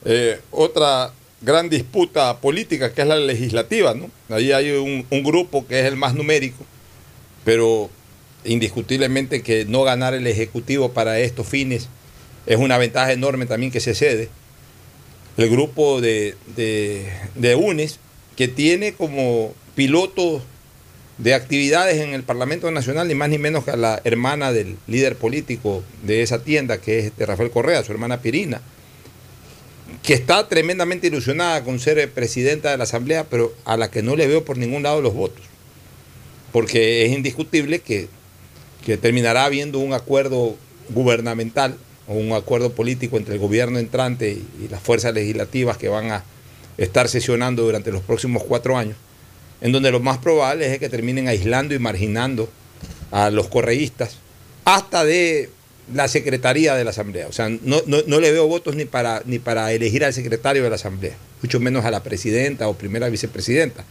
eh, 0.04 0.40
otra 0.50 1.12
gran 1.44 1.68
disputa 1.68 2.40
política, 2.40 2.92
que 2.92 3.02
es 3.02 3.06
la 3.08 3.16
legislativa, 3.16 3.94
¿no? 3.94 4.10
Ahí 4.34 4.52
hay 4.52 4.70
un, 4.70 5.22
grupo 5.22 5.66
que 5.66 5.80
es 5.80 5.86
el 5.86 5.96
más 5.96 6.14
numérico, 6.14 6.64
pero 7.44 7.90
indiscutiblemente 8.44 9.42
que 9.42 9.64
no 9.64 9.82
ganar 9.82 10.14
el 10.14 10.26
Ejecutivo 10.26 10.92
para 10.92 11.18
estos 11.18 11.46
fines 11.46 11.88
es 12.46 12.56
una 12.58 12.78
ventaja 12.78 13.12
enorme 13.12 13.46
también 13.46 13.72
que 13.72 13.80
se 13.80 13.94
cede. 13.94 14.28
El 15.36 15.48
grupo 15.50 16.00
de, 16.00 16.34
de, 16.56 17.06
de 17.34 17.54
UNES, 17.54 17.98
que 18.36 18.48
tiene 18.48 18.94
como 18.94 19.54
piloto 19.74 20.42
de 21.18 21.34
actividades 21.34 22.00
en 22.00 22.12
el 22.12 22.22
Parlamento 22.22 22.70
Nacional, 22.70 23.08
ni 23.08 23.14
más 23.14 23.28
ni 23.28 23.38
menos 23.38 23.64
que 23.64 23.70
a 23.70 23.76
la 23.76 24.00
hermana 24.04 24.52
del 24.52 24.76
líder 24.86 25.16
político 25.16 25.82
de 26.02 26.22
esa 26.22 26.42
tienda, 26.42 26.78
que 26.80 26.98
es 26.98 27.04
este 27.06 27.26
Rafael 27.26 27.50
Correa, 27.50 27.84
su 27.84 27.92
hermana 27.92 28.20
Pirina, 28.20 28.62
que 30.04 30.12
está 30.12 30.46
tremendamente 30.48 31.06
ilusionada 31.06 31.64
con 31.64 31.80
ser 31.80 31.98
eh, 31.98 32.06
presidenta 32.06 32.70
de 32.70 32.76
la 32.76 32.84
Asamblea, 32.84 33.24
pero 33.24 33.54
a 33.64 33.78
la 33.78 33.90
que 33.90 34.02
no 34.02 34.16
le 34.16 34.26
veo 34.26 34.44
por 34.44 34.58
ningún 34.58 34.82
lado 34.82 35.00
los 35.00 35.14
votos. 35.14 35.42
Porque 36.52 37.06
es 37.06 37.12
indiscutible 37.12 37.80
que, 37.80 38.08
que 38.84 38.98
terminará 38.98 39.46
habiendo 39.46 39.78
un 39.78 39.94
acuerdo 39.94 40.56
gubernamental 40.90 41.78
o 42.06 42.12
un 42.12 42.32
acuerdo 42.32 42.72
político 42.72 43.16
entre 43.16 43.34
el 43.34 43.40
gobierno 43.40 43.78
entrante 43.78 44.30
y, 44.30 44.64
y 44.64 44.68
las 44.68 44.82
fuerzas 44.82 45.14
legislativas 45.14 45.78
que 45.78 45.88
van 45.88 46.10
a 46.10 46.22
estar 46.76 47.08
sesionando 47.08 47.62
durante 47.62 47.90
los 47.90 48.02
próximos 48.02 48.42
cuatro 48.44 48.76
años, 48.76 48.96
en 49.62 49.72
donde 49.72 49.90
lo 49.90 50.00
más 50.00 50.18
probable 50.18 50.70
es 50.70 50.78
que 50.78 50.90
terminen 50.90 51.28
aislando 51.28 51.74
y 51.74 51.78
marginando 51.78 52.50
a 53.10 53.30
los 53.30 53.48
correístas 53.48 54.18
hasta 54.66 55.04
de 55.04 55.50
la 55.92 56.08
secretaría 56.08 56.74
de 56.74 56.84
la 56.84 56.90
Asamblea. 56.90 57.26
O 57.28 57.32
sea, 57.32 57.48
no, 57.48 57.82
no- 57.86 58.02
no 58.06 58.20
le 58.20 58.32
veo 58.32 58.46
votos 58.46 58.74
ni 58.76 58.84
para, 58.84 59.22
ni 59.26 59.38
para 59.38 59.72
elegir 59.72 60.04
al 60.04 60.14
secretario 60.14 60.62
de 60.62 60.70
la 60.70 60.76
Asamblea, 60.76 61.14
mucho 61.42 61.60
menos 61.60 61.84
a 61.84 61.90
la 61.90 62.02
presidenta 62.02 62.68
o 62.68 62.74
primera 62.74 63.08
vicepresidenta. 63.08 63.84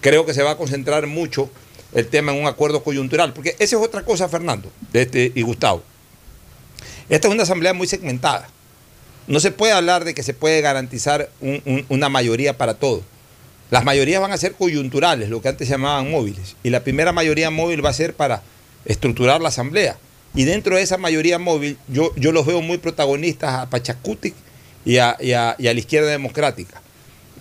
Creo 0.00 0.24
que 0.26 0.34
se 0.34 0.42
va 0.42 0.52
a 0.52 0.56
concentrar 0.56 1.06
mucho 1.06 1.50
el 1.94 2.06
tema 2.08 2.32
en 2.32 2.40
un 2.40 2.46
acuerdo 2.46 2.82
coyuntural, 2.82 3.32
porque 3.32 3.50
esa 3.58 3.76
es 3.76 3.82
otra 3.82 4.02
cosa, 4.02 4.28
Fernando 4.28 4.70
de 4.92 5.02
este, 5.02 5.32
y 5.34 5.42
Gustavo. 5.42 5.82
Esta 7.08 7.28
es 7.28 7.34
una 7.34 7.42
asamblea 7.42 7.74
muy 7.74 7.86
segmentada. 7.86 8.48
No 9.26 9.40
se 9.40 9.50
puede 9.50 9.72
hablar 9.72 10.04
de 10.04 10.14
que 10.14 10.22
se 10.22 10.34
puede 10.34 10.60
garantizar 10.60 11.30
un- 11.40 11.62
un- 11.64 11.86
una 11.88 12.08
mayoría 12.08 12.56
para 12.58 12.74
todo. 12.74 13.02
Las 13.70 13.84
mayorías 13.84 14.20
van 14.20 14.32
a 14.32 14.36
ser 14.36 14.52
coyunturales, 14.52 15.28
lo 15.30 15.40
que 15.40 15.48
antes 15.48 15.66
se 15.68 15.74
llamaban 15.74 16.10
móviles. 16.10 16.56
Y 16.62 16.70
la 16.70 16.80
primera 16.84 17.12
mayoría 17.12 17.50
móvil 17.50 17.84
va 17.84 17.90
a 17.90 17.94
ser 17.94 18.14
para 18.14 18.42
estructurar 18.84 19.40
la 19.40 19.48
asamblea. 19.48 19.96
Y 20.34 20.44
dentro 20.44 20.76
de 20.76 20.82
esa 20.82 20.98
mayoría 20.98 21.38
móvil, 21.38 21.76
yo, 21.88 22.12
yo 22.16 22.32
los 22.32 22.44
veo 22.46 22.60
muy 22.60 22.78
protagonistas 22.78 23.54
a 23.54 23.70
Pachacutic 23.70 24.34
y 24.84 24.98
a, 24.98 25.16
y 25.20 25.32
a- 25.32 25.54
y 25.58 25.68
a 25.68 25.72
la 25.74 25.78
izquierda 25.80 26.10
democrática. 26.10 26.80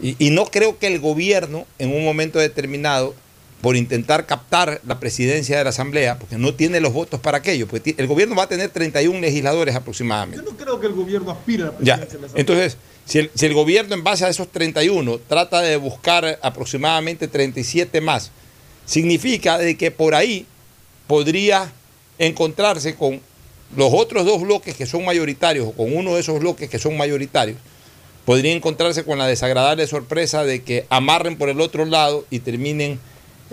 Y, 0.01 0.15
y 0.19 0.29
no 0.29 0.45
creo 0.45 0.77
que 0.79 0.87
el 0.87 0.99
gobierno, 0.99 1.65
en 1.79 1.93
un 1.93 2.03
momento 2.03 2.39
determinado, 2.39 3.15
por 3.61 3.75
intentar 3.77 4.25
captar 4.25 4.81
la 4.85 4.99
presidencia 4.99 5.57
de 5.57 5.63
la 5.63 5.69
Asamblea, 5.69 6.19
porque 6.19 6.37
no 6.37 6.53
tiene 6.53 6.81
los 6.81 6.91
votos 6.91 7.19
para 7.21 7.37
aquello, 7.37 7.65
porque 7.67 7.95
el 7.97 8.07
gobierno 8.07 8.35
va 8.35 8.43
a 8.43 8.49
tener 8.49 8.69
31 8.69 9.19
legisladores 9.21 9.73
aproximadamente. 9.75 10.43
Yo 10.45 10.51
no 10.51 10.57
creo 10.57 10.79
que 10.81 10.87
el 10.87 10.93
gobierno 10.93 11.31
aspire 11.31 11.63
a 11.63 11.65
la 11.67 11.71
Ya, 11.79 11.95
presidencia 11.97 12.17
de 12.17 12.21
la 12.21 12.27
Asamblea. 12.27 12.41
entonces, 12.41 12.77
si 13.05 13.19
el, 13.19 13.31
si 13.33 13.45
el 13.45 13.53
gobierno 13.53 13.95
en 13.95 14.03
base 14.03 14.25
a 14.25 14.29
esos 14.29 14.49
31 14.51 15.17
trata 15.29 15.61
de 15.61 15.77
buscar 15.77 16.37
aproximadamente 16.41 17.27
37 17.29 18.01
más, 18.01 18.31
significa 18.85 19.57
de 19.57 19.77
que 19.77 19.91
por 19.91 20.13
ahí 20.13 20.45
podría 21.07 21.71
encontrarse 22.25 22.95
con 22.95 23.21
los 23.75 23.89
otros 23.93 24.25
dos 24.25 24.41
bloques 24.41 24.75
que 24.75 24.85
son 24.85 25.03
mayoritarios 25.05 25.67
o 25.67 25.71
con 25.73 25.95
uno 25.95 26.13
de 26.15 26.21
esos 26.21 26.39
bloques 26.39 26.69
que 26.69 26.79
son 26.79 26.95
mayoritarios, 26.97 27.57
podría 28.25 28.53
encontrarse 28.53 29.03
con 29.03 29.17
la 29.17 29.27
desagradable 29.27 29.85
sorpresa 29.87 30.43
de 30.43 30.61
que 30.63 30.85
amarren 30.89 31.37
por 31.37 31.49
el 31.49 31.59
otro 31.59 31.85
lado 31.85 32.25
y 32.29 32.39
terminen 32.39 32.99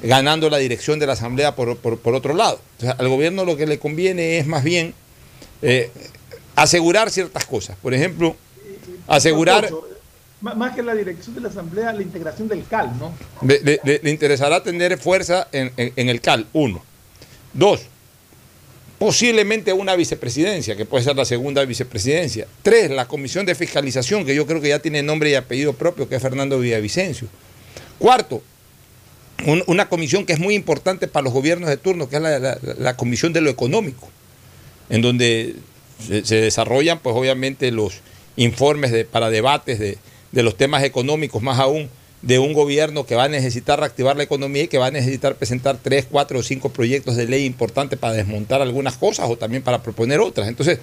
ganando 0.02 0.48
la 0.50 0.58
dirección 0.58 0.98
de 0.98 1.06
la 1.06 1.14
Asamblea 1.14 1.54
por, 1.56 1.76
por- 1.78 1.98
por 1.98 2.14
otro 2.14 2.34
lado. 2.34 2.60
O 2.78 2.80
sea, 2.82 2.92
al 2.92 3.08
gobierno 3.08 3.44
lo 3.44 3.56
que 3.56 3.66
le 3.66 3.78
conviene 3.78 4.38
es 4.38 4.46
más 4.46 4.62
bien 4.62 4.94
eh, 5.62 5.90
asegurar 6.54 7.10
ciertas 7.10 7.44
cosas. 7.44 7.76
Por 7.82 7.94
ejemplo, 7.94 8.36
asegurar... 9.06 9.68
Más 10.42 10.74
que 10.74 10.82
la 10.82 10.94
dirección 10.94 11.34
de 11.34 11.42
la 11.42 11.48
Asamblea, 11.48 11.92
la 11.92 12.00
integración 12.00 12.48
del 12.48 12.64
CAL, 12.66 12.92
¿no? 12.98 13.12
Le, 13.46 13.60
le- 13.60 13.80
le- 13.84 14.00
le 14.02 14.10
interesará 14.10 14.62
tener 14.62 14.96
fuerza 14.98 15.48
en, 15.52 15.70
en- 15.76 15.92
en 15.96 16.08
el 16.08 16.22
CAL, 16.22 16.46
uno. 16.54 16.82
Dos, 17.52 17.82
posiblemente 19.00 19.72
una 19.72 19.96
vicepresidencia, 19.96 20.76
que 20.76 20.84
puede 20.84 21.02
ser 21.02 21.16
la 21.16 21.24
segunda 21.24 21.64
vicepresidencia. 21.64 22.46
Tres, 22.62 22.90
la 22.90 23.08
comisión 23.08 23.46
de 23.46 23.54
fiscalización, 23.54 24.26
que 24.26 24.34
yo 24.34 24.46
creo 24.46 24.60
que 24.60 24.68
ya 24.68 24.78
tiene 24.78 25.02
nombre 25.02 25.30
y 25.30 25.34
apellido 25.36 25.72
propio, 25.72 26.06
que 26.06 26.16
es 26.16 26.22
Fernando 26.22 26.58
Villavicencio. 26.58 27.26
Cuarto, 27.98 28.42
un- 29.46 29.64
una 29.68 29.88
comisión 29.88 30.26
que 30.26 30.34
es 30.34 30.38
muy 30.38 30.54
importante 30.54 31.08
para 31.08 31.24
los 31.24 31.32
gobiernos 31.32 31.70
de 31.70 31.78
turno, 31.78 32.10
que 32.10 32.16
es 32.16 32.22
la, 32.22 32.94
comisión 32.98 33.32
de 33.32 33.40
lo 33.40 33.48
económico, 33.48 34.06
en 34.90 35.00
donde 35.00 35.54
se, 36.06 36.36
desarrollan, 36.36 36.98
pues 36.98 37.16
obviamente, 37.16 37.70
los 37.70 37.94
informes 38.36 38.92
para 39.06 39.30
debates 39.30 39.78
de, 39.78 39.96
de 40.30 40.42
los 40.42 40.58
temas 40.58 40.84
económicos, 40.84 41.40
más 41.42 41.58
aún 41.58 41.88
de 42.22 42.38
un 42.38 42.52
gobierno 42.52 43.06
que 43.06 43.14
va 43.14 43.24
a 43.24 43.28
necesitar 43.28 43.78
reactivar 43.80 44.16
la 44.16 44.22
economía 44.22 44.64
y 44.64 44.68
que 44.68 44.78
va 44.78 44.86
a 44.86 44.90
necesitar 44.90 45.36
presentar 45.36 45.78
tres, 45.82 46.06
cuatro 46.10 46.38
o 46.38 46.42
cinco 46.42 46.68
proyectos 46.68 47.16
de 47.16 47.26
ley 47.26 47.46
importantes 47.46 47.98
para 47.98 48.12
desmontar 48.12 48.60
algunas 48.60 48.96
cosas 48.96 49.28
o 49.30 49.36
también 49.36 49.62
para 49.62 49.82
proponer 49.82 50.20
otras. 50.20 50.48
Entonces, 50.48 50.78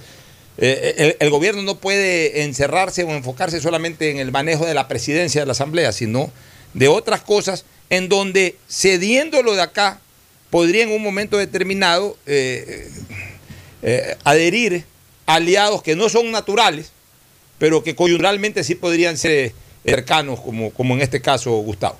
eh, 0.57 0.95
el, 0.97 1.17
el 1.19 1.29
gobierno 1.29 1.61
no 1.61 1.75
puede 1.75 2.43
encerrarse 2.43 3.03
o 3.03 3.11
enfocarse 3.11 3.61
solamente 3.61 4.09
en 4.09 4.17
el 4.17 4.31
manejo 4.31 4.65
de 4.65 4.73
la 4.73 4.87
presidencia 4.87 5.41
de 5.41 5.45
la 5.45 5.51
Asamblea, 5.51 5.91
sino 5.91 6.31
de 6.73 6.87
otras 6.87 7.21
cosas 7.21 7.65
en 7.89 8.09
donde 8.09 8.55
cediéndolo 8.67 9.53
de 9.53 9.61
acá 9.61 9.99
podría 10.49 10.83
en 10.83 10.91
un 10.91 11.03
momento 11.03 11.37
determinado 11.37 12.17
eh, 12.25 12.89
eh, 13.83 14.15
adherir 14.23 14.85
aliados 15.25 15.83
que 15.83 15.95
no 15.95 16.09
son 16.09 16.31
naturales, 16.31 16.91
pero 17.59 17.83
que 17.83 17.95
coyunturalmente 17.95 18.63
sí 18.63 18.75
podrían 18.75 19.17
ser 19.17 19.53
cercanos, 19.87 20.41
como, 20.41 20.71
como 20.71 20.95
en 20.95 21.01
este 21.01 21.21
caso 21.21 21.51
Gustavo. 21.59 21.95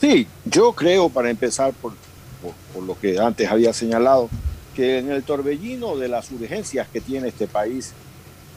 Sí, 0.00 0.26
yo 0.44 0.72
creo, 0.72 1.08
para 1.08 1.30
empezar 1.30 1.72
por, 1.72 1.94
por, 2.42 2.52
por 2.74 2.82
lo 2.82 2.98
que 2.98 3.18
antes 3.18 3.50
había 3.50 3.72
señalado, 3.72 4.28
que 4.76 4.98
en 4.98 5.10
el 5.10 5.22
torbellino 5.22 5.96
de 5.96 6.08
las 6.08 6.30
urgencias 6.30 6.86
que 6.88 7.00
tiene 7.00 7.28
este 7.28 7.46
país, 7.46 7.94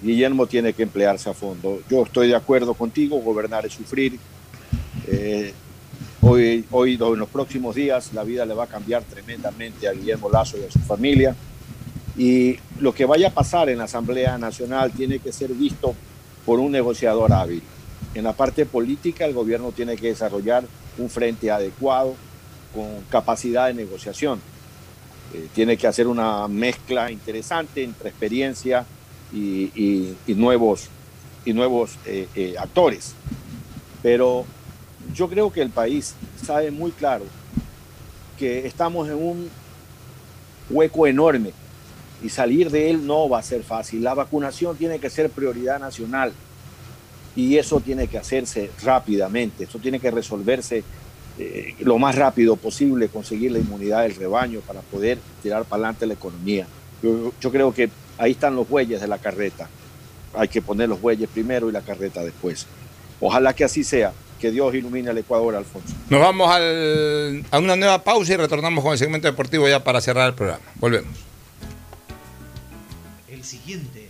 Guillermo 0.04 0.46
tiene 0.46 0.74
que 0.74 0.84
emplearse 0.84 1.30
a 1.30 1.34
fondo. 1.34 1.82
Yo 1.90 2.04
estoy 2.04 2.28
de 2.28 2.36
acuerdo 2.36 2.74
contigo, 2.74 3.18
gobernar 3.18 3.66
es 3.66 3.74
sufrir. 3.74 4.20
Eh, 5.08 5.54
hoy, 6.22 6.66
hoy, 6.70 7.00
en 7.00 7.20
los 7.20 7.30
próximos 7.30 7.76
días, 7.76 8.12
la 8.14 8.24
vida 8.24 8.46
le 8.46 8.54
va 8.54 8.66
a 8.66 8.68
cambiar 8.68 9.04
tremendamente 9.04 9.88
a 9.88 9.94
Guillermo 9.94 10.30
Lazo 10.30 10.58
y 10.58 10.66
a 10.66 10.72
su 10.72 10.80
familia. 10.80 11.36
Y 12.18 12.58
lo 12.80 12.94
que 12.94 13.06
vaya 13.06 13.30
a 13.30 13.32
pasar 13.32 13.70
en 13.70 13.78
la 13.78 13.86
Asamblea 13.86 14.38
Nacional 14.38 14.92
tiene 14.92 15.20
que 15.20 15.32
ser 15.32 15.52
visto 15.52 15.96
por 16.46 16.60
un 16.60 16.74
negociador 16.74 17.32
hábil. 17.32 17.64
En 18.14 18.24
la 18.24 18.34
parte 18.34 18.66
política, 18.66 19.26
el 19.26 19.34
gobierno 19.34 19.72
tiene 19.72 19.96
que 19.96 20.08
desarrollar 20.08 20.66
un 20.98 21.10
frente 21.10 21.50
adecuado 21.50 22.16
con 22.74 23.02
capacidad 23.10 23.68
de 23.68 23.74
negociación. 23.74 24.40
Eh, 25.34 25.48
tiene 25.54 25.78
que 25.78 25.88
hacer 25.88 26.08
una 26.08 26.48
mezcla 26.48 27.10
interesante 27.10 27.84
entre 27.84 28.10
experiencia 28.10 28.86
y, 29.34 30.14
nuevos, 30.28 30.90
y 31.46 31.54
nuevos 31.54 31.98
eh, 32.06 32.28
eh, 32.36 32.56
actores. 32.60 33.14
Pero 34.04 34.46
yo 35.14 35.30
creo 35.30 35.52
que 35.52 35.62
el 35.62 35.70
país 35.70 36.16
sabe 36.44 36.70
muy 36.72 36.92
claro 36.92 37.26
que 38.38 38.68
estamos 38.68 39.08
en 39.08 39.16
un 39.16 39.50
hueco 40.70 41.08
enorme 41.08 41.54
y 42.22 42.30
salir 42.30 42.70
de 42.70 42.90
él 42.90 43.06
no 43.06 43.30
va 43.30 43.40
a 43.40 43.44
ser 43.44 43.64
fácil. 43.64 44.04
La 44.04 44.14
vacunación 44.14 44.76
tiene 44.76 45.00
que 45.00 45.10
ser 45.10 45.30
prioridad 45.30 45.80
nacional 45.80 46.34
y 47.36 47.58
eso 47.58 47.80
tiene 47.80 48.08
que 48.08 48.18
hacerse 48.18 48.72
rápidamente, 48.84 49.64
eso 49.66 49.80
tiene 49.80 50.00
que 50.00 50.12
resolverse 50.12 50.84
eh, 51.40 51.76
lo 51.80 51.98
más 51.98 52.16
rápido 52.16 52.56
posible, 52.58 53.08
conseguir 53.08 53.52
la 53.54 53.60
inmunidad 53.60 54.04
del 54.04 54.16
rebaño 54.16 54.60
para 54.62 54.82
poder 54.82 55.18
tirar 55.42 55.64
para 55.64 55.76
adelante 55.84 56.06
la 56.06 56.14
economía. 56.14 56.68
Yo, 57.02 57.34
yo 57.40 57.52
creo 57.52 57.74
que 57.74 57.90
ahí 58.18 58.32
están 58.32 58.56
los 58.56 58.68
bueyes 58.68 59.00
de 59.02 59.08
la 59.08 59.18
carreta. 59.18 59.70
Hay 60.34 60.48
que 60.48 60.62
poner 60.62 60.88
los 60.90 61.02
bueyes 61.02 61.30
primero 61.30 61.70
y 61.70 61.72
la 61.72 61.82
carreta 61.82 62.24
después. 62.24 62.68
Ojalá 63.20 63.54
que 63.54 63.64
así 63.64 63.84
sea. 63.84 64.14
Que 64.40 64.50
Dios 64.50 64.74
ilumine 64.74 65.10
al 65.12 65.18
Ecuador, 65.20 65.56
Alfonso. 65.56 65.94
Nos 66.10 66.20
vamos 66.20 66.50
al- 66.50 67.46
a 67.52 67.60
una 67.60 67.76
nueva 67.76 68.04
pausa 68.04 68.34
y 68.34 68.38
retornamos 68.38 68.84
con 68.84 68.92
el 68.94 68.98
segmento 68.98 69.28
deportivo 69.28 69.68
ya 69.70 69.84
para 69.84 70.02
cerrar 70.02 70.30
el 70.30 70.34
programa. 70.34 70.64
Volvemos. 70.76 71.16
El 73.30 73.44
siguiente 73.44 74.10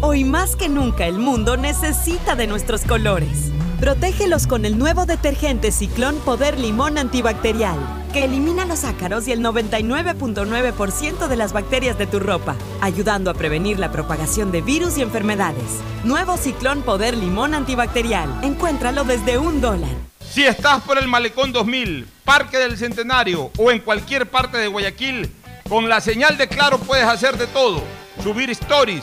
Hoy 0.00 0.22
más 0.22 0.54
que 0.54 0.68
nunca 0.68 1.06
el 1.06 1.18
mundo 1.18 1.56
necesita 1.56 2.36
de 2.36 2.46
nuestros 2.46 2.82
colores. 2.82 3.50
Protégelos 3.80 4.46
con 4.46 4.64
el 4.64 4.78
nuevo 4.78 5.04
detergente 5.04 5.72
Ciclón 5.72 6.16
Poder 6.20 6.60
Limón 6.60 6.96
Antibacterial, 6.96 7.76
que 8.12 8.24
elimina 8.24 8.66
los 8.66 8.84
ácaros 8.84 9.26
y 9.26 9.32
el 9.32 9.40
99.9% 9.40 11.26
de 11.26 11.36
las 11.36 11.52
bacterias 11.52 11.98
de 11.98 12.06
tu 12.06 12.20
ropa, 12.20 12.54
ayudando 12.80 13.32
a 13.32 13.34
prevenir 13.34 13.80
la 13.80 13.90
propagación 13.90 14.52
de 14.52 14.62
virus 14.62 14.96
y 14.96 15.02
enfermedades. 15.02 15.80
Nuevo 16.04 16.36
Ciclón 16.36 16.82
Poder 16.82 17.16
Limón 17.16 17.52
Antibacterial. 17.52 18.44
Encuéntralo 18.44 19.02
desde 19.02 19.38
un 19.38 19.60
dólar. 19.60 19.90
Si 20.20 20.44
estás 20.44 20.82
por 20.82 20.98
el 20.98 21.08
Malecón 21.08 21.52
2000, 21.52 22.06
Parque 22.24 22.58
del 22.58 22.76
Centenario 22.76 23.50
o 23.58 23.72
en 23.72 23.80
cualquier 23.80 24.30
parte 24.30 24.58
de 24.58 24.68
Guayaquil, 24.68 25.32
con 25.68 25.88
la 25.88 26.00
señal 26.00 26.38
de 26.38 26.46
Claro 26.46 26.78
puedes 26.78 27.06
hacer 27.06 27.36
de 27.36 27.48
todo. 27.48 27.82
Subir 28.22 28.50
stories, 28.50 29.02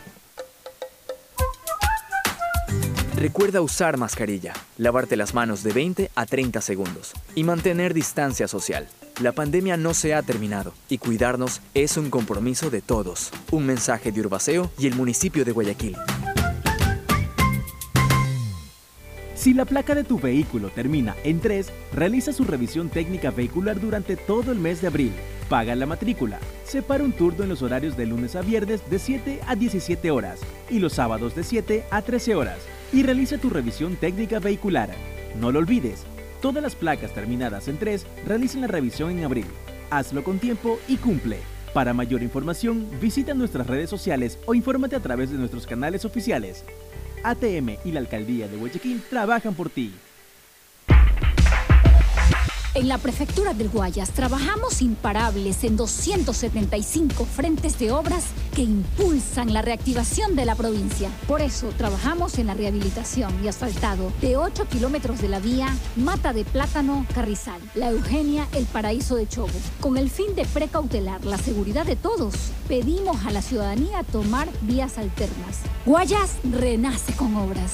Recuerda 3.21 3.61
usar 3.61 3.97
mascarilla, 3.97 4.53
lavarte 4.79 5.15
las 5.15 5.35
manos 5.35 5.61
de 5.61 5.71
20 5.71 6.09
a 6.15 6.25
30 6.25 6.59
segundos 6.59 7.13
y 7.35 7.43
mantener 7.43 7.93
distancia 7.93 8.47
social. 8.47 8.87
La 9.21 9.31
pandemia 9.31 9.77
no 9.77 9.93
se 9.93 10.15
ha 10.15 10.23
terminado 10.23 10.73
y 10.89 10.97
cuidarnos 10.97 11.61
es 11.75 11.97
un 11.97 12.09
compromiso 12.09 12.71
de 12.71 12.81
todos. 12.81 13.29
Un 13.51 13.67
mensaje 13.67 14.11
de 14.11 14.21
Urbaceo 14.21 14.71
y 14.79 14.87
el 14.87 14.95
municipio 14.95 15.45
de 15.45 15.51
Guayaquil. 15.51 15.97
Si 19.35 19.53
la 19.53 19.65
placa 19.65 19.93
de 19.93 20.03
tu 20.03 20.19
vehículo 20.19 20.69
termina 20.69 21.15
en 21.23 21.41
3, 21.41 21.71
realiza 21.93 22.33
su 22.33 22.43
revisión 22.43 22.89
técnica 22.89 23.29
vehicular 23.29 23.79
durante 23.79 24.15
todo 24.15 24.51
el 24.51 24.57
mes 24.57 24.81
de 24.81 24.87
abril. 24.87 25.13
Paga 25.47 25.75
la 25.75 25.85
matrícula. 25.85 26.39
Separa 26.65 27.03
un 27.03 27.11
turno 27.11 27.43
en 27.43 27.49
los 27.49 27.61
horarios 27.61 27.95
de 27.95 28.07
lunes 28.07 28.35
a 28.35 28.41
viernes 28.41 28.81
de 28.89 28.97
7 28.97 29.41
a 29.45 29.55
17 29.55 30.09
horas 30.09 30.39
y 30.71 30.79
los 30.79 30.93
sábados 30.93 31.35
de 31.35 31.43
7 31.43 31.85
a 31.91 32.01
13 32.01 32.33
horas. 32.33 32.57
Y 32.93 33.03
realiza 33.03 33.37
tu 33.37 33.49
revisión 33.49 33.95
técnica 33.95 34.39
vehicular. 34.39 34.89
No 35.39 35.51
lo 35.51 35.59
olvides, 35.59 36.03
todas 36.41 36.61
las 36.61 36.75
placas 36.75 37.13
terminadas 37.13 37.67
en 37.67 37.77
3 37.77 38.05
realicen 38.27 38.61
la 38.61 38.67
revisión 38.67 39.11
en 39.11 39.23
abril. 39.23 39.45
Hazlo 39.89 40.23
con 40.23 40.39
tiempo 40.39 40.79
y 40.87 40.97
cumple. 40.97 41.37
Para 41.73 41.93
mayor 41.93 42.21
información, 42.21 42.87
visita 42.99 43.33
nuestras 43.33 43.67
redes 43.67 43.89
sociales 43.89 44.37
o 44.45 44.53
infórmate 44.53 44.97
a 44.97 44.99
través 44.99 45.31
de 45.31 45.37
nuestros 45.37 45.65
canales 45.65 46.03
oficiales. 46.03 46.65
ATM 47.23 47.77
y 47.85 47.91
la 47.91 48.01
Alcaldía 48.01 48.47
de 48.47 48.57
Guayaquil 48.57 49.01
trabajan 49.09 49.53
por 49.53 49.69
ti. 49.69 49.93
En 52.73 52.87
la 52.87 52.97
Prefectura 52.97 53.53
del 53.53 53.67
Guayas 53.67 54.11
trabajamos 54.11 54.81
imparables 54.81 55.65
en 55.65 55.75
275 55.75 57.25
frentes 57.25 57.77
de 57.77 57.91
obras 57.91 58.23
que 58.55 58.61
impulsan 58.61 59.51
la 59.51 59.61
reactivación 59.61 60.37
de 60.37 60.45
la 60.45 60.55
provincia. 60.55 61.09
Por 61.27 61.41
eso 61.41 61.67
trabajamos 61.77 62.37
en 62.37 62.47
la 62.47 62.53
rehabilitación 62.53 63.33
y 63.43 63.49
asfaltado 63.49 64.13
de 64.21 64.37
8 64.37 64.69
kilómetros 64.69 65.19
de 65.19 65.27
la 65.27 65.41
vía 65.41 65.67
Mata 65.97 66.31
de 66.31 66.45
Plátano 66.45 67.05
Carrizal, 67.13 67.59
La 67.75 67.89
Eugenia, 67.89 68.47
El 68.53 68.63
Paraíso 68.63 69.17
de 69.17 69.27
Chobo. 69.27 69.51
Con 69.81 69.97
el 69.97 70.09
fin 70.09 70.33
de 70.35 70.45
precautelar 70.45 71.25
la 71.25 71.37
seguridad 71.37 71.85
de 71.85 71.97
todos, 71.97 72.35
pedimos 72.69 73.25
a 73.25 73.31
la 73.31 73.41
ciudadanía 73.41 74.03
tomar 74.03 74.47
vías 74.61 74.97
alternas. 74.97 75.59
Guayas 75.85 76.37
renace 76.49 77.11
con 77.17 77.35
obras. 77.35 77.73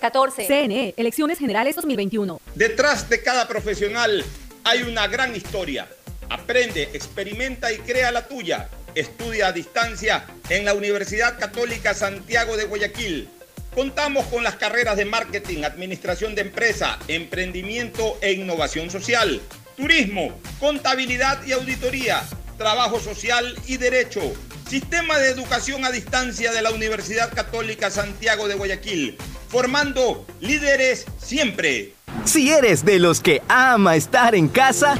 2314. 0.01 0.47
CNE, 0.47 0.93
Elecciones 0.97 1.37
Generales 1.37 1.75
2021. 1.75 2.41
Detrás 2.55 3.07
de 3.07 3.21
cada 3.21 3.47
profesional 3.47 4.25
hay 4.63 4.81
una 4.81 5.07
gran 5.07 5.35
historia. 5.35 5.87
Aprende, 6.29 6.83
experimenta 6.93 7.71
y 7.71 7.77
crea 7.77 8.11
la 8.11 8.27
tuya. 8.27 8.69
Estudia 8.95 9.47
a 9.47 9.51
distancia 9.51 10.25
en 10.49 10.65
la 10.65 10.73
Universidad 10.73 11.37
Católica 11.37 11.93
Santiago 11.93 12.57
de 12.57 12.65
Guayaquil. 12.65 13.29
Contamos 13.75 14.25
con 14.25 14.43
las 14.43 14.55
carreras 14.55 14.97
de 14.97 15.05
marketing, 15.05 15.63
administración 15.63 16.35
de 16.35 16.41
empresa, 16.41 16.99
emprendimiento 17.07 18.17
e 18.21 18.33
innovación 18.33 18.89
social, 18.89 19.39
turismo, 19.77 20.37
contabilidad 20.59 21.45
y 21.45 21.53
auditoría, 21.53 22.21
trabajo 22.61 22.99
social 22.99 23.57
y 23.65 23.77
derecho. 23.77 24.21
Sistema 24.69 25.17
de 25.17 25.29
educación 25.29 25.83
a 25.83 25.89
distancia 25.89 26.51
de 26.51 26.61
la 26.61 26.69
Universidad 26.69 27.33
Católica 27.33 27.89
Santiago 27.89 28.47
de 28.47 28.53
Guayaquil, 28.53 29.17
formando 29.49 30.27
líderes 30.39 31.05
siempre. 31.17 31.95
Si 32.23 32.51
eres 32.51 32.85
de 32.85 32.99
los 32.99 33.19
que 33.19 33.41
ama 33.47 33.95
estar 33.95 34.35
en 34.35 34.47
casa, 34.47 34.99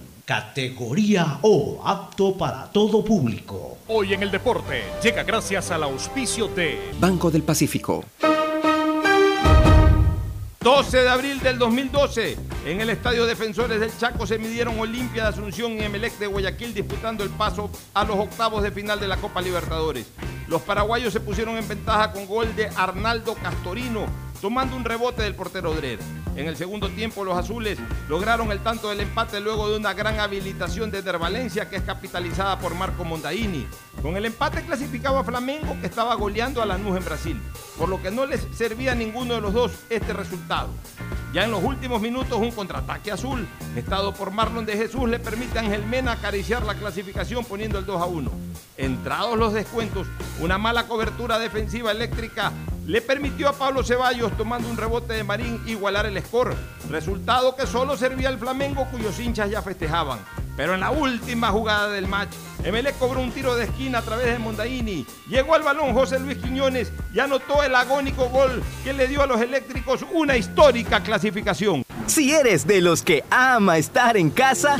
categoría 0.25 1.39
O, 1.41 1.81
apto 1.85 2.37
para 2.37 2.65
todo 2.71 3.03
público. 3.03 3.77
Hoy 3.87 4.13
en 4.13 4.23
el 4.23 4.31
deporte 4.31 4.83
llega 5.01 5.23
gracias 5.23 5.71
al 5.71 5.83
auspicio 5.83 6.47
de 6.47 6.91
Banco 6.99 7.31
del 7.31 7.43
Pacífico. 7.43 8.05
12 10.61 10.97
de 10.97 11.09
abril 11.09 11.39
del 11.39 11.57
2012, 11.57 12.37
en 12.67 12.81
el 12.81 12.91
Estadio 12.91 13.25
Defensores 13.25 13.79
del 13.79 13.97
Chaco 13.97 14.27
se 14.27 14.37
midieron 14.37 14.79
Olimpia 14.79 15.23
de 15.23 15.29
Asunción 15.29 15.71
y 15.71 15.79
Emelec 15.79 16.19
de 16.19 16.27
Guayaquil 16.27 16.75
disputando 16.75 17.23
el 17.23 17.31
paso 17.31 17.71
a 17.95 18.03
los 18.03 18.19
octavos 18.19 18.61
de 18.61 18.71
final 18.71 18.99
de 18.99 19.07
la 19.07 19.17
Copa 19.17 19.41
Libertadores. 19.41 20.05
Los 20.47 20.61
paraguayos 20.61 21.13
se 21.13 21.19
pusieron 21.19 21.57
en 21.57 21.67
ventaja 21.67 22.11
con 22.11 22.27
gol 22.27 22.55
de 22.55 22.67
Arnaldo 22.75 23.33
Castorino, 23.35 24.05
tomando 24.41 24.75
un 24.75 24.83
rebote 24.83 25.21
del 25.21 25.35
portero 25.35 25.73
Drer. 25.73 25.99
En 26.35 26.47
el 26.47 26.57
segundo 26.57 26.89
tiempo 26.89 27.23
los 27.23 27.37
azules 27.37 27.77
lograron 28.09 28.51
el 28.51 28.59
tanto 28.59 28.89
del 28.89 29.01
empate 29.01 29.39
luego 29.39 29.69
de 29.69 29.77
una 29.77 29.93
gran 29.93 30.19
habilitación 30.19 30.89
de 30.89 31.01
Valencia 31.11 31.69
que 31.69 31.75
es 31.75 31.83
capitalizada 31.83 32.57
por 32.57 32.73
Marco 32.73 33.03
Mondaini. 33.03 33.67
Con 34.01 34.17
el 34.17 34.25
empate 34.25 34.63
clasificaba 34.63 35.23
Flamengo 35.23 35.77
que 35.79 35.87
estaba 35.87 36.15
goleando 36.15 36.61
a 36.61 36.65
Lanús 36.65 36.97
en 36.97 37.05
Brasil, 37.05 37.41
por 37.77 37.89
lo 37.89 38.01
que 38.01 38.09
no 38.09 38.25
les 38.25 38.47
servía 38.53 38.93
a 38.93 38.95
ninguno 38.95 39.35
de 39.35 39.41
los 39.41 39.53
dos 39.53 39.71
este 39.89 40.13
resultado. 40.13 40.69
Ya 41.33 41.45
en 41.45 41.51
los 41.51 41.63
últimos 41.63 42.01
minutos 42.01 42.39
un 42.39 42.51
contraataque 42.51 43.11
azul, 43.11 43.47
estado 43.75 44.13
por 44.13 44.31
Marlon 44.31 44.65
de 44.65 44.75
Jesús, 44.75 45.07
le 45.09 45.19
permite 45.19 45.59
a 45.59 45.61
Ángel 45.61 45.85
Mena 45.85 46.13
acariciar 46.13 46.65
la 46.65 46.75
clasificación 46.75 47.45
poniendo 47.45 47.79
el 47.79 47.85
2 47.85 48.01
a 48.01 48.05
1. 48.05 48.31
Entrados 48.77 49.37
los 49.37 49.53
descuentos, 49.53 50.07
una 50.41 50.57
mala 50.57 50.87
cobertura 50.87 51.39
defensiva 51.39 51.91
eléctrica 51.91 52.51
le 52.85 53.01
permitió 53.01 53.49
a 53.49 53.53
Pablo 53.53 53.83
Ceballos, 53.83 54.35
tomando 54.37 54.67
un 54.69 54.77
rebote 54.77 55.13
de 55.13 55.23
Marín, 55.23 55.61
igualar 55.65 56.05
el 56.05 56.21
score. 56.23 56.55
Resultado 56.89 57.55
que 57.55 57.67
solo 57.67 57.95
servía 57.95 58.29
al 58.29 58.39
Flamengo, 58.39 58.87
cuyos 58.91 59.19
hinchas 59.19 59.49
ya 59.49 59.61
festejaban. 59.61 60.19
Pero 60.57 60.73
en 60.73 60.81
la 60.81 60.91
última 60.91 61.49
jugada 61.49 61.89
del 61.89 62.07
match, 62.07 62.31
Emelec 62.63 62.97
cobró 62.97 63.21
un 63.21 63.31
tiro 63.31 63.55
de 63.55 63.63
esquina 63.65 63.99
a 63.99 64.01
través 64.01 64.27
de 64.27 64.39
Mondaini. 64.39 65.05
Llegó 65.29 65.55
al 65.55 65.63
balón 65.63 65.93
José 65.93 66.19
Luis 66.19 66.37
Quiñones 66.37 66.91
y 67.13 67.19
anotó 67.19 67.63
el 67.63 67.73
agónico 67.73 68.29
gol 68.29 68.61
que 68.83 68.93
le 68.93 69.07
dio 69.07 69.21
a 69.21 69.27
los 69.27 69.41
eléctricos 69.41 70.05
una 70.11 70.35
histórica 70.35 71.01
clasificación. 71.01 71.83
Si 72.07 72.33
eres 72.33 72.67
de 72.67 72.81
los 72.81 73.01
que 73.01 73.23
ama 73.29 73.77
estar 73.77 74.17
en 74.17 74.29
casa, 74.29 74.79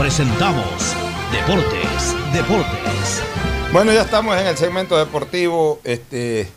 presentamos 0.00 0.96
Deportes, 1.30 2.16
Deportes. 2.32 3.22
Bueno, 3.70 3.92
ya 3.92 4.00
estamos 4.00 4.34
en 4.40 4.46
el 4.46 4.56
segmento 4.56 4.96
deportivo 4.96 5.78
este, 5.84 6.48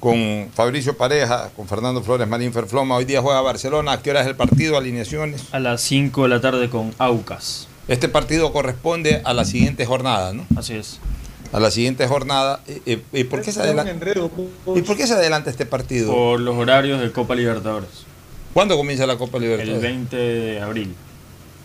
con 0.00 0.48
Fabricio 0.52 0.96
Pareja, 0.96 1.50
con 1.54 1.68
Fernando 1.68 2.02
Flores, 2.02 2.26
Marín 2.26 2.52
Ferfloma. 2.52 2.96
Hoy 2.96 3.04
día 3.04 3.22
juega 3.22 3.40
Barcelona. 3.40 3.92
¿A 3.92 4.02
qué 4.02 4.10
hora 4.10 4.22
es 4.22 4.26
el 4.26 4.34
partido? 4.34 4.76
¿Alineaciones? 4.76 5.44
A 5.52 5.60
las 5.60 5.80
5 5.82 6.24
de 6.24 6.28
la 6.28 6.40
tarde 6.40 6.68
con 6.70 6.92
Aucas. 6.98 7.68
Este 7.86 8.08
partido 8.08 8.52
corresponde 8.52 9.22
a 9.24 9.32
la 9.32 9.44
siguiente 9.44 9.86
jornada, 9.86 10.32
¿no? 10.32 10.44
Así 10.56 10.74
es. 10.74 10.98
A 11.52 11.60
la 11.60 11.70
siguiente 11.70 12.04
jornada. 12.08 12.62
¿Y, 12.84 12.98
y 13.12 13.24
por, 13.24 13.42
qué 13.42 13.52
se 13.52 13.60
adelanta, 13.60 13.94
¿Y 14.74 14.82
por 14.82 14.96
qué 14.96 15.06
se 15.06 15.14
adelanta 15.14 15.50
este 15.50 15.66
partido? 15.66 16.12
Por 16.12 16.40
los 16.40 16.56
horarios 16.56 17.00
de 17.00 17.12
Copa 17.12 17.36
Libertadores. 17.36 18.08
¿Cuándo 18.52 18.76
comienza 18.76 19.06
la 19.06 19.16
Copa 19.16 19.38
Libertadores? 19.38 19.76
El 19.76 19.80
20 19.80 20.16
de 20.16 20.60
abril. 20.60 20.96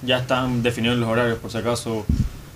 Ya 0.05 0.19
están 0.19 0.63
definidos 0.63 0.97
los 0.97 1.09
horarios, 1.09 1.39
por 1.39 1.51
si 1.51 1.57
acaso, 1.57 2.05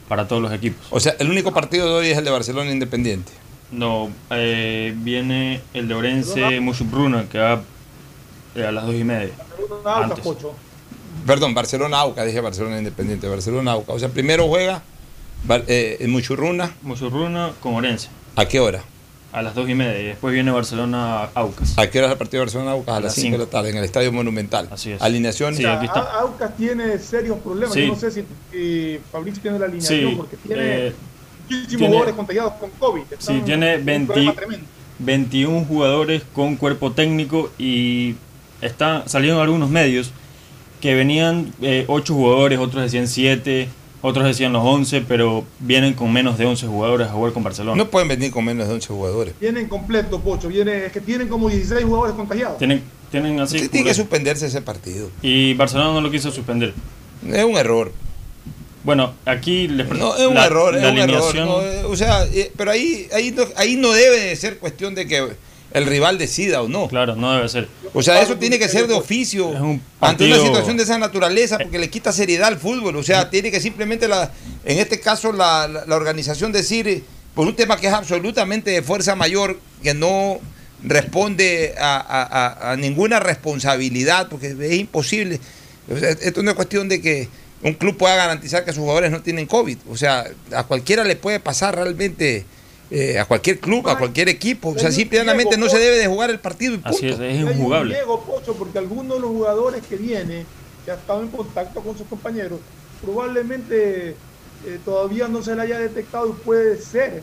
para 0.08 0.28
todos 0.28 0.42
los 0.42 0.52
equipos. 0.52 0.86
O 0.90 1.00
sea, 1.00 1.16
el 1.20 1.30
único 1.30 1.54
partido 1.54 1.88
de 1.88 1.94
hoy 1.94 2.08
es 2.08 2.18
el 2.18 2.26
de 2.26 2.32
Barcelona 2.32 2.72
Independiente. 2.72 3.32
No, 3.72 4.10
eh, 4.30 4.94
viene 4.96 5.62
el 5.74 5.88
de 5.88 5.94
Orense 5.94 6.60
Mushupruna, 6.60 7.26
que 7.30 7.38
va 7.38 7.62
eh, 8.56 8.66
a 8.66 8.72
las 8.72 8.86
dos 8.86 8.96
y 8.96 9.04
media. 9.04 9.34
Antes. 9.86 10.26
Perdón, 11.26 11.54
Barcelona 11.54 12.00
Auca, 12.00 12.24
dije 12.24 12.40
Barcelona 12.40 12.78
Independiente, 12.78 13.28
Barcelona 13.28 13.74
Auca. 13.74 13.94
O 13.94 14.00
sea, 14.00 14.10
primero 14.10 14.48
juega 14.48 14.82
eh, 15.68 15.98
en 16.00 16.12
Muchurruna. 16.12 16.74
Muchurruna 16.82 17.52
con 17.62 17.76
Orense. 17.76 18.10
¿A 18.36 18.46
qué 18.46 18.60
hora? 18.60 18.82
A 19.34 19.42
las 19.42 19.54
2 19.56 19.70
y 19.70 19.76
media. 19.76 20.00
Y 20.02 20.06
después 20.06 20.34
viene 20.34 20.52
Barcelona-Aucas. 20.52 21.78
¿A 21.78 21.88
qué 21.90 22.00
hora 22.00 22.08
es 22.08 22.12
el 22.14 22.18
partido 22.18 22.40
de 22.42 22.46
Barcelona-Aucas? 22.46 22.94
A, 22.94 22.98
A 22.98 23.00
las 23.02 23.04
las 23.16 23.16
5 23.16 23.38
de 23.38 23.44
la 23.46 23.50
tarde, 23.50 23.70
en 23.72 23.78
el 23.78 23.84
Estadio 23.84 24.12
Monumental. 24.12 24.68
Así 24.72 24.92
es. 24.92 25.02
Alineación. 25.02 25.56
Sí, 25.56 25.66
aquí 25.66 25.86
está. 25.86 26.00
A- 26.02 26.22
Aucas 26.22 26.56
tiene 26.56 26.98
serios 26.98 27.38
problemas. 27.40 27.74
Sí. 27.74 27.82
Yo 27.82 27.94
no 27.94 28.00
sé 28.00 28.12
si 28.12 28.24
eh, 28.54 29.02
Fabricio 29.12 29.42
tiene 29.42 29.60
la 29.60 29.66
alineación 29.66 30.10
Sí, 30.12 30.16
porque 30.16 30.38
tiene 30.38 30.88
eh, 30.88 30.94
muchísimos 31.44 31.68
tiene- 31.70 31.88
jugadores 31.88 32.16
contagiados 32.16 32.54
con 32.54 32.70
COVID. 32.72 33.02
Sí, 33.20 33.42
tiene 33.46 33.74
en 33.74 33.80
un 33.82 33.86
20 33.86 34.14
problema 34.14 34.34
tremendo. 34.34 34.66
21 35.00 35.66
jugadores 35.66 36.24
con 36.34 36.56
cuerpo 36.56 36.92
técnico 36.94 37.52
y 37.60 38.16
está, 38.62 39.04
salieron 39.08 39.40
algunos 39.42 39.70
medios 39.70 40.12
que 40.82 40.96
venían 40.96 41.54
8 41.88 42.14
jugadores, 42.14 42.58
otros 42.60 42.84
decían 42.84 43.08
7, 43.08 43.68
otros 44.08 44.26
decían 44.26 44.54
los 44.54 44.64
11, 44.66 45.02
pero 45.08 45.44
vienen 45.60 45.94
con 45.94 46.12
menos 46.12 46.38
de 46.38 46.46
11 46.46 46.66
jugadores 46.68 47.08
a 47.08 47.12
jugar 47.12 47.34
con 47.34 47.44
Barcelona. 47.44 47.76
No 47.78 47.90
pueden 47.90 48.08
venir 48.08 48.32
con 48.32 48.44
menos 48.46 48.68
de 48.68 48.74
11 48.74 48.88
jugadores. 48.88 49.34
Vienen 49.40 49.68
completo, 49.68 50.20
Pocho. 50.22 50.48
Viene, 50.48 50.86
es 50.88 50.92
que 50.92 51.02
tienen 51.02 51.28
como 51.28 51.50
16 51.50 51.84
jugadores 51.86 52.16
contagiados. 52.16 52.58
Tienen, 52.58 52.82
tienen 53.12 53.40
así. 53.40 53.60
Sí, 53.60 53.70
tiene 53.70 53.88
que 53.88 53.94
suspenderse 53.94 54.48
ese 54.48 54.62
partido. 54.62 55.10
Y 55.22 55.54
Barcelona 55.56 55.92
no 55.94 56.02
lo 56.02 56.10
quiso 56.12 56.32
suspender. 56.32 56.74
Es 57.28 57.44
un 57.44 57.58
error. 57.58 57.92
Bueno, 58.84 59.14
aquí 59.26 59.68
les 59.68 59.90
No, 59.90 60.16
es 60.16 60.26
un 60.28 60.36
la- 60.36 60.46
error, 60.46 60.76
es 60.78 60.84
un 60.90 60.98
error. 60.98 61.36
no, 61.36 61.62
eh, 61.62 61.84
o 61.84 61.96
sea, 61.98 62.26
eh, 62.26 62.52
pero 62.56 62.72
ahí, 62.72 63.08
ahí, 63.14 63.32
no, 63.32 63.44
ahí 63.58 63.76
no 63.76 63.92
debe 63.92 64.22
de 64.22 64.36
ser 64.38 64.60
cuestión 64.60 64.96
de 64.96 65.06
que 65.08 65.28
el 65.72 65.86
rival 65.86 66.18
decida 66.18 66.62
o 66.62 66.68
no. 66.68 66.88
Claro, 66.88 67.16
no 67.16 67.34
debe 67.36 67.50
ser. 67.50 67.68
O 67.94 68.02
sea, 68.02 68.22
eso 68.22 68.38
tiene 68.38 68.58
que 68.60 68.70
ser 68.70 68.88
de 68.88 68.94
oficio 68.94 69.52
ante 70.02 70.26
una 70.26 70.36
situación 70.46 70.78
de 70.78 70.84
esa 70.84 70.98
naturaleza 70.98 71.58
porque 71.58 71.78
le 71.80 71.90
quita 71.90 72.12
seriedad 72.12 72.48
al 72.48 72.58
fútbol. 72.58 72.96
O 72.96 73.04
sea, 73.04 73.30
tiene 73.30 73.52
que 73.52 73.60
simplemente, 73.60 74.08
la, 74.08 74.32
en 74.66 74.80
este 74.80 75.00
caso, 75.00 75.32
la, 75.34 75.68
la- 75.68 75.86
la 75.86 75.96
organización 75.96 76.52
decir, 76.52 76.88
eh, 76.88 77.04
por 77.36 77.48
un 77.48 77.56
tema 77.56 77.78
que 77.78 77.88
es 77.88 77.94
absolutamente 77.94 78.72
de 78.72 78.82
fuerza 78.82 79.16
mayor, 79.16 79.60
que 79.84 79.94
no 79.94 80.40
responde 80.84 81.76
a, 81.80 81.98
a- 81.98 82.24
a- 82.68 82.72
a 82.72 82.76
ninguna 82.78 83.20
responsabilidad, 83.20 84.28
porque 84.30 84.56
es 84.60 84.74
imposible. 84.74 85.40
O 85.94 85.98
sea, 85.98 86.10
esto 86.10 86.44
no 86.44 86.52
es 86.52 86.56
cuestión 86.56 86.88
de 86.90 87.02
que 87.02 87.30
un 87.64 87.74
club 87.74 87.98
pueda 87.98 88.16
garantizar 88.16 88.64
que 88.64 88.72
sus 88.72 88.82
jugadores 88.82 89.12
no 89.12 89.22
tienen 89.22 89.46
COVID. 89.48 89.78
O 89.90 89.98
sea, 89.98 90.26
a 90.54 90.64
cualquiera 90.64 91.04
le 91.04 91.16
puede 91.16 91.40
pasar 91.40 91.76
realmente, 91.76 92.46
eh, 92.90 93.20
a 93.20 93.26
cualquier 93.26 93.60
club, 93.60 93.88
a 93.90 93.98
cualquier 93.98 94.30
equipo. 94.30 94.70
O 94.70 94.80
sea, 94.80 94.92
simplemente 94.92 95.58
no 95.58 95.68
se 95.70 95.78
debe 95.80 95.98
de 95.98 96.08
jugar 96.08 96.30
el 96.30 96.40
partido 96.40 96.74
y 96.74 96.78
punto. 96.78 96.90
Así 96.98 97.08
es, 97.08 97.20
es 97.20 97.40
injugable. 97.42 97.96
riesgo, 97.96 98.22
Pocho, 98.24 98.54
porque 98.54 98.78
algunos 98.78 99.16
de 99.18 99.22
los 99.22 99.30
jugadores 99.32 99.84
que 99.88 99.96
vienen, 99.98 100.46
que 100.86 100.92
ha 100.92 100.96
estado 100.96 101.22
en 101.22 101.28
contacto 101.30 101.82
con 101.82 101.98
sus 101.98 102.08
compañeros, 102.08 102.60
probablemente 103.04 104.10
eh, 104.66 104.80
todavía 104.86 105.28
no 105.28 105.42
se 105.44 105.56
le 105.56 105.62
haya 105.64 105.80
detectado 105.80 106.30
y 106.30 106.46
puede 106.46 106.78
ser 106.82 107.22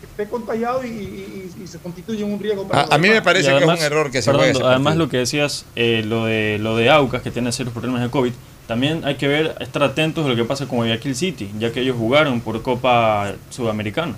que 0.00 0.06
esté 0.06 0.26
contagiado 0.30 0.84
y, 0.84 0.88
y- 0.88 1.52
y- 1.58 1.62
y 1.64 1.66
se 1.66 1.78
constituye 1.78 2.22
un 2.24 2.38
riesgo 2.38 2.66
para 2.68 2.82
A- 2.82 2.94
a 2.94 2.98
mí 2.98 3.08
me 3.08 3.22
parece 3.22 3.50
Y 3.50 3.58
que 3.58 3.64
es 3.64 3.70
un 3.70 3.78
error 3.78 4.10
que 4.10 4.20
se 4.22 4.32
juegue 4.32 4.50
ese 4.50 4.62
Además, 4.62 4.84
partido. 4.84 5.04
lo 5.04 5.10
que 5.10 5.16
decías, 5.18 5.64
eh, 5.76 6.02
lo, 6.04 6.24
de, 6.26 6.58
lo 6.60 6.76
de 6.76 6.90
Aucas, 6.90 7.22
que 7.22 7.30
tiene 7.30 7.50
serios 7.52 7.72
problemas 7.72 8.02
de 8.02 8.10
COVID, 8.10 8.32
también 8.66 9.04
hay 9.04 9.14
que 9.14 9.28
ver, 9.28 9.54
estar 9.60 9.82
atentos 9.82 10.24
de 10.24 10.30
lo 10.30 10.36
que 10.36 10.44
pasa 10.44 10.66
con 10.66 10.78
Guayaquil 10.78 11.14
City, 11.14 11.50
ya 11.58 11.72
que 11.72 11.80
ellos 11.80 11.96
jugaron 11.96 12.40
por 12.40 12.60
Copa 12.62 13.34
Sudamericana. 13.50 14.16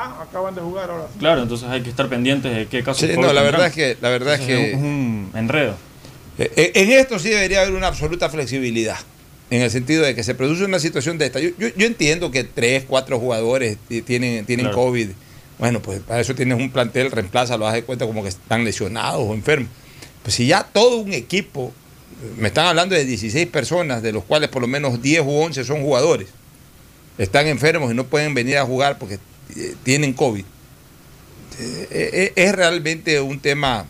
Ah, 0.00 0.22
acaban 0.28 0.54
de 0.54 0.60
jugar 0.60 0.90
ahora 0.90 1.06
sí. 1.12 1.18
Claro, 1.18 1.42
entonces 1.42 1.68
hay 1.68 1.82
que 1.82 1.90
estar 1.90 2.08
pendientes 2.08 2.54
de 2.54 2.66
qué 2.66 2.84
caso 2.84 3.04
Sí, 3.04 3.12
no, 3.16 3.32
la 3.32 3.42
verdad 3.42 3.66
es 3.66 3.72
que, 3.72 3.96
la 4.00 4.08
verdad 4.10 4.34
es 4.34 4.40
que 4.42 4.70
es 4.70 4.76
un 4.76 5.30
enredo. 5.34 5.74
Eh, 6.38 6.52
eh, 6.54 6.72
En 6.76 6.92
esto 6.92 7.18
sí 7.18 7.30
debería 7.30 7.62
haber 7.62 7.74
una 7.74 7.88
absoluta 7.88 8.28
flexibilidad, 8.30 8.96
en 9.50 9.62
el 9.62 9.70
sentido 9.72 10.04
de 10.04 10.14
que 10.14 10.22
se 10.22 10.36
produce 10.36 10.64
una 10.64 10.78
situación 10.78 11.18
de 11.18 11.26
esta. 11.26 11.40
Yo, 11.40 11.50
yo- 11.58 11.68
yo 11.76 11.86
entiendo 11.86 12.30
que 12.30 12.44
tres, 12.44 12.84
cuatro 12.86 13.18
jugadores 13.18 13.76
ti- 13.88 14.02
tienen, 14.02 14.44
tienen 14.46 14.66
Claro. 14.66 14.76
COVID. 14.82 15.08
Bueno, 15.58 15.80
pues 15.82 15.98
para 16.00 16.20
eso 16.20 16.32
tienes 16.36 16.56
un 16.58 16.70
plantel, 16.70 17.10
reemplaza, 17.10 17.56
lo 17.56 17.64
das 17.64 17.74
de 17.74 17.82
cuenta 17.82 18.06
como 18.06 18.22
que 18.22 18.28
están 18.28 18.64
lesionados 18.64 19.20
o 19.22 19.34
enfermos. 19.34 19.68
Pues 20.22 20.34
si 20.36 20.46
ya 20.46 20.62
todo 20.62 20.98
un 20.98 21.12
equipo, 21.12 21.72
me 22.36 22.48
están 22.48 22.66
hablando 22.66 22.94
de 22.94 23.04
16 23.04 23.48
personas, 23.48 24.00
de 24.02 24.12
los 24.12 24.22
cuales 24.22 24.48
por 24.48 24.62
lo 24.62 24.68
menos 24.68 25.02
10 25.02 25.22
u 25.22 25.30
11 25.40 25.64
son 25.64 25.82
jugadores, 25.82 26.28
están 27.16 27.48
enfermos 27.48 27.90
y 27.90 27.94
no 27.94 28.04
pueden 28.04 28.34
venir 28.34 28.58
a 28.58 28.64
jugar 28.64 28.98
porque 28.98 29.18
tienen 29.82 30.12
COVID. 30.12 30.44
Eh, 31.60 31.88
eh, 31.90 32.32
es 32.36 32.54
realmente 32.54 33.20
un 33.20 33.40
tema 33.40 33.86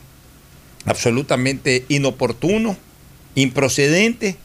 absolutamente 0.86 1.85
inoportuno, 1.89 2.76
improcedente, 3.35 4.36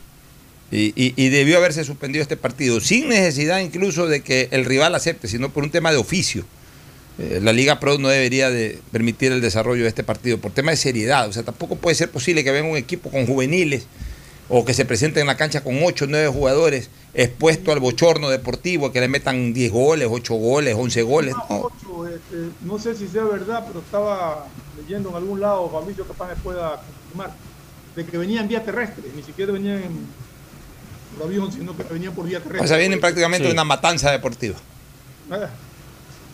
y, 0.76 1.30
debió 1.30 1.57
haberse 1.57 1.84
suspendido 1.84 2.23
este 2.23 2.35
partido, 2.35 2.80
sin 2.80 3.07
necesidad 3.10 3.60
incluso 3.60 4.07
de 4.07 4.22
que 4.22 4.48
el 4.49 4.65
rival 4.65 4.95
acepte, 4.95 5.27
sino 5.27 5.53
por 5.53 5.64
un 5.64 5.69
tema 5.69 5.91
de 5.91 5.98
oficio. 5.98 6.45
Eh, 7.19 7.40
la 7.44 7.53
Liga 7.53 7.80
Pro 7.80 7.99
no 7.99 8.07
debería 8.07 8.49
de 8.49 8.80
permitir 8.91 9.31
el 9.31 9.40
desarrollo 9.40 9.84
de 9.84 9.90
este 9.90 10.03
partido 10.03 10.40
por 10.40 10.52
tema 10.52 10.72
de 10.72 10.77
seriedad. 10.77 11.27
O 11.27 11.34
sea, 11.34 11.44
tampoco 11.44 11.76
puede 11.76 11.95
ser 11.95 12.10
posible 12.10 12.44
que 12.44 12.52
venga 12.52 12.68
un 12.68 12.77
equipo 12.77 13.11
con 13.11 13.27
juveniles 13.27 13.85
o 14.49 14.65
que 14.65 14.73
se 14.73 14.84
presente 14.84 15.19
en 15.19 15.27
la 15.27 15.38
cancha 15.38 15.61
con 15.61 15.77
8 15.80 16.06
o 16.06 16.07
9 16.07 16.27
jugadores 16.30 16.90
expuesto 17.14 17.72
al 17.72 17.80
bochorno 17.80 18.30
deportivo, 18.30 18.91
que 18.91 18.99
le 18.99 19.07
metan 19.07 19.53
10 19.53 19.72
goles, 19.72 20.07
8 20.10 20.34
goles, 20.35 20.76
11 20.77 21.02
goles. 21.03 21.35
No, 21.35 21.45
Ocho, 21.61 22.07
este, 22.07 22.49
no 22.61 22.80
sé 22.80 22.95
si 22.95 23.07
sea 23.07 23.23
verdad, 23.23 23.64
pero 23.68 23.80
estaba 23.81 24.48
leyendo 24.81 25.10
en 25.10 25.15
algún 25.15 25.40
lado, 25.40 25.69
Fabricio 25.69 26.06
capaz 26.07 26.30
me 26.30 26.35
pueda 26.38 26.81
confirmar, 26.81 27.31
de 27.95 28.06
que 28.06 28.18
venían 28.18 28.48
vía 28.48 28.64
terrestre, 28.64 29.03
ni 29.15 29.22
siquiera 29.22 29.52
venían 29.52 29.84
por 31.18 31.27
avión, 31.27 31.52
sino 31.52 31.77
que 31.77 31.84
venían 31.84 32.14
por 32.15 32.26
vía 32.26 32.40
terrestre. 32.40 32.65
o 32.65 32.68
sea, 32.68 32.77
vienen 32.77 32.99
prácticamente 32.99 33.45
Sí. 33.48 33.53
una 33.53 33.64
matanza 33.64 34.11
deportiva, 34.11 34.56
Ah, 35.30 35.49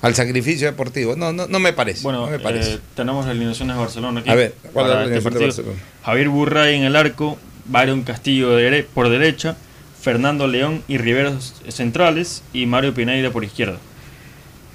al 0.02 0.16
sacrificio 0.16 0.66
deportivo. 0.68 1.18
No, 1.18 1.34
no, 1.34 1.46
no 1.48 1.60
me 1.60 1.74
parece. 1.74 2.04
Bueno, 2.04 2.26
no 2.26 2.32
me 2.32 2.40
parece. 2.40 2.76
eh, 2.76 2.80
tenemos 2.96 3.26
las 3.26 3.36
alineaciones 3.36 3.76
de 3.76 3.82
Barcelona 3.82 4.20
aquí. 4.22 4.30
A 4.30 4.36
ver, 4.36 4.56
¿cuál 4.72 4.86
es 4.86 4.92
la 5.10 5.18
este 5.18 5.30
de. 5.30 5.46
Barcelona? 5.46 5.80
Javier 6.04 6.30
Burray 6.30 6.76
en 6.78 6.84
el 6.84 6.96
arco, 6.96 7.38
Byron 7.66 8.04
Castillo 8.04 8.52
de 8.52 8.84
por 8.94 9.10
derecha, 9.10 9.58
Fernando 10.02 10.48
León 10.48 10.84
y 10.88 10.98
Riveros 10.98 11.56
centrales 11.70 12.44
y 12.54 12.66
Mario 12.66 12.94
Pineida 12.94 13.32
por 13.32 13.44
izquierda. 13.44 13.78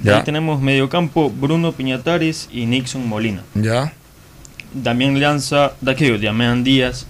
Ya. 0.03 0.19
Ahí 0.19 0.25
tenemos 0.25 0.61
mediocampo 0.61 1.31
Bruno 1.31 1.73
Piñatares 1.73 2.49
y 2.53 2.67
Nixon 2.67 3.09
Molina. 3.09 3.43
Ya. 3.55 3.93
Damián 4.75 5.21
Lanza, 5.21 5.73
da 5.81 5.95
que 5.95 6.05
digo, 6.05 6.19
Damián 6.19 6.65
Díaz 6.65 7.07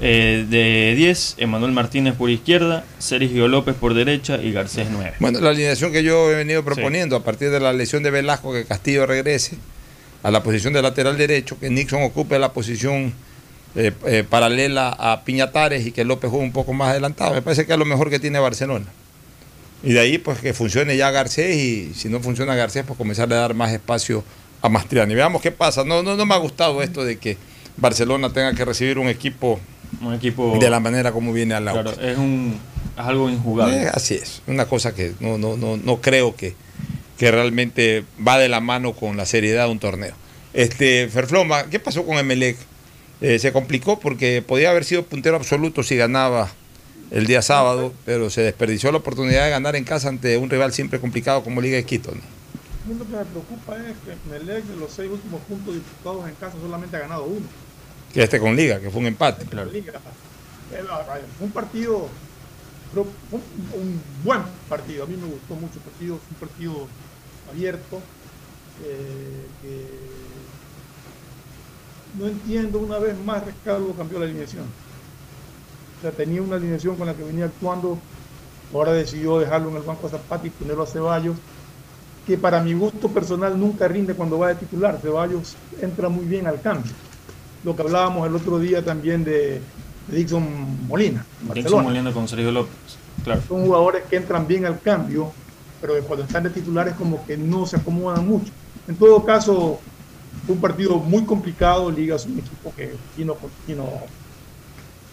eh, 0.00 0.46
de 0.48 0.94
10, 0.96 1.36
Emanuel 1.38 1.72
Martínez 1.72 2.14
por 2.14 2.30
izquierda, 2.30 2.84
Sergio 2.98 3.46
López 3.46 3.76
por 3.76 3.94
derecha 3.94 4.38
y 4.42 4.50
Garcés 4.50 4.88
9. 4.90 5.14
Bueno, 5.20 5.40
la 5.40 5.50
alineación 5.50 5.92
que 5.92 6.02
yo 6.02 6.30
he 6.32 6.34
venido 6.34 6.64
proponiendo 6.64 7.14
a 7.14 7.22
partir 7.22 7.50
de 7.50 7.60
la 7.60 7.72
lesión 7.72 8.02
de 8.02 8.10
Velasco, 8.10 8.52
que 8.52 8.64
Castillo 8.64 9.06
regrese 9.06 9.56
a 10.22 10.30
la 10.30 10.42
posición 10.42 10.72
de 10.72 10.82
lateral 10.82 11.18
derecho, 11.18 11.58
que 11.60 11.68
Nixon 11.70 12.02
ocupe 12.02 12.38
la 12.38 12.52
posición 12.52 13.12
eh, 13.74 13.92
eh, 14.06 14.24
paralela 14.28 14.88
a 14.90 15.24
Piñatares 15.24 15.86
y 15.86 15.92
que 15.92 16.04
López 16.04 16.30
juegue 16.30 16.44
un 16.44 16.52
poco 16.52 16.72
más 16.72 16.90
adelantado. 16.90 17.34
Me 17.34 17.42
parece 17.42 17.66
que 17.66 17.72
es 17.72 17.78
lo 17.78 17.84
mejor 17.84 18.10
que 18.10 18.18
tiene 18.18 18.38
Barcelona. 18.38 18.86
Y 19.82 19.94
de 19.94 20.00
ahí, 20.00 20.18
pues 20.18 20.38
que 20.38 20.52
funcione 20.54 20.96
ya 20.96 21.10
Garcés 21.10 21.56
y 21.56 21.92
si 21.94 22.08
no 22.08 22.20
funciona 22.20 22.54
Garcés, 22.54 22.84
pues 22.86 22.96
comenzar 22.96 23.32
a 23.32 23.36
dar 23.36 23.54
más 23.54 23.72
espacio 23.72 24.22
a 24.60 24.68
Mastriani. 24.68 25.14
Veamos 25.14 25.42
qué 25.42 25.50
pasa. 25.50 25.84
No, 25.84 26.02
no, 26.02 26.16
no 26.16 26.26
me 26.26 26.34
ha 26.34 26.38
gustado 26.38 26.82
esto 26.82 27.04
de 27.04 27.18
que 27.18 27.36
Barcelona 27.76 28.32
tenga 28.32 28.54
que 28.54 28.64
recibir 28.64 28.98
un 28.98 29.08
equipo, 29.08 29.58
Un 30.00 30.14
equipo. 30.14 30.56
de 30.58 30.70
la 30.70 30.78
manera 30.78 31.10
como 31.10 31.32
viene 31.32 31.54
al 31.54 31.64
lado. 31.64 31.82
Claro, 31.82 32.00
es, 32.00 32.16
un, 32.16 32.60
es 32.96 33.04
algo 33.04 33.28
injugable. 33.28 33.82
Eh, 33.82 33.90
así 33.92 34.14
es, 34.14 34.42
una 34.46 34.66
cosa 34.66 34.94
que 34.94 35.14
no, 35.18 35.38
no, 35.38 35.56
no, 35.56 35.76
no 35.76 36.00
creo 36.00 36.36
que, 36.36 36.54
que 37.18 37.30
realmente 37.30 38.04
va 38.26 38.38
de 38.38 38.48
la 38.48 38.60
mano 38.60 38.92
con 38.92 39.16
la 39.16 39.26
seriedad 39.26 39.64
de 39.66 39.72
un 39.72 39.78
torneo. 39.80 40.14
Este, 40.54 41.08
Ferfloma, 41.08 41.64
¿qué 41.70 41.80
pasó 41.80 42.04
con 42.04 42.18
Emelec? 42.18 42.56
Eh, 43.22 43.38
se 43.38 43.52
complicó 43.52 44.00
porque 44.00 44.42
podía 44.42 44.70
haber 44.70 44.84
sido 44.84 45.04
puntero 45.04 45.36
absoluto 45.36 45.82
si 45.84 45.96
ganaba 45.96 46.50
el 47.12 47.26
día 47.26 47.40
sábado, 47.40 47.92
pero 48.04 48.30
se 48.30 48.42
desperdició 48.42 48.90
la 48.90 48.98
oportunidad 48.98 49.44
de 49.44 49.50
ganar 49.50 49.76
en 49.76 49.84
casa 49.84 50.08
ante 50.08 50.36
un 50.38 50.50
rival 50.50 50.72
siempre 50.72 50.98
complicado 50.98 51.44
como 51.44 51.60
Liga 51.60 51.76
de 51.76 51.84
Quito. 51.84 52.10
¿no? 52.10 52.20
lo 52.98 53.04
que 53.04 53.16
me 53.16 53.24
preocupa 53.24 53.76
es 53.76 53.94
que 54.04 54.28
Melec 54.28 54.64
de 54.64 54.76
los 54.76 54.90
seis 54.92 55.08
últimos 55.08 55.40
puntos 55.42 55.74
disputados 55.74 56.28
en 56.28 56.34
casa 56.34 56.56
solamente 56.60 56.96
ha 56.96 57.00
ganado 57.00 57.24
uno. 57.24 57.46
Que 58.12 58.24
este 58.24 58.40
con 58.40 58.56
Liga, 58.56 58.80
que 58.80 58.90
fue 58.90 59.00
un 59.00 59.06
empate. 59.06 59.44
Liga. 59.72 60.00
Vaya, 60.72 61.24
Fue 61.38 61.46
un 61.46 61.52
partido, 61.52 62.08
fue 62.92 63.02
un, 63.02 63.80
un 63.80 64.02
buen 64.24 64.42
partido. 64.68 65.04
A 65.04 65.06
mí 65.06 65.16
me 65.16 65.28
gustó 65.28 65.54
mucho 65.54 65.74
el 65.76 65.82
partido. 65.82 66.18
Fue 66.18 66.28
un 66.30 66.48
partido 66.48 66.88
abierto. 67.50 68.00
eh, 68.84 69.46
que 69.62 69.86
no 72.18 72.26
entiendo 72.26 72.78
una 72.78 72.98
vez 72.98 73.14
más 73.24 73.44
Rescalvo 73.44 73.92
cambió 73.94 74.18
la 74.18 74.26
alineación. 74.26 74.64
O 75.98 76.02
sea, 76.02 76.10
tenía 76.10 76.42
una 76.42 76.56
alineación 76.56 76.96
con 76.96 77.06
la 77.06 77.14
que 77.14 77.22
venía 77.22 77.46
actuando. 77.46 77.98
Ahora 78.72 78.92
decidió 78.92 79.38
dejarlo 79.38 79.70
en 79.70 79.76
el 79.76 79.82
banco 79.82 80.06
a 80.06 80.10
Zapata 80.10 80.46
y 80.46 80.50
ponerlo 80.50 80.82
a 80.82 80.86
Ceballos 80.86 81.36
que 82.26 82.38
para 82.38 82.62
mi 82.62 82.72
gusto 82.72 83.08
personal 83.08 83.58
nunca 83.58 83.88
rinde 83.88 84.14
cuando 84.14 84.38
va 84.38 84.48
de 84.48 84.54
titular. 84.56 84.98
Ceballos 85.00 85.56
entra 85.80 86.08
muy 86.08 86.24
bien 86.24 86.46
al 86.46 86.60
cambio. 86.60 86.92
Lo 87.64 87.74
que 87.74 87.82
hablábamos 87.82 88.26
el 88.26 88.34
otro 88.34 88.58
día 88.58 88.84
también 88.84 89.24
de, 89.24 89.60
de 90.08 90.16
Dixon 90.16 90.86
Molina. 90.86 91.24
Dixon. 91.52 91.84
Molina 91.84 92.12
con 92.12 92.28
Sergio 92.28 92.52
López. 92.52 92.74
Claro. 93.24 93.42
Son 93.46 93.64
jugadores 93.64 94.04
que 94.08 94.16
entran 94.16 94.46
bien 94.46 94.66
al 94.66 94.80
cambio, 94.80 95.32
pero 95.80 95.94
cuando 96.04 96.24
están 96.24 96.44
de 96.44 96.50
titulares 96.50 96.94
como 96.94 97.24
que 97.26 97.36
no 97.36 97.66
se 97.66 97.76
acomodan 97.76 98.26
mucho. 98.26 98.50
En 98.88 98.96
todo 98.96 99.24
caso, 99.24 99.80
fue 100.46 100.54
un 100.54 100.60
partido 100.60 100.98
muy 100.98 101.24
complicado. 101.24 101.90
Liga 101.90 102.16
es 102.16 102.26
un 102.26 102.38
equipo 102.38 102.72
que 102.74 102.94
vino, 103.16 103.36
vino 103.66 103.84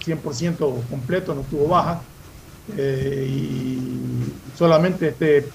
100% 0.06 0.58
completo, 0.90 1.36
no 1.36 1.42
tuvo 1.42 1.68
baja. 1.68 2.02
Eh, 2.78 3.28
y 3.30 4.58
solamente 4.58 5.10
este 5.10 5.48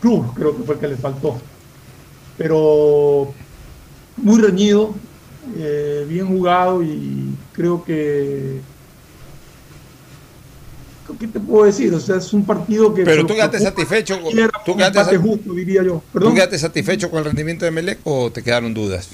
club 0.00 0.32
creo 0.34 0.56
que 0.56 0.62
fue 0.62 0.74
el 0.74 0.80
que 0.80 0.88
le 0.88 0.96
faltó. 0.96 1.38
Pero 2.36 3.32
muy 4.16 4.40
reñido, 4.40 4.94
eh, 5.56 6.06
bien 6.08 6.28
jugado 6.28 6.82
y 6.82 7.34
creo 7.52 7.82
que 7.84 8.60
¿qué 11.18 11.26
te 11.26 11.40
puedo 11.40 11.64
decir? 11.64 11.92
O 11.94 12.00
sea, 12.00 12.16
es 12.16 12.32
un 12.32 12.44
partido 12.44 12.92
que... 12.94 13.04
Pero 13.04 13.26
tú 13.26 13.34
quedaste 13.34 13.60
satisfecho 13.60 14.20
con... 14.20 14.32
¿tú 14.72 14.76
quedaste, 14.76 14.98
empate 14.98 15.16
justo, 15.18 15.54
diría 15.54 15.82
yo. 15.82 16.02
¿Tú 16.12 16.34
quedaste 16.34 16.58
satisfecho 16.58 17.10
con 17.10 17.20
el 17.20 17.24
rendimiento 17.26 17.64
de 17.64 17.70
Melec 17.70 18.00
o 18.04 18.30
te 18.30 18.42
quedaron 18.42 18.74
dudas? 18.74 19.08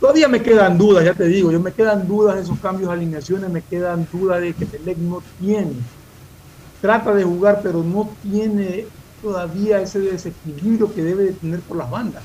Todavía 0.00 0.26
me 0.26 0.42
quedan 0.42 0.76
dudas, 0.76 1.04
ya 1.04 1.14
te 1.14 1.26
digo, 1.26 1.52
yo 1.52 1.60
me 1.60 1.72
quedan 1.72 2.08
dudas 2.08 2.34
de 2.36 2.42
esos 2.42 2.58
cambios 2.58 2.88
de 2.88 2.96
alineaciones, 2.96 3.48
me 3.50 3.62
quedan 3.62 4.06
dudas 4.12 4.40
de 4.40 4.52
que 4.52 4.66
Melec 4.66 4.98
no 4.98 5.22
tiene, 5.40 5.74
trata 6.80 7.14
de 7.14 7.22
jugar, 7.22 7.60
pero 7.62 7.84
no 7.84 8.10
tiene 8.22 8.86
todavía 9.22 9.80
ese 9.80 10.00
desequilibrio 10.00 10.92
que 10.92 11.04
debe 11.04 11.24
de 11.24 11.32
tener 11.32 11.60
por 11.60 11.76
las 11.76 11.88
bandas. 11.88 12.24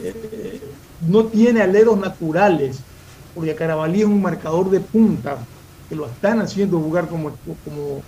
Eh, 0.00 0.60
no 1.06 1.24
tiene 1.24 1.62
aleros 1.62 1.98
naturales, 1.98 2.78
porque 3.34 3.56
Carabalí 3.56 4.00
es 4.00 4.06
un 4.06 4.22
marcador 4.22 4.70
de 4.70 4.78
punta, 4.78 5.38
que 5.88 5.96
lo 5.96 6.06
están 6.06 6.40
haciendo 6.40 6.78
jugar 6.78 7.08
como, 7.08 7.30
como, 7.64 8.02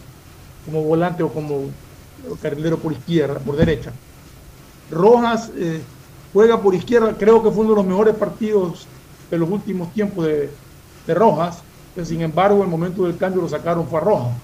como 0.64 0.82
volante 0.84 1.24
o 1.24 1.32
como 1.32 1.70
carrilero 2.40 2.78
por 2.78 2.92
izquierda, 2.92 3.38
por 3.38 3.56
derecha. 3.56 3.92
Rojas 4.90 5.50
eh, 5.56 5.80
juega 6.32 6.60
por 6.60 6.74
izquierda, 6.74 7.14
creo 7.18 7.42
que 7.42 7.50
fue 7.50 7.64
uno 7.64 7.70
de 7.70 7.76
los 7.76 7.86
mejores 7.86 8.14
partidos 8.14 8.86
de 9.30 9.38
los 9.38 9.48
últimos 9.48 9.92
tiempos 9.92 10.26
de, 10.26 10.50
de 11.06 11.14
Rojas, 11.14 11.58
que 11.94 12.04
sin 12.04 12.20
embargo 12.20 12.62
el 12.62 12.68
momento 12.68 13.04
del 13.04 13.16
cambio 13.16 13.42
lo 13.42 13.48
sacaron 13.48 13.86
fue 13.86 13.98
a 13.98 14.02
Rojas. 14.02 14.36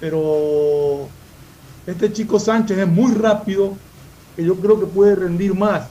Pero 0.00 1.08
este 1.86 2.12
chico 2.12 2.38
Sánchez 2.38 2.78
es 2.78 2.86
muy 2.86 3.12
rápido, 3.14 3.72
que 4.36 4.44
yo 4.44 4.54
creo 4.56 4.78
que 4.78 4.86
puede 4.86 5.16
rendir 5.16 5.54
más, 5.54 5.88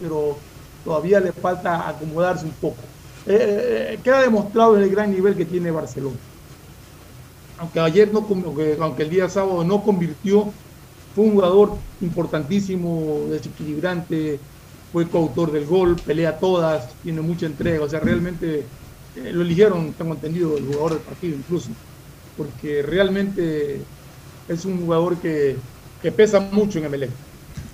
pero 0.00 0.36
todavía 0.84 1.18
le 1.20 1.32
falta 1.32 1.88
acomodarse 1.88 2.44
un 2.44 2.52
poco. 2.52 2.82
Eh, 3.26 3.94
eh, 3.94 4.00
queda 4.02 4.22
demostrado 4.22 4.78
el 4.78 4.88
gran 4.88 5.10
nivel 5.10 5.34
que 5.34 5.44
tiene 5.44 5.70
Barcelona. 5.70 6.16
Aunque 7.60 7.78
ayer 7.78 8.10
no, 8.10 8.26
aunque 8.80 9.02
el 9.02 9.10
día 9.10 9.28
sábado 9.28 9.62
no 9.64 9.82
convirtió, 9.82 10.50
fue 11.14 11.24
un 11.24 11.32
jugador 11.32 11.74
importantísimo, 12.00 13.26
desequilibrante, 13.28 14.40
fue 14.90 15.06
coautor 15.06 15.52
del 15.52 15.66
gol, 15.66 15.96
pelea 15.96 16.38
todas, 16.38 16.88
tiene 17.02 17.20
mucha 17.20 17.44
entrega, 17.44 17.84
o 17.84 17.88
sea, 17.88 18.00
realmente 18.00 18.64
eh, 19.14 19.32
lo 19.32 19.42
eligieron, 19.42 19.92
tengo 19.92 20.14
entendido, 20.14 20.56
el 20.56 20.64
jugador 20.64 20.94
del 20.94 21.00
partido 21.02 21.36
incluso, 21.36 21.68
porque 22.38 22.80
realmente 22.82 23.82
es 24.48 24.64
un 24.64 24.80
jugador 24.80 25.18
que, 25.18 25.56
que 26.00 26.10
pesa 26.10 26.40
mucho 26.40 26.78
en 26.78 26.86
Emelec. 26.86 27.10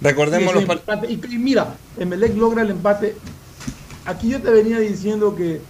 Recordemos 0.00 0.52
los 0.52 0.64
y, 1.08 1.12
y, 1.12 1.38
mira, 1.38 1.76
Emelec 1.96 2.36
logra 2.36 2.62
el 2.62 2.70
empate. 2.70 3.14
Aquí 4.04 4.30
yo 4.30 4.42
te 4.42 4.50
venía 4.50 4.80
diciendo 4.80 5.36
que, 5.36 5.60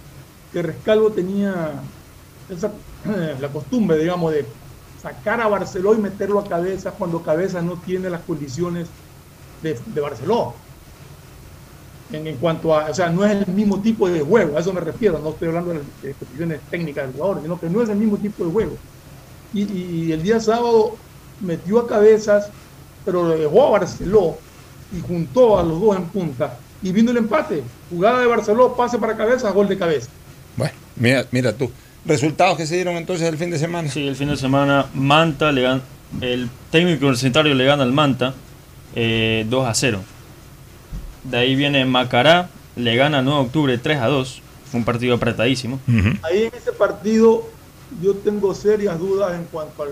que 0.51 0.63
Rescalvo 0.63 1.11
tenía 1.11 1.73
esa, 2.49 2.71
la 3.41 3.47
costumbre, 3.49 3.97
digamos, 3.97 4.33
de 4.33 4.45
sacar 5.01 5.41
a 5.41 5.47
Barceló 5.47 5.93
y 5.93 5.97
meterlo 5.97 6.39
a 6.39 6.47
cabeza 6.47 6.91
cuando 6.91 7.21
cabeza 7.21 7.61
no 7.61 7.73
tiene 7.85 8.09
las 8.09 8.21
condiciones 8.21 8.87
de, 9.61 9.79
de 9.85 10.01
Barceló. 10.01 10.53
En, 12.11 12.37
cuanto 12.37 12.73
a, 12.73 12.89
o 12.89 12.93
sea, 12.93 13.09
no 13.09 13.25
es 13.25 13.45
el 13.45 13.53
mismo 13.53 13.81
tipo 13.81 14.07
de 14.07 14.21
juego, 14.21 14.55
a 14.55 14.61
eso 14.61 14.71
me 14.71 14.79
refiero, 14.79 15.19
no 15.19 15.31
estoy 15.31 15.49
hablando 15.49 15.73
de 15.73 15.79
las 16.03 16.15
cuestiones 16.15 16.61
técnicas 16.71 17.05
del 17.05 17.13
jugador, 17.13 17.41
sino 17.41 17.59
que 17.59 17.69
no 17.69 17.81
es 17.81 17.89
el 17.89 17.97
mismo 17.97 18.17
tipo 18.17 18.45
de 18.45 18.51
juego. 18.51 18.77
Y, 19.53 19.63
y, 19.63 20.11
el 20.13 20.23
día 20.23 20.39
sábado 20.39 20.95
metió 21.41 21.79
a 21.79 21.87
cabezas, 21.87 22.49
pero 23.03 23.23
lo 23.23 23.37
dejó 23.37 23.67
a 23.67 23.71
Barceló 23.71 24.37
y 24.95 25.01
juntó 25.01 25.59
a 25.59 25.63
los 25.63 25.81
dos 25.81 25.97
en 25.97 26.05
punta. 26.05 26.57
Y 26.81 26.91
vino 26.91 27.11
el 27.11 27.17
empate. 27.17 27.63
Jugada 27.89 28.21
de 28.21 28.27
Barceló, 28.27 28.75
pase 28.75 28.97
para 28.97 29.17
cabeza, 29.17 29.51
gol 29.51 29.67
de 29.67 29.77
cabeza. 29.77 30.09
Bueno, 30.55 30.73
mira, 30.95 31.25
mira 31.31 31.53
tú. 31.53 31.69
¿Resultados 32.07 32.57
que 32.57 32.65
se 32.65 32.75
dieron 32.75 32.95
entonces 32.95 33.27
el 33.27 33.37
fin 33.37 33.51
de 33.51 33.59
semana? 33.59 33.89
Sí, 33.89 34.07
el 34.07 34.15
fin 34.15 34.29
de 34.29 34.37
semana 34.37 34.85
Manta 34.93 35.51
le 35.51 35.61
gana, 35.63 35.81
el 36.21 36.49
técnico 36.71 37.05
universitario 37.05 37.53
le 37.53 37.65
gana 37.65 37.83
al 37.83 37.91
Manta 37.91 38.33
eh, 38.95 39.45
2 39.49 39.67
a 39.67 39.73
0. 39.73 40.01
De 41.25 41.37
ahí 41.37 41.55
viene 41.55 41.83
Macará, 41.83 42.49
le 42.77 42.95
gana 42.95 43.21
9 43.21 43.39
de 43.39 43.45
octubre 43.45 43.77
3 43.77 43.97
a 43.97 44.07
2. 44.07 44.41
Fue 44.71 44.79
un 44.79 44.85
partido 44.85 45.15
apretadísimo. 45.15 45.81
Uh 45.85 45.91
-huh. 45.91 46.19
Ahí 46.23 46.43
en 46.43 46.53
ese 46.55 46.71
partido 46.71 47.49
yo 48.01 48.15
tengo 48.15 48.53
serias 48.55 48.97
dudas 48.97 49.35
en 49.35 49.43
cuanto 49.45 49.83
al 49.83 49.89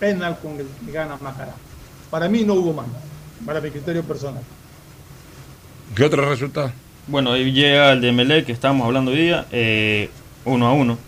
penal 0.00 0.38
con 0.42 0.58
el 0.58 0.66
que 0.84 0.92
gana 0.92 1.16
Macará. 1.20 1.54
Para 2.10 2.28
mí 2.28 2.42
no 2.44 2.54
hubo 2.54 2.72
mano, 2.72 2.92
para 3.46 3.60
mi 3.60 3.70
criterio 3.70 4.02
personal. 4.02 4.42
¿Qué 5.94 6.04
otro 6.04 6.28
resultado? 6.28 6.72
Bueno, 7.06 7.32
ahí 7.32 7.52
llega 7.52 7.92
el 7.92 8.00
de 8.00 8.10
Melec 8.10 8.46
que 8.46 8.52
estábamos 8.52 8.84
hablando 8.84 9.12
hoy 9.12 9.18
día, 9.18 9.46
eh, 9.52 10.10
1 10.44 10.66
a 10.66 10.72
1, 10.72 10.98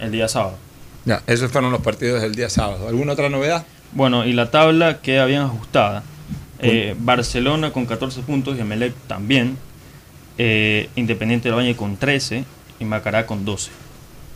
el 0.00 0.12
día 0.12 0.28
sábado. 0.28 0.56
Ya, 1.04 1.22
esos 1.26 1.50
fueron 1.52 1.70
los 1.70 1.82
partidos 1.82 2.20
del 2.20 2.34
día 2.34 2.50
sábado. 2.50 2.88
¿Alguna 2.88 3.12
otra 3.12 3.28
novedad? 3.28 3.64
Bueno, 3.92 4.26
y 4.26 4.32
la 4.32 4.50
tabla 4.50 5.00
queda 5.00 5.24
bien 5.26 5.40
ajustada. 5.40 6.02
Eh, 6.58 6.94
Barcelona 6.98 7.72
con 7.72 7.86
14 7.86 8.22
puntos 8.22 8.56
y 8.56 8.60
Emelec 8.60 8.94
también. 9.06 9.56
Eh, 10.38 10.88
Independiente 10.96 11.48
del 11.48 11.56
Valle 11.56 11.76
con 11.76 11.96
13 11.96 12.44
y 12.80 12.84
Macará 12.84 13.26
con 13.26 13.44
12. 13.44 13.70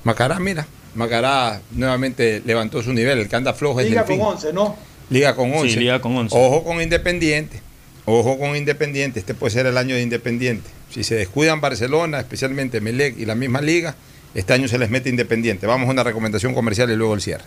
Macará, 0.05 0.39
mira, 0.39 0.67
Macará 0.95 1.61
nuevamente 1.73 2.43
levantó 2.45 2.83
su 2.83 2.93
nivel. 2.93 3.19
El 3.19 3.29
que 3.29 3.37
anda 3.37 3.53
flojo 3.53 3.81
es 3.81 3.89
Liga 3.89 4.05
con 4.05 4.21
11, 4.21 4.53
¿no? 4.53 4.77
Liga 5.11 5.35
con 5.35 5.53
11. 5.53 5.71
Sí, 5.71 5.79
Liga 5.79 6.01
con 6.01 6.17
11. 6.17 6.37
Ojo 6.39 6.65
con 6.65 6.81
Independiente. 6.81 7.61
Ojo 8.05 8.39
con 8.39 8.57
Independiente. 8.57 9.21
Este 9.21 9.35
puede 9.35 9.53
ser 9.53 9.67
el 9.67 9.77
año 9.77 9.95
de 9.95 10.03
Independiente. 10.03 10.71
Si 10.91 11.05
se 11.05 11.17
descuidan 11.17 11.61
Barcelona, 11.61 12.21
especialmente 12.21 12.81
Melec 12.81 13.19
y 13.19 13.27
la 13.27 13.35
misma 13.35 13.61
liga, 13.61 13.95
este 14.35 14.53
año 14.53 14.69
se 14.69 14.79
les 14.79 14.91
mete 14.91 15.09
Independiente. 15.09 15.67
Vamos 15.67 15.89
a 15.89 15.93
una 15.93 16.05
recomendación 16.05 16.55
comercial 16.55 16.91
y 16.91 16.97
luego 16.97 17.15
el 17.15 17.21
cierre. 17.21 17.45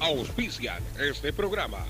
Auspician 0.00 0.82
este 0.98 1.32
programa. 1.32 1.84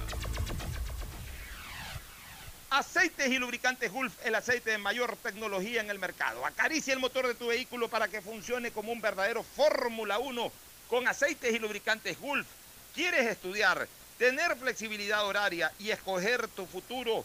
Aceites 2.70 3.28
y 3.28 3.38
lubricantes 3.38 3.92
Gulf, 3.92 4.14
el 4.24 4.34
aceite 4.34 4.70
de 4.70 4.78
mayor 4.78 5.16
tecnología 5.22 5.82
en 5.82 5.90
el 5.90 5.98
mercado. 5.98 6.46
Acaricia 6.46 6.94
el 6.94 7.00
motor 7.00 7.26
de 7.26 7.34
tu 7.34 7.48
vehículo 7.48 7.88
para 7.88 8.08
que 8.08 8.22
funcione 8.22 8.70
como 8.70 8.92
un 8.92 9.00
verdadero 9.00 9.42
Fórmula 9.42 10.18
1 10.18 10.52
con 10.88 11.06
aceites 11.06 11.54
y 11.54 11.58
lubricantes 11.58 12.18
Gulf. 12.18 12.46
¿Quieres 12.94 13.26
estudiar, 13.26 13.86
tener 14.18 14.56
flexibilidad 14.56 15.26
horaria 15.26 15.70
y 15.78 15.90
escoger 15.90 16.48
tu 16.48 16.64
futuro? 16.64 17.24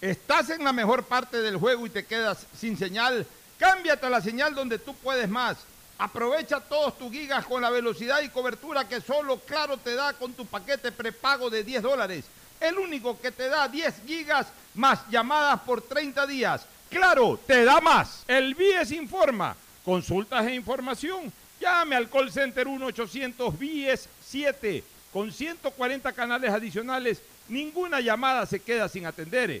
¿Estás 0.00 0.50
en 0.50 0.62
la 0.62 0.72
mejor 0.72 1.04
parte 1.04 1.38
del 1.42 1.56
juego 1.56 1.84
y 1.84 1.90
te 1.90 2.04
quedas 2.06 2.46
sin 2.56 2.78
señal? 2.78 3.26
Cámbiate 3.58 4.06
a 4.06 4.10
la 4.10 4.20
señal 4.20 4.54
donde 4.54 4.78
tú 4.78 4.94
puedes 4.94 5.28
más. 5.28 5.56
Aprovecha 5.98 6.60
todos 6.60 6.96
tus 6.96 7.10
gigas 7.10 7.44
con 7.44 7.60
la 7.60 7.70
velocidad 7.70 8.22
y 8.22 8.28
cobertura 8.28 8.86
que 8.86 9.00
solo 9.00 9.40
Claro 9.40 9.76
te 9.76 9.96
da 9.96 10.12
con 10.12 10.32
tu 10.34 10.46
paquete 10.46 10.92
prepago 10.92 11.50
de 11.50 11.64
10 11.64 11.82
dólares. 11.82 12.24
El 12.60 12.78
único 12.78 13.20
que 13.20 13.32
te 13.32 13.48
da 13.48 13.66
10 13.66 14.02
gigas 14.06 14.46
más 14.74 15.00
llamadas 15.10 15.60
por 15.62 15.82
30 15.82 16.28
días. 16.28 16.64
Claro, 16.88 17.38
te 17.44 17.64
da 17.64 17.80
más. 17.80 18.22
El 18.28 18.54
BIES 18.54 18.92
informa. 18.92 19.56
Consultas 19.84 20.46
e 20.46 20.54
información. 20.54 21.32
Llame 21.60 21.96
al 21.96 22.08
call 22.08 22.30
center 22.30 22.68
1-800 22.68 23.58
BIES 23.58 24.08
7 24.24 24.84
con 25.12 25.32
140 25.32 26.12
canales 26.12 26.52
adicionales. 26.52 27.20
Ninguna 27.48 28.00
llamada 28.00 28.46
se 28.46 28.60
queda 28.60 28.88
sin 28.88 29.04
atender. 29.04 29.60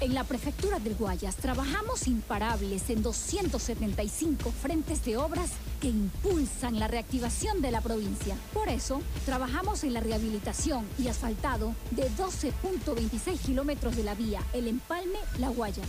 En 0.00 0.14
la 0.14 0.24
Prefectura 0.24 0.78
del 0.78 0.94
Guayas 0.94 1.36
trabajamos 1.36 2.06
imparables 2.06 2.88
en 2.88 3.02
275 3.02 4.50
frentes 4.50 5.04
de 5.04 5.18
obras 5.18 5.50
que 5.78 5.88
impulsan 5.88 6.78
la 6.78 6.88
reactivación 6.88 7.60
de 7.60 7.70
la 7.70 7.82
provincia. 7.82 8.34
Por 8.54 8.70
eso, 8.70 9.02
trabajamos 9.26 9.84
en 9.84 9.92
la 9.92 10.00
rehabilitación 10.00 10.86
y 10.98 11.08
asfaltado 11.08 11.74
de 11.90 12.10
12.26 12.12 13.40
kilómetros 13.40 13.94
de 13.94 14.04
la 14.04 14.14
vía 14.14 14.40
El 14.54 14.68
Empalme 14.68 15.18
La 15.38 15.50
Guayas. 15.50 15.88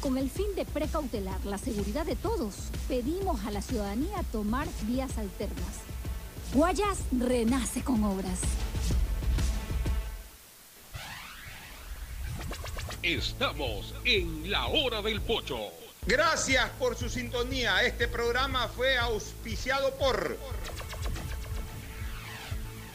Con 0.00 0.16
el 0.16 0.30
fin 0.30 0.46
de 0.54 0.64
precautelar 0.64 1.44
la 1.44 1.58
seguridad 1.58 2.06
de 2.06 2.14
todos, 2.14 2.54
pedimos 2.86 3.44
a 3.44 3.50
la 3.50 3.60
ciudadanía 3.60 4.22
tomar 4.30 4.68
vías 4.82 5.18
alternas. 5.18 5.80
Guayas 6.54 6.98
renace 7.10 7.82
con 7.82 8.04
obras. 8.04 8.38
Estamos 13.02 13.94
en 14.04 14.50
la 14.50 14.66
hora 14.66 15.00
del 15.00 15.22
pocho. 15.22 15.58
Gracias 16.04 16.68
por 16.78 16.96
su 16.96 17.08
sintonía. 17.08 17.82
Este 17.82 18.06
programa 18.08 18.68
fue 18.68 18.98
auspiciado 18.98 19.94
por 19.94 20.36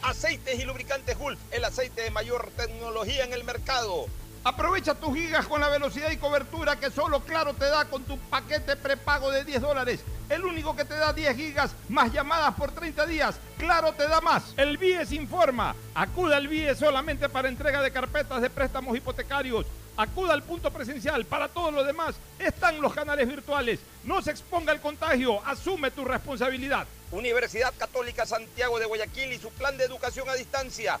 Aceites 0.02 0.60
y 0.60 0.64
Lubricantes 0.64 1.18
Gulf, 1.18 1.40
el 1.50 1.64
aceite 1.64 2.02
de 2.02 2.10
mayor 2.12 2.52
tecnología 2.56 3.24
en 3.24 3.32
el 3.32 3.42
mercado. 3.42 4.06
Aprovecha 4.46 4.94
tus 4.94 5.12
gigas 5.12 5.44
con 5.48 5.60
la 5.60 5.68
velocidad 5.68 6.08
y 6.12 6.18
cobertura 6.18 6.76
que 6.76 6.92
solo 6.92 7.18
Claro 7.18 7.52
te 7.54 7.64
da 7.64 7.86
con 7.86 8.04
tu 8.04 8.16
paquete 8.16 8.76
prepago 8.76 9.32
de 9.32 9.44
10 9.44 9.60
dólares. 9.60 10.04
El 10.28 10.44
único 10.44 10.76
que 10.76 10.84
te 10.84 10.94
da 10.94 11.12
10 11.12 11.36
gigas 11.36 11.74
más 11.88 12.12
llamadas 12.12 12.54
por 12.54 12.70
30 12.70 13.06
días. 13.06 13.40
Claro 13.58 13.92
te 13.94 14.06
da 14.06 14.20
más. 14.20 14.54
El 14.56 14.78
BIES 14.78 15.10
informa. 15.10 15.74
Acuda 15.96 16.36
al 16.36 16.46
BIES 16.46 16.78
solamente 16.78 17.28
para 17.28 17.48
entrega 17.48 17.82
de 17.82 17.90
carpetas 17.90 18.40
de 18.40 18.48
préstamos 18.48 18.96
hipotecarios. 18.96 19.66
Acuda 19.96 20.34
al 20.34 20.44
punto 20.44 20.70
presencial. 20.70 21.24
Para 21.24 21.48
todo 21.48 21.72
lo 21.72 21.82
demás 21.82 22.14
están 22.38 22.80
los 22.80 22.94
canales 22.94 23.26
virtuales. 23.26 23.80
No 24.04 24.22
se 24.22 24.30
exponga 24.30 24.70
al 24.70 24.80
contagio. 24.80 25.44
Asume 25.44 25.90
tu 25.90 26.04
responsabilidad. 26.04 26.86
Universidad 27.10 27.74
Católica 27.76 28.24
Santiago 28.24 28.78
de 28.78 28.86
Guayaquil 28.86 29.32
y 29.32 29.38
su 29.38 29.50
plan 29.50 29.76
de 29.76 29.86
educación 29.86 30.28
a 30.28 30.34
distancia 30.34 31.00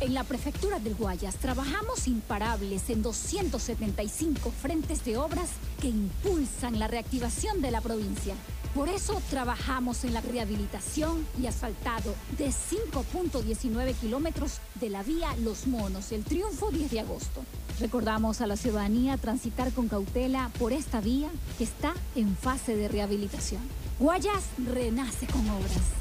En 0.00 0.14
la 0.14 0.22
Prefectura 0.22 0.78
del 0.78 0.94
Guayas 0.94 1.36
trabajamos 1.36 2.06
imparables 2.06 2.88
en 2.88 3.02
275 3.02 4.52
frentes 4.52 5.04
de 5.04 5.16
obras 5.16 5.50
que 5.80 5.88
impulsan 5.88 6.78
la 6.78 6.86
reactivación 6.86 7.60
de 7.60 7.72
la 7.72 7.80
provincia. 7.80 8.36
Por 8.76 8.88
eso 8.88 9.20
trabajamos 9.28 10.04
en 10.04 10.14
la 10.14 10.20
rehabilitación 10.20 11.26
y 11.42 11.48
asfaltado 11.48 12.14
de 12.38 12.50
5.19 12.50 13.94
kilómetros 13.94 14.60
de 14.76 14.88
la 14.88 15.02
vía 15.02 15.34
Los 15.42 15.66
Monos, 15.66 16.12
el 16.12 16.22
Triunfo 16.22 16.70
10 16.70 16.92
de 16.92 17.00
agosto. 17.00 17.42
Recordamos 17.80 18.40
a 18.40 18.46
la 18.46 18.56
ciudadanía 18.56 19.16
transitar 19.16 19.72
con 19.72 19.88
cautela 19.88 20.52
por 20.60 20.72
esta 20.72 21.00
vía 21.00 21.28
que 21.58 21.64
está 21.64 21.92
en 22.14 22.36
fase 22.36 22.76
de 22.76 22.86
rehabilitación. 22.86 23.62
Guayas 23.98 24.44
renace 24.64 25.26
con 25.26 25.48
obras. 25.50 25.98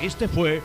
Este 0.00 0.28
fue 0.28 0.56